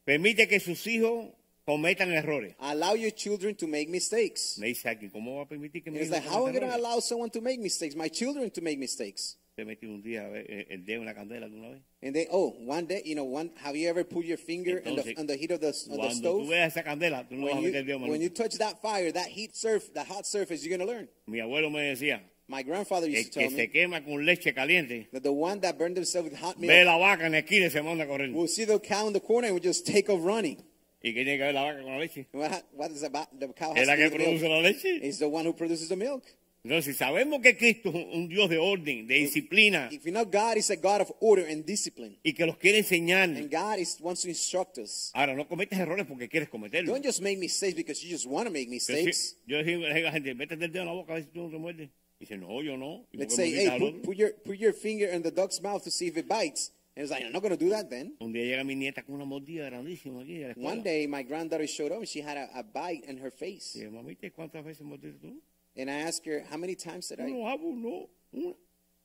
Permite 0.04 0.48
que 0.48 0.58
sus 0.58 0.84
hijos 0.86 1.28
cometan 1.70 2.12
errores. 2.12 2.54
Allow 2.58 2.94
your 2.94 3.12
children 3.12 3.54
to 3.56 3.66
make 3.66 3.88
mistakes. 3.88 4.58
Me 4.58 4.68
dice 4.68 4.88
aquí, 4.88 5.08
¿cómo 5.08 5.36
va 5.36 5.42
a 5.42 5.48
permitir 5.48 5.84
que 5.84 5.90
It's 5.92 6.10
like, 6.10 6.26
how 6.26 6.46
am 6.46 6.54
I 6.54 6.58
going 6.58 6.70
to 6.70 6.76
allow 6.76 7.00
someone 7.00 7.30
to 7.30 7.40
make 7.40 7.60
mistakes? 7.60 7.94
My 7.94 8.08
children 8.08 8.50
to 8.50 8.60
make 8.60 8.78
mistakes. 8.78 9.36
Te 9.56 9.64
metí 9.64 9.86
un 9.86 10.02
día 10.02 10.26
a 10.26 10.28
ver, 10.28 10.46
eh, 10.48 10.66
el 10.70 10.84
dedo 10.84 11.00
en 11.00 11.06
la 11.06 11.14
candela 11.14 11.48
de 11.48 11.56
una 11.56 11.70
vez. 11.70 11.82
And 12.02 12.14
they, 12.14 12.26
oh, 12.30 12.50
one 12.64 12.86
day, 12.86 13.02
you 13.04 13.14
know, 13.14 13.24
one, 13.24 13.50
have 13.62 13.76
you 13.76 13.88
ever 13.88 14.04
put 14.04 14.24
your 14.24 14.38
finger 14.38 14.78
in 14.78 14.96
the, 14.96 15.14
on 15.18 15.26
the 15.26 15.36
heat 15.36 15.50
of 15.50 15.60
the, 15.60 15.68
of 15.68 15.74
the 15.74 15.96
Cuando 15.96 16.38
tú 16.38 16.46
stove? 16.46 16.52
esa 16.52 16.82
candela, 16.82 17.28
tú 17.28 17.36
no 17.36 17.46
vas 17.46 17.52
a 17.52 17.56
When 17.56 17.64
meter 17.64 17.78
el 17.78 17.84
dedo, 17.84 18.06
you, 18.06 18.10
when 18.10 18.20
you 18.20 18.30
touch 18.30 18.56
that 18.58 18.80
fire, 18.80 19.12
that 19.12 19.26
heat 19.26 19.54
surf, 19.54 19.92
that 19.94 20.06
hot 20.06 20.26
surface, 20.26 20.64
you're 20.64 20.76
going 20.76 20.86
to 20.86 20.92
learn. 20.92 21.08
Mi 21.26 21.40
abuelo 21.40 21.70
me 21.70 21.80
decía, 21.80 22.22
My 22.50 22.62
grandfather 22.62 23.06
el 23.06 23.12
used 23.12 23.32
to 23.34 23.40
que 23.40 23.48
tell 23.48 23.56
se 23.56 23.66
me 23.66 23.70
quema 23.70 24.04
con 24.04 24.24
leche 24.24 24.52
caliente, 24.54 25.08
that 25.12 25.22
the 25.22 25.32
one 25.32 25.60
that 25.60 25.78
burned 25.78 25.96
himself 25.96 26.24
with 26.24 26.36
hot 26.36 26.56
ve 26.58 26.66
milk 26.66 26.86
la 26.86 26.98
vaca 26.98 27.26
en 27.26 27.32
la 27.32 27.38
esquina 27.38 27.66
y 27.66 27.70
se 27.70 27.80
manda 27.80 28.04
a 28.04 28.32
will 28.32 28.48
see 28.48 28.64
the 28.64 28.78
cow 28.80 29.06
in 29.06 29.12
the 29.12 29.20
corner 29.20 29.46
and 29.46 29.54
will 29.54 29.62
just 29.62 29.86
take 29.86 30.08
off 30.08 30.20
running. 30.24 30.60
¿Y 31.02 31.14
qué 31.14 31.24
tiene 31.24 31.38
que 31.38 31.44
ver 31.44 31.54
la 31.54 31.62
vaca 31.62 31.82
con 31.82 31.92
la 31.92 31.98
leche? 31.98 32.26
What, 32.32 32.50
ha- 32.52 32.62
what 32.72 32.90
is 32.90 33.02
about 33.02 33.28
the 33.38 33.48
cow 33.54 33.72
Es 33.74 33.86
la 33.86 33.96
que 33.96 34.10
produce 34.10 34.42
milk? 34.42 34.50
la 34.50 34.60
leche. 34.60 35.00
It's 35.02 35.18
the 35.18 35.26
one 35.28 35.46
who 35.46 35.54
produces 35.54 35.88
the 35.88 35.96
milk. 35.96 36.24
Entonces, 36.62 36.94
si 36.94 36.98
sabemos 36.98 37.40
que 37.40 37.56
Cristo 37.56 37.88
es 37.88 37.94
un- 38.14 38.28
Dios 38.28 38.50
de 38.50 38.58
orden, 38.58 39.06
de 39.06 39.14
disciplina, 39.14 39.88
If 39.90 40.04
you 40.04 40.12
know 40.12 40.26
God 40.26 40.58
is 40.58 40.70
a 40.70 40.76
God 40.76 41.00
of 41.00 41.10
order 41.20 41.46
and 41.46 41.64
discipline, 41.64 42.18
y 42.22 42.34
que 42.34 42.44
los 42.44 42.58
quiere 42.58 42.76
enseñar, 42.78 43.30
and 43.34 43.50
God 43.50 43.78
is 43.78 43.96
wants 44.00 44.20
to 44.22 44.28
instruct 44.28 44.76
us. 44.76 45.10
ahora 45.14 45.34
no 45.34 45.48
cometes 45.48 45.78
errores 45.78 46.04
porque 46.06 46.28
quieres 46.28 46.50
cometerlos. 46.50 46.92
Don't 46.92 47.02
just 47.02 47.22
make 47.22 47.38
mistakes 47.38 47.74
because 47.74 48.04
you 48.04 48.10
just 48.10 48.26
want 48.26 48.46
to 48.46 48.52
make 48.52 48.68
mistakes. 48.68 49.36
yo 49.46 49.62
digo 49.62 49.86
a 49.86 49.98
la 49.98 50.12
gente, 50.12 50.34
métete 50.34 50.66
el 50.66 50.70
dedo 50.70 50.82
en 50.82 50.88
la 50.88 50.92
boca 50.92 51.12
a 51.12 51.14
ver 51.14 51.24
si 51.24 51.30
tú 51.30 51.44
no 51.44 51.50
te 51.50 51.56
muerdes. 51.56 51.88
Dice, 52.18 52.36
no, 52.36 52.62
yo 52.62 52.76
no. 52.76 53.06
¿Y 53.10 53.16
Let's 53.16 53.34
say, 53.34 53.50
hey, 53.50 53.78
put, 53.78 54.02
put 54.02 54.16
your 54.18 54.32
put 54.44 54.58
your 54.58 54.74
finger 54.74 55.08
in 55.08 55.22
the 55.22 55.30
dog's 55.30 55.62
mouth 55.62 55.82
to 55.84 55.90
see 55.90 56.08
if 56.08 56.18
it 56.18 56.28
bites. 56.28 56.70
And 56.96 57.04
it's 57.04 57.10
like, 57.12 57.24
I'm 57.24 57.32
not 57.32 57.40
going 57.42 57.56
to 57.56 57.64
do 57.64 57.70
that 57.70 57.88
then. 57.88 58.14
Un 58.20 58.32
día 58.32 58.44
llega 58.44 58.64
mi 58.64 58.74
nieta 58.74 59.04
con 59.04 59.14
una 59.14 59.24
mordida 59.24 59.70
grandísima 59.70 60.22
aquí 60.22 60.38
de 60.38 60.46
la 60.48 60.54
escuela. 60.54 60.70
One 60.70 60.82
day, 60.82 61.06
my 61.06 61.22
granddaughter 61.22 61.66
showed 61.66 61.92
up 61.92 61.98
and 61.98 62.08
she 62.08 62.20
had 62.20 62.36
a, 62.36 62.48
a 62.54 62.62
bite 62.62 63.04
in 63.06 63.18
her 63.18 63.30
face. 63.30 63.76
Y 63.76 63.82
yo, 63.84 63.90
mamita, 63.90 64.30
¿cuántas 64.30 64.64
veces 64.64 64.82
mordiste 64.82 65.20
tú? 65.20 65.40
And 65.76 65.88
I 65.88 66.00
asked 66.02 66.26
her, 66.26 66.44
how 66.50 66.56
many 66.56 66.74
times 66.74 67.08
did 67.08 67.20
I? 67.20 67.30
No, 67.30 67.46
Abu, 67.48 67.72
no. 67.72 68.08
Una. 68.34 68.54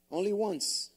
Only 0.10 0.34
once. 0.34 0.91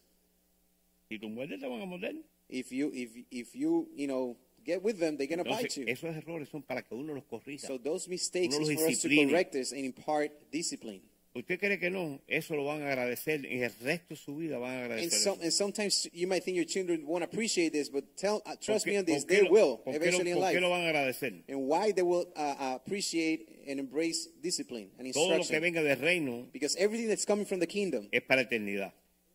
Si 1.09 1.18
tú 1.18 1.29
muerdes, 1.29 1.61
te 1.61 1.68
van 1.68 1.81
a 1.83 1.87
morder. 1.87 2.14
If 2.48 2.72
you 2.72 2.90
if 2.94 3.11
if 3.31 3.55
you 3.55 3.88
you 3.94 4.07
know 4.07 4.37
get 4.64 4.83
with 4.83 4.98
them, 4.98 5.16
they're 5.16 5.27
going 5.27 5.44
to 5.44 5.44
bite 5.44 5.77
you. 5.77 5.87
esos 5.87 6.14
errores 6.16 6.48
son 6.48 6.62
para 6.62 6.83
que 6.83 6.96
uno 6.96 7.14
los 7.14 7.24
corrija. 7.24 7.66
So 7.66 7.79
those 7.79 8.09
mistakes 8.09 8.57
Uno 8.57 8.68
is 8.68 8.81
for 8.81 8.88
us 8.88 9.03
to 9.03 9.27
correct 9.27 9.55
us 9.55 9.72
and 9.72 9.85
impart 9.85 10.31
discipline. 10.51 11.03
¿Usted 11.35 11.59
cree 11.61 11.79
que 11.79 11.91
no? 11.91 12.21
Eso 12.27 12.57
lo 12.57 12.64
van 12.64 12.83
a 12.83 12.88
agradecer. 12.88 13.45
En 13.47 13.62
el 13.62 13.71
resto 13.83 14.14
de 14.14 14.17
su 14.17 14.35
vida 14.37 14.59
van 14.59 14.71
a 14.73 14.75
And, 14.77 14.85
agradecer. 14.93 15.19
some, 15.21 15.35
eso. 15.37 15.43
and 15.45 15.53
sometimes 15.53 16.09
you 16.12 16.27
might 16.27 16.43
think 16.43 16.57
your 16.57 16.67
children 16.67 17.05
won't 17.07 17.23
appreciate 17.23 17.71
this, 17.71 17.91
but 17.91 18.05
tell 18.17 18.37
uh, 18.47 18.55
¿Por 18.55 18.57
trust 18.57 18.87
qué- 18.87 18.93
me 18.93 18.99
on 18.99 19.05
this, 19.05 19.25
they 19.27 19.43
lo- 19.43 19.51
will 19.51 19.77
qué 19.85 19.91
lo- 19.91 19.97
eventually 19.97 20.31
in 20.31 20.37
¿Por 20.38 20.47
qué 20.49 20.55
life. 20.55 20.61
lo 20.61 20.71
van 20.71 20.81
a 20.83 20.88
agradecer? 20.88 21.45
And 21.49 21.69
why 21.69 21.93
they 21.93 22.03
will 22.03 22.27
uh, 22.35 22.41
uh, 22.59 22.75
appreciate 22.75 23.62
and 23.69 23.79
embrace 23.79 24.29
discipline 24.43 24.91
and 24.99 25.12
Todo 25.12 25.29
lo 25.29 25.35
que 25.35 25.38
instruction. 25.43 25.62
venga 25.62 25.83
del 25.83 25.99
reino 25.99 26.49
Because 26.53 26.77
everything 26.79 27.09
that's 27.09 27.25
coming 27.27 27.47
from 27.47 27.61
the 27.61 27.67
kingdom, 27.69 28.09
es 28.11 28.23
para 28.23 28.41
eternidad. 28.43 28.93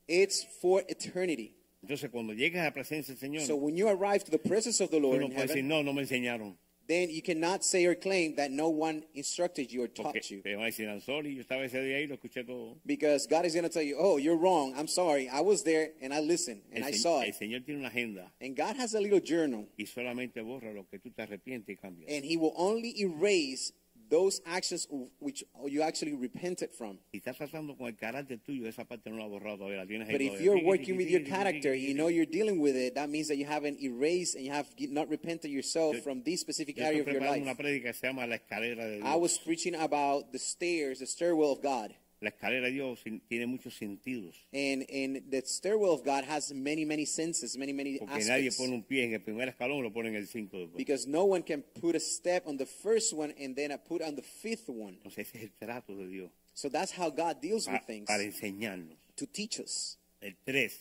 it's 0.08 0.45
for 0.62 0.84
eternity. 0.89 1.56
Entonces, 1.84 2.10
cuando 2.10 2.34
llegues 2.34 2.60
a 2.60 2.63
la 2.65 2.73
presencia 2.73 3.13
del 3.13 3.19
Señor, 3.21 3.45
So 3.45 3.56
when 3.56 3.75
you 3.77 3.88
arrive 3.88 4.23
to 4.25 4.32
the 4.32 4.39
presence 4.39 4.82
of 4.84 4.89
the 4.89 4.99
Lord 4.99 5.19
no 5.19 5.27
in 5.27 5.32
puedes 5.34 5.49
decir, 5.49 5.63
heaven, 5.63 5.67
no, 5.67 5.84
no 5.84 5.93
me 5.93 6.01
enseñaron. 6.01 6.58
Then 6.87 7.09
you 7.09 7.21
cannot 7.21 7.63
say 7.63 7.85
or 7.85 7.95
claim 7.95 8.35
that 8.35 8.51
no 8.51 8.69
one 8.69 9.03
instructed 9.13 9.71
you 9.71 9.83
or 9.83 9.87
Porque 9.87 10.13
taught 10.21 10.29
you. 10.31 10.41
te 10.41 10.53
van 10.55 10.63
a 10.65 10.67
decir, 10.71 11.01
sorry, 11.01 11.33
yo 11.35 11.41
estaba 11.41 11.63
ese 11.65 11.81
día 11.81 12.01
y 12.01 12.07
lo 12.07 12.15
escuché 12.17 12.45
todo. 12.45 12.77
Because 12.85 13.25
God 13.27 13.45
is 13.45 13.53
going 13.53 13.63
to 13.63 13.69
tell 13.69 13.81
you, 13.83 13.95
oh, 13.97 14.17
you're 14.17 14.35
wrong. 14.37 14.73
I'm 14.77 14.87
sorry. 14.87 15.29
I 15.29 15.41
was 15.41 15.63
there 15.63 15.91
and 16.01 16.13
I 16.13 16.19
listened 16.19 16.61
and 16.73 16.83
El, 16.83 16.89
I 16.89 16.91
saw 16.93 17.21
el 17.21 17.29
it. 17.29 17.35
Señor 17.39 17.63
tiene 17.65 17.79
una 17.79 17.87
agenda 17.89 18.31
And 18.41 18.55
God 18.55 18.75
has 18.77 18.93
a 18.95 18.99
little 18.99 19.19
journal 19.21 19.67
y 19.77 19.85
solamente 19.85 20.41
borra 20.41 20.73
lo 20.73 20.85
que 20.89 20.99
tú 20.99 21.11
te 21.11 21.21
arrepientes 21.23 21.69
y 21.69 21.75
cambias. 21.81 22.09
and 22.11 22.25
He 22.25 22.37
will 22.37 22.53
only 22.57 22.93
erase 23.01 23.71
those 24.13 24.41
actions 24.45 24.88
which 25.19 25.43
you 25.65 25.82
actually 25.82 26.13
repented 26.13 26.71
from. 26.71 26.99
Si 27.12 27.17
estás 27.19 27.36
tratando 27.36 27.76
con 27.76 27.88
el 27.88 27.95
carácter 27.95 28.38
tuyo, 28.38 28.67
esa 28.67 28.86
parte 28.86 29.10
no 29.10 29.17
la 29.17 29.23
has 29.23 29.32
borrado 29.32 29.58
todavía, 29.58 29.78
la 29.78 29.88
tienes 29.88 30.08
ahí 30.08 30.13
But 30.13 30.21
if 30.21 30.39
you're 30.39 30.63
working 30.63 30.97
with 30.97 31.10
your 31.10 31.23
character, 31.26 31.73
you 31.73 31.95
know 31.95 32.10
you're 32.10 32.30
dealing 32.30 32.60
with 32.60 32.76
it, 32.76 32.93
that 32.93 33.10
means 33.10 33.28
that 33.30 33.38
you 33.38 33.45
haven't 33.45 33.82
erased 33.82 34.36
and 34.36 34.45
you 34.45 34.52
have 34.52 34.67
not 34.91 35.10
repented 35.10 35.49
yourself 35.49 35.97
from 36.04 36.21
this 36.21 36.41
specific 36.41 36.80
area 36.80 37.02
of 37.02 37.08
your 37.08 37.21
life. 37.21 37.43
prédica 37.58 37.86
que 37.86 37.93
se 37.93 38.08
llama 38.08 38.28
La 38.28 38.36
Escalera 38.38 38.86
de 38.86 38.97
Dios. 38.97 39.08
I 39.08 39.15
was 39.15 39.39
preaching 39.39 39.73
about 39.73 40.32
the 40.32 40.39
stairs, 40.39 40.99
the 40.99 41.08
stairwell 41.08 41.52
of 41.52 41.63
God. 41.63 41.95
La 42.23 42.29
escalera 42.29 42.67
de 42.67 42.71
Dios 42.71 43.03
tiene 43.27 43.45
muchos 43.47 43.73
sentidos. 43.75 44.36
And 44.53 44.86
and 44.89 45.29
the 45.29 45.41
stairwell 45.45 45.91
of 45.91 46.03
God 46.05 46.23
has 46.23 46.53
many, 46.53 46.86
many 46.86 47.05
senses, 47.05 47.57
many, 47.57 47.73
many 47.73 47.97
Porque 47.99 48.13
nadie 48.25 48.47
aspects. 48.47 48.57
pone 48.57 48.73
un 48.73 48.83
pie 48.83 49.03
en 49.03 49.13
el 49.13 49.21
primer 49.21 49.49
escalón, 49.49 49.83
lo 49.83 49.91
pone 49.91 50.07
en 50.09 50.15
el 50.15 50.27
5 50.27 50.57
después. 50.57 50.77
Because 50.77 51.05
no 51.07 51.25
one 51.25 51.43
can 51.43 51.62
put 51.81 51.95
a 51.95 51.99
step 51.99 52.47
on 52.47 52.55
the 52.57 52.65
first 52.65 53.12
one 53.13 53.33
and 53.38 53.55
then 53.55 53.77
put 53.88 54.01
on 54.01 54.15
the 54.15 54.21
fifth 54.21 54.69
one. 54.69 54.93
Entonces 55.03 55.27
ese 55.27 55.36
es 55.36 55.43
el 55.43 55.51
trato 55.51 55.95
de 55.97 56.07
Dios 56.07 56.31
So 56.53 56.69
that's 56.69 56.91
how 56.97 57.09
God 57.09 57.41
deals 57.41 57.67
with 57.67 57.79
pa- 57.81 57.86
things 57.86 58.07
para 58.07 58.23
enseñarnos. 58.23 58.97
to 59.17 59.25
teach 59.27 59.59
us. 59.59 59.97
El 60.21 60.36
3. 60.45 60.71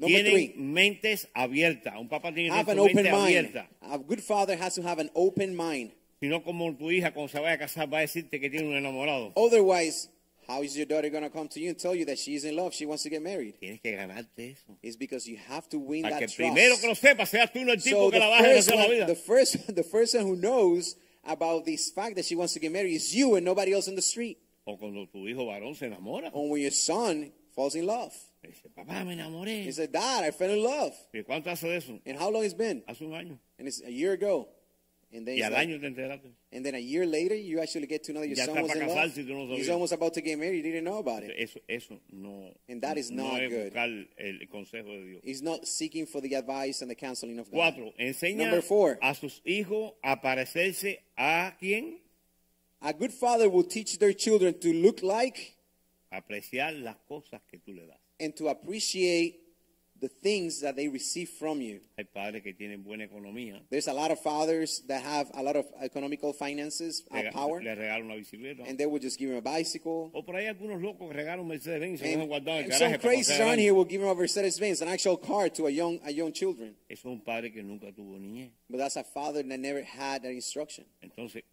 Number 0.00 0.24
Tienen 0.24 0.32
three. 0.32 0.54
mentes 0.56 1.28
abiertas. 1.34 1.94
Un 2.00 2.08
papá 2.08 2.34
tiene 2.34 2.50
Have 2.50 2.72
an 2.72 2.78
su 2.78 2.84
mente 2.86 3.00
open 3.02 3.12
mind. 3.12 3.36
abierta. 3.36 3.68
A 3.82 3.96
good 3.98 4.18
father 4.20 4.56
has 4.60 4.74
to 4.74 4.82
have 4.82 4.98
an 5.00 5.08
open 5.14 5.54
mind. 5.54 5.92
Si 6.20 6.26
no, 6.28 6.42
como 6.42 6.74
tu 6.74 6.90
hija 6.90 7.12
cuando 7.12 7.28
se 7.28 7.38
vaya 7.38 7.52
a 7.54 7.58
casar 7.58 7.92
va 7.92 7.98
a 7.98 8.00
decirte 8.00 8.40
que 8.40 8.50
tiene 8.50 8.66
un 8.66 8.74
enamorado. 8.74 9.32
Otherwise, 9.36 10.08
how 10.46 10.62
is 10.62 10.76
your 10.76 10.86
daughter 10.86 11.08
going 11.10 11.24
to 11.24 11.30
come 11.30 11.48
to 11.48 11.60
you 11.60 11.70
and 11.70 11.78
tell 11.78 11.94
you 11.94 12.04
that 12.06 12.18
she's 12.18 12.44
in 12.44 12.56
love, 12.56 12.74
she 12.74 12.86
wants 12.86 13.02
to 13.04 13.10
get 13.10 13.22
married? 13.22 13.54
Tienes 13.60 13.80
que 13.82 13.92
ganarte 13.96 14.52
eso. 14.52 14.78
It's 14.82 14.96
because 14.96 15.26
you 15.26 15.36
have 15.48 15.68
to 15.70 15.78
win 15.78 16.02
Para 16.02 16.14
that 16.14 16.20
que 16.20 16.26
trust. 16.28 16.36
primero 16.54 16.76
que 16.78 16.88
lo 16.88 16.94
sepas 16.94 17.28
seas 17.28 17.50
tú 17.52 17.60
el 17.68 17.76
tipo 17.76 17.90
so 17.96 18.10
que 18.10 18.18
the 18.18 18.24
la 18.24 18.30
baje 18.30 18.42
de 18.42 18.54
first, 18.54 18.68
hacer 18.68 18.76
la 18.76 18.84
one, 18.84 18.94
vida. 18.94 19.06
the 19.06 19.14
first, 19.14 19.66
the 19.76 19.82
first 19.82 20.16
who 20.16 20.36
knows 20.36 20.96
about 21.26 21.64
this 21.64 21.90
fact 21.90 22.16
that 22.16 22.24
she 22.24 22.36
wants 22.36 22.52
to 22.54 22.60
get 22.60 22.70
married 22.72 22.94
is 22.94 23.14
you 23.14 23.34
and 23.36 23.44
nobody 23.44 23.72
else 23.72 23.88
in 23.88 23.94
the 23.94 24.02
street. 24.02 24.38
O 24.66 24.76
cuando 24.76 25.06
tu 25.06 25.26
hijo 25.26 25.44
varón 25.46 25.74
se 25.76 25.86
enamora. 25.88 26.30
Or 26.32 26.50
when 26.50 26.62
your 26.62 26.70
son 26.70 27.32
falls 27.54 27.74
in 27.74 27.86
love. 27.86 28.12
Dice, 28.42 28.60
papá, 28.76 29.04
me 29.06 29.14
enamoré. 29.16 29.64
He 29.64 29.72
said, 29.72 29.90
Dad, 29.92 30.24
I 30.24 30.30
fell 30.30 30.50
in 30.50 30.62
love. 30.62 30.92
¿Y 31.14 31.22
cuánto 31.22 31.46
hace 31.50 31.74
eso? 31.76 31.98
And 32.04 32.18
how 32.18 32.30
long 32.30 32.44
it's 32.44 32.52
been? 32.54 32.82
Hace 32.86 33.02
un 33.02 33.12
año. 33.12 33.38
And 33.58 33.66
it's 33.68 33.82
a 33.82 33.90
year 33.90 34.12
ago. 34.12 34.48
And 35.14 35.24
then, 35.24 35.36
Y 35.38 35.42
al 35.42 35.54
año 35.54 35.78
te 35.80 35.86
enteraste. 35.86 36.28
and 36.50 36.66
then 36.66 36.74
a 36.74 36.78
year 36.80 37.06
later, 37.06 37.36
you 37.36 37.60
actually 37.60 37.86
get 37.86 38.02
to 38.02 38.12
know 38.12 38.22
your 38.22 38.34
Ya 38.36 38.46
son 38.46 38.60
was 38.62 38.74
in 38.74 38.80
love. 38.88 39.14
tú 39.14 39.24
no 39.28 39.54
He's 39.54 39.68
sabías. 39.68 39.72
almost 39.72 39.92
about 39.92 40.12
to 40.14 40.20
get 40.20 40.36
married. 40.38 40.56
You 40.64 40.72
didn't 40.72 40.84
know 40.84 40.98
about 40.98 41.22
it. 41.22 41.30
Eso, 41.38 41.60
eso 41.68 42.00
no, 42.10 42.50
And 42.68 42.82
that 42.82 42.98
is 42.98 43.12
no 43.12 43.22
not 43.30 43.40
es 43.42 43.48
good. 43.50 43.72
buscar 43.72 43.88
el, 44.18 44.48
consejo 44.52 44.86
de 44.88 45.04
Dios. 45.06 45.20
He's 45.22 45.40
not 45.40 45.68
seeking 45.68 46.06
for 46.06 46.20
the 46.20 46.34
advice 46.34 46.82
and 46.82 46.90
the 46.90 46.96
counseling 46.96 47.38
of 47.38 47.48
God. 47.48 47.74
Cuatro, 47.76 47.92
enseña 47.96 48.38
Number 48.38 48.60
four. 48.60 48.98
a 49.00 49.14
sus 49.14 49.40
hijos 49.46 49.92
a 50.02 50.20
parecerse 50.20 50.98
a 51.16 51.52
quién? 51.60 52.00
A 52.82 52.92
good 52.92 53.12
father 53.12 53.48
will 53.48 53.64
teach 53.64 53.98
their 54.00 54.12
children 54.14 54.58
to 54.58 54.72
look 54.72 55.00
like 55.02 55.54
Apreciar 56.10 56.72
las 56.82 56.96
cosas 57.08 57.40
que 57.48 57.58
tú 57.60 57.72
le 57.72 57.86
das. 57.86 57.98
and 58.18 58.34
to 58.36 58.48
appreciate 58.48 59.43
the 60.04 60.08
things 60.22 60.60
that 60.60 60.76
they 60.76 60.86
receive 60.86 61.30
from 61.30 61.62
you. 61.62 61.80
Hay 61.96 62.04
padres 62.04 62.42
que 62.42 62.52
tienen 62.52 62.84
buena 62.84 63.04
economía. 63.04 63.62
There's 63.70 63.88
a 63.88 63.92
lot 63.94 64.10
of 64.10 64.20
fathers 64.20 64.82
that 64.86 65.02
have 65.02 65.30
a 65.34 65.42
lot 65.42 65.56
of 65.56 65.64
economical 65.80 66.34
finances, 66.34 67.02
uh, 67.10 67.22
power, 67.32 67.62
le 67.62 67.74
regalan 67.74 68.04
una 68.04 68.16
bicicleta. 68.16 68.68
and 68.68 68.76
they 68.76 68.84
will 68.84 68.98
just 68.98 69.18
give 69.18 69.30
him 69.30 69.36
a 69.36 69.40
bicycle. 69.40 70.10
o 70.12 70.22
por 70.22 70.34
ahí 70.34 70.46
algunos 70.46 70.82
locos 70.82 71.08
que 71.08 71.16
regalan 71.16 71.46
Mercedes 71.46 71.80
Benz 71.80 72.02
y 72.02 72.04
se 72.04 72.16
lo 72.16 72.22
And, 72.22 72.28
guardado 72.28 72.58
en 72.58 72.64
el 72.66 72.72
some 72.72 72.90
garaje 72.90 72.98
para 73.00 73.14
crazies 73.14 73.40
around 73.40 73.58
here 73.58 73.72
will 73.72 73.86
give 73.86 74.02
him 74.02 74.08
a 74.08 74.14
Mercedes 74.14 74.60
Benz, 74.60 74.82
an 74.82 74.88
actual 74.88 75.16
car 75.16 75.48
to 75.48 75.66
a 75.66 75.70
young, 75.70 75.98
a 76.04 76.10
young 76.10 76.32
children. 76.32 76.76
Es 76.86 77.02
un 77.06 77.22
padre 77.22 77.50
que 77.50 77.62
nunca 77.62 77.90
tuvo 77.92 78.18
niñez. 78.18 78.50
But 78.68 78.78
that's 78.78 78.96
a 78.96 79.04
father 79.04 79.42
that 79.42 79.58
never 79.58 79.82
had 79.82 80.22
that 80.22 80.32
instruction. 80.32 80.84
Entonces, 81.02 81.44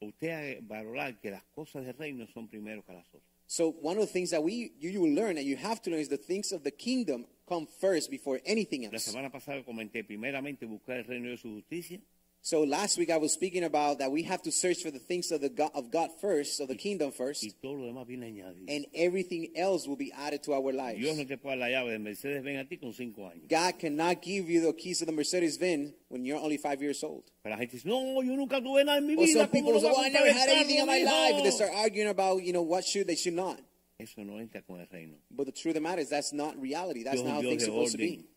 usted 0.00 0.30
ha 0.30 0.60
valorar 0.62 1.20
que 1.20 1.32
las 1.32 1.42
cosas 1.52 1.84
del 1.84 1.94
reino 1.94 2.26
son 2.32 2.46
primero 2.46 2.84
que 2.84 2.92
las 2.92 3.08
otras. 3.08 3.22
So 3.48 3.70
one 3.80 3.96
of 3.96 4.06
the 4.06 4.12
things 4.12 4.30
that 4.30 4.42
we 4.42 4.72
you, 4.78 4.90
you 4.90 5.00
will 5.00 5.14
learn 5.14 5.38
and 5.38 5.46
you 5.46 5.56
have 5.56 5.80
to 5.82 5.90
learn 5.90 6.00
is 6.00 6.08
the 6.08 6.16
things 6.16 6.52
of 6.52 6.62
the 6.64 6.72
kingdom 6.72 7.26
come 7.48 7.66
first 7.80 8.10
before 8.10 8.40
anything 8.44 8.82
La 8.82 8.90
else. 8.94 9.10
semana 9.10 9.30
pasada 9.30 9.62
comenté 9.64 10.04
primeramente 10.04 10.66
buscar 10.66 10.96
el 10.98 11.04
reino 11.04 11.30
de 11.30 11.36
su 11.36 11.48
justicia 11.54 12.00
So 12.42 12.62
last 12.62 12.96
week 12.96 13.10
I 13.10 13.16
was 13.16 13.32
speaking 13.32 13.64
about 13.64 13.98
that 13.98 14.12
we 14.12 14.22
have 14.22 14.40
to 14.42 14.52
search 14.52 14.80
for 14.80 14.92
the 14.92 15.00
things 15.00 15.32
of 15.32 15.40
the 15.40 15.48
God, 15.48 15.72
of 15.74 15.90
God 15.90 16.10
first, 16.20 16.60
of 16.60 16.68
the 16.68 16.76
kingdom 16.76 17.10
first, 17.10 17.42
todo 17.60 17.74
lo 17.74 17.86
demás 17.92 18.06
viene 18.06 18.22
añadido. 18.26 18.66
and 18.68 18.86
everything 18.94 19.48
else 19.56 19.88
will 19.88 19.96
be 19.96 20.12
added 20.12 20.44
to 20.44 20.52
our 20.52 20.72
lives. 20.72 21.00
Dios 21.00 21.16
no 21.16 21.24
te 21.24 21.36
puede 21.38 21.58
dar 21.58 21.68
la 21.68 21.68
llave 21.70 21.90
de 21.90 21.98
Mercedes 21.98 22.44
Benz 22.44 22.60
a 22.64 22.68
ti 22.68 22.76
con 22.76 22.92
cinco 22.92 23.22
años. 23.28 23.48
God 23.48 23.80
cannot 23.80 24.22
give 24.22 24.48
you 24.48 24.60
the 24.60 24.72
keys 24.74 25.00
of 25.02 25.06
the 25.06 25.12
Mercedes 25.12 25.58
Benz 25.58 25.92
when 26.08 26.24
you're 26.24 26.38
only 26.38 26.56
five 26.56 26.80
years 26.80 27.02
old. 27.02 27.24
Pero 27.42 27.52
la 27.52 27.58
gente 27.58 27.72
dice, 27.78 27.84
no, 27.88 28.22
yo 28.22 28.36
nunca 28.36 28.60
tuve 28.60 28.84
nada 28.84 28.98
en 28.98 29.06
mi 29.08 29.16
Or 29.16 29.26
some 29.26 29.48
people 29.48 29.72
¿cómo 29.72 29.80
say, 29.80 29.90
"Well, 29.90 30.04
I 30.04 30.08
never 30.10 30.32
had 30.32 30.48
anything 30.48 30.78
in 30.78 30.86
my 30.86 31.02
life." 31.02 31.42
They 31.42 31.50
start 31.50 31.72
arguing 31.74 32.06
about 32.10 32.44
you 32.44 32.52
know 32.52 32.62
what 32.62 32.84
should 32.84 33.08
they 33.08 33.16
should 33.16 33.34
not. 33.34 33.58
Eso 33.98 34.24
no 34.24 34.38
entra 34.40 34.62
con 34.62 34.80
el 34.80 34.86
reino. 34.88 35.16
But 35.30 35.46
the 35.46 35.52
truth 35.52 35.70
of 35.70 35.74
the 35.74 35.80
matter 35.80 36.00
is 36.02 36.10
that's 36.10 36.32
not 36.32 36.60
reality. 36.60 37.02
That's 37.02 37.22
Dios 37.22 37.24
not 37.26 37.32
how 37.34 37.38
un 37.38 37.44
things 37.44 37.64
Dios 37.64 37.68
de 37.68 37.72
supposed 37.72 37.96
to 37.96 38.02
orden. 38.04 38.16
be. 38.18 38.28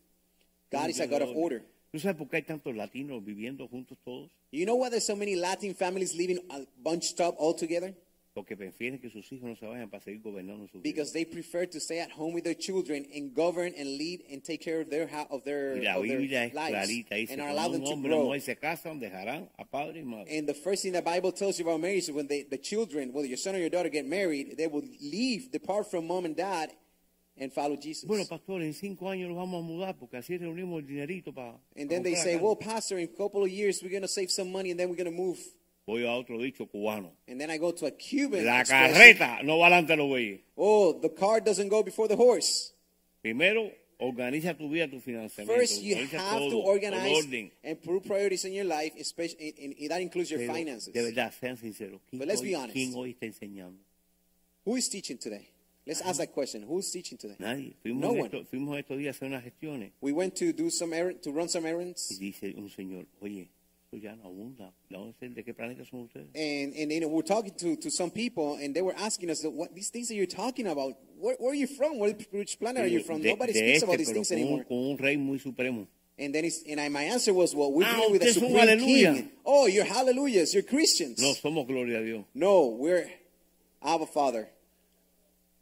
God 0.70 0.84
Dios 0.86 0.94
is 0.96 1.00
a 1.00 1.06
God 1.06 1.22
of 1.22 1.36
order. 1.36 1.62
¿Tú 1.92 1.98
sabes 1.98 2.16
por 2.16 2.28
qué 2.28 2.36
hay 2.36 2.42
tantos 2.42 2.74
latinos 2.74 3.22
viviendo 3.24 3.68
juntos 3.68 3.98
todos? 4.04 4.30
You 4.52 4.64
know 4.64 4.76
why 4.76 4.88
there's 4.90 5.04
so 5.04 5.16
many 5.16 5.34
Latin 5.36 5.74
families 5.74 6.14
living 6.14 6.38
uh, 6.48 6.60
bunched 6.82 7.20
up 7.20 7.34
all 7.38 7.52
together? 7.52 7.94
Porque 8.32 8.56
prefieren 8.56 9.00
que 9.00 9.10
sus 9.10 9.30
hijos 9.32 9.48
no 9.48 9.56
se 9.56 9.66
vayan 9.66 9.90
para 9.90 10.02
seguir 10.04 10.22
gobernando 10.22 10.68
sus 10.68 10.82
Because 10.82 11.12
they 11.12 11.24
prefer 11.24 11.66
to 11.66 11.80
stay 11.80 11.98
at 11.98 12.12
home 12.12 12.32
with 12.32 12.44
their 12.44 12.54
children 12.54 13.04
and 13.12 13.34
govern 13.34 13.74
and 13.76 13.98
lead 13.98 14.22
and 14.30 14.44
take 14.44 14.60
care 14.62 14.80
of 14.80 14.88
their 14.88 15.10
of 15.30 15.42
their, 15.44 15.74
Y 15.76 15.82
la 15.82 15.96
of 15.96 16.06
their 16.06 16.18
Biblia 16.18 16.44
es 16.44 16.54
lives. 16.54 16.88
Dice, 17.10 17.32
and 17.32 17.40
are 17.40 17.48
cuando 17.48 17.52
allow 17.52 17.68
them 17.72 17.84
to 17.84 17.90
hombre 17.90 18.10
y 18.10 18.14
una 18.14 18.24
grow. 18.30 18.38
se 18.40 18.54
casan, 18.54 19.00
dejarán 19.00 19.48
a 19.58 19.64
padre 19.64 20.00
y 20.00 20.04
madre. 20.04 20.38
And 20.38 20.46
the 20.48 20.54
first 20.54 20.82
thing 20.84 20.92
the 20.92 21.02
Bible 21.02 21.32
tells 21.32 21.58
you 21.58 21.64
about 21.66 21.80
marriage 21.80 22.04
is 22.04 22.12
when 22.12 22.28
they, 22.28 22.44
the 22.44 22.56
children, 22.58 23.12
whether 23.12 23.26
your 23.26 23.36
son 23.36 23.56
or 23.56 23.58
your 23.58 23.68
daughter 23.68 23.88
get 23.88 24.06
married, 24.06 24.56
they 24.56 24.68
will 24.68 24.84
leave, 25.02 25.50
depart 25.50 25.90
from 25.90 26.06
mom 26.06 26.24
and 26.24 26.36
dad, 26.36 26.70
and 27.36 27.52
follow 27.52 27.74
Jesus. 27.74 28.04
Bueno, 28.04 28.26
pastor, 28.26 28.62
en 28.62 28.74
cinco 28.74 29.08
años 29.08 29.28
nos 29.28 29.38
vamos 29.38 29.64
a 29.64 29.66
mudar 29.66 29.98
porque 29.98 30.18
así 30.18 30.38
reunimos 30.38 30.82
el 30.82 30.86
dinerito 30.86 31.34
para. 31.34 31.58
and 31.74 31.90
then 31.90 32.04
they 32.04 32.14
say, 32.14 32.36
well, 32.36 32.54
pastor, 32.54 32.98
in 32.98 33.08
a 33.12 33.16
couple 33.16 33.42
of 33.42 33.50
years 33.50 33.82
we're 33.82 33.90
going 33.90 34.02
to 34.02 34.08
save 34.08 34.30
some 34.30 34.52
money 34.52 34.70
and 34.70 34.78
then 34.78 34.88
we're 34.88 34.94
going 34.94 35.10
to 35.10 35.10
move. 35.10 35.38
Voy 35.90 36.04
a 36.06 36.12
otro 36.12 36.38
dicho 36.38 36.66
cubano. 36.68 37.12
And 37.26 37.40
then 37.40 37.50
I 37.50 37.58
go 37.58 37.72
to 37.72 37.86
a 37.86 37.90
Cuban 37.90 38.44
La 38.44 38.62
carreta 38.62 39.42
no 39.42 39.58
va 39.58 39.68
delante 39.68 39.92
de 39.92 39.96
los 39.96 40.08
bueyes. 40.08 40.40
Oh, 40.56 40.92
the 41.00 41.08
car 41.08 41.40
doesn't 41.40 41.68
go 41.68 41.82
before 41.82 42.06
the 42.06 42.14
horse. 42.14 42.72
Primero, 43.22 43.72
organiza 43.98 44.56
tu 44.56 44.68
vida, 44.68 44.88
tu 44.88 45.00
financiamiento. 45.00 45.52
First, 45.58 45.82
you 45.82 45.96
organiza 45.96 46.18
have 46.20 46.38
todo, 46.38 46.50
to 46.50 46.58
organize 46.58 47.50
and 47.64 47.82
put 47.82 48.04
priorities 48.06 48.44
in 48.44 48.52
your 48.52 48.66
life, 48.66 48.92
especially, 49.00 49.52
and, 49.60 49.74
and 49.80 49.90
that 49.90 50.00
includes 50.00 50.30
your 50.30 50.38
Pero, 50.38 50.54
finances. 50.54 50.92
De 50.94 51.02
verdad, 51.02 51.32
sean 51.38 51.56
sinceros. 51.56 52.00
¿Quién, 52.08 52.20
But 52.20 52.28
let's 52.28 52.40
hoy, 52.40 52.50
be 52.50 52.54
honest. 52.54 52.72
quién 52.72 52.94
hoy 52.94 53.10
está 53.10 53.26
enseñando? 53.26 53.82
Who 54.64 54.76
is 54.76 54.88
teaching 54.88 55.18
today? 55.18 55.48
Let's 55.86 56.02
ask 56.02 56.18
that 56.18 56.32
question. 56.32 56.62
Who's 56.68 56.88
teaching 56.92 57.18
today? 57.18 57.34
Nadie. 57.40 57.74
Fuimos, 57.82 58.00
No 58.00 58.12
en 58.12 58.20
one. 58.20 58.26
esto- 58.26 58.44
fuimos 58.44 58.78
estos 58.78 58.96
días 58.96 59.16
a 59.16 59.16
hacer 59.16 59.28
unas 59.28 59.42
gestiones 59.42 59.90
We 60.00 60.12
went 60.12 60.34
to 60.36 60.52
do 60.52 60.70
some 60.70 60.94
errand, 60.94 61.20
to 61.22 61.32
run 61.32 61.48
some 61.48 61.66
y 61.66 61.72
errands, 61.72 62.16
dice 62.18 62.54
un 62.56 62.70
señor, 62.70 63.06
oye, 63.20 63.48
esto 63.92 63.96
ya 64.06 64.14
no 64.16 64.24
abunda. 64.28 64.72
De 65.20 65.42
qué 65.44 65.54
planeta 65.54 65.84
son 65.84 66.02
ustedes. 66.02 66.28
and 66.34 66.74
and 66.74 66.92
you 66.92 67.00
know, 67.00 67.08
we're 67.08 67.22
talking 67.22 67.52
to, 67.58 67.76
to 67.76 67.90
some 67.90 68.10
people, 68.10 68.54
and 68.62 68.74
they 68.74 68.82
were 68.82 68.94
asking 68.96 69.30
us, 69.30 69.42
"What 69.44 69.74
these 69.74 69.90
things 69.90 70.08
that 70.08 70.14
you're 70.14 70.26
talking 70.26 70.66
about? 70.66 70.94
Where, 71.18 71.36
where 71.38 71.52
are 71.52 71.54
you 71.54 71.66
from? 71.66 71.98
Where, 71.98 72.12
which 72.32 72.58
planet 72.58 72.84
are 72.84 72.88
you 72.88 73.02
from? 73.02 73.20
de, 73.20 73.28
Nobody 73.30 73.52
de 73.52 73.58
speaks 73.58 73.76
este, 73.78 73.84
about 73.84 73.98
these 73.98 74.12
things 74.12 74.30
un, 74.30 74.38
anymore." 74.38 74.64
con 74.68 74.76
un 74.92 74.98
rey 74.98 75.16
muy 75.16 75.38
supremo. 75.38 75.86
And 76.18 76.34
then 76.34 76.44
and 76.68 76.80
I, 76.80 76.88
my 76.88 77.02
answer 77.04 77.32
was, 77.32 77.54
"Well, 77.54 77.72
we're 77.72 77.84
Ah, 77.86 77.94
dealing 77.96 78.12
with 78.12 78.22
a 78.22 78.32
supreme 78.32 78.56
aleluya. 78.56 79.14
king. 79.14 79.30
Oh, 79.44 79.66
you're 79.66 79.84
hallelujahs. 79.84 80.52
You're 80.54 80.62
Christians. 80.62 81.18
No 81.20 81.32
somos 81.34 81.66
gloria 81.66 81.98
a 82.00 82.04
Dios. 82.04 82.24
no, 82.34 82.66
we're 82.68 83.10
Abba 83.82 84.06
Father. 84.06 84.48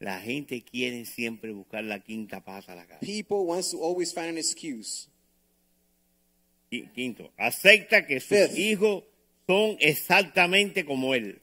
La 0.01 0.21
gente 0.21 0.63
quiere 0.63 1.05
siempre 1.07 1.53
buscar 1.53 1.83
la 1.83 1.99
quinta 1.99 2.41
pata 2.41 2.73
a 2.73 2.77
la 2.77 2.85
casa. 2.85 3.01
People 3.01 3.47
wants 3.47 3.71
to 3.73 3.79
always 3.81 4.13
find 4.13 4.29
an 4.29 4.39
excuse. 4.39 5.09
Qui- 6.71 6.89
Quinto, 6.95 7.31
acepta 7.39 8.07
que 8.07 8.21
sus 8.21 8.29
Fifth. 8.29 8.59
hijos 8.59 9.05
son 9.47 9.77
exactamente 9.81 10.85
como 10.85 11.15
él. 11.15 11.41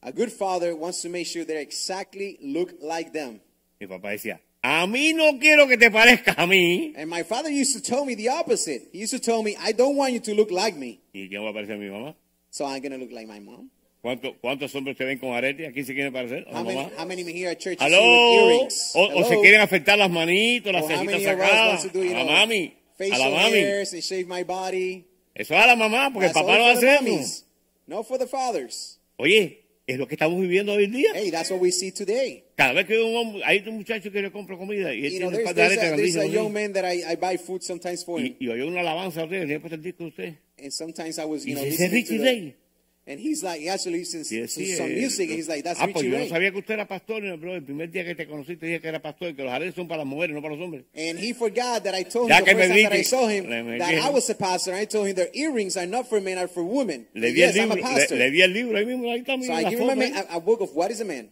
A 0.00 0.10
good 0.12 0.30
father 0.30 0.74
wants 0.74 1.02
to 1.02 1.08
make 1.08 1.26
sure 1.26 1.44
they 1.44 1.60
exactly 1.60 2.38
look 2.40 2.74
like 2.80 3.12
them. 3.12 3.40
Mi 3.80 3.86
papá 3.86 4.10
decía, 4.10 4.40
a 4.62 4.86
mí 4.86 5.12
no 5.14 5.38
quiero 5.38 5.66
que 5.68 5.76
te 5.76 5.90
parezcas 5.90 6.36
a 6.38 6.46
mí. 6.46 6.92
And 6.96 7.08
my 7.10 7.22
father 7.22 7.50
used 7.50 7.74
to 7.74 7.80
tell 7.80 8.04
me 8.04 8.14
the 8.16 8.28
opposite. 8.28 8.88
He 8.92 8.98
used 9.02 9.12
to 9.12 9.20
tell 9.20 9.42
me, 9.42 9.56
I 9.58 9.72
don't 9.72 9.96
want 9.96 10.12
you 10.12 10.20
to 10.20 10.34
look 10.34 10.50
like 10.50 10.76
me, 10.76 11.00
¿Y 11.12 11.28
quién 11.28 11.44
va 11.44 11.50
a 11.50 11.52
parecer 11.52 11.74
a 11.74 11.78
mi 11.78 11.88
mamá? 11.88 12.14
so 12.50 12.64
I'm 12.64 12.80
going 12.80 12.92
to 12.92 12.98
look 12.98 13.12
like 13.12 13.26
my 13.28 13.40
mom. 13.40 13.70
¿Cuánto- 14.00 14.36
¿Cuántos 14.40 14.72
hombres 14.76 14.96
te 14.96 15.04
ven 15.04 15.18
con 15.18 15.32
arete? 15.34 15.66
¿Aquí 15.66 15.82
se 15.84 15.92
quieren 15.92 16.12
parecer? 16.12 16.46
¿A 16.52 16.60
How 16.60 16.64
many, 16.64 16.76
mamá? 16.76 16.90
how 16.96 17.04
many 17.06 17.22
here 17.24 17.50
at 17.50 17.58
church 17.58 17.80
earrings? 17.80 18.92
O, 18.94 19.02
o 19.06 19.24
se 19.24 19.30
Hello? 19.34 19.42
quieren 19.42 19.60
afectar 19.60 19.98
las 19.98 20.08
manitos, 20.10 20.72
las 20.72 20.86
cejitas 20.86 21.22
sacadas. 21.22 21.84
a 21.84 22.24
la 22.24 22.46
know, 22.46 22.70
mami. 22.98 23.10
A 23.10 23.14
facial 23.14 23.30
la 23.32 23.38
mami. 23.42 23.58
hairs 23.60 23.92
and 23.92 24.02
shave 24.02 24.26
my 24.26 24.42
body? 24.44 25.04
Eso 25.34 25.54
es 25.54 25.60
a 25.62 25.66
la 25.66 25.76
mamá, 25.76 26.10
porque 26.12 26.26
el 26.26 26.32
papá 26.32 26.56
the 26.56 26.64
hace 26.64 27.44
no 27.86 28.02
for 28.02 28.18
the 28.18 28.26
fathers. 28.26 28.98
Oye, 29.16 29.64
es 29.86 29.98
lo 29.98 30.06
que 30.06 30.14
estamos 30.16 30.40
viviendo 30.40 30.72
hoy 30.72 30.84
en 30.84 30.92
día. 30.92 31.10
Hey, 31.14 31.30
that's 31.30 31.50
what 31.50 31.60
we 31.60 31.70
see 31.70 31.90
today. 31.90 32.44
Cada 32.56 32.72
vez 32.74 32.86
que 32.86 32.98
un 33.00 33.16
hombre, 33.16 33.42
hay 33.44 33.62
un 33.66 33.76
muchacho 33.76 34.10
que 34.10 34.20
le 34.20 34.30
compra 34.30 34.56
comida 34.58 34.92
y 34.92 35.06
él 35.06 35.12
You 35.12 35.18
know, 35.20 35.30
tiene 35.30 35.36
there's, 35.36 35.38
un 35.38 35.44
par 35.44 35.54
de 35.54 35.62
there's, 35.62 35.78
aretes 35.78 35.92
a, 35.92 35.96
there's 35.96 36.16
a 36.16 36.18
grandísimas 36.18 36.32
young 36.34 36.52
man 36.52 36.72
that 36.74 36.84
I, 36.84 37.12
I 37.12 37.16
buy 37.16 37.38
food 37.38 37.62
sometimes 37.62 38.04
for 38.04 38.20
him. 38.20 38.36
y, 38.38 38.46
y 38.46 38.48
oye 38.50 38.64
una 38.64 38.80
alabanza 38.80 39.22
a 39.22 39.24
usted, 39.24 39.46
le 39.46 39.58
usted. 40.06 40.34
And 40.58 40.72
sometimes 40.72 41.18
I 41.18 41.24
was, 41.24 41.46
you 41.46 41.52
Y 41.52 41.54
know, 41.54 41.64
dice, 41.64 41.74
"Ese 41.84 41.92
listening 41.92 41.92
Ricky 41.92 42.18
to 42.18 42.24
Ray. 42.24 42.40
the, 42.50 42.54
and 43.08 43.18
he's 43.18 43.42
like, 43.42 43.60
he 43.60 43.70
actually 43.70 44.00
listens 44.00 44.30
Y 44.30 44.36
to 44.36 44.42
decía, 44.42 44.76
some 44.76 44.90
eh, 44.90 45.00
music, 45.00 45.30
and 45.30 45.38
he's 45.38 45.48
like, 45.48 45.64
that's 45.64 45.80
ah, 45.80 45.86
pues 45.86 46.04
Richie 46.04 46.10
yo 46.10 46.18
no 46.18 46.26
sabía 46.26 46.50
que 46.52 46.58
usted 46.58 46.74
era 46.74 46.86
pastor, 46.86 47.22
bro. 47.38 47.54
El 47.54 47.62
primer 47.62 47.90
día 47.90 48.04
que 48.04 48.14
te 48.14 48.26
conocí 48.26 48.56
te 48.56 48.66
dije 48.66 48.80
que 48.82 48.88
era 48.88 49.00
pastor 49.00 49.34
que 49.34 49.42
los 49.42 49.50
aretes 49.52 49.74
son 49.74 49.88
para 49.88 49.98
las 49.98 50.06
mujeres, 50.06 50.34
no 50.34 50.42
para 50.42 50.54
los 50.54 50.62
hombres. 50.62 50.84
And 50.94 51.18
he 51.18 51.32
forgot 51.32 51.84
that 51.84 51.94
I 51.94 52.04
told 52.04 52.28
Ya 52.28 52.38
him 52.40 52.44
the 52.44 52.54
first 52.54 52.68
time 52.68 52.82
that 52.82 52.92
I 52.92 53.02
saw 53.02 53.26
him 53.28 53.48
that 53.78 53.94
I 53.94 54.10
was 54.10 54.28
a 54.28 54.34
pastor. 54.34 54.74
I 54.74 54.84
told 54.84 55.08
him 55.08 55.14
their 55.16 55.30
earrings 55.32 55.76
are 55.78 55.86
not 55.86 56.06
for 56.06 56.20
men, 56.20 56.36
are 56.36 56.48
for 56.48 56.62
women. 56.62 57.06
Le 57.14 57.32
di, 57.32 57.40
yes, 57.40 57.56
el 57.56 57.62
I'm 57.62 57.72
a 57.72 57.76
pastor. 57.80 58.16
le, 58.16 58.26
le 58.26 58.30
di 58.30 58.42
el 58.42 58.50
libro, 58.52 58.76
ahí 58.76 58.84
mismo, 58.84 59.10
ahí 59.10 59.20
está 59.20 59.42
so 59.42 59.52
I 59.54 59.64
give 59.70 59.80
him 59.80 59.88
a, 59.88 59.96
man, 59.96 60.12
a, 60.14 60.36
a 60.36 60.40
book 60.40 60.60
of 60.60 60.74
what 60.74 60.90
is 60.90 61.00
a 61.00 61.04
man. 61.04 61.30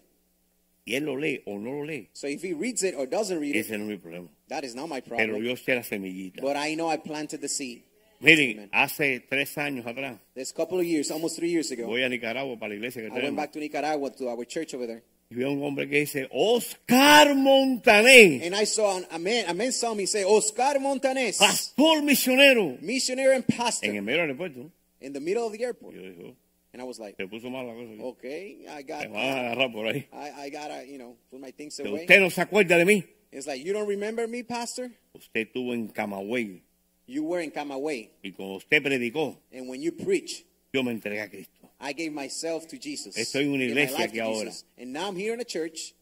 Y 0.86 0.94
él 0.94 1.04
lo 1.04 1.16
lee 1.16 1.42
o 1.46 1.58
no 1.58 1.72
lo 1.72 1.84
lee. 1.84 2.08
So 2.12 2.26
if 2.28 2.42
he 2.42 2.54
reads 2.54 2.82
it 2.84 2.94
or 2.96 3.06
doesn't 3.06 3.38
read 3.38 3.54
it, 3.56 3.66
Ese 3.66 3.72
no 3.76 3.84
es 3.84 3.88
mi 3.90 3.96
problema. 3.98 4.28
that 4.48 4.64
is 4.64 4.74
not 4.74 4.88
my 4.88 5.00
Pero 5.00 5.16
problem. 5.16 5.44
yo 5.44 5.54
sé 5.56 5.74
la 5.74 5.82
semillita. 5.82 6.40
But 6.40 6.56
I 6.56 6.74
know 6.74 6.88
I 6.88 6.96
planted 6.96 7.40
the 7.40 7.48
seed. 7.48 7.82
Miren, 8.20 8.68
hace 8.72 9.20
tres 9.20 9.56
años 9.58 9.86
atrás, 9.86 10.18
This 10.34 10.52
couple 10.52 10.78
of 10.78 10.84
years, 10.84 11.10
almost 11.10 11.36
three 11.36 11.50
years 11.50 11.70
ago, 11.70 11.86
voy 11.86 12.02
a 12.02 12.08
Nicaragua 12.08 12.56
para 12.58 12.70
la 12.70 12.74
iglesia 12.76 13.02
que 13.02 13.08
I 13.08 13.10
went 13.10 13.20
tenemos. 13.24 13.36
back 13.36 13.52
to 13.52 13.58
Nicaragua 13.60 14.10
to 14.12 14.28
our 14.28 14.44
church 14.46 14.74
over 14.74 14.86
there. 14.86 15.02
Y 15.28 15.34
vi 15.34 15.42
a 15.42 15.48
un 15.48 15.60
hombre 15.62 15.88
que 15.88 15.98
dice, 16.00 16.28
Oscar 16.30 17.34
Montané, 17.34 18.42
And 18.46 18.54
I 18.54 18.64
saw 18.64 18.98
an, 18.98 19.06
a 19.10 19.18
man, 19.18 19.44
a 19.48 19.54
man 19.54 19.72
saw 19.72 19.94
me 19.94 20.06
say, 20.06 20.24
Oscar 20.24 20.78
Montanes, 20.78 21.38
pastor 21.38 22.00
misionero, 22.02 22.80
missionary 22.80 23.34
and 23.34 23.44
en 23.44 23.50
el 23.50 23.56
pastor, 23.56 23.92
medio 23.92 24.02
del 24.04 24.20
aeropuerto. 24.20 24.70
in 25.00 25.12
the 25.12 25.20
middle 25.20 25.44
of 25.46 25.52
the 25.52 25.62
airport. 25.64 25.94
Y 25.94 25.98
yo 25.98 26.02
digo, 26.10 26.36
And 26.72 26.82
I 26.82 26.84
was 26.84 26.98
like, 27.00 27.16
se 27.16 27.26
puso 27.26 27.50
mal 27.50 27.66
la 27.66 27.72
cosa. 27.74 28.02
okay, 28.02 28.66
I 28.68 28.82
got, 28.82 29.08
Me 29.08 29.14
van 29.16 29.38
a 29.38 29.40
agarrar 29.52 29.72
por 29.72 29.86
ahí. 29.86 30.06
I, 30.12 30.46
I 30.46 30.50
gotta, 30.50 30.84
you 30.86 30.98
know, 30.98 31.16
put 31.30 31.40
my 31.40 31.50
things 31.50 31.76
Que 31.76 31.88
away. 31.88 32.02
usted 32.02 32.20
no 32.20 32.28
se 32.30 32.42
acuerda 32.42 32.76
de 32.78 32.84
mí. 32.84 33.04
It's 33.32 33.46
like, 33.46 33.64
you 33.64 33.72
don't 33.72 33.88
remember 33.88 34.28
me, 34.28 34.44
pastor? 34.44 34.90
Usted 35.14 35.48
estuvo 35.48 35.74
en 35.74 35.88
Camagüey. 35.88 36.62
You 37.06 37.24
were 37.24 37.40
in 37.42 37.50
Camagüey. 37.52 38.10
Y 38.22 38.32
cuando 38.32 38.56
usted 38.56 38.82
predicó, 38.82 39.36
And 39.52 39.68
when 39.68 39.80
you 39.80 39.92
preach, 39.92 40.44
yo 40.72 40.82
me 40.82 40.92
entregué 40.92 41.22
a 41.22 41.28
Cristo. 41.28 41.52
I 41.80 41.92
gave 41.92 42.10
myself 42.12 42.66
to 42.68 42.78
Jesus. 42.78 43.16
Estoy 43.16 43.42
en 43.44 43.50
una 43.52 43.58
Gave 43.64 43.74
my 43.74 43.82
iglesia 43.82 43.98
life 43.98 44.06
to 44.06 44.12
aquí 44.12 44.20
ahora. 44.20 44.46
Jesus. 44.50 44.64
And 44.78 44.92
now 44.92 45.08
I'm 45.08 45.16
here 45.16 45.34
in 45.34 45.40
a 45.40 45.44
church, 45.44 45.94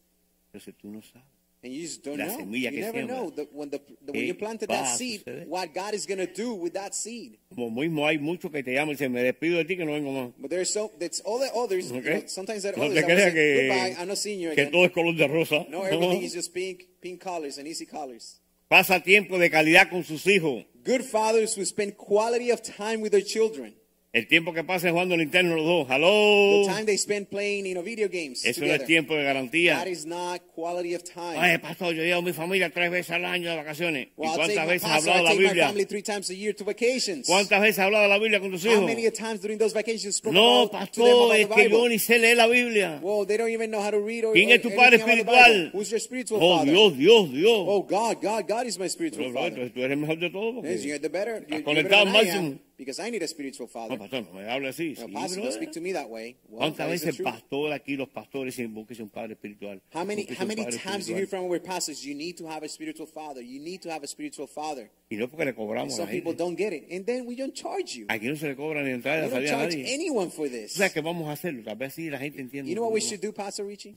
Entonces 0.53 0.75
tú 0.81 0.85
no 0.91 1.01
sabes. 1.01 1.23
and 1.65 1.73
you 1.73 1.81
just 1.83 2.05
don't 2.05 2.19
La 2.19 2.27
know. 2.27 2.39
semilla 2.39 2.71
You 2.71 2.81
never 2.81 2.99
siembra. 3.01 3.07
know 3.09 3.33
when, 3.53 3.71
the, 3.71 3.79
the, 4.05 4.13
when 4.13 4.23
¿Qué 4.23 4.27
you 4.29 4.35
planted 4.35 4.69
va 4.69 4.75
that 4.77 4.95
a 4.95 4.97
seed, 4.97 5.21
suceder? 5.25 5.47
what 5.49 5.73
God 5.75 5.95
is 5.95 6.07
going 6.07 6.19
to 6.19 6.27
do 6.33 6.55
with 6.55 6.75
that 6.75 6.95
seed. 6.95 7.39
Como 7.55 7.71
mismo 7.71 8.07
hay 8.07 8.19
muchos 8.19 8.51
que 8.53 8.63
te 8.63 8.73
llaman 8.75 8.91
y 8.91 8.93
dicen, 8.97 9.11
me 9.13 9.23
despido 9.23 9.57
de 9.59 9.65
ti 9.65 9.77
que 9.77 9.85
no 9.85 9.93
vengo 9.93 10.13
más. 10.13 10.33
But 10.39 10.51
there's 10.51 10.71
so 10.73 10.91
that's 10.99 11.21
all 11.21 11.39
the 11.39 11.51
others. 11.55 11.91
you 11.91 11.99
¿Ok? 11.99 12.05
know, 12.05 12.23
sometimes 12.29 12.63
that 12.63 12.77
no 12.77 12.85
others 12.85 12.95
te 12.95 13.01
I 13.01 13.07
will 13.07 13.15
creas 13.17 13.33
say, 13.33 13.69
goodbye. 13.69 14.01
I'm 14.03 14.09
not 14.09 14.19
seeing 14.19 14.41
you 14.41 14.51
que 14.55 14.63
again. 14.63 14.73
todo 14.73 14.85
es 14.85 14.93
color 14.93 15.15
de 15.17 15.27
rosa. 15.27 15.67
No, 15.71 15.83
everything 15.83 16.23
is 16.29 16.35
just 16.35 16.53
pink, 16.55 16.85
pink 17.01 17.21
colors 17.21 17.59
and 17.59 17.67
easy 17.67 17.87
colors. 17.87 18.41
Pasa 18.75 18.99
tiempo 18.99 19.39
de 19.39 19.51
calidad 19.51 19.89
con 19.89 20.03
sus 20.03 20.27
hijos. 20.27 20.65
Good 20.85 21.03
fathers 21.03 21.57
who 21.57 21.65
spend 21.65 21.97
quality 21.97 22.51
of 22.51 22.61
time 22.61 23.03
with 23.03 23.13
their 23.13 23.23
children. 23.23 23.77
El 24.15 24.29
tiempo 24.29 24.53
que 24.53 24.63
pasen 24.63 24.93
jugando 24.93 25.17
Nintendo 25.17 25.57
los 25.57 25.67
dos. 25.67 25.89
The 25.89 25.95
¡Hello! 25.97 26.63
time 26.67 26.85
they 26.87 26.97
spend 26.97 27.29
playing, 27.31 27.67
you 27.67 27.73
know, 27.75 27.83
video 27.83 28.09
games 28.09 28.45
Eso 28.45 28.65
no 28.65 28.73
es 28.73 28.85
tiempo 28.87 29.17
de 29.17 29.25
garantía. 29.25 29.75
That 29.77 29.89
is 29.89 30.07
not 30.07 30.41
quality 30.55 30.95
of 30.95 31.03
time. 31.03 31.37
Ay, 31.37 31.59
pastor, 31.59 31.93
yo 31.97 32.05
llevo 32.05 32.21
a 32.21 32.23
mi 32.23 32.33
familia 32.33 32.71
tres 32.71 32.93
veces 32.93 33.11
al 33.11 33.25
año 33.25 33.51
de 33.51 33.57
vacaciones. 33.57 34.09
well, 34.17 34.31
¿Y 34.31 34.37
cuántas 34.37 34.67
veces 34.69 34.89
pastor, 34.89 35.15
hablado 35.15 35.25
la 35.25 35.35
Biblia? 35.35 35.67
family 35.67 35.85
three 35.85 36.03
times 36.03 36.31
a 36.31 36.33
year 36.35 36.55
to 36.55 36.65
vacations. 36.65 37.27
¿Cuántas 37.27 37.61
veces 37.61 37.81
has 37.81 37.87
hablado 37.87 38.07
la 38.07 38.19
Biblia 38.21 38.39
con 38.39 38.53
tus 38.53 38.65
How 38.65 38.71
hijos? 38.75 38.85
many 38.87 39.11
times 39.11 39.41
during 39.41 39.59
those 39.59 39.75
vacations 39.75 40.23
No, 40.31 40.71
pastor, 40.71 41.35
es 41.35 41.49
the 41.49 41.55
que 41.57 41.69
yo 41.71 41.89
ni 41.89 41.99
sé 41.99 42.21
leer 42.21 42.37
la 42.37 42.47
Biblia. 42.47 43.01
Well, 43.03 43.27
they 43.27 43.37
don't 43.37 43.51
even 43.51 43.71
know 43.73 43.83
how 43.83 43.91
to 43.91 43.99
read 43.99 44.25
or, 44.25 44.33
¿Quién 44.35 44.51
es 44.53 44.63
tu 44.63 44.71
padre 44.77 44.99
the 44.99 45.03
espiritual? 45.03 45.35
Bible. 45.35 45.71
Who's 45.73 45.91
your 45.91 45.99
spiritual 45.99 46.39
Oh, 46.41 46.59
father? 46.59 46.71
Dios, 46.71 46.97
Dios, 46.97 47.33
Dios. 47.33 47.65
Oh, 47.67 47.83
God, 47.83 48.23
God, 48.23 48.47
God 48.47 48.67
is 48.69 48.79
my 48.79 48.87
spiritual 48.89 49.33
Pero, 49.33 49.41
father. 49.41 49.73
tú 49.75 49.83
eres 49.83 49.99
mejor 49.99 50.21
de 50.21 50.31
todo. 50.31 50.55
porque- 50.63 50.71
Yes, 50.71 50.85
you're 50.85 51.01
the 51.01 51.09
better. 51.09 51.45
You're, 51.49 51.63
you're 51.63 51.65
better 51.65 51.89
conectado 51.89 52.05
than 52.05 52.15
al 52.15 52.15
I 52.15 52.31
am, 52.31 52.45
máximo. 52.45 52.61
Because 52.77 52.99
I 53.01 53.11
need 53.11 53.23
a 53.23 53.29
spiritual 53.29 53.69
father. 53.69 53.97
No, 53.97 53.99
pastor, 54.03 54.23
no 54.23 54.41
me 54.41 54.45
hable 54.49 54.69
así. 54.69 54.97
No, 54.99 55.09
pastor, 55.09 55.41
don't 55.41 55.53
speak 55.53 55.73
to 55.73 55.81
me 55.81 55.93
that 55.93 56.09
way. 56.09 56.37
Well, 56.49 56.61
¿Cuántas 56.71 56.77
that 56.79 56.91
is 56.93 57.01
the 57.03 57.07
veces 57.09 57.21
el 57.21 57.25
pastor 57.25 57.73
aquí, 57.73 57.97
los 57.97 58.09
pastores, 58.09 58.59
un 58.59 59.11
padre 59.11 59.33
espiritual? 59.33 59.81
How 59.93 60.05
many, 60.05 60.27
how 60.39 60.45
many 60.47 60.65
times 60.65 61.09
you 61.09 61.15
espiritual. 61.15 61.17
hear 61.17 61.27
from 61.27 61.45
our 61.51 61.59
pastors, 61.61 62.05
you 62.05 62.15
need 62.15 62.37
to 62.39 62.47
have 62.47 62.63
a 62.65 62.69
spiritual 62.69 63.07
father. 63.07 63.41
You 63.43 63.61
need 63.61 63.83
to 63.83 63.91
have 63.91 64.03
a 64.03 64.07
spiritual 64.07 64.47
father. 64.47 64.91
Y 65.11 65.17
no 65.17 65.29
porque 65.29 65.45
le 65.45 65.55
cobramos 65.55 65.93
a 65.95 65.97
Some 65.97 66.09
people 66.09 66.33
gente. 66.33 66.39
don't 66.45 66.57
get 66.57 66.73
it. 66.73 66.87
And 66.91 67.05
then 67.07 67.27
we 67.27 67.37
don't 67.37 67.55
charge 67.55 67.95
you. 67.97 68.07
Aquí 68.09 68.27
no 68.27 68.35
se 68.37 68.49
le 68.49 68.57
cobra 68.57 68.83
ni 68.83 68.91
entrada 68.91 69.25
We 69.27 69.31
don't 69.31 69.47
charge 69.47 69.75
nadie. 69.77 69.95
anyone 69.95 70.31
for 70.31 70.47
O 70.47 70.49
this. 70.49 70.73
sea, 70.73 70.89
que 70.91 71.01
vamos 71.01 71.29
a 71.29 71.33
hacerlo. 71.33 71.63
Tal 71.63 71.77
vez 71.77 71.97
la 71.99 72.19
gente 72.19 72.41
entiende. 72.41 72.69
You 72.69 72.75
know 72.75 72.85
what 72.85 72.93
we 72.93 73.01
should 73.01 73.21
do, 73.21 73.33
Pastor 73.33 73.65
Richie? 73.67 73.95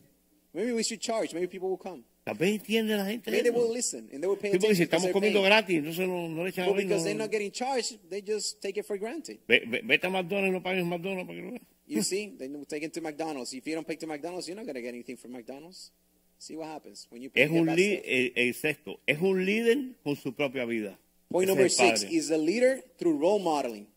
Maybe 0.53 0.71
we 0.73 0.83
should 0.83 0.99
charge. 1.01 1.33
Maybe 1.33 1.47
people 1.47 1.69
will 1.69 1.77
come. 1.77 2.03
Tal 2.23 2.35
vez 2.35 2.59
entiende 2.59 2.95
la 2.97 3.05
gente. 3.05 3.29
Maybe 3.31 3.43
they 3.43 3.51
will 3.51 3.71
listen 3.71 4.09
and 4.11 4.21
they 4.21 4.27
will 4.27 4.37
pay 4.37 4.51
Sí, 4.51 4.57
porque 4.59 4.75
si 4.75 4.83
attention. 4.83 4.87
because 4.87 4.87
estamos 4.87 5.03
they're 5.03 5.13
comiendo 5.13 5.39
paying. 5.41 5.83
gratis, 5.83 5.99
no, 5.99 6.27
no 6.27 6.43
le 6.43 6.49
echan 6.49 6.63
a 6.63 6.67
Well, 6.67 6.75
ver, 6.75 6.83
because 6.83 6.99
no- 6.99 7.03
they're 7.05 7.17
not 7.17 7.31
getting 7.31 7.51
charged, 7.51 7.97
they 8.09 8.21
just 8.21 8.61
take 8.61 8.77
it 8.79 8.85
for 8.85 8.97
granted. 8.97 9.39
Ve- 9.47 9.63
ve- 9.65 9.81
Vete 9.83 10.07
a 10.07 10.09
McDonald's 10.09 10.51
no 10.53 10.61
pagues 10.61 10.83
McDonald's 10.85 11.25
para 11.27 11.39
que 11.39 11.45
lo 11.45 11.51
veas. 11.51 11.61
You 11.87 12.01
see, 12.03 12.35
they 12.37 12.47
will 12.49 12.65
take 12.65 12.83
it 12.83 12.93
to 12.93 13.01
McDonald's. 13.01 13.53
If 13.53 13.65
you 13.65 13.75
don't 13.75 13.87
pay 13.87 13.95
to 13.97 14.07
McDonald's, 14.07 14.47
you're 14.47 14.57
not 14.57 14.65
going 14.65 14.75
to 14.75 14.81
get 14.81 14.89
anything 14.93 15.15
from 15.17 15.31
McDonald's. 15.31 15.91
See 16.39 16.55
what 16.57 16.67
happens 16.67 17.07
when 17.09 17.21
you 17.21 17.31
Es 17.33 17.49
un 17.49 17.65
líder, 17.65 17.99
stuff. 17.99 18.05
el, 18.05 18.31
el 18.35 18.53
sexto, 18.53 18.99
es 19.07 19.19
un 19.21 19.43
líder 19.45 19.95
con 20.03 20.15
su 20.17 20.33
propia 20.35 20.65
vida. 20.65 20.99
Point 21.29 21.45
Ese 21.49 21.55
number 21.55 21.65
es 21.65 21.79
el 21.79 21.87
six 21.87 22.03
padre. 22.03 22.15
is 22.15 22.29
a 22.31 22.37
leader 22.37 22.83
through 22.97 23.17
role 23.19 23.39
modeling. 23.39 23.87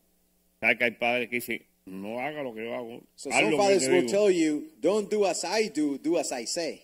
¿Sabes 0.59 0.77
que 0.77 0.83
hay 0.85 0.91
padres 0.91 1.29
que 1.29 1.35
dicen, 1.35 1.61
no 1.91 2.19
haga 2.19 2.41
lo 2.43 2.53
que 2.53 2.63
yo 2.63 2.73
hago? 2.73 3.03
So 3.15 3.29
haz 3.29 3.39
some 3.41 3.51
lo 3.51 3.57
fathers 3.57 3.87
will 3.87 4.01
digo"? 4.03 4.09
tell 4.11 4.31
you, 4.31 4.71
don't 4.79 5.09
do 5.09 5.25
as 5.25 5.43
I 5.43 5.67
do, 5.69 5.97
do 5.97 6.17
as 6.17 6.31
I 6.31 6.45
say. 6.45 6.83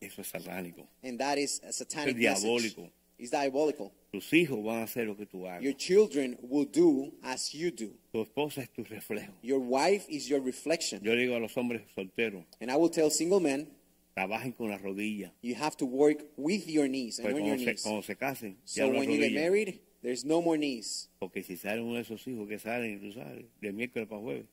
Eso 0.00 0.20
es 0.22 0.28
satánico. 0.32 0.86
And 1.02 1.18
that 1.20 1.38
is 1.38 1.60
a 1.66 1.72
satanic 1.72 2.16
Es 2.16 2.42
message. 2.44 2.44
diabólico. 2.44 2.90
It's 3.18 3.30
diabolical. 3.30 3.90
Tus 4.12 4.30
hijos 4.32 4.62
van 4.62 4.80
a 4.80 4.82
hacer 4.84 5.06
lo 5.06 5.14
que 5.16 5.24
tú 5.26 5.46
hagas. 5.46 5.62
Your 5.62 5.72
children 5.74 6.36
will 6.42 6.66
do 6.66 7.12
as 7.22 7.52
you 7.54 7.70
do. 7.70 7.90
Tu 8.12 8.20
esposa 8.22 8.62
es 8.62 8.68
tu 8.70 8.84
reflejo. 8.84 9.32
Your 9.42 9.58
wife 9.58 10.04
is 10.08 10.28
your 10.28 10.40
reflection. 10.40 11.02
Yo 11.02 11.12
digo 11.16 11.34
a 11.34 11.38
los 11.40 11.54
hombres 11.56 11.82
solteros, 11.94 12.44
And 12.60 12.70
I 12.70 12.76
will 12.76 12.90
tell 12.90 13.10
single 13.10 13.40
men, 13.40 13.68
trabajen 14.14 14.52
con 14.56 14.68
las 14.70 14.82
rodillas. 14.82 15.30
you 15.42 15.54
have 15.54 15.76
to 15.78 15.86
work 15.86 16.24
with 16.36 16.66
your 16.68 16.88
knees 16.88 17.18
and 17.18 17.26
Pues 17.28 17.34
on 17.40 17.46
your 17.46 17.56
cuando 17.56 17.64
se, 17.64 17.70
knees. 17.72 17.82
cuando 17.82 18.02
se 18.02 18.14
casen, 18.16 18.56
So 18.64 18.88
when 18.90 19.10
you 19.10 19.16
get 19.18 19.32
rodillas. 19.32 19.34
married, 19.34 19.80
there's 20.06 20.24
no 20.24 20.40
more 20.40 20.56
knees. 20.56 21.08
Porque 21.18 21.42
si 21.42 21.56
sale 21.56 21.80
uno 21.80 21.96
de 21.96 22.02
esos 22.02 22.24
hijos 22.28 22.48
que 22.48 22.60
salen, 22.60 23.00
tú 23.00 23.12
sabes, 23.12 23.44
de 23.60 23.72
miércoles 23.72 24.06
para 24.06 24.20
jueves. 24.20 24.46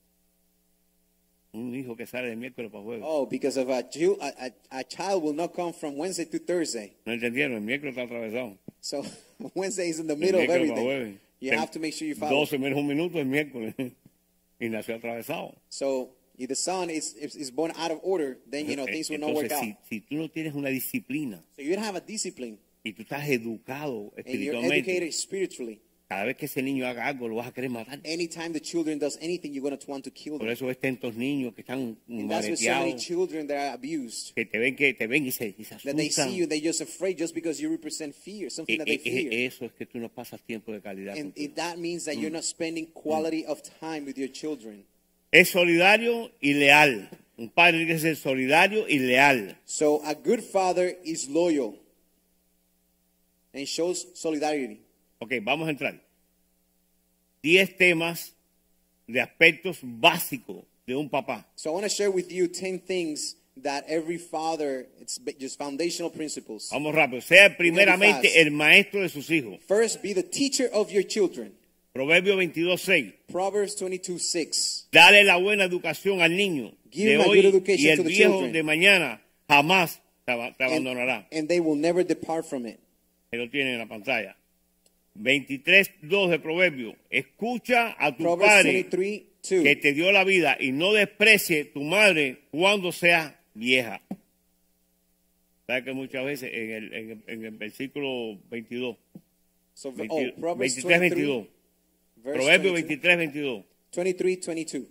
Un 1.52 1.72
hijo 1.76 1.94
que 1.94 2.06
sale 2.06 2.28
de 2.28 2.34
miércoles 2.34 2.72
para 2.72 2.82
jueves. 2.82 3.04
Oh, 3.06 3.26
because 3.26 3.56
of 3.56 3.70
a, 3.70 3.84
Jew, 3.88 4.18
a, 4.20 4.32
a, 4.46 4.80
a 4.80 4.84
child 4.84 5.22
will 5.22 5.32
not 5.32 5.54
come 5.54 5.72
from 5.72 5.96
Wednesday 5.96 6.24
to 6.24 6.40
Thursday. 6.40 6.96
No 7.06 7.12
entendieron, 7.12 7.54
el 7.54 7.60
miércoles 7.60 7.96
está 7.96 8.02
atravesado. 8.02 8.58
So 8.80 9.04
Wednesday 9.54 9.88
is 9.88 10.00
in 10.00 10.08
the 10.08 10.16
middle 10.16 10.42
of 10.42 10.50
everything. 10.50 11.20
You 11.38 11.56
have 11.56 11.70
to 11.70 11.78
make 11.78 11.94
sure 11.94 12.08
you 12.08 12.16
follow. 12.16 12.44
12 12.44 12.58
menos 12.58 12.76
un 12.76 12.88
minuto 12.88 13.20
el 13.20 13.26
miércoles. 13.26 13.74
y 14.58 14.68
nació 14.68 14.96
atravesado. 14.96 15.54
So 15.68 16.16
if 16.36 16.48
the 16.48 16.56
son 16.56 16.90
is, 16.90 17.14
is, 17.14 17.36
is 17.36 17.52
born 17.52 17.72
out 17.76 17.92
of 17.92 18.00
order, 18.02 18.38
then 18.50 18.66
you 18.68 18.74
know 18.74 18.86
eh, 18.86 18.92
things 18.92 19.08
will 19.08 19.20
not 19.20 19.34
work 19.34 19.44
Entonces, 19.44 19.70
out. 19.70 19.78
si, 19.88 20.00
si 20.00 20.00
tú 20.00 20.16
no 20.16 20.28
tienes 20.28 20.54
una 20.54 20.68
disciplina 20.70 21.44
So 21.54 21.62
you 21.62 21.76
don't 21.76 21.84
have 21.84 21.96
a 21.96 22.00
discipline 22.00 22.58
y 22.84 22.92
tú 22.92 23.02
estás 23.02 23.26
educado 23.28 24.12
espiritualmente, 24.16 25.10
cada 26.06 26.26
vez 26.26 26.36
que 26.36 26.44
ese 26.44 26.62
niño 26.62 26.86
haga 26.86 27.06
algo, 27.06 27.26
lo 27.28 27.36
vas 27.36 27.48
a 27.48 27.52
querer 27.54 27.70
matar. 27.70 27.98
Anytime 28.04 28.50
the 28.50 28.60
children 28.60 28.98
does 28.98 29.16
anything, 29.22 29.52
you're 29.54 29.62
going 29.62 29.76
to 29.76 29.90
want 29.90 30.04
to 30.04 30.10
kill 30.10 30.32
Por 30.36 30.40
them. 30.46 30.50
eso 30.50 30.66
ves 30.66 30.78
tantos 30.78 31.16
niños 31.16 31.54
que 31.54 31.62
están 31.62 31.96
so 32.06 32.12
mareteados, 32.14 32.96
children 33.02 33.46
that 33.48 33.56
are 33.56 33.72
abused. 33.72 34.34
que 34.34 34.44
te 34.44 34.58
ven, 34.58 34.76
que 34.76 34.92
te 34.92 35.06
ven 35.06 35.24
y 35.26 35.32
se, 35.32 35.54
y 35.58 35.64
se 35.64 35.76
That 35.76 35.96
they 35.96 36.08
asustan. 36.08 36.28
see 36.30 36.36
you, 36.36 36.46
they're 36.46 36.60
just 36.64 36.82
afraid 36.82 37.16
just 37.18 37.34
because 37.34 37.58
you 37.60 37.70
represent 37.70 38.14
fear, 38.14 38.50
something 38.50 38.74
E- 38.74 38.78
that 38.78 38.84
they 38.86 38.96
e- 38.96 38.98
fear. 38.98 39.32
e- 39.32 39.46
eso 39.46 39.64
es 39.64 39.72
que 39.72 39.86
tú 39.86 39.98
no 39.98 40.10
pasas 40.10 40.42
tiempo 40.42 40.72
de 40.72 40.82
calidad. 40.82 41.16
And 41.16 41.32
it, 41.36 41.54
that 41.56 41.78
means 41.78 42.04
that 42.04 42.16
you're 42.16 42.30
not 42.30 42.44
spending 42.44 42.86
quality 42.92 43.46
of 43.46 43.62
time 43.80 44.04
with 44.04 44.16
your 44.18 44.30
children. 44.30 44.84
Es 45.32 45.48
solidario 45.48 46.30
y 46.40 46.52
leal. 46.52 47.08
Un 47.38 47.48
padre 47.48 47.86
que 47.86 47.98
ser 47.98 48.14
solidario 48.16 48.86
y 48.88 48.98
leal. 48.98 49.56
So 49.64 50.00
a 50.04 50.14
good 50.14 50.40
father 50.42 50.96
is 51.02 51.28
loyal 51.28 51.80
and 53.54 53.66
shows 53.66 54.06
solidarity. 54.14 54.80
Ok, 55.20 55.32
vamos 55.42 55.68
a 55.68 55.70
entrar. 55.70 56.00
Diez 57.42 57.76
temas 57.76 58.32
de 59.06 59.20
aspectos 59.20 59.78
básicos 59.82 60.64
de 60.86 60.96
un 60.96 61.08
papá. 61.08 61.46
So 61.56 61.70
I 61.70 61.72
want 61.74 61.84
to 61.84 61.90
share 61.90 62.10
with 62.10 62.30
you 62.30 62.48
10 62.48 62.80
things 62.80 63.36
that 63.62 63.84
every 63.86 64.18
father, 64.18 64.86
it's 65.00 65.18
just 65.38 65.58
foundational 65.58 66.10
principles. 66.10 66.68
Vamos 66.72 66.94
rápido. 66.94 67.20
Sea 67.20 67.56
primeramente 67.56 68.40
el 68.40 68.50
maestro 68.50 69.02
de 69.02 69.08
sus 69.08 69.30
hijos. 69.30 69.60
First, 69.68 70.02
be 70.02 70.12
the 70.14 70.22
teacher 70.22 70.68
of 70.72 70.90
your 70.90 71.04
children. 71.06 71.52
Proverbio 71.94 72.34
22, 72.34 72.76
6. 72.80 73.12
Proverbs 73.30 73.76
22, 73.76 74.18
6. 74.18 74.88
Dale 74.90 75.22
la 75.22 75.36
buena 75.36 75.64
educación 75.64 76.22
al 76.22 76.34
niño 76.36 76.72
Give 76.90 77.10
de 77.12 77.18
hoy 77.18 77.42
good 77.42 77.54
education 77.54 77.86
y 77.86 77.90
el 77.90 77.96
to 77.98 78.02
the 78.02 78.08
viejo 78.08 78.32
children. 78.32 78.52
de 78.52 78.62
mañana 78.64 79.22
jamás 79.48 80.00
te, 80.24 80.32
aba- 80.32 80.52
te 80.56 80.64
And, 80.64 80.72
abandonará. 80.72 81.28
and 81.30 81.46
they 81.48 81.60
will 81.60 81.76
never 81.76 82.02
depart 82.04 82.46
from 82.46 82.66
it. 82.66 82.80
Que 83.34 83.38
lo 83.38 83.50
tienen 83.50 83.72
en 83.74 83.78
la 83.80 83.88
pantalla. 83.88 84.36
23, 85.14 85.90
2 86.02 86.30
de 86.30 86.38
Proverbio. 86.38 86.94
Escucha 87.10 87.96
a 87.98 88.16
tu 88.16 88.22
Proverbs 88.22 88.48
padre 88.48 88.72
23, 88.72 89.22
2. 89.50 89.62
que 89.64 89.76
te 89.76 89.92
dio 89.92 90.12
la 90.12 90.22
vida 90.22 90.56
y 90.60 90.70
no 90.70 90.92
desprecie 90.92 91.64
tu 91.64 91.82
madre 91.82 92.42
cuando 92.52 92.92
sea 92.92 93.40
vieja. 93.54 94.00
¿Sabes 95.66 95.82
que 95.82 95.92
muchas 95.92 96.24
veces 96.24 96.50
en 96.52 96.70
el, 96.70 96.94
en 96.94 97.10
el, 97.10 97.22
en 97.26 97.44
el 97.44 97.50
versículo 97.52 98.38
22, 98.50 98.96
So, 99.74 99.90
20 99.90 100.14
oh, 100.14 100.40
Proverbs 100.40 100.76
23, 100.76 101.00
23, 101.00 101.00
22, 101.00 101.46
verse 102.22 102.38
Proverbio 102.38 102.72
22. 102.74 103.02
23, 103.02 103.18
22. 103.18 103.64
23, 103.96 104.46
22. 104.46 104.88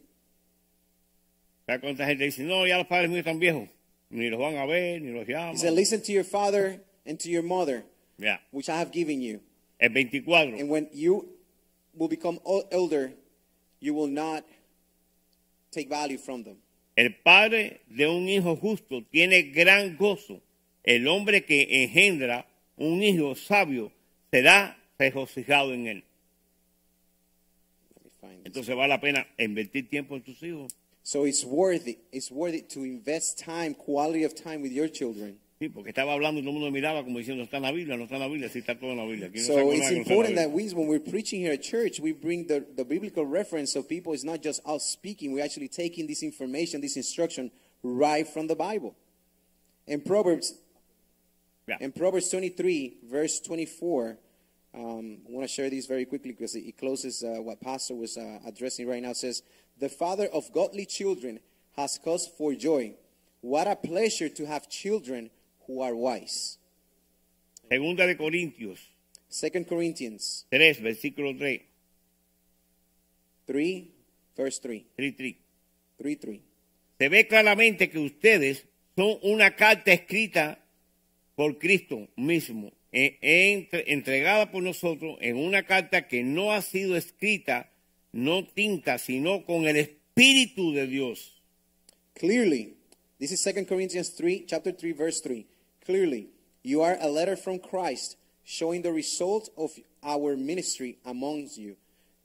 ¿Sabes 1.66 1.82
cuánta 1.82 2.06
gente 2.06 2.26
dice, 2.26 2.44
no, 2.44 2.68
ya 2.68 2.78
los 2.78 2.88
padres 2.88 3.10
míos 3.10 3.20
están 3.20 3.39
viejos? 3.39 3.70
Ni 4.10 4.30
los 4.30 4.38
van 4.38 4.58
a 4.58 4.66
ver, 4.66 5.02
ni 5.02 5.12
los 5.12 5.26
llaman. 5.26 5.56
He 5.56 5.60
said, 5.60 5.74
Listen 5.74 6.02
to 6.02 6.12
your 6.12 6.26
father 6.26 6.84
and 7.06 7.18
to 7.20 7.30
your 7.30 7.44
mother, 7.44 7.86
Ya. 8.18 8.38
which 8.51 8.70
I 8.70 8.78
have 8.78 8.91
given 8.91 9.22
you. 9.22 9.41
El 9.80 9.89
24. 9.89 10.59
And 10.59 10.70
when 10.70 10.88
you 10.93 11.28
will 11.95 12.07
become 12.07 12.39
elder, 12.72 13.14
you 13.80 13.93
will 13.93 14.07
not 14.07 14.43
take 15.72 15.89
value 15.89 16.18
from 16.18 16.43
them. 16.43 16.57
El 16.95 17.16
padre 17.24 17.82
de 17.88 18.07
un 18.07 18.28
hijo 18.30 18.55
justo 18.55 19.03
tiene 19.11 19.51
gran 19.51 19.97
gozo. 19.97 20.41
El 20.84 21.07
hombre 21.07 21.45
que 21.45 21.84
engendra 21.84 22.45
un 22.78 23.01
hijo 23.01 23.36
sabio 23.36 23.91
será 24.32 24.78
regocijado 24.99 25.74
en 25.74 25.88
él. 25.88 26.03
Let 27.95 28.03
me 28.03 28.11
find 28.22 28.38
this. 28.38 28.45
Entonces 28.45 28.76
vale 28.76 28.89
la 28.89 29.01
pena 29.01 29.28
invertir 29.38 29.89
tiempo 29.89 30.16
en 30.16 30.22
tus 30.22 30.41
hijos. 30.43 30.74
So 31.03 31.26
it's 31.26 31.43
worth 31.43 31.88
it. 31.88 31.99
It's 32.11 32.32
worth 32.32 32.53
it 32.53 32.70
to 32.70 32.86
invest 32.86 33.38
time, 33.38 33.74
quality 33.74 34.24
of 34.24 34.34
time 34.36 34.61
with 34.61 34.72
your 34.72 34.88
children. 34.88 35.39
Sí, 35.60 35.70
porque 35.70 35.89
estaba 35.89 36.14
hablando 36.14 36.39
y 36.41 36.43
todo 36.43 36.49
el 36.51 36.60
mundo 36.60 36.72
miraba 36.72 37.04
como 37.04 37.20
diciendo, 37.20 37.43
está 37.43 37.58
en 37.58 37.64
la 37.64 37.72
Biblia, 37.72 37.95
no 37.95 38.04
está 38.04 38.16
en 38.16 38.22
la 38.22 38.28
Biblia, 38.28 38.49
sí 38.49 38.60
está 38.60 38.78
todo 38.78 38.91
en 38.91 38.97
la 38.97 39.06
Biblia. 39.06 39.30
No 39.34 39.39
So 39.39 39.39
it's 39.39 39.47
nada 39.54 39.62
que 39.62 39.66
no 39.66 39.74
está 39.74 39.88
en 39.88 39.93
la 39.93 39.99
important 40.01 40.36
Biblia. 40.36 40.47
that 40.47 40.51
we, 40.51 40.74
when 40.74 40.88
we're 40.88 40.99
preaching 41.12 41.39
here 41.41 41.54
at 41.54 41.62
church, 41.62 41.99
we 42.01 42.12
bring 42.12 42.47
the, 42.47 42.66
the 42.76 42.84
biblical 42.84 43.26
reference 43.26 43.72
so 43.72 43.82
people, 43.84 44.14
it's 44.14 44.24
not 44.26 44.41
just 44.41 44.62
us 44.66 44.84
speaking, 44.84 45.32
we're 45.32 45.43
actually 45.43 45.70
taking 45.70 46.08
this 46.08 46.22
information, 46.24 46.82
this 46.82 46.97
instruction 46.97 47.51
right 47.84 48.28
from 48.28 48.47
the 48.47 48.56
Bible. 48.56 48.95
In 49.88 50.01
Proverbs, 50.01 50.54
Yeah. 51.66 51.78
in 51.80 51.93
Proverbs 51.93 52.30
23, 52.30 52.97
verse 53.10 53.39
24, 53.39 54.18
um, 54.74 55.20
I 55.26 55.32
want 55.32 55.47
to 55.47 55.54
share 55.54 55.70
these 55.70 55.86
very 55.86 56.04
quickly 56.04 56.32
because 56.32 56.56
it, 56.56 56.66
it 56.66 56.78
closes 56.78 57.24
uh, 57.24 57.41
what 57.41 57.62
Pastor 57.62 57.95
was 57.95 58.18
uh, 58.18 58.39
addressing 58.45 58.86
right 58.86 59.01
now. 59.01 59.12
It 59.12 59.18
says, 59.18 59.43
The 59.80 59.88
father 59.88 60.26
of 60.26 60.51
godly 60.51 60.86
children 60.86 61.39
has 61.78 61.97
cause 62.04 62.28
for 62.38 62.54
joy. 62.54 62.95
What 63.39 63.68
a 63.68 63.78
pleasure 63.78 64.28
to 64.28 64.45
have 64.45 64.68
children 64.70 65.30
who 65.68 65.84
are 65.84 65.93
wise. 65.93 66.57
Segunda 67.70 68.05
de 68.05 68.16
Corintios 68.18 68.80
2 69.30 69.66
Corinthians 69.66 70.45
3, 70.49 70.82
versículo 70.82 71.36
3, 71.38 71.61
3, 73.45 73.84
verse 74.36 74.59
3. 74.61 74.84
3, 74.95 75.16
3. 75.16 75.36
3 75.97 76.20
3. 76.20 76.39
Se 76.99 77.09
ve 77.09 77.28
claramente 77.28 77.89
que 77.89 77.99
ustedes 77.99 78.66
son 78.95 79.18
una 79.24 79.55
carta 79.55 79.91
escrita 79.91 80.59
por 81.36 81.57
Cristo 81.57 82.07
mismo, 82.16 82.72
e- 82.91 83.18
entre- 83.22 83.91
entregada 83.91 84.51
por 84.51 84.61
nosotros 84.61 85.18
en 85.22 85.38
una 85.38 85.64
carta 85.66 86.07
que 86.07 86.24
no 86.24 86.51
ha 86.51 86.61
sido 86.61 86.95
escrita, 86.95 87.72
no 88.11 88.45
tinta, 88.45 88.99
sino 88.99 89.45
con 89.45 89.66
el 89.68 89.78
Espíritu 89.78 90.74
de 90.74 90.86
Dios. 90.86 91.41
Clearly, 92.14 92.76
this 93.18 93.32
is 93.32 93.41
2 93.43 93.66
Corinthians 93.66 94.16
3, 94.16 94.45
chapter 94.45 94.76
3, 94.76 94.95
verse 94.95 95.22
3. 95.24 95.45
Clearly, 95.86 96.27
you 96.63 96.81
are 96.81 96.97
a 96.99 97.09
letter 97.09 97.36
from 97.36 97.59
Christ 97.59 98.15
showing 98.43 98.81
the 98.81 98.91
result 98.91 99.49
of 99.57 99.71
our 100.03 100.38
ministry 100.38 100.97
amongst 101.05 101.57
you. 101.57 101.75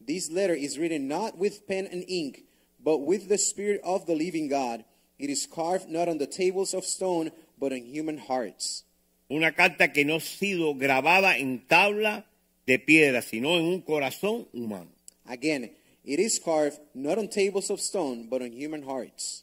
This 0.01 0.31
letter 0.31 0.55
is 0.55 0.79
written 0.79 1.09
not 1.09 1.37
with 1.37 1.67
pen 1.67 1.89
and 1.91 2.05
ink, 2.09 2.45
but 2.83 2.99
with 2.99 3.29
the 3.29 3.39
Spirit 3.39 3.81
of 3.83 4.07
the 4.07 4.15
living 4.15 4.49
God. 4.49 4.85
It 5.19 5.31
is 5.31 5.47
carved 5.47 5.89
not 5.89 6.09
on 6.09 6.19
the 6.19 6.27
tables 6.27 6.73
of 6.73 6.85
stone, 6.85 7.31
but 7.59 7.73
on 7.73 7.83
human 7.83 8.19
hearts. 8.19 8.85
Una 9.31 9.53
carta 9.53 9.89
que 9.89 10.05
no 10.05 10.17
ha 10.17 10.21
sido 10.21 10.75
grabada 10.79 11.39
en 11.39 11.67
tabla 11.69 12.25
de 12.67 12.79
piedra, 12.79 13.21
sino 13.23 13.59
en 13.59 13.65
un 13.65 13.83
corazón 13.83 14.47
humano. 14.55 14.89
Again, 15.29 15.71
it 16.05 16.21
is 16.21 16.39
carved 16.39 16.79
not 16.95 17.19
on 17.19 17.29
tables 17.29 17.71
of 17.71 17.81
stone, 17.81 18.29
but 18.31 18.41
on 18.41 18.53
human 18.53 18.83
hearts. 18.85 19.43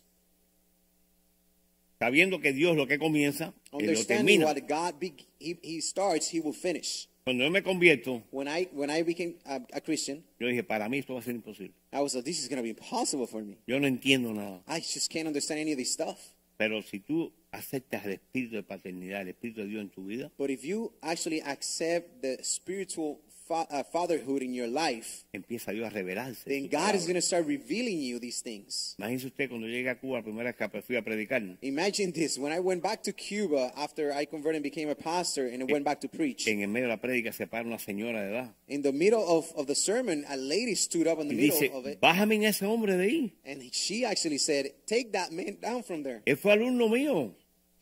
Sabiendo 2.00 2.42
que 2.42 2.54
Dios 2.54 2.76
lo 2.76 2.88
que 2.88 2.98
comienza, 2.98 3.54
Él 3.80 3.86
lo 3.86 3.92
Understanding 3.92 4.40
termina. 4.42 4.46
what 4.46 4.68
God 4.68 5.00
be, 5.00 5.14
he, 5.40 5.58
he 5.62 5.82
starts, 5.82 6.30
He 6.34 6.40
will 6.40 6.54
finish. 6.54 7.08
Cuando 7.26 7.44
yo 7.44 7.50
me 7.50 7.62
convierto, 7.64 8.22
When 8.32 8.48
I 8.48 8.68
when 8.72 8.90
I 8.92 9.02
became 9.04 9.36
a, 9.46 9.60
a 9.74 9.82
Christian, 9.82 10.24
yo 10.40 10.48
dije, 10.48 10.64
para 10.64 10.88
mí 10.88 11.00
esto 11.00 11.14
va 11.16 11.20
a 11.20 11.24
ser 11.24 11.34
imposible. 11.34 11.74
I 11.92 12.02
was 12.02 12.14
like, 12.14 12.24
this 12.26 12.40
is 12.40 12.48
going 12.48 12.58
to 12.58 12.64
be 12.64 12.70
impossible 12.70 13.26
for 13.26 13.42
me. 13.42 13.58
Yo 13.66 13.80
no 13.80 13.88
entiendo 13.88 14.34
nada. 14.34 14.62
I 14.68 14.80
just 14.80 15.10
can't 15.12 15.26
understand 15.28 15.60
any 15.60 15.72
of 15.72 15.78
this 15.78 15.92
stuff. 15.92 16.20
Pero 16.58 16.82
si 16.84 17.00
tú 17.00 17.32
aceptas 17.52 18.06
el 18.06 18.14
espíritu 18.14 18.56
de 18.56 18.64
paternidad, 18.64 19.22
el 19.22 19.30
espíritu 19.30 19.62
de 19.62 19.68
Dios 19.68 19.82
en 19.82 19.90
tu 19.90 20.06
vida, 20.06 20.32
But 20.38 20.52
if 20.52 20.64
you 20.64 20.94
actually 21.02 21.42
accept 21.42 22.22
the 22.22 22.38
spiritual 22.44 23.20
fa- 23.48 23.68
uh, 23.70 23.84
fatherhood 23.84 24.42
in 24.42 24.54
your 24.54 24.68
life, 24.68 25.26
empieza 25.34 25.72
Dios 25.72 25.88
a 25.88 25.90
revelarse. 25.96 26.44
then 26.46 26.68
God 26.70 26.96
is 26.96 27.04
going 27.06 27.16
to 27.16 27.22
start 27.22 27.46
revealing 27.48 28.00
you 28.02 28.20
these 28.20 28.42
things. 28.42 28.96
Imagínese 28.98 29.28
usted 29.28 29.50
cuando 29.50 29.68
llegué 29.68 29.90
a 29.90 29.96
Cuba, 30.00 30.18
la 30.18 30.24
primera 30.24 30.52
vez 30.52 30.70
que 30.72 30.82
fui 30.82 30.96
a 30.96 31.02
predicar, 31.04 31.42
Imagine 31.62 32.12
this. 32.12 32.38
When 32.38 32.52
I 32.52 32.60
went 32.60 32.82
back 32.82 33.04
to 33.04 33.14
Cuba 33.14 33.72
after 33.76 34.12
I 34.14 34.26
converted 34.26 34.58
and 34.58 34.64
became 34.64 34.90
a 34.90 34.96
pastor 34.96 35.48
and 35.48 35.62
I 35.62 35.66
went 35.72 35.86
back 35.86 36.02
to 36.02 36.08
preach, 36.08 36.48
en 36.48 36.62
el 36.62 36.68
medio 36.68 36.88
de 36.88 36.96
la 36.96 37.02
prédica 37.02 37.32
se 37.34 37.48
para 37.48 37.66
una 37.68 37.78
señora 37.80 38.22
de 38.22 38.30
edad 38.32 38.54
in 38.68 38.82
the 38.82 38.92
middle 38.92 39.24
of, 39.24 39.52
of 39.56 39.68
the 39.68 39.76
sermon, 39.76 40.26
a 40.30 40.38
lady 40.38 40.76
stood 40.76 41.08
up 41.08 41.20
in 41.20 41.28
the 41.28 41.36
y 41.36 41.50
middle 41.50 41.78
of 41.78 41.86
it 41.88 42.00
bájame 42.02 42.44
ese 42.46 42.64
hombre 42.66 42.96
de 42.98 43.04
ahí. 43.04 43.34
and 43.46 43.62
she 43.74 44.06
actually 44.06 44.38
said, 44.38 44.72
Take 44.88 45.12
that 45.12 45.32
man 45.32 45.58
down 45.62 45.84
from 45.84 46.04
there. 46.04 46.22
Él 46.26 46.38
fue 46.38 46.52
alumno 46.54 46.90
mío 46.90 47.32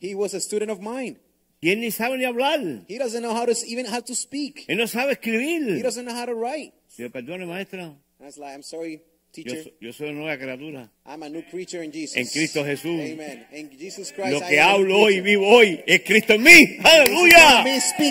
He 0.00 0.14
was 0.14 0.34
a 0.34 0.40
student 0.40 0.70
of 0.70 0.80
mine. 0.80 1.16
Y 1.64 1.70
él 1.70 1.80
ni 1.80 1.90
sabe 1.90 2.18
ni 2.18 2.24
hablar. 2.24 2.60
He 2.88 2.98
doesn't 2.98 3.22
know 3.22 3.32
how 3.34 3.46
to 3.46 3.54
even 3.66 3.86
how 3.86 4.00
to 4.02 4.14
speak. 4.14 4.64
Él 4.68 4.76
no 4.76 4.86
sabe 4.86 5.12
He 5.12 5.12
escribir. 5.14 5.82
doesn't 5.82 6.04
know 6.04 6.14
how 6.14 6.26
to 6.26 6.34
write. 6.34 6.72
Yo, 6.98 7.08
perdone, 7.10 7.46
maestra. 7.46 7.84
And 7.84 7.96
I 8.20 8.24
was 8.26 8.36
like, 8.38 8.52
I'm 8.54 8.62
sorry, 8.62 9.02
Yo, 9.36 9.42
teacher. 9.42 9.62
so- 9.64 9.70
yo 9.80 9.92
soy 9.92 10.08
una 10.10 10.20
nueva 10.20 10.38
criatura. 10.38 10.90
I'm 11.06 11.22
a 11.24 11.28
new 11.28 11.42
creature 11.50 11.82
in 11.82 11.90
Jesus. 11.90 12.16
En 12.16 12.26
Cristo 12.26 12.62
Jesús. 12.64 13.00
Amen. 13.00 13.46
En 13.50 13.70
Jesus 13.70 14.12
Christ. 14.12 14.30
Lo 14.30 14.38
I 14.38 14.48
que 14.48 14.56
new 14.56 14.62
hablo 14.62 14.98
hoy 15.00 15.14
y 15.16 15.20
vivo 15.22 15.48
hoy 15.48 15.80
es 15.86 16.02
Cristo 16.02 16.34
en 16.34 16.42
mí. 16.42 16.76
¡Aleluya! 16.84 17.64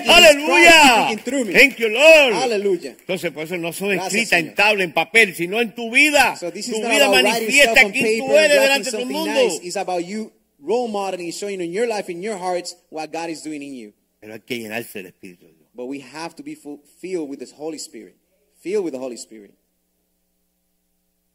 ¡Aleluya! 0.08 1.16
Thank 1.54 1.78
you, 1.78 1.90
Lord. 1.90 2.34
Hallelujah. 2.34 2.96
Entonces, 3.00 3.32
por 3.32 3.44
eso 3.44 3.58
no 3.58 3.72
son 3.74 3.94
escritas 3.94 4.40
en 4.40 4.54
tabla, 4.56 4.84
en 4.84 4.94
papel, 4.94 5.34
sino 5.36 5.62
en 5.62 5.74
tu 5.74 5.90
vida. 5.92 6.36
So 6.36 6.52
this 6.52 6.68
is 6.70 6.76
tu 6.76 6.82
vida 6.88 7.10
manifiesta 7.10 7.90
quién 7.92 8.20
tú 8.20 8.34
eres 8.38 8.62
delante 8.62 8.86
de 8.86 8.92
todo 8.92 9.02
el 9.02 9.08
something 9.08 9.14
mundo. 9.18 9.34
nice. 9.44 9.60
It's 9.66 9.78
about 9.78 10.04
you 10.06 10.32
role 10.64 10.88
modeling, 10.88 11.32
showing 11.32 11.62
in 11.62 11.72
your 11.72 11.88
life, 11.88 12.10
in 12.10 12.22
your 12.22 12.38
hearts, 12.38 12.76
what 12.90 13.12
God 13.12 13.30
is 13.30 13.44
doing 13.44 13.62
in 13.62 13.74
you. 13.74 13.94
Pero 14.20 14.34
hay 14.34 14.40
que 14.40 14.58
llenarse 14.58 14.94
del 14.94 15.12
Espíritu. 15.12 15.54
But 15.76 15.88
we 15.88 16.00
have 16.00 16.36
to 16.36 16.44
be 16.44 16.56
full, 16.56 16.80
filled 17.00 17.30
with 17.30 17.40
the 17.40 17.54
Holy 17.56 17.78
Spirit. 17.78 18.16
Filled 18.62 18.86
with 18.86 18.94
the 18.94 19.00
Holy 19.00 19.18
Spirit. 19.18 19.54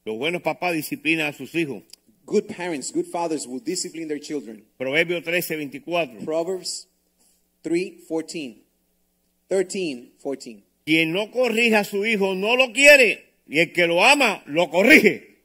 Los 0.07 0.17
buenos 0.17 0.43
papás 0.43 0.73
disciplinan 0.73 1.27
a 1.27 1.33
sus 1.33 1.53
hijos. 1.55 1.83
Good 2.25 2.49
parents, 2.49 2.91
good 2.93 3.07
fathers 3.07 3.47
will 3.47 3.61
discipline 3.61 4.09
their 4.09 4.19
children. 4.19 4.63
Proverbio 4.79 5.23
13, 5.23 5.57
24. 5.57 6.25
Proverbs 6.25 6.87
3, 7.63 8.05
14. 8.09 8.63
13, 9.49 10.13
14. 10.23 10.63
Quien 10.85 11.13
no 11.13 11.31
corrija 11.31 11.81
a 11.81 11.85
su 11.85 12.05
hijo 12.07 12.35
no 12.35 12.57
lo 12.57 12.73
quiere. 12.73 13.27
Y 13.47 13.61
el 13.61 13.73
que 13.73 13.87
lo 13.87 14.05
ama, 14.05 14.43
lo 14.47 14.71
corrige. 14.71 15.38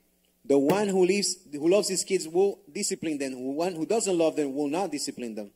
The 0.46 0.58
one 0.58 0.88
who 0.88 1.06
lives, 1.06 1.38
who 1.52 1.68
loves 1.68 1.88
his 1.88 2.04
kids 2.04 2.28
will 2.28 2.60
discipline 2.70 3.16
them. 3.18 3.32
The 3.32 3.38
one 3.38 3.74
who 3.74 3.86
doesn't 3.86 4.16
love 4.16 4.36
them 4.36 4.54
will 4.54 4.68
not 4.68 4.90
discipline 4.90 5.34
them. 5.34 5.50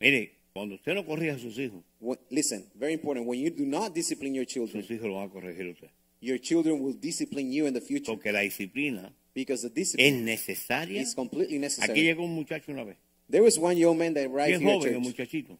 Mire, 0.00 0.30
cuando 0.52 0.74
usted 0.74 0.94
no 0.94 1.04
corrija 1.04 1.34
a 1.34 1.38
sus 1.38 1.56
hijos, 1.56 1.82
What, 2.00 2.18
listen, 2.30 2.66
very 2.74 2.94
important. 2.94 3.26
When 3.26 3.38
you 3.38 3.50
do 3.50 3.64
not 3.64 3.94
discipline 3.94 4.34
your 4.34 4.46
children, 4.46 4.82
sus 4.82 4.90
hijos 4.90 5.04
lo 5.08 5.14
van 5.14 5.28
a 5.28 5.28
corregir 5.28 5.70
usted. 5.72 5.90
your 6.20 6.38
children 6.38 6.80
will 6.80 6.92
discipline 6.94 7.52
you 7.52 7.66
in 7.66 7.72
the 7.74 7.80
future 7.80 8.12
Porque 8.12 8.32
la 8.32 8.40
disciplina 8.40 9.12
because 9.32 9.62
the 9.62 9.68
es 9.68 9.74
discipline 9.74 10.24
necesaria. 10.24 11.00
is 11.00 11.14
completely 11.14 11.56
Aquí 11.56 11.60
necessary. 11.60 12.02
llegó 12.02 12.24
un 12.24 12.34
muchacho 12.34 12.72
una 12.72 12.82
vez. 12.84 12.96
There 13.28 13.42
was 13.44 13.58
one 13.60 13.76
young 13.78 13.96
man 13.96 14.12
that 14.14 14.26
arrived 14.26 14.58
Bien 14.58 14.60
here 14.60 14.78
joven 14.80 14.94
el 14.94 15.00
muchachito. 15.00 15.56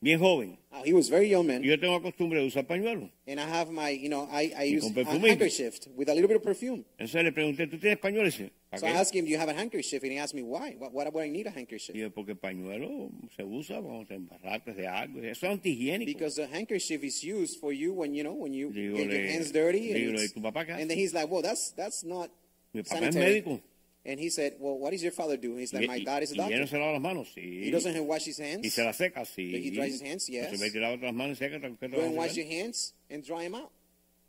Bien 0.00 0.18
joven. 0.18 0.58
He 0.88 0.94
was 0.94 1.10
very 1.10 1.28
young 1.28 1.46
man, 1.46 1.62
yo 1.62 1.76
tengo 1.78 2.00
costumbre 2.00 2.40
de 2.40 2.46
usar 2.46 2.66
pañuelo. 2.66 3.10
and 3.26 3.38
I 3.38 3.46
have 3.46 3.70
my, 3.70 3.90
you 3.90 4.08
know, 4.08 4.26
I, 4.32 4.52
I 4.56 4.62
use 4.64 4.86
a 4.86 5.04
handkerchief 5.04 5.80
with 5.94 6.08
a 6.08 6.14
little 6.14 6.28
bit 6.28 6.36
of 6.38 6.42
perfume. 6.42 6.84
Entonces 6.98 7.22
le 7.22 7.32
pregunté, 7.32 7.66
¿tú 7.66 7.78
tienes 7.78 7.98
pañuelo? 7.98 8.30
¿para 8.70 8.80
So 8.80 8.86
I 8.86 8.92
asked 8.92 9.14
him, 9.14 9.26
"Do 9.26 9.30
you 9.30 9.38
have 9.38 9.50
a 9.50 9.54
handkerchief?" 9.54 10.02
And 10.02 10.12
he 10.12 10.18
asked 10.18 10.34
me, 10.34 10.42
"Why? 10.42 10.76
What, 10.78 10.92
what 10.94 11.12
would 11.12 11.24
I 11.24 11.28
need 11.28 11.46
a 11.46 11.50
handkerchief?" 11.50 11.94
Y 11.94 12.08
porque 12.08 12.32
el 12.32 12.38
pañuelo 12.38 13.10
se 13.36 13.42
usa 13.44 13.82
cuando 13.82 14.06
te 14.06 14.14
embarrates 14.14 14.76
de 14.76 14.86
algo. 14.86 15.20
Eso 15.20 15.46
es 15.46 15.52
antihigiénico. 15.52 16.06
Because 16.06 16.36
the 16.36 16.46
handkerchief 16.46 17.04
is 17.04 17.22
used 17.22 17.60
for 17.60 17.72
you 17.72 17.92
when 17.92 18.14
you 18.14 18.22
know 18.22 18.32
when 18.32 18.54
you 18.54 18.70
Digo, 18.70 18.96
get 18.96 19.10
your 19.10 19.22
le- 19.22 19.30
hands 19.30 19.52
dirty. 19.52 19.92
And, 19.92 20.18
¿y 20.18 20.28
tu 20.28 20.40
papá 20.40 20.66
and 20.68 20.88
then 20.88 20.98
he's 20.98 21.12
like, 21.12 21.30
"Well, 21.30 21.42
that's 21.42 21.70
that's 21.72 22.02
not 22.02 22.30
Mi 22.72 22.82
papá 22.82 22.96
es 22.96 23.14
sanitary." 23.14 23.42
médico. 23.42 23.60
And 24.08 24.18
he 24.18 24.30
said, 24.30 24.54
"Well, 24.58 24.78
what 24.78 24.92
does 24.92 25.02
your 25.02 25.12
father 25.12 25.36
do?" 25.36 25.50
And 25.52 25.60
he's 25.60 25.72
like, 25.74 25.84
Y, 25.84 25.86
"My 25.86 25.98
y- 25.98 26.04
dad 26.04 26.22
is 26.22 26.32
a 26.32 26.34
y 26.34 26.38
él 26.38 26.50
no 26.50 26.56
doctor. 26.60 26.68
se 26.68 26.78
lava 26.78 26.92
las 26.92 27.02
manos, 27.02 27.28
sí. 27.34 27.66
He 27.66 27.70
doesn't 27.70 27.94
wash 28.06 28.24
his 28.26 28.40
hands. 28.40 28.64
Y 28.64 28.70
se 28.70 28.82
las 28.82 28.96
seca, 28.96 29.24
sí. 29.26 29.54
He 29.54 29.70
dries 29.70 29.94
his 29.96 30.02
hands, 30.02 30.26
yes. 30.28 30.44
Entonces 30.46 30.60
vete 30.60 30.78
y 30.78 30.80
lávate 30.80 31.04
las 31.04 31.14
manos 31.14 31.36
y 31.36 31.44
seca. 31.44 31.60
¿qué 31.60 31.76
te 31.76 31.88
Go 31.88 32.02
and 32.02 32.16
wash 32.16 32.34
your 32.34 32.46
hands 32.46 32.94
and 33.10 33.22
dry 33.22 33.42
them 33.44 33.54
out. 33.54 33.70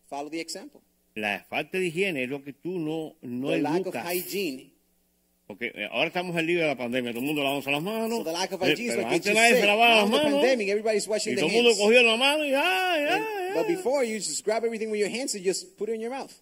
Follow 0.09 0.29
the 0.29 0.41
example. 0.41 0.81
La 1.15 1.45
falta 1.49 1.77
de 1.79 1.85
higiene 1.87 2.23
es 2.23 2.29
lo 2.29 2.43
que 2.43 2.51
tú 2.53 2.77
no, 2.77 3.15
no 3.21 3.49
the 3.51 3.61
lack 3.61 3.85
of 3.87 3.95
hygiene. 3.95 4.73
Porque 5.47 5.71
eh, 5.73 5.87
ahora 5.89 6.07
estamos 6.07 6.35
en 6.37 6.45
lío 6.45 6.59
de 6.59 6.67
la 6.67 6.75
pandemia. 6.77 7.11
Todo 7.11 7.21
el 7.21 7.25
mundo 7.27 7.41
lavándose 7.41 7.71
las 7.71 7.81
manos. 7.81 8.09
So 8.19 8.23
the 8.25 8.31
lack 8.33 8.51
of 8.51 8.61
hygiene 8.61 8.89
is 8.89 8.95
pero 8.97 9.07
antes 9.07 9.33
nadie 9.33 9.59
se 9.61 9.65
lavaba 9.65 9.95
las 10.01 10.09
manos. 10.09 10.33
pandemic, 10.41 10.67
everybody's 10.69 11.07
Y 11.07 11.09
washing 11.09 11.35
todo 11.35 11.47
their 11.47 11.57
el 11.57 11.63
mundo 11.63 11.77
cogió 11.81 12.03
la 12.03 12.17
mano 12.17 12.45
y 12.45 12.53
ay, 12.53 13.01
And- 13.09 13.23
ay, 13.25 13.53
but 13.55 13.65
ay. 13.65 13.75
before, 13.75 14.03
you 14.03 14.17
just 14.19 14.43
grab 14.43 14.63
everything 14.65 14.91
with 14.91 14.99
your 14.99 15.09
hands 15.09 15.33
and 15.35 15.43
just 15.43 15.75
put 15.77 15.89
it 15.89 15.95
in 15.95 16.01
your 16.01 16.11
mouth. 16.11 16.33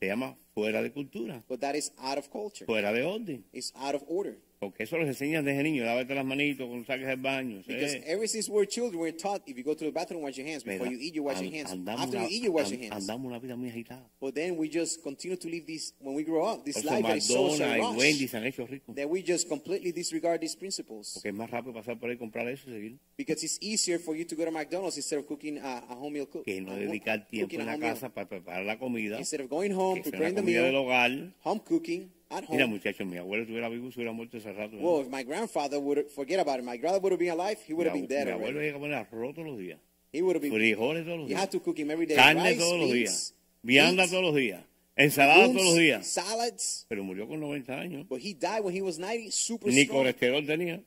Se 0.00 0.06
llama 0.06 0.34
fuera 0.54 0.82
de 0.82 0.90
cultura, 0.92 1.44
But 1.46 1.60
that 1.60 1.74
is 1.74 1.92
out 1.98 2.16
of 2.16 2.30
culture. 2.30 2.64
fuera 2.64 2.90
de 2.90 3.02
orden. 3.04 3.44
It's 3.52 3.70
out 3.76 3.94
of 3.94 4.02
order. 4.08 4.38
Porque 4.60 4.82
eso 4.82 4.98
los 4.98 5.08
enseñan 5.08 5.42
desde 5.42 5.62
niño. 5.62 5.84
Lávate 5.84 6.14
las 6.14 6.22
manitos 6.22 6.66
cuando 6.68 6.84
saques 6.84 7.08
el 7.08 7.16
baño. 7.16 7.62
Because 7.66 8.02
ever 8.06 8.28
since 8.28 8.50
we're 8.50 8.66
children, 8.66 9.00
we're 9.00 9.16
taught 9.16 9.40
if 9.48 9.56
you 9.56 9.64
go 9.64 9.74
to 9.74 9.86
the 9.86 9.90
bathroom, 9.90 10.22
wash 10.22 10.36
your 10.36 10.46
hands. 10.46 10.62
Before 10.62 10.86
you 10.86 10.98
eat, 11.00 11.14
you 11.14 11.22
wash 11.22 11.40
your 11.40 11.48
an- 11.48 11.66
hands. 11.66 11.88
After 11.88 12.18
una- 12.18 12.28
you 12.28 12.36
eat, 12.36 12.42
you 12.44 12.52
wash 12.52 12.70
your 12.70 12.78
hands. 12.78 13.08
Andamos 13.08 13.24
una 13.28 13.38
vida 13.38 13.56
muy 13.56 13.70
agitada. 13.70 14.06
But 14.20 14.34
then 14.34 14.58
we 14.58 14.68
just 14.68 15.02
continue 15.02 15.38
to 15.38 15.48
live 15.48 15.64
this, 15.64 15.94
when 15.98 16.14
we 16.14 16.24
grow 16.24 16.44
up, 16.44 16.62
this 16.66 16.82
Por 16.82 16.92
life 16.92 17.02
that 17.06 17.16
is 17.16 17.24
so, 17.24 17.48
so 17.56 17.64
rush, 17.64 17.96
Wendy 17.96 18.28
se 18.28 18.36
han 18.36 18.44
hecho 18.44 18.66
ricos. 18.66 18.94
that 18.94 19.08
we 19.08 19.22
just 19.22 19.48
completely 19.48 19.92
disregard 19.92 20.42
these 20.42 20.54
principles. 20.54 21.12
Porque 21.14 21.30
es 21.30 21.34
más 21.34 21.50
rápido 21.50 21.72
pasar 21.72 21.98
por 21.98 22.10
ahí 22.10 22.18
comprar 22.18 22.46
eso 22.46 22.68
y 22.68 22.74
seguir. 22.74 22.98
Because 23.16 23.42
it's 23.42 23.56
easier 23.62 23.98
for 23.98 24.14
you 24.14 24.26
to 24.26 24.36
go 24.36 24.44
to 24.44 24.50
McDonald's 24.50 24.98
instead 24.98 25.20
of 25.20 25.26
cooking 25.26 25.56
a, 25.56 25.78
a 25.88 25.94
home 25.94 26.12
meal 26.12 26.26
cook. 26.28 26.44
Que 26.44 26.60
no 26.60 26.76
dedicar 26.76 27.26
tiempo 27.26 27.54
en 27.58 27.64
la 27.64 27.78
casa 27.78 28.10
para 28.12 28.28
preparar 28.28 28.66
la 28.66 28.78
comida. 28.78 29.18
Instead 29.18 29.40
of 29.40 29.48
going 29.48 29.72
home, 29.72 30.02
preparing 30.02 30.34
the 30.34 30.42
comida 30.42 30.64
del 30.64 30.72
meal, 30.72 30.82
hogar. 30.84 31.32
home 31.44 31.60
cooking 31.64 32.12
at 32.30 32.44
home. 32.44 32.56
Mira, 32.56 32.66
muchachos, 32.66 33.06
mi 33.06 33.16
abuelo 33.18 33.42
estuviera 33.42 33.68
vivo, 33.68 33.90
se 33.90 33.98
hubiera 33.98 34.12
muerto 34.12 34.38
hace 34.38 34.52
rato. 34.52 34.76
¿eh? 34.76 34.80
Well, 34.80 35.02
if 35.02 35.08
my 35.08 35.22
grandfather 35.24 35.78
would 35.78 36.06
forget 36.10 36.38
about 36.40 36.58
it, 36.60 36.64
my 36.64 36.76
grandfather 36.78 37.00
would 37.02 37.12
have 37.12 37.18
been 37.18 37.30
alive, 37.30 37.58
he 37.66 37.72
would 37.74 37.86
have 37.86 37.94
been 37.94 38.06
dead 38.06 38.26
mi 38.26 38.32
abuelo 38.32 38.58
already. 38.58 38.68
había 38.68 38.72
que 38.72 38.78
poner 38.80 38.94
arroz 38.96 39.34
todos 39.34 39.48
los 39.48 39.58
días. 39.58 39.78
He 40.12 40.22
would 40.22 40.36
have 40.36 40.42
been. 40.42 40.52
Frijoles 40.52 41.04
todos 41.04 41.18
los 41.18 41.28
You 41.28 41.34
días. 41.36 41.42
had 41.42 41.50
to 41.50 41.60
cook 41.60 41.78
him 41.78 41.90
every 41.90 42.06
day. 42.06 42.16
Carne 42.16 42.42
Rice, 42.42 42.58
todos 42.58 42.78
los 42.80 42.92
días. 42.92 43.34
Vianda 43.62 44.06
todos 44.08 44.22
los 44.22 44.34
días. 44.34 44.62
Ensalada 44.96 45.46
todos 45.46 45.64
los 45.64 45.76
días. 45.76 46.06
salads. 46.06 46.86
Pero 46.88 47.04
murió 47.04 47.26
con 47.28 47.40
90 47.40 47.78
años. 47.80 48.06
But 48.08 48.20
he 48.20 48.34
died 48.34 48.62
when 48.64 48.74
he 48.74 48.82
was 48.82 48.98
90, 48.98 49.30
super 49.30 49.68
Ni 49.72 49.84
strong. 49.84 49.98
colesterol 50.02 50.44
tenía. 50.46 50.82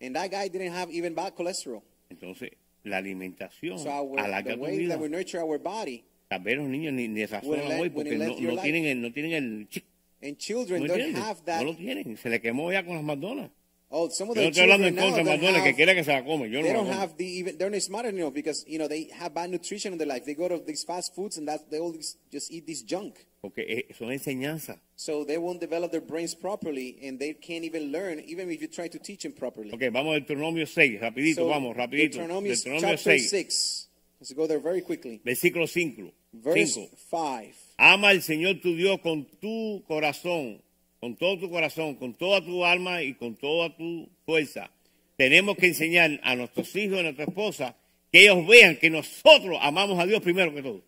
And 0.00 0.14
that 0.16 0.30
guy 0.30 0.48
didn't 0.48 0.72
have 0.74 0.90
even 0.92 1.14
bad 1.14 1.34
cholesterol. 1.34 1.82
Entonces, 2.10 2.50
la 2.82 2.98
alimentación 2.98 3.78
So 3.78 3.88
our, 3.90 4.18
alarga 4.20 4.50
the 4.50 4.56
tu 4.56 4.62
way 4.62 4.76
vida. 4.78 4.94
that 4.96 5.00
we 5.00 5.08
nurture 5.08 5.38
our 5.40 5.58
body, 5.58 6.04
Tal 6.28 6.40
vez 6.42 6.56
los 6.58 6.66
niños 6.68 6.92
ni, 6.92 7.06
ni 7.08 7.24
razonan 7.26 7.68
let- 7.68 7.80
hoy 7.80 7.90
porque 7.90 8.16
no, 8.16 8.26
no 8.38 8.60
tienen 8.62 8.84
el, 8.86 9.00
no 9.00 9.12
tienen 9.12 9.32
el 9.32 9.68
chic. 9.68 9.84
And 10.24 10.38
children 10.38 10.82
¿No 10.82 10.88
don't 10.88 11.14
have 11.16 11.44
that. 11.44 11.60
No 11.62 11.72
lo 11.72 11.76
tienen. 11.76 12.16
Se 12.16 12.28
le 12.28 12.40
quemó 12.40 12.72
ya 12.72 12.84
con 12.84 12.96
las 12.96 13.04
McDonald's. 13.04 13.52
oh, 13.90 14.08
some 14.08 14.30
of 14.30 14.36
Yo 14.36 14.42
the 14.42 14.46
no 14.46 14.50
estoy 14.50 14.62
hablando 14.62 14.88
children 14.88 14.98
en 14.98 15.04
contra 15.04 15.22
now 15.24 15.30
de 15.30 15.38
don't 15.38 15.76
que 15.76 15.84
have, 15.84 15.94
que 15.94 16.04
se 16.04 16.12
la 16.12 16.24
come. 16.24 16.50
Yo 16.50 16.62
they 16.62 16.72
don't 16.72 16.88
have 16.88 17.16
the 17.16 17.24
even 17.24 17.58
they're 17.58 17.70
not 17.70 17.82
smart 17.82 18.06
enough 18.06 18.32
because 18.32 18.64
you 18.66 18.78
know 18.78 18.88
they 18.88 19.08
have 19.14 19.34
bad 19.34 19.50
nutrition 19.50 19.92
in 19.92 19.98
their 19.98 20.08
life. 20.08 20.24
They 20.24 20.34
go 20.34 20.48
to 20.48 20.58
these 20.66 20.84
fast 20.84 21.14
foods 21.14 21.36
and 21.38 21.46
that 21.46 21.70
they 21.70 21.78
always 21.78 22.16
just 22.32 22.50
eat 22.50 22.66
this 22.66 22.82
junk. 22.82 23.14
Porque 23.40 23.58
eh, 23.68 23.94
son 23.96 24.10
enseñanzas. 24.10 24.78
So 24.96 25.24
they 25.24 25.36
won't 25.38 25.60
develop 25.60 25.92
their 25.92 26.00
brains 26.00 26.34
properly 26.34 26.98
and 27.02 27.18
they 27.18 27.34
can't 27.34 27.64
even 27.64 27.92
learn 27.92 28.20
even 28.20 28.50
if 28.50 28.60
you 28.60 28.68
try 28.68 28.88
to 28.88 28.98
teach 28.98 29.22
them 29.22 29.32
properly. 29.32 29.70
Ok, 29.72 29.90
vamos 29.92 30.16
a 30.16 30.20
Deuteronomio 30.20 30.66
6, 30.66 31.00
rapidito, 31.00 31.42
So, 31.42 31.48
vamos, 31.48 31.76
rapidito. 31.76 32.18
Deuteronomio 32.18 32.56
chapter 32.80 32.96
6, 32.96 33.30
6. 33.30 33.88
Let's 34.20 34.32
go 34.32 34.46
there 34.46 34.60
very 34.60 34.80
quickly. 34.80 35.20
versículo 35.22 35.68
5. 35.68 36.10
Verse 36.32 36.88
5. 37.10 37.63
5. 37.76 37.84
Ama 37.94 38.08
al 38.08 38.22
Señor 38.22 38.60
tu 38.60 38.74
Dios 38.76 39.00
con 39.00 39.24
tu 39.40 39.82
corazón, 39.86 40.62
con 41.00 41.16
todo 41.16 41.38
tu 41.38 41.50
corazón, 41.50 41.96
con 41.96 42.14
toda 42.14 42.40
tu 42.44 42.64
alma 42.64 43.02
y 43.02 43.14
con 43.14 43.34
toda 43.36 43.74
tu 43.76 44.08
fuerza. 44.24 44.70
Tenemos 45.16 45.56
que 45.56 45.66
enseñar 45.66 46.18
a 46.22 46.34
nuestros 46.34 46.74
hijos 46.76 46.96
y 46.96 47.00
a 47.00 47.02
nuestra 47.04 47.24
esposa 47.24 47.76
que 48.12 48.22
ellos 48.22 48.46
vean 48.46 48.76
que 48.76 48.90
nosotros 48.90 49.58
amamos 49.60 49.98
a 49.98 50.06
Dios 50.06 50.20
primero 50.22 50.52
que 50.54 50.62
todo. 50.62 50.82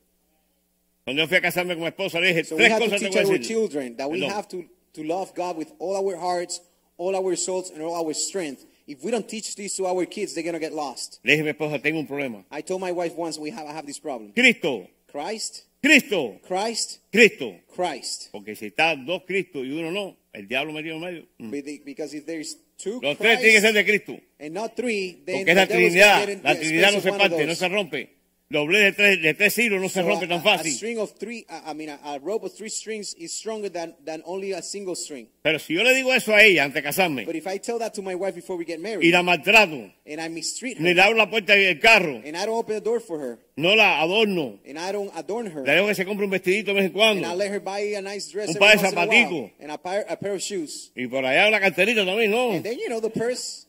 Cuando 1.04 1.22
yo 1.22 1.28
fui 1.28 1.36
a 1.36 1.40
casarme 1.40 1.74
con 1.74 1.82
mi 1.82 1.88
esposa, 1.88 2.18
le 2.18 2.28
dije, 2.28 2.44
So 2.44 2.56
tres 2.56 2.72
cosas 2.78 3.00
teach 3.00 3.12
voy 3.12 3.20
a 3.20 3.24
decir. 3.24 3.40
children 3.46 3.96
that 3.96 4.08
we 4.10 4.20
Perdón. 4.20 4.30
have 4.30 4.48
to, 4.48 4.64
to 4.94 5.04
love 5.04 5.32
God 5.36 5.56
with 5.56 5.72
all 5.78 5.94
our 5.96 6.16
hearts, 6.16 6.60
all 6.98 7.14
our 7.14 7.36
souls, 7.36 7.70
and 7.70 7.80
all 7.82 7.94
our 8.04 8.12
strength. 8.14 8.64
If 8.88 9.04
we 9.04 9.10
don't 9.12 9.28
teach 9.28 9.54
this 9.54 9.76
to 9.76 9.86
our 9.86 10.04
kids, 10.06 10.34
they're 10.34 10.42
going 10.44 10.54
to 10.54 10.60
get 10.60 10.72
lost. 10.72 11.20
Le 11.24 11.32
dije 11.36 11.40
a 11.42 11.44
mi 11.44 11.50
esposa, 11.50 11.80
tengo 11.80 11.98
un 12.00 12.06
problema. 12.08 12.44
I 12.50 12.60
told 12.62 12.80
my 12.80 12.90
wife 12.92 13.14
once 13.16 13.38
we 13.38 13.50
have, 13.50 13.66
I 13.68 13.72
have 13.72 13.86
this 13.86 14.00
problem. 14.00 14.32
Cristo, 14.32 14.88
Christ, 15.12 15.65
Cristo, 15.86 16.40
Christ, 16.46 16.98
Cristo. 17.12 17.54
Christ. 17.74 18.28
Porque 18.32 18.56
si 18.56 18.66
está 18.66 18.96
dos 18.96 19.22
Cristos 19.26 19.64
y 19.64 19.70
uno 19.70 19.90
no, 19.92 20.16
el 20.32 20.48
diablo 20.48 20.72
metido 20.72 20.96
en 20.96 21.00
medio. 21.00 21.28
Mm. 21.38 21.50
Because 21.84 22.16
if 22.16 22.24
there's 22.26 22.58
two 22.76 22.98
Los 23.00 23.16
tres 23.18 23.38
tienen 23.40 23.56
que 23.56 23.60
ser 23.60 23.72
de 23.72 23.84
Cristo. 23.84 24.18
and 24.40 24.52
not 24.52 24.74
three, 24.74 25.22
then 25.24 25.36
Porque 25.36 25.50
es 25.52 25.56
la 25.56 25.66
Trinidad. 25.66 26.28
La 26.42 26.58
Trinidad 26.58 26.92
no 26.92 27.00
se 27.00 27.12
parte, 27.12 27.46
no 27.46 27.54
se 27.54 27.68
rompe. 27.68 28.15
Doble 28.48 28.78
de 28.78 28.92
tres, 28.92 29.20
de 29.22 29.34
tres 29.34 29.58
hilos 29.58 29.80
no 29.82 29.88
se 29.88 30.02
rompe 30.02 30.26
a- 30.26 30.28
tan 30.28 30.38
a 30.38 30.42
fácil. 30.42 30.72
string 30.72 30.98
of 31.00 31.10
three, 31.18 31.44
I 31.50 31.72
I 31.72 31.74
mean, 31.74 31.88
a, 31.88 31.98
a 32.04 32.18
rope 32.20 32.46
of 32.46 32.52
three 32.54 32.70
strings 32.70 33.12
is 33.18 33.36
stronger 33.36 33.68
than, 33.68 33.96
than 34.04 34.22
only 34.24 34.52
a 34.52 34.62
single 34.62 34.94
string. 34.94 35.26
Pero 35.42 35.58
si 35.58 35.74
yo 35.74 35.82
le 35.82 35.92
digo 35.94 36.14
eso 36.14 36.32
a 36.32 36.44
ella 36.44 36.62
antes 36.62 36.74
de 36.80 36.82
casarme 36.88 37.24
But 37.26 37.34
if 37.34 37.46
I 37.48 37.58
tell 37.58 37.78
that 37.80 37.92
to 37.94 38.02
my 38.02 38.14
wife 38.14 38.36
before 38.36 38.56
we 38.56 38.64
get 38.64 38.78
married, 38.80 39.02
y 39.04 39.10
la 39.10 39.22
maltrato, 39.24 39.92
and 40.06 40.20
I 40.20 40.28
mistreat 40.28 40.78
ni 40.78 40.90
her, 40.90 40.94
le 40.94 41.02
abro 41.02 41.16
la 41.18 41.28
puerta 41.28 41.54
del 41.56 41.80
carro, 41.80 42.22
and 42.24 42.36
I 42.36 42.46
don't 42.46 42.56
open 42.56 42.76
the 42.76 42.80
door 42.80 43.00
for 43.00 43.18
her, 43.18 43.38
no 43.56 43.74
la 43.74 44.00
adorno, 44.04 44.60
and 44.64 44.78
I 44.78 44.92
don't 44.92 45.10
adorn 45.16 45.46
her, 45.50 45.64
le 45.66 45.72
dejo 45.72 45.86
que 45.88 45.94
se 45.96 46.04
compre 46.04 46.24
un 46.24 46.30
vestidito 46.30 46.72
de 46.72 46.74
vez 46.82 46.84
en 46.84 46.90
and 46.92 46.94
I 46.94 47.24
cuando 47.24 47.34
let 47.36 47.50
her 47.50 47.58
buy 47.60 47.94
a 47.96 48.00
nice 48.00 48.30
dress 48.30 48.50
Un 48.50 48.54
par 48.60 48.76
de 48.76 48.78
zapaticos. 48.88 49.50
and 49.58 49.72
a 49.72 49.78
pair, 49.78 50.06
a 50.08 50.16
pair 50.16 50.34
of 50.34 50.40
shoes. 50.40 50.92
y 50.94 51.08
por 51.08 51.24
allá 51.26 51.48
una 51.48 51.58
carterita 51.58 52.04
también, 52.06 52.30
¿no? 52.30 52.52
And 52.52 52.62
then, 52.62 52.78
you 52.78 52.86
know, 52.88 53.00
the 53.00 53.10
purse. 53.10 53.65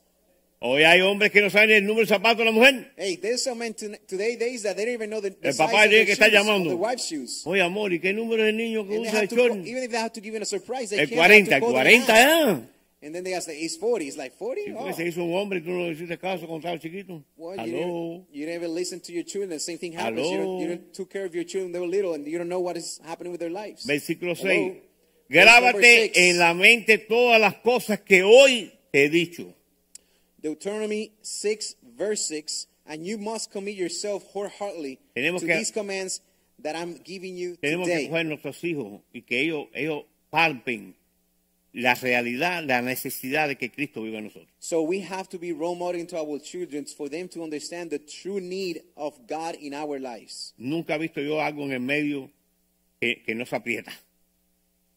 Hoy 0.60 0.84
hay 0.84 1.02
hombres 1.02 1.32
que 1.32 1.40
no 1.42 1.52
saben 1.52 1.70
el 1.70 1.86
número 1.86 2.02
de 2.02 2.08
zapatos 2.08 2.40
de 2.40 2.46
la 2.46 2.52
mujer. 2.52 2.92
Hey, 2.98 3.18
there's 3.18 3.44
some 3.44 3.60
men 3.60 3.76
to, 3.76 3.90
today 4.08 4.36
days 4.38 4.64
that 4.64 4.76
they 4.76 4.86
don't 4.86 4.96
even 4.96 5.10
know 5.12 5.22
the, 5.22 5.30
the 5.30 5.48
El 5.50 5.54
size 5.54 5.58
papá 5.68 5.84
of 5.84 5.90
tiene 5.92 6.06
their 6.06 6.06
que 6.08 6.16
shoes, 6.16 6.34
llamando. 6.34 6.72
of 6.72 6.78
the 6.80 6.84
wife's 6.84 7.06
shoes. 7.08 7.44
Oye, 7.46 7.62
amor, 7.62 7.94
¿y 7.94 8.00
qué 8.00 8.12
número 8.12 8.42
es 8.44 8.50
el 8.50 8.58
niño 8.58 8.88
que 8.88 8.98
usa 8.98 9.22
el 9.22 9.28
short? 9.28 9.54
even 9.68 9.84
if 9.84 9.92
they 9.92 10.00
have 10.00 10.12
to 10.14 10.20
give 10.22 10.36
in 10.36 10.42
a 10.42 10.46
surprise, 10.46 10.90
they 10.90 11.00
El 11.00 11.10
can't 11.10 11.22
have 11.22 11.30
40, 11.30 11.46
to 11.50 11.54
el 11.56 11.60
call 11.62 11.74
them 11.74 11.84
40 11.84 12.12
out. 12.12 12.58
ya. 12.58 12.60
And 13.04 13.14
then 13.14 13.24
they 13.24 13.36
ask, 13.36 13.48
like, 13.48 13.58
he's 13.58 13.78
40. 13.78 14.06
He's 14.06 14.18
like, 14.18 14.34
40? 14.40 14.62
¿Y 14.62 14.74
por 14.74 14.90
Oh. 14.90 14.94
se 14.94 15.04
hizo 15.06 15.24
un 15.24 15.32
hombre 15.38 15.62
tú 15.62 15.70
no 15.70 15.92
hiciste 15.92 16.18
caso 16.18 16.48
cuando 16.48 16.76
chiquito? 16.80 17.24
Well, 17.38 17.56
you, 17.58 17.72
didn't, 17.74 18.26
you 18.32 18.46
didn't 18.48 18.56
even 18.64 18.74
listen 18.74 19.00
to 19.02 19.12
your 19.14 19.24
children. 19.24 19.52
The 19.52 19.60
same 19.60 19.78
thing 19.78 19.94
happens. 19.94 20.28
You, 20.28 20.38
don't, 20.38 20.60
you 20.60 20.68
don't 20.70 20.92
took 20.96 21.12
care 21.12 21.26
of 21.26 21.36
your 21.36 21.44
children. 21.46 21.72
They 21.72 21.80
were 21.80 21.86
little, 21.88 22.16
and 22.16 22.26
you 22.26 22.40
don't 22.40 22.50
know 22.50 22.60
what 22.60 22.76
is 22.76 23.00
happening 23.06 23.32
with 23.32 23.40
their 23.40 23.52
lives. 23.52 23.86
Versículo 23.86 24.34
Hello. 24.36 24.74
6. 24.74 24.74
Verse 25.30 25.46
number 25.46 25.74
Grábate 25.80 26.30
en 26.30 26.40
la 26.40 26.56
mente 26.56 26.98
todas 26.98 27.40
las 27.40 27.54
cosas 27.58 28.00
que 28.00 28.24
hoy 28.24 28.72
te 28.92 29.06
he 29.06 29.10
dicho. 29.10 29.54
Deuteronomy 30.48 31.12
6, 31.22 31.76
verse 31.98 32.26
6. 32.26 32.68
And 32.90 33.06
you 33.06 33.18
must 33.18 33.52
commit 33.52 33.76
yourself 33.76 34.24
wholeheartedly 34.34 35.00
Tenemos 35.16 35.42
to 35.42 35.48
que- 35.48 35.58
these 35.58 35.72
commands 35.72 36.22
that 36.60 36.76
I'm 36.76 36.96
giving 37.04 37.36
you 37.36 37.58
Tenemos 37.62 37.86
que 37.86 37.94
today. 37.96 38.08
coger 38.10 38.26
nuestros 38.26 38.64
hijos 38.64 39.02
y 39.14 39.22
que 39.22 39.42
ellos, 39.42 39.68
ellos 39.74 40.04
palpen 40.32 40.96
la 41.74 41.94
realidad, 41.96 42.64
la 42.66 42.82
necesidad 42.82 43.50
de 43.50 43.56
que 43.58 43.70
Cristo 43.70 44.02
viva 44.04 44.18
en 44.20 44.26
nosotros. 44.26 44.48
So 44.60 44.82
we 44.84 45.02
have 45.02 45.28
to 45.30 45.38
be 45.38 45.52
role 45.52 45.76
modeling 45.76 46.08
to 46.08 46.18
our 46.18 46.40
children 46.40 46.86
for 46.86 47.10
them 47.10 47.28
to 47.30 47.44
understand 47.44 47.90
the 47.92 48.00
true 48.00 48.40
need 48.40 48.82
of 48.96 49.14
God 49.28 49.56
in 49.62 49.74
our 49.74 50.00
lives. 50.00 50.54
Nunca 50.58 50.94
he 50.94 51.00
visto 51.00 51.22
yo 51.22 51.42
algo 51.42 51.64
en 51.66 51.74
el 51.74 51.82
medio 51.82 52.32
que, 53.02 53.22
que 53.26 53.36
no 53.36 53.44
se 53.46 53.56
aprieta. 53.58 53.92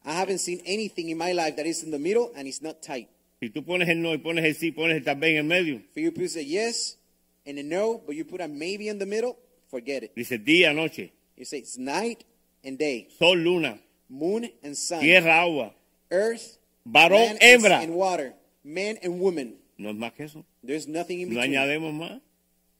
I 0.04 0.12
haven't 0.12 0.38
seen 0.38 0.62
anything 0.64 1.10
in 1.10 1.18
my 1.18 1.32
life 1.32 1.56
that 1.56 1.66
is 1.66 1.82
in 1.82 1.90
the 1.90 1.98
middle 1.98 2.30
and 2.36 2.46
it's 2.48 2.62
not 2.62 2.80
tight. 2.82 3.08
Si 3.40 3.48
tú 3.50 3.64
pones 3.64 3.88
el 3.88 4.02
no 4.02 4.12
y 4.14 4.18
pones 4.18 4.44
el 4.44 4.54
sí, 4.54 4.70
pones 4.70 4.96
el 5.06 5.14
vez 5.16 5.30
en 5.30 5.36
el 5.38 5.44
medio, 5.44 5.80
For 5.94 6.00
you 6.02 6.12
put 6.12 6.36
a 6.36 6.42
yes 6.44 6.98
and 7.46 7.58
a 7.58 7.62
no, 7.62 8.02
but 8.06 8.14
you 8.14 8.24
put 8.24 8.40
a 8.40 8.48
maybe 8.48 8.88
in 8.88 8.98
the 8.98 9.06
middle, 9.06 9.36
forget 9.70 10.02
it. 10.02 10.12
dice 10.14 10.38
día, 10.38 10.74
noche, 10.74 11.12
You 11.36 11.44
say 11.46 11.58
it's 11.58 11.78
night 11.78 12.24
and 12.64 12.76
day, 12.78 13.08
sol, 13.18 13.36
luna, 13.38 13.78
moon 14.10 14.50
and 14.62 14.76
sun, 14.76 15.00
tierra, 15.00 15.40
agua, 15.40 15.72
earth, 16.10 16.58
varón, 16.84 17.38
hembra. 17.40 17.82
and 17.82 17.94
water, 17.94 18.34
man 18.62 18.98
and 19.02 19.18
woman. 19.20 19.54
No 19.78 19.88
es 19.90 19.96
más 19.96 20.12
que 20.12 20.24
eso. 20.26 20.44
There's 20.62 20.86
nothing 20.86 21.20
in 21.20 21.30
No 21.30 21.36
between. 21.40 21.52
añademos 21.54 21.94
más. 21.94 22.20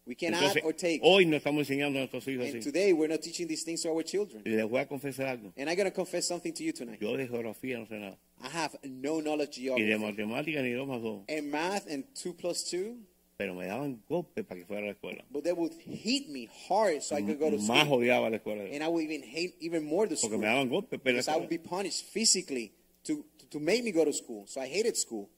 We 0.06 0.14
can 0.14 0.34
Entonces, 0.34 0.56
add 0.62 0.64
or 0.66 0.74
take. 0.74 1.00
hoy 1.02 1.24
no 1.24 1.36
estamos 1.38 1.60
enseñando 1.70 1.98
a 1.98 2.02
nuestros 2.02 2.26
hijos 2.28 2.44
And 2.46 2.56
así. 2.56 2.64
today 2.64 2.92
we're 2.92 3.08
not 3.08 3.22
teaching 3.22 3.46
these 3.48 3.62
things 3.64 3.80
to 3.82 3.88
our 3.90 4.02
children. 4.04 4.42
Y 4.44 4.50
les 4.50 4.66
voy 4.68 4.80
a 4.80 4.86
confesar 4.86 5.26
algo. 5.26 5.52
And 5.56 5.70
I'm 5.70 5.76
going 5.76 5.88
to 5.88 5.94
confess 5.94 6.26
something 6.26 6.52
to 6.52 6.62
you 6.64 6.72
tonight. 6.72 7.00
Yo 7.00 7.16
de 7.16 7.26
geografía 7.28 7.78
no 7.78 7.86
sé 7.86 7.98
nada. 7.98 8.18
I 8.42 8.48
have 8.48 8.76
no 8.84 9.20
knowledge 9.20 9.58
Y 9.58 9.64
de 9.68 9.86
geography. 9.86 9.98
matemática 10.24 10.62
ni 10.62 10.72
dos 10.72 10.88
más 10.88 11.02
dos. 11.02 11.22
And 11.28 11.50
math 11.50 11.86
and 11.88 12.04
2 12.14 12.34
plus 12.34 12.64
2, 12.70 12.96
Pero 13.38 13.54
me 13.54 13.66
daban 13.66 14.02
golpes 14.08 14.44
para 14.44 14.60
que 14.60 14.66
fuera 14.66 14.82
a 14.82 14.86
la 14.86 14.92
escuela. 14.92 15.24
but 15.30 15.44
they 15.44 15.52
would 15.52 15.72
hit 15.80 16.28
me 16.28 16.46
hard 16.68 17.02
so 17.02 17.16
I 17.16 17.22
could 17.22 17.38
go 17.38 17.50
to 17.50 17.56
Más 17.58 17.84
school. 17.84 17.98
odiaba 18.00 18.30
la 18.30 18.38
escuela. 18.38 18.64
And 18.74 18.82
I 18.82 18.88
would 18.88 19.02
even 19.04 19.22
hate 19.22 19.54
even 19.60 19.84
more 19.84 20.06
the 20.06 20.16
Porque 20.16 20.28
school. 20.34 20.38
me 20.38 20.46
daban 20.46 20.68
golpes. 20.68 21.00
Pero 21.02 21.16
Because 21.16 21.28
I 21.28 21.36
would 21.36 21.48
be 21.48 21.58
punished 21.58 22.04
physically 22.06 22.72
to, 23.04 23.24
to 23.50 23.58
make 23.60 23.82
me 23.84 23.92
go 23.92 24.04
to 24.04 24.12
school. 24.12 24.44
So 24.46 24.60
I 24.60 24.66
hated 24.68 24.96
school. 24.96 25.28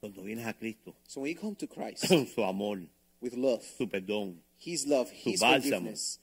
cuando 0.00 0.22
vienes 0.22 0.46
a 0.46 0.54
Cristo, 0.54 0.94
So 1.06 1.20
when 1.20 1.30
you 1.30 1.36
come 1.38 1.54
to 1.56 1.66
Christ 1.66 2.06
su 2.34 2.42
amor, 2.42 2.80
with 3.20 3.34
love, 3.34 3.62
su 3.76 3.86
perdón, 3.86 4.36
His 4.56 4.86
love, 4.86 5.10
His 5.10 5.40
bálsamo. 5.42 5.62
forgiveness, 5.62 6.18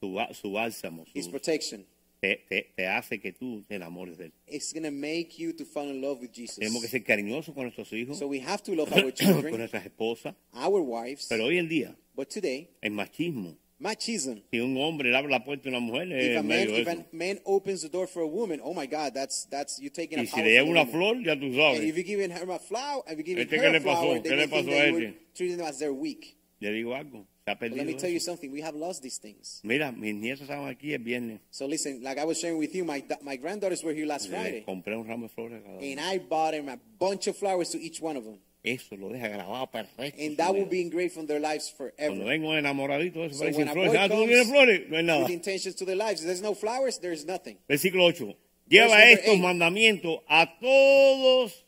su, 0.00 0.18
su 0.34 0.50
bálsamo, 0.52 1.04
His 1.14 1.26
su- 1.26 1.30
protection, 1.30 1.84
te, 2.26 2.44
te- 2.48 2.72
te 2.76 2.86
hace 2.86 3.20
que 3.20 3.32
tú 3.32 3.64
te 3.68 3.76
enamores 3.76 4.16
de 4.18 4.26
él. 4.26 4.32
it's 4.46 4.72
going 4.72 4.82
to 4.84 4.90
make 4.90 5.36
you 5.38 5.52
to 5.52 5.64
fall 5.64 5.88
in 5.88 6.00
love 6.00 6.20
with 6.20 6.30
Tenemos 6.32 6.56
que 6.56 6.88
Jesus. 6.88 6.90
ser 6.90 7.04
cariñosos 7.04 7.54
con 7.54 7.64
nuestros 7.64 7.92
hijos, 7.92 8.18
So 8.18 8.26
we 8.26 8.40
have 8.40 8.62
to 8.64 8.74
love 8.74 8.92
our 8.92 9.02
con 9.02 9.12
children, 9.12 9.56
nuestras 9.58 9.84
esposas. 9.86 10.34
our 10.54 10.80
wives. 10.82 11.26
Pero 11.28 11.44
hoy 11.44 11.58
en 11.58 11.68
día, 11.68 11.96
But 12.14 12.28
today, 12.30 12.70
el 12.82 12.92
machismo, 12.92 13.56
machism. 13.78 14.40
si 14.50 14.58
un 14.60 14.76
hombre 14.78 15.14
abre 15.14 15.30
la 15.30 15.44
puerta 15.44 15.68
a 15.68 15.70
una 15.70 15.80
mujer, 15.80 16.08
If 16.10 16.38
a 16.38 16.42
man, 16.42 16.68
if 16.70 16.88
a 16.88 17.40
opens 17.44 17.82
the 17.82 17.88
door 17.90 18.06
for 18.06 18.22
a 18.22 18.26
woman, 18.26 18.58
oh 18.64 18.72
my 18.72 18.86
God, 18.86 19.12
that's 19.12 19.46
that's 19.50 19.78
you 19.78 19.90
taking 19.90 20.18
a 20.18 20.22
Y 20.22 20.26
si 20.26 20.32
power 20.32 20.44
le 20.44 20.50
lleva 20.52 20.66
a 20.66 20.70
una 20.70 20.86
flor, 20.86 21.16
ya 21.22 21.34
tú 21.36 21.44
And 21.46 21.54
if 21.54 21.56
sabes. 21.58 21.94
you're 21.94 22.02
giving 22.02 22.30
her 22.30 22.50
a 22.50 22.58
flower, 22.58 23.02
if 23.06 23.18
you're 23.18 23.22
giving 23.22 23.42
Este, 23.44 23.56
her 23.56 23.62
¿qué 23.66 23.70
le 23.72 23.76
a 23.78 23.80
flower, 23.82 24.16
pasó? 24.18 24.22
then 24.22 24.22
¿Qué 24.22 24.30
you 24.30 24.36
le 24.36 24.46
think 24.48 24.52
pasó 24.52 24.70
that 24.70 24.72
a 24.72 24.88
you 24.88 24.96
este? 24.96 25.04
would 25.06 25.34
treat 25.34 25.56
them 25.56 25.66
as 25.66 25.78
they're 25.78 25.92
weak. 25.92 26.36
Le 26.60 26.70
digo 26.72 26.94
algo. 26.94 27.26
Se 27.46 27.52
ha 27.52 27.54
But 27.54 27.60
perdido 27.60 27.76
let 27.76 27.86
me 27.86 27.94
tell 27.94 28.10
you 28.10 28.18
something. 28.18 28.50
We 28.50 28.60
have 28.62 28.74
lost 28.76 29.02
these 29.02 29.18
things. 29.18 29.60
Mira, 29.62 29.92
mis 29.92 30.12
nietos 30.16 30.40
estaban 30.42 30.66
aquí 30.68 30.92
el 30.94 30.98
viernes. 30.98 31.40
So 31.52 31.66
listen, 31.66 32.02
like 32.02 32.18
I 32.20 32.24
was 32.24 32.40
sharing 32.40 32.58
with 32.58 32.74
you, 32.74 32.84
my 32.84 33.04
my 33.22 33.36
granddaughters 33.36 33.84
were 33.84 33.94
here 33.94 34.04
last 34.04 34.28
Le 34.28 34.36
Friday, 34.36 34.64
compré 34.66 34.96
un 34.96 35.06
ramo 35.06 35.28
de 35.28 35.32
flores 35.32 35.62
cada 35.62 35.78
and. 35.78 36.00
I 36.00 36.18
bought 36.18 36.52
them 36.54 36.68
a 36.68 36.76
bunch 36.98 37.28
of 37.28 37.36
flowers 37.36 37.70
to 37.70 37.78
each 37.78 38.00
one 38.00 38.16
of 38.16 38.24
them, 38.24 38.40
Eso 38.64 38.96
lo 38.96 39.10
deja 39.12 39.28
grabado 39.28 39.70
perfecto. 39.70 40.20
and 40.20 40.36
that 40.38 40.52
will 40.52 40.66
be 40.66 40.80
engraved 40.80 41.14
from 41.14 41.26
their 41.28 41.38
lives 41.38 41.72
Cuando 41.76 41.94
forever. 41.96 42.24
vengo 42.24 42.52
enamoradito, 42.52 43.24
eso 43.24 43.36
So 43.36 43.46
a 43.46 43.52
flores. 43.52 43.94
Ah, 43.96 44.08
tú 44.08 44.26
no 44.26 44.44
flores. 44.44 44.80
No 44.88 44.96
hay 44.96 45.04
nada. 45.04 45.22
with 45.22 45.30
intentions 45.30 45.76
to 45.76 45.84
their 45.84 45.94
lives, 45.94 46.24
there's 46.24 46.42
no 46.42 46.52
flowers, 46.52 46.98
there's 46.98 47.24
nothing. 47.24 47.58
Versículo 47.68 48.06
8. 48.08 48.36
Lleva 48.68 49.04
estos 49.12 49.34
eight. 49.34 49.40
mandamientos 49.40 50.18
a 50.28 50.58
todos 50.58 51.64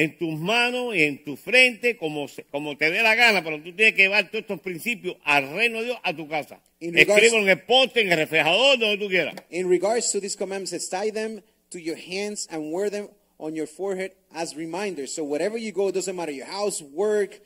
en 0.00 0.16
tus 0.16 0.38
manos 0.38 0.94
y 0.94 1.02
en 1.02 1.24
tu 1.24 1.36
frente 1.36 1.96
como, 1.96 2.26
como 2.52 2.76
te 2.76 2.88
dé 2.90 3.02
la 3.02 3.16
gana, 3.16 3.42
pero 3.42 3.56
tú 3.60 3.74
tienes 3.74 3.94
que 3.94 4.02
llevar 4.02 4.28
todos 4.30 4.42
estos 4.42 4.60
principios 4.60 5.16
al 5.24 5.50
reino 5.52 5.80
de 5.80 5.86
Dios, 5.86 5.98
a 6.04 6.14
tu 6.14 6.28
casa. 6.28 6.60
Escribo 6.78 7.38
en 7.38 7.48
el 7.48 7.62
poste, 7.62 8.02
en 8.02 8.12
el 8.12 8.18
reflejador, 8.18 8.78
donde 8.78 8.96
tú 8.98 9.08
quieras. 9.08 9.34
In 9.50 9.68
regards 9.68 10.12
to 10.12 10.20
these 10.20 10.36
commandments, 10.36 10.88
tie 10.88 11.10
them 11.10 11.42
to 11.70 11.80
your 11.80 11.96
hands 11.96 12.46
and 12.50 12.72
wear 12.72 12.88
them 12.90 13.08
on 13.38 13.56
your 13.56 13.66
forehead 13.66 14.12
as 14.32 14.54
reminders. 14.56 15.12
So 15.12 15.24
wherever 15.24 15.58
you 15.58 15.72
go, 15.72 15.88
it 15.88 15.94
doesn't 15.94 16.14
matter 16.14 16.32
your 16.32 16.46
house, 16.46 16.80
work, 16.80 17.40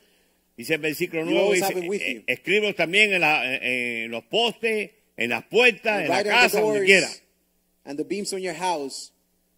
Dice 0.55 0.69
el 0.75 0.81
versículo 0.81 1.25
You 1.25 1.31
9, 1.33 1.37
always 1.39 1.61
dice, 1.61 1.73
have 1.73 1.83
it 1.83 1.89
with 1.89 2.01
eh, 2.03 2.13
you. 2.13 2.23
escribo 2.27 2.73
también 2.75 3.11
en, 3.13 3.21
la- 3.21 3.43
en- 3.59 4.11
los 4.11 4.23
postes, 4.25 4.91
en 5.17 5.29
las 5.31 5.43
puertas, 5.45 6.03
en 6.03 6.09
la 6.09 6.23
casa, 6.23 6.61
donde 6.61 6.85
quiera. 6.85 7.09
and 7.85 7.97
the 7.97 8.03
beams 8.05 8.31
on 8.33 8.41
your 8.43 8.53
house, 8.53 9.11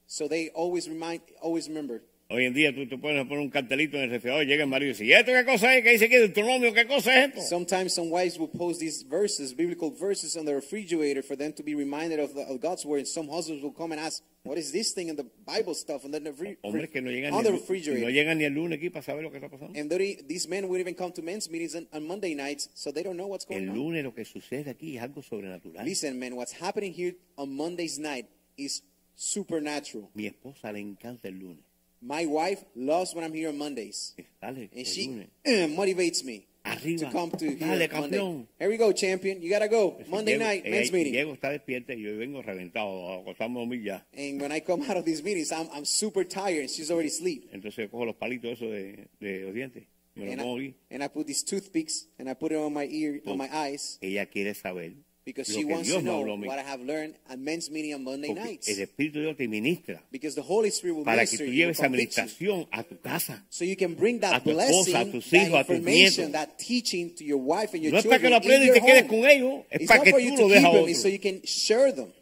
so 0.08 0.30
they 0.30 0.50
always 0.56 0.88
remind, 0.88 1.20
always 1.42 1.68
remember. 1.68 2.02
Hoy 2.28 2.46
en 2.46 2.56
día 2.56 2.74
tú 2.74 2.88
te 2.90 2.98
puedes 2.98 3.24
poner 3.28 3.38
un 3.38 3.52
cartelito 3.52 3.98
en 3.98 4.04
el 4.06 4.10
refrigerador 4.10 4.48
llega 4.48 4.64
el 4.64 4.70
marido 4.70 4.90
y 4.90 4.94
dice, 4.94 5.06
¿y 5.06 5.14
esto 5.14 5.32
qué 5.32 5.46
cosa 5.46 5.76
es? 5.78 5.84
¿Qué 5.84 5.92
dice 5.92 6.06
aquí 6.06 6.16
Deuteronomio? 6.16 6.74
¿Qué 6.74 6.88
cosa 6.88 7.24
es 7.24 7.30
esto? 7.30 7.42
Sometimes 7.44 7.94
some 7.94 8.10
wives 8.10 8.40
will 8.40 8.50
post 8.50 8.80
these 8.80 9.04
verses, 9.08 9.54
biblical 9.56 9.92
verses, 9.92 10.36
on 10.36 10.44
the 10.44 10.54
refrigerator 10.56 11.22
for 11.22 11.38
them 11.38 11.54
to 11.54 11.62
be 11.62 11.76
reminded 11.76 12.20
of, 12.20 12.34
the, 12.34 12.42
of 12.52 12.60
God's 12.60 12.84
word. 12.84 12.98
And 13.02 13.08
some 13.08 13.30
husbands 13.30 13.62
will 13.62 13.76
come 13.76 13.92
and 13.92 14.02
ask, 14.02 14.24
"What 14.44 14.58
is 14.58 14.72
this 14.72 14.92
thing 14.92 15.10
in 15.10 15.16
the 15.18 15.26
Bible 15.46 15.76
stuff?" 15.76 16.04
And 16.04 16.12
then 16.12 16.24
the 16.24 16.32
refri- 16.32 16.58
Hombres 16.64 16.90
que 16.90 17.00
no 17.00 17.12
llegan, 17.12 17.32
on 17.32 17.44
ni 17.44 17.44
the 17.44 17.50
el, 17.54 17.60
refrigerator. 17.60 18.02
no 18.02 18.10
llegan 18.10 18.40
ni 18.40 18.46
el 18.46 18.54
lunes 18.54 18.80
aquí 18.80 18.90
para 18.90 19.04
saber 19.04 19.22
lo 19.22 19.30
que 19.30 19.38
está 19.38 19.48
pasando. 19.52 19.80
and 19.80 19.92
they- 19.92 20.16
these 20.28 20.48
men 20.50 20.68
would 20.68 20.82
even 20.82 20.96
come 20.96 21.14
to 21.14 21.22
men's 21.22 21.48
meetings 21.48 21.76
on, 21.76 21.88
on 21.94 22.08
Monday 22.08 22.34
nights, 22.34 22.72
so 22.74 22.92
they 22.92 23.04
don't 23.04 23.18
know 23.18 23.28
what's 23.28 23.46
going 23.46 23.66
El 23.66 23.70
on. 23.70 23.76
lunes 23.78 24.04
lo 24.04 24.16
que 24.16 24.26
sucede 24.26 24.72
aquí 24.72 24.98
es 24.98 25.04
algo 25.04 25.22
sobrenatural. 25.22 25.86
Listen, 25.86 26.18
man, 26.18 26.34
what's 26.36 26.54
happening 26.60 26.92
here 26.92 27.16
on 27.38 27.54
Monday's 27.56 28.00
night 28.00 28.26
is 28.58 28.82
supernatural. 29.14 30.10
Mi 30.16 30.26
esposa 30.26 30.72
le 30.72 30.80
encanta 30.80 31.28
el 31.28 31.36
lunes. 31.38 31.64
My 32.02 32.26
wife 32.26 32.64
loves 32.76 33.14
when 33.16 33.24
I'm 33.24 33.34
here 33.34 33.50
on 33.50 33.58
Mondays, 33.58 34.14
Dale, 34.42 34.68
and 34.76 34.86
she 34.88 35.08
lunes. 35.08 35.30
motivates 35.78 36.24
me 36.24 36.46
Arriba. 36.66 37.06
to 37.06 37.12
come 37.12 37.32
to 37.32 37.46
here 37.46 37.56
Dale, 37.58 37.88
Monday. 37.92 38.18
campeón. 38.18 38.48
Here 38.60 38.70
we 38.70 38.78
go, 38.78 38.92
champion. 38.92 39.42
You 39.42 39.50
gotta 39.50 39.68
go. 39.68 39.98
Monday 40.10 40.34
Llego- 40.36 40.40
night, 40.40 40.62
eh, 40.66 40.70
men's 40.72 40.92
meeting. 40.92 41.14
Llego, 41.14 41.34
está 41.34 41.50
despierta 41.50 41.94
y 41.94 42.02
yo 42.02 42.18
vengo 42.18 42.42
reventado, 42.42 43.10
a 43.10 43.20
acostarme 43.22 43.82
ya. 43.84 44.02
And 44.16 44.42
when 44.42 44.52
I 44.52 44.60
come 44.62 44.84
out 44.84 44.98
of 44.98 45.06
these 45.06 45.24
meetings, 45.24 45.52
I'm, 45.52 45.68
I'm 45.74 45.86
super 45.86 46.24
tired 46.24 46.62
and 46.62 46.70
she's 46.70 46.92
already 46.92 47.10
asleep. 47.10 47.50
Entonces 47.54 47.90
cojo 47.90 48.06
los 48.06 48.16
palitos 48.16 48.52
esos 48.52 48.70
de, 48.72 49.08
de 49.20 49.44
los 49.46 49.54
dientes, 49.54 49.84
me 50.16 50.32
And 50.32 50.42
I, 50.42 50.74
and 50.92 51.04
I 51.04 51.08
put 51.08 51.26
these 51.28 51.44
toothpicks 51.44 52.08
and 52.20 52.30
I 52.30 52.34
put 52.36 52.52
it 52.52 52.58
on 52.58 52.74
my 52.74 52.86
ear, 52.86 53.20
on 53.26 53.38
my 53.38 53.50
eyes, 53.52 53.98
Ella 54.02 54.26
quiere 54.28 54.54
saber 54.54 54.94
because 55.26 55.48
she 55.52 55.66
wants 55.66 55.88
Dios 55.90 56.00
to 56.00 56.06
know 56.06 56.22
a 56.24 56.36
what 56.38 56.60
I 56.60 56.64
have 56.64 56.82
learned 56.82 57.16
at 57.28 57.40
men's 57.40 57.72
meeting 57.72 57.96
on 57.96 58.04
Monday 58.04 58.32
nights. 58.32 58.68
el 58.70 58.80
Espíritu 58.80 59.14
de 59.14 59.22
Dios 59.24 59.36
te 59.38 59.48
ministra 59.48 60.02
Because 60.12 60.36
the 60.36 60.44
Holy 60.44 60.70
Spirit 60.70 60.94
will 60.98 61.04
para 61.04 61.26
que 61.26 61.38
minister 61.38 61.48
tú 61.48 61.52
lleves 61.52 61.78
esa 61.80 61.88
administración 61.88 62.68
a 62.72 62.84
tu 62.84 63.00
casa. 63.02 63.44
So 63.50 63.66
you 63.66 63.76
can 63.76 63.96
bring 63.96 64.18
a 64.18 64.30
that 64.30 64.44
tu 64.44 64.52
esposa, 64.52 64.92
blessing, 64.92 64.96
a 64.96 65.12
tus 65.12 65.30
that 65.32 65.38
hijos, 65.42 65.60
a 65.60 65.64
tus 65.66 65.80
nietos. 65.82 66.32
that 66.34 66.58
teaching 66.60 67.16
to 67.16 67.24
your 67.24 67.40
wife 67.40 67.74
and 67.74 67.82
your 67.84 67.92
No 67.94 67.98
es 68.00 68.06
para 68.06 68.20
que 68.20 68.30
children 68.30 68.32
lo 68.32 68.38
aprendas 68.38 68.70
y 68.70 68.80
te 68.80 68.86
quedes 68.86 69.06
con 69.06 69.26
ellos, 69.30 69.66
es 69.72 69.82
It's 69.82 69.88
para 69.88 69.98
not 69.98 70.06
que 70.06 70.12
for 70.12 70.20
tú 70.20 70.26
you 70.26 70.32
lo 70.32 70.38
to 70.38 70.48
dejes 70.50 70.64
a 70.64 70.70
otros. 70.70 71.02
so 71.02 71.08
you 71.10 71.20
can 71.20 71.42
share 71.44 71.92
them. 71.92 72.14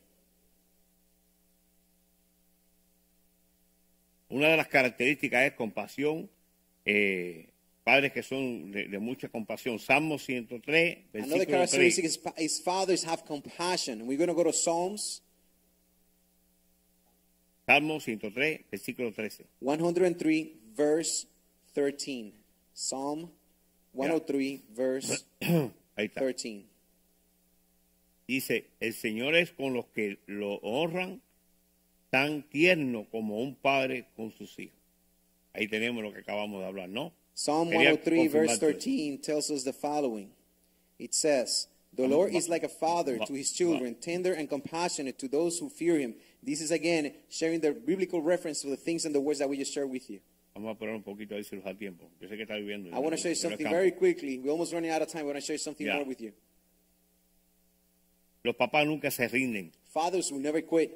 Una 4.29 4.47
de 4.49 4.57
las 4.57 4.67
características 4.67 5.45
es 5.45 5.53
compasión, 5.53 6.29
eh, 6.85 7.49
padres 7.84 8.11
que 8.13 8.23
son 8.23 8.71
de, 8.71 8.88
de 8.88 8.99
mucha 8.99 9.27
compasión. 9.29 9.79
Salmo 9.79 10.17
103, 10.17 10.97
Another 10.97 11.11
versículo 11.13 11.45
characteristic 11.47 12.03
3. 12.03 12.05
is, 12.05 12.17
pa- 12.17 12.34
is 12.38 12.61
fathers 12.61 13.03
have 13.03 13.23
compassion. 13.25 13.99
And 13.99 14.07
we're 14.07 14.17
going 14.17 14.29
to 14.29 14.34
go 14.36 14.43
to 14.43 14.53
Psalms 14.53 15.21
Salmo 17.65 17.99
103, 17.99 18.65
versículo 18.71 19.13
13. 19.13 19.45
103, 19.61 20.53
verse 20.75 21.25
13. 21.73 22.34
Psalm 22.73 23.29
103, 23.93 24.61
verse 24.75 25.23
Ahí 25.95 26.05
está. 26.07 26.19
13. 26.21 26.65
Dice, 28.27 28.65
el 28.79 28.93
Señor 28.93 29.36
es 29.36 29.51
con 29.51 29.73
los 29.73 29.86
que 29.88 30.17
lo 30.27 30.55
honran 30.55 31.21
tan 32.09 32.43
tierno 32.43 33.05
como 33.11 33.41
un 33.41 33.55
padre 33.55 34.05
con 34.15 34.31
sus 34.31 34.57
hijos. 34.59 34.77
Ahí 35.53 35.67
tenemos 35.67 36.03
lo 36.03 36.11
que 36.13 36.19
acabamos 36.19 36.61
de 36.61 36.67
hablar, 36.67 36.89
¿no? 36.89 37.13
Psalm 37.36 37.69
103, 37.71 38.27
verse 38.27 38.57
13 38.59 39.19
tells 39.21 39.49
us 39.49 39.63
the 39.63 39.73
following. 39.73 40.29
It 40.99 41.15
says, 41.15 41.67
The 41.93 42.07
Lord 42.07 42.34
is 42.34 42.47
like 42.47 42.63
a 42.63 42.69
father 42.69 43.17
to 43.17 43.34
his 43.34 43.51
children, 43.51 43.95
tender 43.99 44.34
and 44.34 44.47
compassionate 44.49 45.17
to 45.19 45.27
those 45.27 45.57
who 45.59 45.69
fear 45.69 45.97
him. 45.97 46.15
This 46.41 46.61
is 46.61 46.71
again 46.71 47.13
sharing 47.29 47.59
the 47.59 47.71
biblical 47.71 48.21
reference 48.21 48.61
to 48.61 48.67
the 48.69 48.77
things 48.77 49.05
and 49.05 49.15
the 49.15 49.21
words 49.21 49.39
that 49.39 49.49
we 49.49 49.57
just 49.57 49.73
shared 49.73 49.89
with 49.89 50.09
you. 50.09 50.19
Vamos 50.55 50.75
a 50.75 50.79
parar 50.79 50.93
un 50.93 51.01
poquito 51.01 51.34
ahí 51.36 51.43
si 51.43 51.55
nos 51.55 51.65
da 51.65 51.73
tiempo. 51.73 52.05
Yo 52.21 52.27
sé 52.27 52.38
que 52.38 52.43
está 52.45 52.55
viviendo. 52.55 52.91
I 52.95 52.99
want 52.99 53.15
to 53.15 53.17
show 53.17 53.29
you 53.29 53.36
something 53.36 53.67
very 53.67 53.89
quickly. 53.91 54.38
We're 54.38 54.51
almost 54.51 54.71
running 54.71 54.91
out 54.91 55.01
of 55.01 55.07
time. 55.07 55.21
I 55.21 55.25
want 55.25 55.38
to 55.38 55.41
share 55.41 55.57
something 55.57 55.88
Yeah. 55.88 55.95
more 55.95 56.05
with 56.05 56.21
you. 56.21 56.31
Los 58.43 58.55
papás 58.55 58.86
nunca 58.86 59.09
se 59.09 59.27
rinden. 59.27 59.71
Fathers 59.91 60.31
will 60.31 60.41
never 60.41 60.61
quit. 60.61 60.91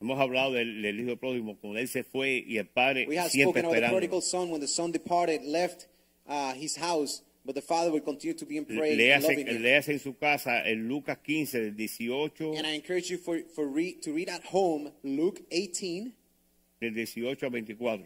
Hemos 0.00 0.18
hablado 0.20 0.52
del, 0.52 0.82
del 0.82 1.00
hijo 1.00 1.16
pródigo, 1.16 1.56
cuando 1.58 1.78
él 1.78 1.88
se 1.88 2.04
fue 2.04 2.44
y 2.46 2.58
el 2.58 2.66
padre 2.66 3.06
We 3.08 3.16
have 3.18 3.30
siempre 3.30 3.62
spoken 3.62 3.70
the 3.70 3.76
esperando. 3.76 3.96
prodigal 3.98 4.22
son 4.22 4.50
when 4.50 4.60
the 4.60 4.68
son 4.68 4.92
departed, 4.92 5.42
left 5.44 5.86
uh, 6.28 6.52
his 6.54 6.76
house, 6.76 7.22
but 7.46 7.54
the 7.54 7.62
father 7.62 7.90
will 7.90 8.02
continue 8.02 8.34
to 8.36 8.44
be 8.44 8.58
in 8.58 8.66
prayer 8.66 8.92
and 8.92 9.00
Léase, 9.00 9.22
loving 9.22 9.46
him. 9.48 9.62
léase 9.62 9.92
en 9.92 9.98
su 9.98 10.14
casa 10.18 10.62
en 10.68 10.86
Lucas 10.86 11.16
15, 11.24 11.60
del 11.60 11.74
18, 11.76 12.56
And 12.58 12.66
I 12.66 12.74
encourage 12.74 13.10
you 13.10 13.16
for, 13.16 13.38
for 13.54 13.66
read, 13.66 14.02
to 14.02 14.12
read 14.12 14.28
at 14.28 14.42
home 14.52 14.92
Luke 15.02 15.40
18, 15.50 16.12
del 16.80 16.92
18 16.94 17.46
a 17.46 17.48
24. 17.50 18.04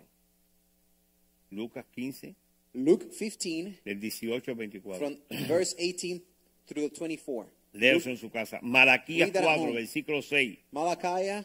Lucas 1.51 1.85
15, 1.97 2.37
Luke 2.75 3.07
15, 3.11 3.81
del 3.85 3.99
18 4.01 4.49
a 4.53 4.55
24. 4.55 4.95
from 4.99 5.17
verse 5.49 5.75
18 5.77 6.23
through 6.69 6.89
24. 6.91 7.47
Léase 7.73 8.11
en 8.11 8.17
su 8.17 8.31
casa. 8.31 8.61
Malaquías 8.63 9.27
Read 9.29 9.33
that 9.35 9.43
at 9.43 9.57
4, 9.57 9.63
home. 9.65 9.73
versículo 9.75 10.23
6. 10.23 10.59
Malachi, 10.73 11.45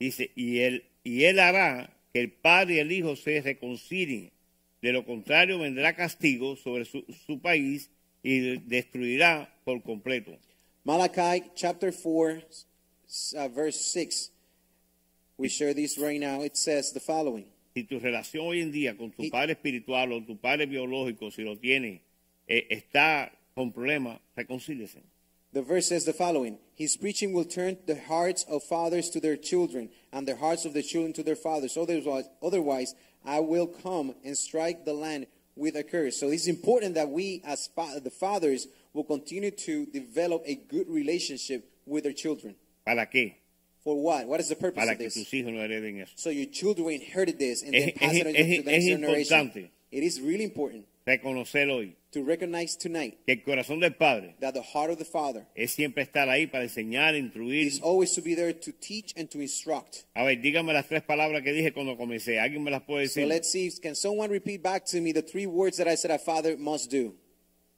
Dice, 0.00 0.30
y 0.34 0.58
él, 0.60 0.84
y 1.04 1.24
él 1.24 1.38
hará 1.38 1.94
que 2.12 2.20
el 2.20 2.32
padre 2.32 2.74
y 2.76 2.78
el 2.78 2.90
hijo 2.90 3.14
se 3.14 3.40
reconcilien. 3.42 4.32
De 4.82 4.92
lo 4.92 5.04
contrario, 5.04 5.58
vendrá 5.58 5.94
castigo 5.94 6.56
sobre 6.56 6.86
su, 6.86 7.04
su 7.26 7.38
país 7.40 7.90
y 8.22 8.58
destruirá 8.60 9.54
por 9.64 9.82
completo. 9.82 10.36
Malachi 10.84 11.44
chapter 11.54 11.92
4, 11.92 12.42
uh, 13.34 13.48
verse 13.54 13.78
6. 13.92 14.32
We 15.36 15.48
share 15.48 15.74
this 15.74 15.98
right 15.98 16.18
now. 16.20 16.42
It 16.42 16.56
says 16.56 16.92
the 16.92 17.00
following. 17.00 17.46
Si 17.74 17.84
tu 17.84 17.98
relación 18.00 18.46
hoy 18.46 18.62
en 18.62 18.72
día 18.72 18.96
con 18.96 19.10
tu 19.12 19.22
Y- 19.24 19.30
padre 19.30 19.52
espiritual 19.52 20.12
o 20.12 20.24
tu 20.24 20.38
padre 20.38 20.66
biológico, 20.66 21.30
si 21.30 21.42
lo 21.42 21.56
tiene, 21.58 22.00
eh, 22.48 22.66
está 22.70 23.30
con 23.54 23.72
problemas, 23.72 24.18
reconcíliese. 24.34 25.02
The 25.52 25.60
verse 25.62 25.88
says 25.88 26.04
the 26.04 26.12
following 26.14 26.58
His 26.80 26.96
preaching 26.96 27.34
will 27.34 27.44
turn 27.44 27.76
the 27.84 28.00
hearts 28.00 28.42
of 28.48 28.62
fathers 28.62 29.10
to 29.10 29.20
their 29.20 29.36
children, 29.36 29.90
and 30.14 30.26
the 30.26 30.34
hearts 30.34 30.64
of 30.64 30.72
the 30.72 30.82
children 30.82 31.12
to 31.12 31.22
their 31.22 31.36
fathers. 31.36 31.76
Otherwise, 31.76 32.24
otherwise 32.42 32.94
I 33.22 33.40
will 33.40 33.66
come 33.66 34.14
and 34.24 34.34
strike 34.34 34.86
the 34.86 34.94
land 34.94 35.26
with 35.54 35.76
a 35.76 35.82
curse. 35.82 36.16
So 36.18 36.30
it's 36.30 36.46
important 36.46 36.94
that 36.94 37.10
we, 37.10 37.42
as 37.44 37.66
fa- 37.66 38.00
the 38.02 38.08
fathers, 38.08 38.66
will 38.94 39.04
continue 39.04 39.50
to 39.50 39.84
develop 39.92 40.42
a 40.46 40.54
good 40.54 40.88
relationship 40.88 41.70
with 41.84 42.04
their 42.04 42.14
children. 42.14 42.54
¿Para 42.86 43.06
qué? 43.12 43.34
For 43.84 44.00
what? 44.02 44.26
What 44.26 44.40
is 44.40 44.48
the 44.48 44.56
purpose 44.56 44.80
Para 44.82 44.92
of 44.92 44.98
que 44.98 45.04
this? 45.04 45.14
tus 45.16 45.30
hijos 45.30 45.52
no. 45.52 46.04
So 46.14 46.30
your 46.30 46.46
children 46.46 46.86
will 46.86 46.94
inherit 46.94 47.38
this 47.38 47.62
and 47.62 47.74
Es- 47.74 47.84
then 47.84 47.92
pass 47.94 48.10
es- 48.12 48.16
it 48.16 48.26
on 48.26 48.36
es- 48.36 48.56
to 48.56 48.62
the 48.62 48.70
next 48.70 48.84
generation. 49.28 49.70
It 49.92 50.02
is 50.02 50.18
really 50.18 50.44
important 50.44 50.86
Reconocer 51.06 51.68
hoy 51.68 51.94
to 52.12 52.24
recognize 52.24 52.76
tonight 52.76 53.18
que 53.26 53.34
el 53.34 53.42
corazón 53.42 53.80
del 53.80 53.94
padre 53.94 54.34
that 54.40 54.52
the 54.54 54.62
heart 54.62 54.90
of 54.90 54.98
the 54.98 55.04
father 55.04 55.46
es 55.54 55.70
siempre 55.72 56.02
estar 56.02 56.28
ahí 56.28 56.46
para 56.50 56.64
enseñar, 56.64 57.14
instruir. 57.14 57.66
is 57.66 57.80
always 57.82 58.12
to 58.14 58.20
be 58.22 58.34
there 58.34 58.52
to 58.52 58.72
teach 58.80 59.12
and 59.16 59.28
to 59.30 59.40
instruct. 59.40 60.04
A 60.14 60.24
ver, 60.24 60.36
dígame 60.40 60.72
las 60.72 60.88
tres 60.88 61.02
palabras 61.02 61.42
que 61.42 61.52
dije 61.52 61.72
cuando 61.72 61.96
comencé. 61.96 62.38
¿Alguien 62.40 62.62
me 62.64 62.70
las 62.70 62.82
puede 62.82 63.08
So 63.08 63.20
let's 63.26 63.50
see, 63.50 63.70
can 63.82 63.94
someone 63.94 64.30
repeat 64.30 64.62
back 64.62 64.84
to 64.86 65.00
me 65.00 65.12
the 65.12 65.22
three 65.22 65.46
words 65.46 65.76
that 65.76 65.86
I 65.88 65.94
said 65.96 66.10
a 66.10 66.18
father 66.18 66.56
must 66.56 66.90
do? 66.90 67.14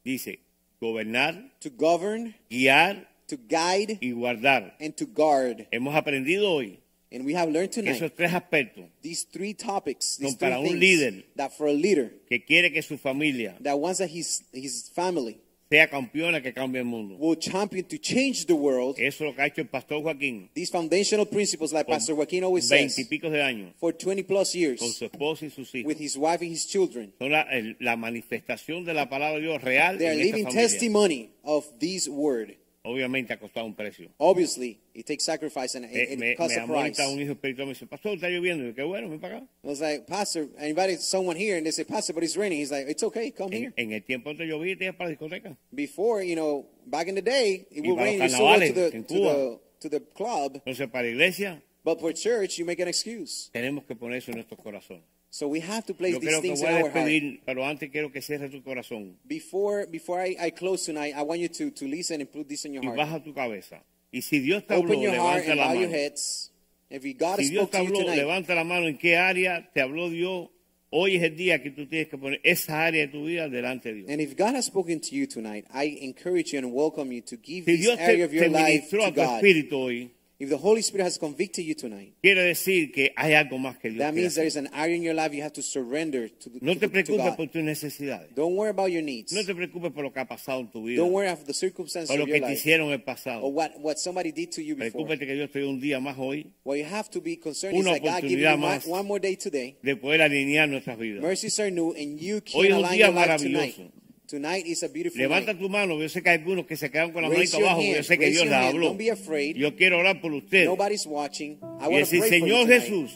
Dice, 0.05 0.39
gobernar, 0.81 1.51
To 1.61 1.71
govern, 1.71 2.35
guiar 2.51 3.07
to 3.29 3.37
guide, 3.37 3.99
y 4.03 4.11
guardar. 4.13 4.75
and 4.81 4.95
to 4.97 5.07
guard. 5.07 5.67
Hemos 5.73 5.95
aprendido 5.95 6.51
hoy 6.51 6.81
And 7.13 7.25
we 7.27 7.35
have 7.35 7.51
learned 7.51 7.73
tonight 7.73 7.97
esos 7.97 8.13
tres 8.15 8.33
aspectos 8.33 8.85
these 9.03 9.25
three 9.31 9.55
topics, 9.55 10.17
these 10.17 10.31
Son 10.31 10.39
three 10.39 10.49
para 10.51 10.59
un 10.61 10.79
líder. 10.81 11.25
that 11.37 11.53
for 11.53 11.67
a 11.69 11.73
leader, 11.73 12.11
que 12.29 12.45
quiere 12.45 12.73
que 12.73 12.83
su 12.83 12.97
familia 12.97 13.55
that 13.63 13.79
wants 13.79 13.99
that 13.99 14.09
his, 14.09 14.43
his 14.53 14.89
family 14.95 15.39
sea 15.73 15.87
campeona 15.89 16.43
que 16.43 16.53
cambie 16.53 16.81
el 16.81 16.85
mundo. 16.85 17.17
will 17.19 17.35
champion 17.37 17.85
to 17.85 17.97
change 17.99 18.47
the 18.47 18.55
world, 18.55 18.97
Eso 18.99 19.25
es 19.25 19.31
lo 19.31 19.35
que 19.35 19.43
ha 19.43 19.47
hecho 19.47 19.63
el 19.63 19.69
pastor 19.69 20.03
Joaquín 20.03 20.51
these 20.55 20.71
foundational 20.71 21.27
principles, 21.27 21.73
like 21.73 21.87
Pastor 21.87 22.15
Joaquin 22.15 22.45
always 22.45 22.69
says, 22.69 22.95
de 22.97 23.43
años 23.43 23.73
for 23.79 23.93
20 23.93 24.23
plus 24.25 24.53
con 24.53 24.61
years 24.61 24.81
su 24.81 25.05
esposa 25.07 25.47
y 25.47 25.51
sus 25.51 25.75
hijos. 25.75 25.87
with 25.87 25.99
his 25.99 26.17
wife 26.17 26.43
and 26.43 26.51
his 26.51 26.67
children. 26.67 27.13
Son 27.19 27.31
la, 27.31 27.43
el- 27.51 27.77
la 27.81 27.97
manifestación 27.97 28.85
de 28.85 28.93
la 28.95 29.09
palabra 29.09 29.37
de 29.37 29.43
Dios 29.47 29.63
real 29.63 29.97
They 29.99 30.09
are 30.09 30.13
en 30.13 30.19
living 30.19 30.47
testimony 30.47 31.31
of 31.43 31.67
this 31.79 32.09
word. 32.09 32.57
Obviamente 32.85 33.33
ha 33.33 33.39
costado 33.39 33.65
un 33.65 33.75
precio. 33.75 34.11
Obviously, 34.19 34.81
it 34.93 35.07
takes 35.07 35.25
sacrifice 35.25 35.77
and, 35.77 35.85
and 35.85 36.19
me, 36.19 36.33
it 36.33 36.37
costs 36.37 36.57
me 36.57 36.65
a 36.65 36.67
price. 36.67 36.99
un 37.01 37.21
hijo 37.21 37.33
espiritual 37.33 37.67
me 37.69 37.75
dice, 37.75 37.87
pastor, 37.87 38.15
está 38.17 38.29
lloviendo. 38.29 38.69
Y 38.69 38.75
qué 38.75 38.83
bueno, 38.83 39.09
para 39.21 39.37
acá. 39.37 39.47
I 39.63 39.67
was 39.69 39.81
like, 39.81 40.07
Pastor, 40.09 40.49
invited 40.59 41.01
someone 41.01 41.37
here 41.37 41.57
and 41.57 41.65
they 41.65 41.71
said, 41.71 41.87
Pastor, 41.87 42.13
but 42.13 42.25
it's 42.25 42.37
raining. 42.37 42.59
He's 42.59 42.73
like, 42.73 42.89
it's 42.89 43.05
okay, 43.05 43.31
come 43.31 43.53
En, 43.53 43.63
here. 43.63 43.73
en 43.77 43.93
el 43.93 44.01
tiempo 44.03 44.35
que 44.35 44.45
llovía, 44.47 44.77
te 44.77 44.87
ibas 44.87 44.97
para 44.97 45.11
la 45.11 45.17
discoteca. 45.17 45.57
Before, 45.73 46.23
you 46.25 46.35
know, 46.35 46.67
back 46.87 47.07
in 47.07 47.15
the 47.15 47.23
day, 47.23 47.67
it 47.71 47.87
would 47.87 47.99
rain, 47.99 48.21
you 48.21 48.29
still 48.29 48.59
to 48.59 48.73
the, 48.73 48.91
to, 48.91 49.03
the, 49.15 49.61
to 49.81 49.89
the 49.89 50.01
club, 50.01 50.55
Entonces, 50.67 50.91
para 50.91 51.05
la 51.05 51.11
iglesia, 51.11 51.63
but 51.85 52.01
for 52.01 52.13
church, 52.13 52.59
you 52.59 52.65
make 52.65 52.81
an 52.81 52.89
excuse. 52.89 53.49
tenemos 53.53 53.85
que 53.87 53.95
poner 53.95 54.19
eso 54.19 54.33
en 54.33 54.39
nuestros 54.39 54.59
corazones. 54.61 55.05
So 55.35 55.49
we 55.49 55.61
have 55.61 55.87
to 55.87 55.95
place 55.95 56.13
Yo 56.13 56.21
these 56.21 56.41
things 56.41 56.61
in 56.61 56.67
our 56.69 56.91
heart. 56.91 57.41
pero 57.47 57.65
antes 57.65 57.89
quiero 57.91 58.13
que 58.13 58.21
cierres 58.21 58.51
tu 58.51 58.63
corazón 58.63 59.17
Before, 59.25 59.87
before 59.87 60.21
I, 60.23 60.37
I 60.39 60.51
close 60.51 60.85
tonight, 60.85 61.15
I 61.17 61.23
want 61.23 61.41
you 61.41 61.49
to, 61.49 61.71
to 61.71 61.87
listen 61.87 62.21
and 62.21 62.31
put 62.31 62.47
this 62.49 62.67
in 62.67 62.75
your 62.75 62.83
y 62.85 62.89
heart. 62.89 62.99
baja 62.99 63.21
tu 63.25 63.33
cabeza. 63.33 63.83
Y 64.13 64.21
si 64.21 64.41
Dios 64.41 64.67
te 64.67 64.75
habló, 64.75 64.93
your 65.01 65.15
heart 65.15 65.47
and 65.49 65.59
bow 65.59 65.73
your 65.73 65.89
heads. 65.89 66.51
If 66.91 67.03
you- 67.07 67.15
God 67.15 67.39
Si 67.39 67.49
Dios 67.49 67.71
te 67.71 67.79
habló, 67.79 68.01
tonight, 68.01 68.17
levanta 68.19 68.55
la 68.55 68.63
mano. 68.65 68.87
¿En 68.87 68.99
qué 68.99 69.17
área 69.17 69.71
te 69.73 69.81
habló 69.81 70.11
Dios? 70.11 70.51
Hoy 70.91 71.17
es 71.17 71.23
el 71.23 71.35
día 71.35 71.63
que 71.63 71.71
tú 71.71 71.87
tienes 71.89 72.09
que 72.09 72.19
poner 72.19 72.39
esa 72.45 72.85
área 72.85 73.01
de 73.01 73.09
tu 73.09 73.25
vida 73.25 73.49
delante 73.49 73.89
de 73.89 73.95
Dios. 74.01 74.11
and 74.11 74.21
if 74.21 74.37
God 74.37 74.55
has 74.55 74.67
spoken 74.67 75.01
to 75.01 75.15
you 75.17 75.27
tonight, 75.27 75.65
I 75.73 75.85
encourage 76.03 76.53
you 76.53 76.59
and 76.59 76.75
welcome 76.75 77.11
you 77.11 77.23
to 77.23 77.37
give 77.39 77.65
Si 77.65 77.77
this 77.77 77.81
Dios 77.81 77.97
te, 77.97 78.03
area 78.05 78.27
of 78.27 78.35
your 78.35 78.45
te 78.45 78.51
life 78.51 78.91
to 78.91 78.99
God. 79.13 79.17
espíritu 79.43 79.79
hoy, 79.79 80.11
If 80.39 80.49
the 80.49 80.57
Holy 80.57 80.83
Spirit 80.83 81.05
has 81.05 81.19
convicted 81.19 81.65
you 81.65 81.75
tonight, 81.75 82.15
quiere 82.21 82.43
decir 82.43 82.93
que 82.93 83.13
hay 83.17 83.35
algo 83.35 83.59
más 83.59 83.79
que 83.79 83.91
Dios 83.91 84.01
that 84.01 84.13
means 84.13 84.35
there 84.35 84.47
is 84.47 84.57
an 84.57 84.69
area 84.75 84.97
in 84.97 85.03
your 85.03 85.15
life 85.15 85.33
you 85.33 85.43
have 85.43 85.53
to 85.53 85.63
surrender 85.63 86.29
to, 86.29 86.51
the, 86.51 86.59
No 86.61 86.75
to, 86.75 86.81
te 86.81 86.89
preocupes 86.89 87.25
God. 87.25 87.37
por 87.37 87.47
tus 87.47 87.63
necesidades. 87.63 88.35
Don't 88.35 88.57
worry 88.57 88.71
about 88.71 88.91
your 88.91 89.03
needs. 89.03 89.33
No 89.33 89.45
te 89.45 89.55
preocupes 89.55 89.93
por 89.93 90.03
lo 90.03 90.11
que 90.13 90.21
ha 90.21 90.27
pasado 90.27 90.61
en 90.61 90.69
tu 90.69 90.83
vida. 90.85 90.97
Don't 91.01 91.13
worry 91.13 91.29
about 91.29 91.47
the 91.47 91.55
circumstances 91.55 92.11
lo 92.17 92.25
of 92.25 92.27
que 92.27 92.35
your 92.39 92.41
te 92.47 92.55
life 92.55 92.61
hicieron 92.61 92.93
en 92.93 93.03
el 93.07 93.41
or 93.41 93.53
what, 93.53 93.79
what 93.79 93.99
somebody 93.99 94.33
did 94.33 94.51
to 94.51 94.63
you 94.63 94.75
before. 94.75 95.05
Preocúpate 95.05 95.27
que 95.27 95.35
Dios 95.35 95.51
te 95.53 95.61
dio 95.61 95.69
un 95.71 95.81
día 95.81 96.01
más 96.01 96.17
hoy 96.19 96.51
What 96.65 96.79
you 96.79 96.85
have 96.85 97.09
to 97.11 97.21
be 97.21 97.37
concerned 97.37 97.77
is 97.77 97.85
that 97.85 98.03
God 98.03 98.23
give 98.23 98.39
you 98.41 98.49
one, 98.49 98.81
one 98.87 99.07
more 99.07 99.21
day 99.21 99.37
today. 99.37 99.77
de 99.83 99.97
poder 99.97 100.23
alinear 100.23 100.69
nuestras 100.69 100.99
vidas. 100.99 101.23
Mercies 101.23 101.61
are 101.61 101.71
new, 101.71 101.93
and 101.93 102.19
you 102.19 102.41
Hoy 102.53 102.67
can 102.69 102.73
es 102.73 102.73
un 102.73 102.85
align 102.85 102.99
día 102.99 103.07
your 103.07 103.15
life 103.15 103.43
tonight. 103.43 103.93
Tonight 104.33 104.65
is 104.67 104.83
a 104.83 104.89
beautiful 104.89 105.21
Levanta 105.21 105.49
night. 105.53 105.59
tu 105.61 105.69
mano. 105.69 106.01
Yo 106.01 106.09
sé 106.09 106.23
que 106.23 106.31
hay 106.31 106.39
algunos 106.39 106.65
que 106.67 106.75
se 106.75 106.91
quedan 106.91 107.13
con 107.13 107.21
la 107.23 107.29
Raise 107.29 107.53
manita 107.55 107.59
your 107.59 107.69
abajo. 107.69 107.83
Yo 107.97 108.03
sé 108.03 108.17
que 108.17 108.25
Raise 108.25 108.33
Dios 108.33 108.45
your 108.45 108.51
les 108.51 108.55
hand. 108.55 108.75
habló. 108.77 108.87
Don't 108.87 108.99
be 108.99 109.11
afraid. 109.11 109.57
Yo 109.57 109.77
quiero 109.77 109.99
orar 109.99 110.23
por 110.23 110.33
usted. 110.33 110.65
Nobody's 110.65 111.07
watching. 111.07 111.59
I 111.61 111.85
Y 111.85 111.89
want 111.89 111.91
to 111.93 111.99
decir, 111.99 112.21
pray 112.21 112.41
for 112.41 112.47
you 112.49 112.55
Señor 112.55 112.65
tonight. 112.65 112.81
Jesús, 112.83 113.11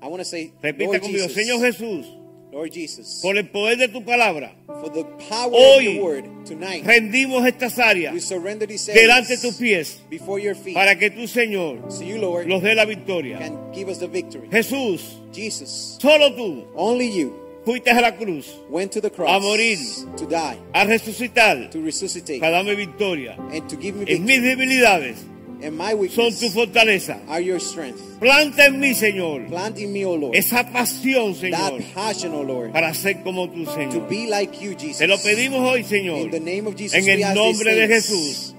I 0.00 0.06
want 0.06 0.20
to 0.20 0.24
say, 0.24 0.52
repita 0.62 0.86
Lord 0.86 1.00
conmigo, 1.02 1.26
Jesus, 1.26 1.32
Señor 1.34 1.60
Jesús, 1.60 2.06
Lord 2.52 2.70
Jesus, 2.72 3.18
por 3.22 3.36
el 3.36 3.48
poder 3.50 3.76
de 3.76 3.88
tu 3.88 4.04
palabra, 4.04 4.54
for 4.68 4.88
the 4.88 5.02
power 5.28 5.50
Hoy, 5.52 5.88
of 5.88 5.94
your 5.94 6.04
word 6.04 6.24
tonight, 6.46 6.84
rendimos 6.84 7.44
estas 7.44 7.76
we 7.76 7.82
áreas 7.82 8.22
surrender 8.22 8.68
these 8.68 8.86
delante 8.86 9.30
de 9.30 9.34
areas 9.34 9.42
tus 9.42 9.56
pies 9.56 10.00
before 10.08 10.38
your 10.40 10.54
feet. 10.54 10.74
para 10.74 10.96
que 10.96 11.10
tú, 11.10 11.26
Señor, 11.26 11.90
so 11.90 12.04
you, 12.04 12.18
Lord, 12.18 12.46
los 12.46 12.62
dé 12.62 12.76
la 12.76 12.84
victoria. 12.84 13.38
can 13.38 13.72
give 13.74 13.88
us 13.90 13.98
the 13.98 14.06
victory. 14.06 14.46
Jesús, 14.48 15.16
Jesus, 15.32 15.98
solo 16.00 16.36
tú 16.36 16.66
only 16.76 17.10
you 17.10 17.34
fuiste 17.66 17.90
a 17.90 18.00
la 18.00 18.12
cruz 18.16 18.46
went 18.70 18.92
to 18.92 19.00
the 19.02 19.10
cross 19.10 19.28
A 19.28 19.38
morir. 19.40 19.76
to 20.16 20.24
die, 20.26 20.56
a 20.72 20.84
resucitar 20.86 21.68
to 21.70 21.80
resuscitate, 21.82 22.40
para 22.40 22.52
darme 22.62 22.74
victoria. 22.76 23.36
and 23.52 23.68
to 23.68 23.76
give 23.76 23.96
me 23.96 24.06
En 24.08 24.24
mis 24.24 24.40
debilidades 24.40 25.16
And 25.62 25.76
my 25.76 25.92
son 26.08 26.32
tu 26.38 26.50
fortaleza. 26.50 27.18
are 27.28 27.40
your 27.40 27.58
strength. 27.58 27.98
Planta 28.20 28.66
en 28.66 28.78
mí, 28.78 28.94
Señor, 28.94 29.48
Plant 29.48 29.78
in 29.78 29.90
me, 29.92 30.04
O 30.04 30.14
Lord, 30.14 30.36
esa 30.36 30.64
pasión, 30.70 31.32
that 31.32 31.40
Señor, 31.40 31.82
passion, 31.94 32.34
O 32.34 32.42
Lord, 32.42 32.72
para 32.72 32.92
ser 32.94 33.22
como 33.24 33.48
tú, 33.48 33.64
to 33.64 33.74
Señor. 33.74 34.06
be 34.08 34.26
like 34.26 34.52
you, 34.60 34.74
Jesus. 34.78 34.98
Te 34.98 35.06
lo 35.08 35.16
pedimos 35.16 35.60
hoy, 35.66 35.80
In 35.80 35.86
Señor, 35.86 36.30
the 36.30 36.40
name 36.40 36.66
of 36.68 36.76
Jesus, 36.76 36.94
en 36.94 37.08
el 37.08 37.34
nombre 37.34 37.74
de. 37.74 37.88
Jesús. 37.88 38.54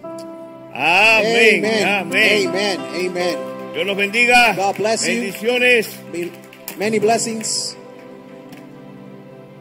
Amén, 0.73 1.63
Amen. 1.65 1.87
amén. 1.87 2.47
Amen. 2.47 2.79
Amen. 2.79 3.37
Dios 3.73 3.85
los 3.85 3.95
bendiga. 3.97 4.55
God 4.55 4.77
bless 4.77 5.05
you. 5.07 5.13
Bendiciones. 5.21 5.87
Be- 6.11 6.31
Many 6.77 6.99
blessings. 6.99 7.75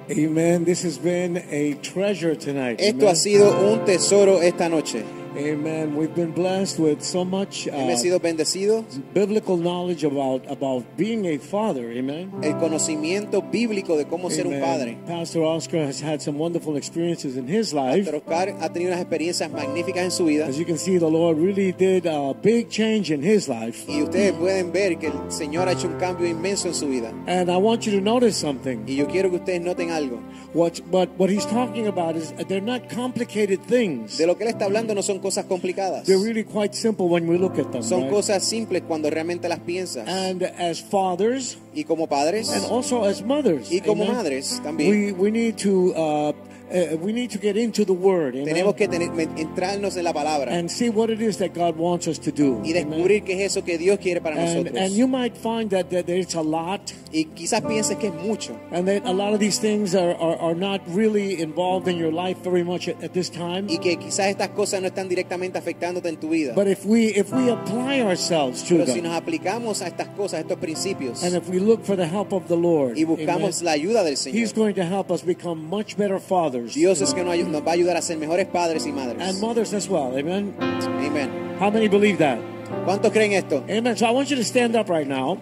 Amen. 0.09 0.64
This 0.64 0.82
has 0.84 0.98
been 0.98 1.36
a 1.50 1.74
treasure 1.82 2.36
tonight. 2.36 2.80
Esto 2.80 3.07
Amen. 3.07 3.09
ha 3.09 3.14
sido 3.16 3.72
un 3.72 3.84
tesoro 3.84 4.40
esta 4.40 4.68
noche. 4.68 5.26
Amen. 5.37 5.97
We've 5.97 6.14
been 6.14 6.32
blessed 6.32 6.78
with 6.78 7.03
so 7.03 7.24
much 7.24 7.68
uh, 7.68 7.72
Hemos 7.72 8.01
sido 8.01 8.18
bendecidos. 8.18 8.84
biblical 9.12 9.57
knowledge 9.57 10.05
about 10.05 10.43
about 10.51 10.84
being 10.97 11.26
a 11.26 11.39
father. 11.39 11.91
Amen. 11.93 12.32
El 12.43 12.57
conocimiento 12.59 13.43
bíblico 13.43 13.97
de 13.97 14.07
cómo 14.07 14.30
ser 14.30 14.47
un 14.47 14.59
padre. 14.61 14.97
Pastor 15.07 15.43
Oscar 15.45 15.87
has 15.87 16.01
had 16.03 16.20
some 16.20 16.39
wonderful 16.39 16.76
experiences 16.76 17.37
in 17.37 17.47
his 17.47 17.72
life. 17.74 18.05
Pastor 18.11 18.16
Oscar 18.16 18.55
ha 18.61 18.72
tenido 18.72 18.93
unas 18.93 19.01
experiencias 19.01 19.51
magníficas 19.51 20.05
en 20.05 20.11
su 20.11 20.24
vida. 20.24 20.47
As 20.47 20.57
you 20.59 20.64
can 20.64 20.78
see, 20.78 20.99
the 20.99 21.11
Lord 21.11 21.39
really 21.39 21.72
did 21.72 22.07
a 22.07 22.32
big 22.32 22.68
change 22.68 23.12
in 23.12 23.22
his 23.22 23.49
life. 23.49 23.84
Y 23.89 24.03
ustedes 24.03 24.32
pueden 24.32 24.72
ver 24.72 24.99
que 24.99 25.09
el 25.09 25.30
Señor 25.30 25.68
ha 25.68 25.72
hecho 25.72 25.87
un 25.89 25.99
cambio 25.99 26.26
inmenso 26.26 26.68
en 26.68 26.74
su 26.74 26.89
vida. 26.89 27.11
And 27.26 27.51
I 27.51 27.57
want 27.57 27.82
you 27.82 27.93
to 27.93 28.01
notice 28.01 28.39
something. 28.39 28.84
Y 28.87 28.97
yo 28.97 29.07
quiero 29.07 29.30
que 29.30 29.37
ustedes 29.37 29.61
noten 29.61 29.91
algo. 29.91 30.20
What, 30.55 30.80
but 30.91 31.11
what 31.18 31.28
he's 31.28 31.47
talking 31.47 31.87
about 31.87 32.16
is 32.16 32.32
they're 32.49 32.62
not 32.62 32.89
complicated 32.89 33.61
things. 33.66 34.16
De 34.16 34.26
lo 34.26 34.39
que 34.39 34.45
él 34.45 34.51
está 34.51 34.64
hablando 34.64 34.95
no 34.95 35.03
son 35.03 35.18
cosas 35.27 35.45
complicadas. 35.47 36.05
They're 36.05 36.22
really 36.22 36.45
quite 36.45 36.74
simple 36.74 37.09
when 37.09 37.27
we 37.29 37.37
look 37.37 37.59
at 37.59 37.72
them. 37.72 37.83
Son 37.83 38.03
right? 38.03 38.11
cosas 38.11 38.45
simples 38.45 38.83
cuando 38.87 39.11
realmente 39.11 39.49
las 39.49 39.59
piensas. 39.61 40.07
And 40.09 40.43
as 40.43 40.81
fathers, 40.81 41.59
Y 41.74 41.85
como 41.85 42.07
padres 42.07 42.49
and 42.51 42.64
also 42.66 43.05
as 43.05 43.22
mothers, 43.22 43.70
y 43.70 43.81
como 43.81 44.05
amen, 44.05 44.16
madres 44.16 44.61
también. 44.62 44.91
we 44.91 45.12
we 45.12 45.31
need 45.31 45.57
to 45.59 45.93
uh, 45.95 46.33
uh, 46.70 46.96
we 46.98 47.12
need 47.12 47.30
to 47.30 47.38
get 47.38 47.56
into 47.56 47.84
the 47.84 47.92
Word 47.92 48.34
amen, 48.34 48.46
Tenemos 48.46 48.74
que 48.74 48.88
tener, 48.88 49.08
entrarnos 49.36 49.96
en 49.96 50.04
la 50.04 50.12
palabra 50.12 50.52
and 50.52 50.70
see 50.70 50.88
what 50.90 51.10
it 51.10 51.20
is 51.20 51.38
that 51.38 51.54
God 51.54 51.76
wants 51.76 52.06
us 52.08 52.18
to 52.20 52.32
do. 52.32 52.60
y 52.64 52.72
descubrir 52.72 53.22
qué 53.24 53.34
es 53.34 53.52
eso 53.52 53.64
que 53.64 53.78
Dios 53.78 53.98
quiere 53.98 54.20
para 54.20 54.36
And, 54.36 54.46
nosotros. 54.64 54.76
and 54.76 54.94
you 54.96 55.06
might 55.06 55.36
find 55.36 55.70
that, 55.70 55.90
that 55.90 56.08
it's 56.08 56.34
a 56.34 56.42
lot, 56.42 56.92
y 57.12 57.26
quizás 57.34 57.60
pienses 57.62 57.96
que 57.98 58.08
es 58.08 58.14
mucho. 58.14 58.58
and 58.72 58.86
that 58.88 59.04
a 59.04 59.12
lot 59.12 59.32
of 59.32 59.40
these 59.40 59.58
things 59.60 59.94
are, 59.94 60.14
are, 60.16 60.36
are 60.38 60.54
not 60.54 60.80
really 60.88 61.40
involved 61.40 61.88
in 61.88 61.96
your 61.96 62.12
life 62.12 62.38
very 62.42 62.64
much 62.64 62.88
at, 62.88 63.02
at 63.02 63.12
this 63.12 63.30
time. 63.30 63.66
Y 63.68 63.78
que 63.78 63.96
quizás 63.96 64.28
estas 64.28 64.48
cosas 64.50 64.80
no 64.80 64.88
están 64.88 65.08
directamente 65.08 65.58
afectándote 65.58 66.08
en 66.08 66.16
tu 66.16 66.30
vida. 66.30 66.52
But 66.54 66.66
if 66.66 66.84
we 66.84 67.06
if 67.16 67.32
we 67.32 67.50
apply 67.50 68.00
ourselves 68.02 68.62
to 68.64 68.76
Pero 68.78 68.86
si 68.86 69.00
nos 69.00 69.12
them, 69.12 69.22
aplicamos 69.22 69.82
a 69.82 69.86
estas 69.86 70.08
cosas, 70.16 70.34
a 70.34 70.40
estos 70.40 70.58
principios, 70.58 71.22
and 71.22 71.36
if 71.36 71.48
we 71.48 71.58
look 71.58 71.84
for 71.84 71.96
the 71.96 72.06
help 72.06 72.32
of 72.32 72.48
the 72.48 72.56
Lord, 72.56 72.96
y 72.96 73.04
buscamos 73.04 73.62
amen, 73.62 73.64
la 73.64 73.72
ayuda 73.72 74.02
del 74.02 74.16
He's 74.16 74.52
going 74.52 74.74
to 74.74 74.84
help 74.84 75.10
us 75.10 75.22
become 75.22 75.68
much 75.68 75.96
better 75.96 76.18
fathers. 76.18 76.55
Dios 76.64 77.00
es 77.00 77.12
que 77.14 77.22
nos, 77.24 77.34
va 77.62 77.70
a 77.70 77.74
ayudar 77.74 77.96
a 77.96 78.02
ser 78.02 78.18
mejores 78.18 78.46
padres 78.46 78.86
y 78.86 78.92
madres. 78.92 79.20
and 79.20 79.40
mothers 79.40 79.72
as 79.74 79.88
well. 79.88 80.16
Amen. 80.16 80.54
Amén. 80.61 81.57
How 81.61 81.70
many 81.70 81.88
believe 81.88 82.18
that? 82.18 82.38
¿Cuántos 82.84 83.12
creen 83.12 83.32
esto? 83.32 83.62
Amen. 83.68 83.96
So 83.96 84.07
I 84.07 84.11
want 84.11 84.28
you 84.28 84.36
to 84.36 84.44
stand 84.44 84.74
up 84.76 84.88
right 84.88 85.07
now, 85.07 85.38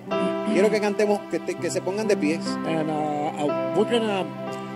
Quiero 0.52 0.70
que 0.70 0.78
cantemos, 0.80 1.20
que, 1.30 1.38
te- 1.40 1.54
que 1.54 1.70
se 1.70 1.80
pongan 1.80 2.06
de 2.06 2.16
pies. 2.16 2.46
and 2.66 2.90
uh, 2.90 2.94
uh, 2.94 3.74
we're 3.76 3.90
gonna 3.90 4.24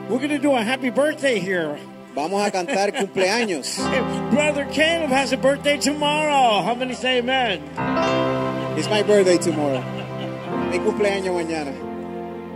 we're 0.09 0.19
gonna 0.19 0.39
do 0.39 0.53
a 0.57 0.63
happy 0.63 0.91
birthday 0.91 1.39
here. 1.39 1.79
Vamos 2.15 2.41
a 2.45 2.51
cantar 2.51 2.91
cumpleaños. 2.97 3.77
Brother 4.33 4.65
Caleb 4.73 5.11
has 5.11 5.33
a 5.33 5.37
birthday 5.37 5.77
tomorrow. 5.77 6.63
How 6.63 6.75
many 6.75 6.95
say 6.95 7.19
amen? 7.19 7.61
It's 8.77 8.89
my 8.89 9.03
birthday 9.03 9.37
tomorrow. 9.39 9.83
Mi 10.71 10.79
cumpleaños 10.79 11.35
mañana. 11.35 11.73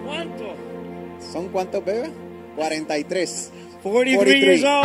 ¿Cuánto? 0.05 0.55
¿Son 1.21 1.49
cuántos 1.51 1.85
bebés? 1.85 2.11
43. 2.57 3.53
43, 3.83 4.15
43. 4.15 4.41
years 4.41 4.65
old. 4.65 4.85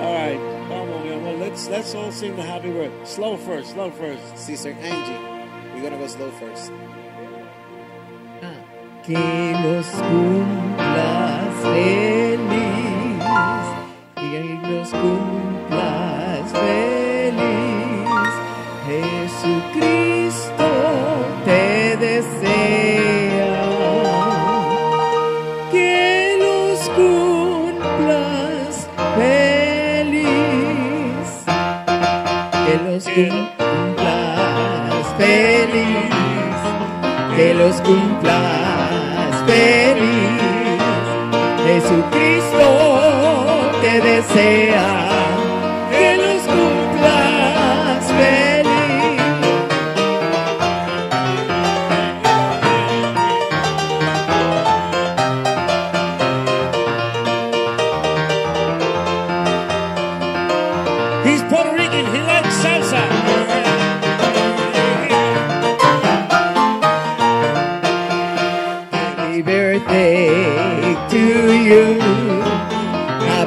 all 0.00 0.14
right, 0.14 0.40
vamos, 0.68 1.04
mi 1.04 1.12
amor. 1.12 1.36
Let's 1.36 1.68
let's 1.68 1.94
all 1.94 2.10
sing 2.10 2.34
the 2.34 2.42
happy 2.42 2.70
birthday. 2.70 3.04
Slow 3.04 3.36
first, 3.36 3.72
slow 3.72 3.90
first. 3.90 4.38
Sister 4.38 4.72
Angie. 4.72 5.74
We're 5.74 5.82
gonna 5.82 5.98
go 5.98 6.06
slow 6.06 6.30
first. 6.30 6.72
que 9.08 9.52
los 9.64 9.86
cumplas 9.86 11.54
feliz, 11.62 12.48
que 14.16 14.58
los 14.68 14.90
cumplas 14.90 16.52
feliz. 16.52 16.97
Cumplas 33.26 35.06
feliz, 35.16 36.56
que 37.36 37.54
los 37.54 37.80
cumplas 37.80 39.44
feliz. 39.46 40.38
Jesucristo 41.66 42.66
te 43.82 44.00
desea 44.00 45.07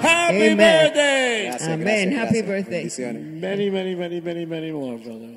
Happy 0.00 0.50
Amen. 0.50 0.56
birthday. 0.56 1.50
Amén. 1.72 2.12
Happy 2.12 2.42
birthday. 2.42 2.88
Many, 3.12 3.70
many, 3.70 3.94
many, 3.94 4.20
many, 4.20 4.44
many 4.46 4.70
more, 4.72 4.96
brother. 4.98 5.29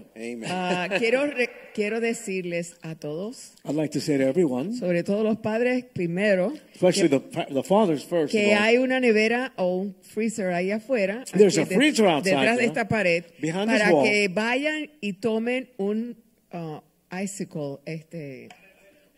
Ah, 0.56 0.88
quiero, 1.00 1.26
re- 1.26 1.50
quiero 1.74 2.00
decirles 2.00 2.76
a 2.84 2.96
todos, 2.96 3.54
I'd 3.66 3.76
like 3.76 3.92
to 3.94 4.00
say 4.00 4.18
to 4.18 4.24
everyone, 4.28 4.74
sobre 4.76 5.04
todo 5.04 5.24
los 5.24 5.38
padres 5.38 5.86
primero, 5.94 6.54
especially 6.74 7.10
que, 7.10 7.20
the, 7.20 7.32
fa- 7.32 7.48
the 7.50 7.64
fathers 7.64 8.04
first. 8.04 8.32
que 8.32 8.54
hay 8.54 8.78
una 8.78 9.00
nevera 9.00 9.54
o 9.58 9.78
un 9.78 9.96
freezer 10.02 10.52
ahí 10.54 10.72
afuera, 10.72 11.24
There's 11.34 11.58
a 11.58 11.66
freezer 11.66 12.06
outside 12.08 12.36
detrás 12.36 12.58
de 12.58 12.66
esta 12.66 12.88
pared, 12.88 13.24
behind 13.42 13.70
this 13.72 13.82
para 13.82 13.94
wall. 13.94 14.04
que 14.06 14.28
vayan 14.30 14.90
y 15.02 15.14
tomen 15.14 15.70
un 15.78 16.16
ah, 16.52 16.82
icicle, 17.12 17.80
este, 17.86 18.50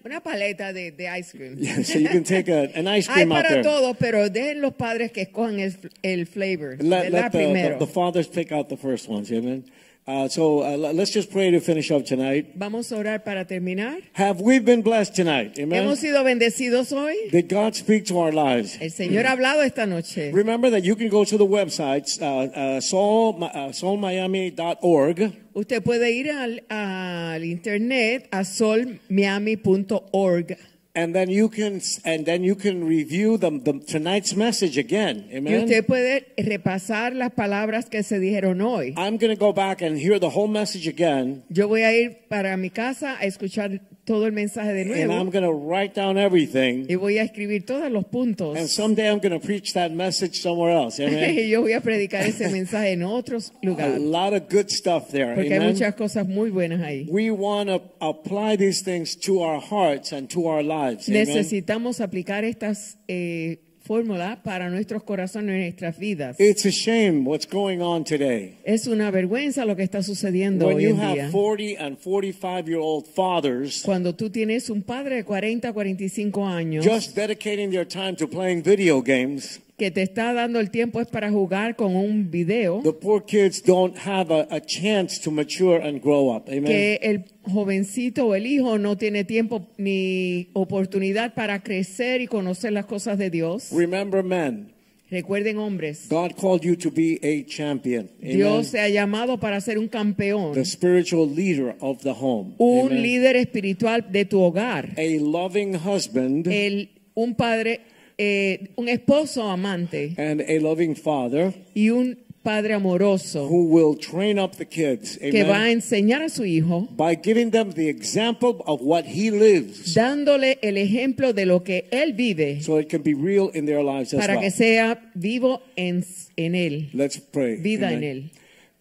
una 0.03 0.21
paleta 0.21 0.71
de, 0.71 0.91
de 0.91 1.07
ice 1.19 1.35
cream. 1.37 1.55
Yeah, 1.59 1.81
so 1.83 1.97
you 1.97 2.09
can 2.09 2.23
take 2.23 2.47
a, 2.47 2.69
an 2.75 2.87
ice 2.87 3.07
Hay 3.07 3.23
cream 3.25 3.31
out 3.31 3.37
para 3.43 3.49
there. 3.49 3.63
todos, 3.63 3.97
pero 3.97 4.29
dejen 4.29 4.61
los 4.61 4.73
padres 4.75 5.11
que 5.11 5.21
escojan 5.23 5.59
el, 5.59 5.73
el 6.03 6.25
flavor, 6.27 6.77
Let, 6.79 7.09
the, 7.11 7.29
primero. 7.31 7.79
the, 7.79 7.85
the 7.85 7.91
fathers 7.91 8.27
pick 8.27 8.51
out 8.51 8.69
the 8.69 8.77
first 8.77 9.09
ones. 9.09 9.31
Amen. 9.31 9.65
Uh, 10.07 10.27
so 10.27 10.61
uh, 10.61 10.77
let- 10.77 10.93
let's 10.93 11.09
just 11.11 11.31
pray 11.31 11.49
to 11.49 11.59
finish 11.59 11.89
up 11.89 12.05
tonight. 12.05 12.51
Vamos 12.55 12.91
a 12.91 12.97
orar 12.97 13.23
para 13.23 13.43
terminar. 13.45 14.01
Have 14.13 14.39
we 14.39 14.59
been 14.59 14.83
blessed 14.83 15.15
tonight? 15.15 15.57
Amen. 15.57 15.81
Hemos 15.83 15.97
sido 15.99 16.23
bendecidos 16.23 16.91
hoy. 16.91 17.15
Did 17.31 17.49
God 17.49 17.73
speak 17.73 18.05
to 18.05 18.19
our 18.19 18.31
lives? 18.31 18.77
El 18.79 18.91
Señor 18.91 19.25
ha 19.25 19.31
hablado 19.31 19.63
esta 19.63 19.87
noche. 19.87 20.31
Remember 20.31 20.69
that 20.69 20.83
you 20.83 20.95
can 20.95 21.09
go 21.09 21.25
to 21.25 21.37
the 21.39 21.45
website, 21.45 22.05
uh, 22.21 22.51
uh, 22.77 22.81
soul, 22.81 23.43
uh, 23.43 23.71
soulmiami.org, 23.73 25.31
Usted 25.53 25.81
puede 25.83 26.11
ir 26.11 26.29
al, 26.31 26.61
al 26.69 27.43
internet 27.43 28.27
a 28.31 28.43
solmiami.org 28.43 30.57
and 30.95 31.13
then 31.13 31.29
you 31.29 31.49
can 31.49 31.81
and 32.03 32.25
then 32.25 32.43
you 32.43 32.55
can 32.55 32.87
review 32.87 33.37
the, 33.37 33.49
the 33.51 33.79
tonight's 33.85 34.35
message 34.35 34.77
again. 34.77 35.27
y 35.31 35.37
Amen. 35.37 35.63
usted 35.63 35.85
puede 35.85 36.33
repasar 36.37 37.13
las 37.13 37.31
palabras 37.33 37.89
que 37.89 38.01
se 38.03 38.19
dijeron 38.19 38.61
hoy. 38.61 38.93
I'm 38.97 39.17
going 39.17 39.33
to 39.33 39.39
go 39.39 39.53
back 39.53 39.81
and 39.81 39.97
hear 39.97 40.19
the 40.19 40.29
whole 40.29 40.47
message 40.47 40.87
again, 40.87 41.43
Yo 41.49 41.67
voy 41.67 41.83
a 41.83 41.93
ir 41.93 42.27
para 42.29 42.55
mi 42.57 42.69
casa 42.69 43.17
a 43.19 43.25
escuchar 43.25 43.81
todo 44.05 44.25
el 44.27 44.31
mensaje 44.31 44.71
de 44.71 44.81
and 44.83 44.91
I'm 44.91 45.07
nuevo 45.07 45.31
going 45.31 45.43
to 45.43 45.51
write 45.51 45.93
down 45.95 46.17
everything. 46.17 46.85
y 46.87 46.95
voy 46.95 47.17
a 47.17 47.23
escribir 47.23 47.65
todos 47.65 47.91
los 47.91 48.05
puntos. 48.05 48.55
And 48.57 48.67
someday 48.69 49.09
I'm 49.09 49.19
going 49.19 49.37
to 49.37 49.39
preach 49.39 49.73
that 49.73 49.91
message 49.91 50.39
somewhere 50.41 50.71
else. 50.71 50.99
Amen. 51.03 51.35
Y 51.37 51.49
yo 51.49 51.61
voy 51.61 51.73
a 51.73 51.81
predicar 51.81 52.25
ese 52.25 52.49
mensaje 52.49 52.91
en 52.91 53.03
otros 53.03 53.51
A 53.61 53.65
lugares 53.65 53.99
lot 53.99 54.33
of 54.33 54.43
good 54.49 54.69
stuff 54.69 55.09
there. 55.11 55.33
porque 55.35 55.53
hay 55.53 55.59
muchas 55.59 55.95
cosas 55.95 56.27
muy 56.27 56.51
buenas 56.51 56.81
ahí. 56.81 57.07
We 57.09 57.31
want 57.31 57.69
to 57.69 57.81
apply 57.99 58.57
these 58.57 58.83
things 58.83 59.15
to 59.21 59.41
our 59.41 59.59
hearts 59.59 60.13
and 60.13 60.29
to 60.29 60.47
our 60.47 60.63
lives. 60.63 61.09
Amen. 61.09 61.25
Necesitamos 61.27 61.99
aplicar 61.99 62.45
estas 62.45 62.97
eh, 63.07 63.59
fórmulas 63.85 64.37
para 64.43 64.69
nuestros 64.69 65.03
corazones 65.03 65.55
y 65.55 65.59
nuestras 65.61 65.97
vidas. 65.97 66.39
It's 66.39 66.65
a 66.65 66.71
shame 66.71 67.23
what's 67.25 67.47
going 67.47 67.79
on 67.81 68.03
today. 68.03 68.55
Es 68.63 68.87
una 68.87 69.11
vergüenza 69.11 69.63
lo 69.65 69.75
que 69.75 69.83
está 69.83 70.01
sucediendo 70.01 70.65
When 70.67 70.77
hoy 70.77 70.83
you 70.83 70.89
en 70.89 70.97
día. 70.97 71.23
have 71.25 71.31
40 71.31 71.79
and 71.79 71.97
45 71.97 72.67
year 72.67 72.79
old 72.79 73.05
fathers 73.05 73.83
Cuando 73.83 74.13
tú 74.15 74.29
tienes 74.29 74.69
un 74.69 74.81
padre 74.81 75.17
de 75.17 75.23
40, 75.23 75.71
45 75.71 76.45
años 76.47 76.85
just 76.85 77.15
dedicating 77.15 77.69
their 77.69 77.87
time 77.87 78.15
to 78.15 78.27
playing 78.27 78.63
video 78.63 79.01
games, 79.01 79.59
que 79.77 79.91
te 79.91 80.01
está 80.01 80.33
dando 80.33 80.59
el 80.59 80.71
tiempo 80.71 81.01
es 81.01 81.07
para 81.07 81.29
jugar 81.29 81.75
con 81.75 81.95
un 81.95 82.31
video, 82.31 82.81
the 82.83 82.93
poor 82.93 83.25
kids 83.25 83.61
don't 83.61 83.97
have 83.97 84.33
a, 84.33 84.47
a 84.49 84.61
chance 84.61 85.19
to 85.21 85.31
mature 85.31 85.81
and 85.85 86.01
grow 86.01 86.33
up. 86.33 86.47
Amen. 86.47 86.65
que 86.65 86.99
el 87.01 87.25
jovencito 87.43 88.27
o 88.27 88.35
el 88.35 88.47
hijo 88.47 88.77
no 88.77 88.97
tiene 88.97 89.25
tiempo 89.25 89.67
ni 89.77 90.49
oportunidad 90.53 91.33
para 91.33 91.61
crecer 91.61 92.21
y 92.21 92.27
conocer 92.27 92.71
las 92.71 92.85
cosas 92.85 93.17
de 93.17 93.29
Dios. 93.29 93.69
Remember, 93.71 94.23
men, 94.23 94.71
Recuerden 95.11 95.57
hombres, 95.59 96.07
God 96.09 96.31
called 96.35 96.61
you 96.63 96.75
to 96.77 96.89
be 96.89 97.19
a 97.21 97.45
champion. 97.47 98.09
Amen. 98.23 98.37
Dios 98.37 98.67
se 98.67 98.79
ha 98.79 98.89
llamado 98.89 99.39
para 99.39 99.61
ser 99.61 99.77
un 99.77 99.87
campeón, 99.87 100.53
The 100.53 100.65
spiritual 100.65 101.29
leader 101.33 101.75
of 101.79 102.01
the 102.01 102.09
home. 102.09 102.55
un 102.57 102.87
Amen. 102.87 103.03
líder 103.03 103.35
espiritual 103.35 104.07
de 104.11 104.25
tu 104.25 104.41
hogar, 104.41 104.95
A 104.97 105.03
loving 105.21 105.75
husband 105.75 106.47
el, 106.47 106.89
un 107.13 107.35
padre, 107.35 107.81
eh, 108.17 108.69
un 108.75 108.87
esposo 108.89 109.43
amante 109.49 110.13
and 110.17 110.41
a 110.41 110.59
loving 110.59 110.95
father 110.95 111.53
y 111.73 111.89
un 111.89 112.17
padre 112.43 112.73
amoroso 112.75 113.47
who 113.49 113.65
will 113.65 113.97
train 113.97 114.37
up 114.37 114.55
the 114.57 114.65
kids. 114.67 115.17
que 115.17 115.43
va 115.43 115.63
a 115.63 115.71
enseñar 115.71 116.21
a 116.21 116.29
su 116.29 116.45
hijo 116.45 116.87
By 116.95 117.17
giving 117.23 117.49
them 117.49 117.71
the 117.73 117.89
example 117.89 118.57
of 118.67 118.81
what 118.83 119.03
he 119.05 119.31
lives 119.31 119.95
dándole 119.95 120.59
el 120.61 120.77
ejemplo 120.77 121.33
de 121.33 121.45
lo 121.47 121.63
que 121.63 121.85
él 121.91 122.13
vive 122.13 122.61
so 122.61 122.79
it 122.79 122.87
can 122.87 123.01
be 123.01 123.15
real 123.15 123.49
in 123.55 123.65
their 123.65 123.83
lives 123.83 124.13
as 124.13 124.19
para 124.19 124.35
well. 124.35 124.43
que 124.43 124.51
sea 124.51 125.11
vivo 125.15 125.61
en, 125.75 126.05
en 126.37 126.53
él, 126.55 126.89
Let's 126.93 127.19
pray. 127.19 127.57
vida 127.57 127.87
Amen. 127.87 128.03
en 128.03 128.09
él. 128.09 128.31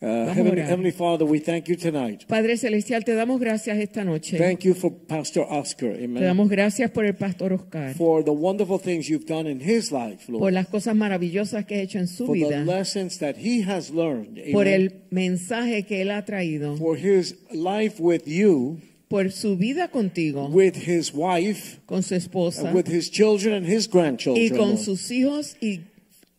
Uh, 0.04 0.32
Heavenly. 0.34 0.60
Heavenly 0.62 0.90
Father, 0.92 1.24
we 1.24 1.38
thank 1.40 1.66
you 1.68 1.76
tonight. 1.76 2.26
Padre 2.28 2.56
Celestial, 2.58 3.02
te 3.04 3.14
damos 3.14 3.40
gracias 3.40 3.78
esta 3.78 4.04
noche. 4.04 4.36
Thank 4.36 4.60
you 4.64 4.74
for 4.74 4.92
Pastor 4.92 5.46
Oscar. 5.48 5.96
Te 5.96 6.04
Amen. 6.04 6.22
damos 6.22 6.50
gracias 6.50 6.90
por 6.90 7.06
el 7.06 7.14
pastor 7.14 7.54
Oscar, 7.54 7.94
For 7.94 8.22
the 8.22 8.30
wonderful 8.32 8.78
things 8.78 9.08
you've 9.08 9.24
done 9.26 9.48
in 9.50 9.60
his 9.60 9.90
life, 9.90 10.26
por 10.26 10.40
Lord. 10.40 10.52
las 10.52 10.66
cosas 10.68 10.94
maravillosas 10.94 11.64
que 11.64 11.76
ha 11.76 11.80
hecho 11.80 11.98
en 11.98 12.06
su 12.08 12.26
For 12.26 12.36
the 12.36 12.44
vida, 12.44 12.64
lessons 12.64 13.18
that 13.18 13.36
he 13.38 13.62
has 13.62 13.90
learned. 13.90 14.38
por 14.52 14.66
Amen. 14.66 14.74
el 14.82 14.92
mensaje 15.10 15.84
que 15.84 16.02
él 16.02 16.10
ha 16.10 16.24
traído, 16.26 16.76
For 16.76 16.96
his 16.98 17.36
life 17.52 17.94
with 17.98 18.24
you, 18.26 18.78
por 19.08 19.30
su 19.30 19.56
vida 19.56 19.88
contigo, 19.88 20.48
with 20.48 20.74
his 20.86 21.12
wife, 21.14 21.78
con 21.86 22.02
su 22.02 22.14
esposa 22.14 22.72
with 22.74 22.88
his 22.88 23.10
children 23.10 23.54
and 23.54 23.66
his 23.66 23.86
y 23.86 23.90
grandchildren. 23.90 24.48
con 24.50 24.68
Lord. 24.70 24.78
sus 24.80 25.10
hijos 25.10 25.56
y 25.62 25.80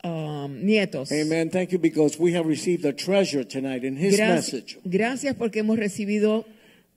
um, 0.06 0.64
nietos. 0.64 1.12
Amen. 1.12 1.49
Thank 1.49 1.72
you 1.72 1.80
because 1.80 2.18
we 2.20 2.36
have 2.36 2.47
received 2.47 2.86
a 2.86 2.93
treasure 2.93 3.43
tonight 3.43 3.84
in 3.84 3.97
his 3.97 4.16
Gracias, 4.16 4.53
message. 4.53 4.80
gracias 4.86 5.36
porque 5.36 5.60
hemos 5.60 5.78
recibido 5.80 6.45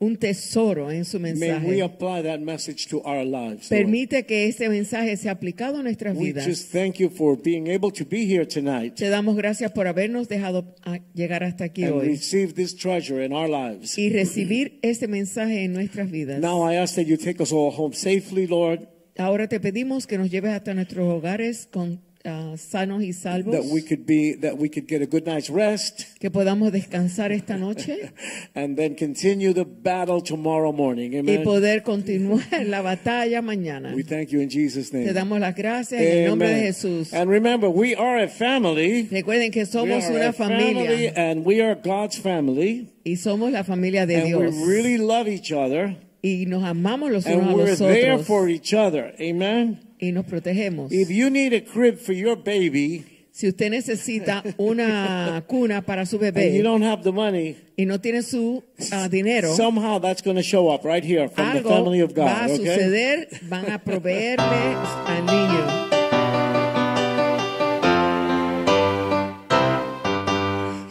un 0.01 0.15
tesoro 0.15 0.91
en 0.91 1.03
su 1.03 1.19
May 1.19 1.33
we 1.33 1.39
mensaje. 1.39 1.81
apply 1.81 2.21
that 2.23 2.39
message 2.39 2.87
to 2.87 3.01
our 3.03 3.25
lives. 3.25 3.67
Permite 3.67 4.25
que 4.25 4.47
ese 4.47 4.69
mensaje 4.69 5.17
sea 5.17 5.31
aplicado 5.33 5.79
a 5.79 5.83
nuestras 5.83 6.15
We 6.15 6.27
vidas. 6.27 6.45
just 6.45 6.71
thank 6.71 6.99
you 6.99 7.09
for 7.09 7.35
being 7.35 7.67
able 7.67 7.91
to 7.91 8.05
be 8.05 8.25
here 8.25 8.45
tonight 8.45 8.95
Te 8.95 9.09
damos 9.09 9.35
gracias 9.35 9.73
por 9.73 9.87
habernos 9.87 10.29
dejado 10.29 10.73
a- 10.85 10.99
llegar 11.13 11.43
hasta 11.43 11.65
aquí 11.65 11.83
and 11.83 11.95
hoy 11.95 12.07
receive 12.07 12.53
this 12.53 12.73
treasure 12.75 13.25
in 13.25 13.33
our 13.33 13.49
lives. 13.49 13.97
y 13.97 14.09
recibir 14.09 14.79
ese 14.83 15.07
mensaje 15.09 15.65
en 15.65 15.73
nuestras 15.73 16.09
vidas. 16.09 16.39
Now 16.39 16.63
I 16.71 16.77
ask 16.77 16.95
that 16.95 17.05
you 17.05 17.17
take 17.17 17.41
us 17.43 17.51
all 17.51 17.71
home 17.75 17.93
safely, 17.93 18.47
Lord, 18.47 18.87
Ahora 19.17 19.49
te 19.49 19.59
pedimos 19.59 20.07
que 20.07 20.17
nos 20.17 20.31
lleves 20.31 20.51
hasta 20.53 20.73
nuestros 20.73 21.05
hogares 21.13 21.67
con 21.69 21.99
ah, 22.29 22.55
sanos 22.57 23.03
y 23.03 23.13
salvos, 23.13 23.53
that 23.53 23.65
we 23.65 23.81
could 23.81 24.05
be 24.05 24.33
that 24.35 24.57
we 24.57 24.69
could 24.69 24.87
get 24.87 25.01
a 25.01 25.05
good 25.05 25.25
night's 25.25 25.49
rest 25.49 26.17
que 26.19 26.29
podamos 26.29 26.71
descansar 26.71 27.31
esta 27.31 27.57
noche 27.57 28.11
and 28.55 28.77
then 28.77 28.95
continue 28.95 29.53
the 29.53 29.65
battle 29.65 30.21
tomorrow 30.21 30.71
morning. 30.71 31.13
Amen. 31.13 31.25
y 31.25 31.33
Amen. 31.35 31.43
poder 31.43 31.83
continuar 31.83 32.43
la 32.65 32.81
batalla 32.81 33.41
mañana. 33.41 33.93
We 33.95 34.03
thank 34.03 34.29
you 34.29 34.39
in 34.39 34.49
Jesus' 34.49 34.93
name. 34.93 35.05
Te 35.05 35.13
damos 35.13 35.39
las 35.39 35.55
gracias 35.55 36.01
en 36.01 36.17
el 36.23 36.29
nombre 36.29 36.47
de 36.47 36.53
Amen. 36.55 36.65
Jesús. 36.65 37.13
And 37.13 37.29
remember, 37.29 37.69
we 37.69 37.95
are 37.95 38.23
a 38.23 38.27
family. 38.27 39.07
Recuerden 39.11 39.51
que 39.51 39.65
somos 39.65 40.05
una 40.09 40.29
a 40.29 40.33
family 40.33 40.73
familia 40.73 41.13
and 41.15 41.45
we 41.45 41.61
are 41.61 41.75
God's 41.75 42.17
family. 42.17 42.89
y 43.03 43.15
somos 43.15 43.51
la 43.51 43.63
familia 43.63 44.05
de 44.05 44.15
and 44.15 44.25
Dios. 44.27 44.55
we 44.55 44.65
really 44.65 44.97
love 44.97 45.27
each 45.27 45.51
other. 45.51 45.97
y 46.21 46.45
nos 46.47 46.63
amamos 46.63 47.11
los 47.11 47.25
and 47.25 47.41
unos 47.41 47.53
a 47.53 47.55
we're 47.55 47.75
there 47.75 48.19
for 48.19 48.49
each 48.49 48.73
other. 48.73 49.13
Amen. 49.19 49.88
Y 49.99 50.11
nos 50.11 50.25
protegemos. 50.25 50.91
If 50.91 51.09
you 51.09 51.29
need 51.29 51.53
a 51.53 51.61
crib 51.61 51.97
for 51.97 52.13
your 52.13 52.35
baby 52.35 53.05
Si 53.39 53.47
usted 53.47 53.69
necesita 53.71 54.43
una 54.57 55.41
cuna 55.47 55.81
para 55.81 56.05
su 56.05 56.17
and 56.17 56.25
you 56.25 56.31
bebé 56.33 56.61
don't 56.61 56.83
have 56.83 57.03
the 57.03 57.11
money, 57.13 57.55
y 57.77 57.85
no 57.85 58.01
tiene 58.01 58.21
su 58.21 58.61
ah, 58.91 59.07
dinero, 59.07 59.55
somehow 59.55 59.97
that's 59.97 60.21
going 60.21 60.35
to 60.35 60.43
show 60.43 60.67
up 60.67 60.83
right 60.83 61.05
here 61.05 61.29
from 61.29 61.53
the 61.53 61.59
algo 61.59 61.69
family 61.69 62.01
of 62.01 62.11
va 62.11 62.43
a 62.43 62.47
God. 62.47 62.59
Okay? 62.59 62.65
suceder, 62.65 63.27
van 63.43 63.71
a 63.71 63.79
proveerle 63.79 64.75
al 65.07 65.25
niño. 65.25 65.89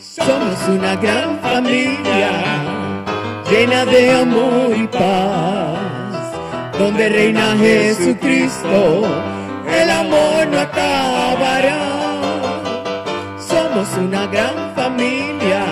Somos 0.00 0.68
una 0.70 0.96
gran 0.96 1.38
familia 1.40 2.30
llena 3.50 3.84
de 3.84 4.10
amor 4.10 4.74
y 4.74 4.86
paz, 4.86 5.87
donde 6.78 7.08
reina 7.08 7.56
Jesucristo, 7.58 9.04
el 9.80 9.90
amor 9.90 10.46
no 10.48 10.58
acabará. 10.60 11.78
Somos 13.38 13.88
una 13.98 14.26
gran 14.26 14.74
familia 14.76 15.64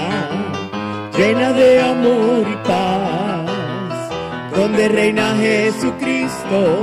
llena 1.16 1.52
de 1.52 1.80
amor 1.80 2.46
y 2.50 2.57
paz, 2.66 4.11
donde 4.54 4.88
reina 4.88 5.34
Jesucristo, 5.36 6.76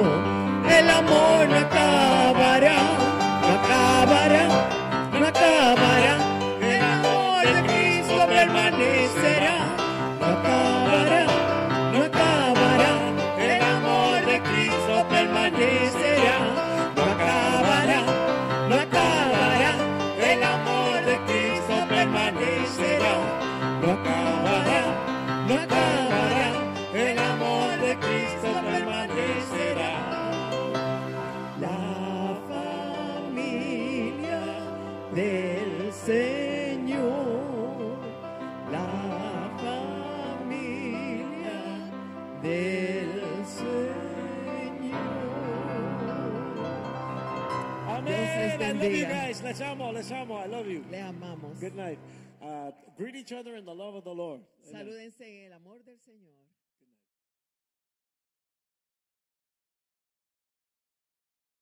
love 48.84 48.96
you 48.96 49.06
guys. 49.06 49.42
Les 49.42 49.62
amo, 49.62 49.92
les 49.92 50.12
amo. 50.12 50.36
I 50.36 50.46
love 50.46 50.68
you. 50.68 50.84
Le 50.92 50.98
amamos. 50.98 51.60
Good 51.60 51.76
night. 51.76 52.00
Uh, 52.42 52.72
greet 52.98 53.16
each 53.16 53.32
other 53.32 53.56
in 53.56 53.66
the 53.66 53.74
love 53.74 53.96
of 53.96 54.04
the 54.04 54.14
Lord. 54.14 54.42
Salúdense 54.62 55.22
en 55.22 55.52
el 55.52 55.54
amor 55.54 55.80
del 55.86 55.98
Señor. 55.98 56.33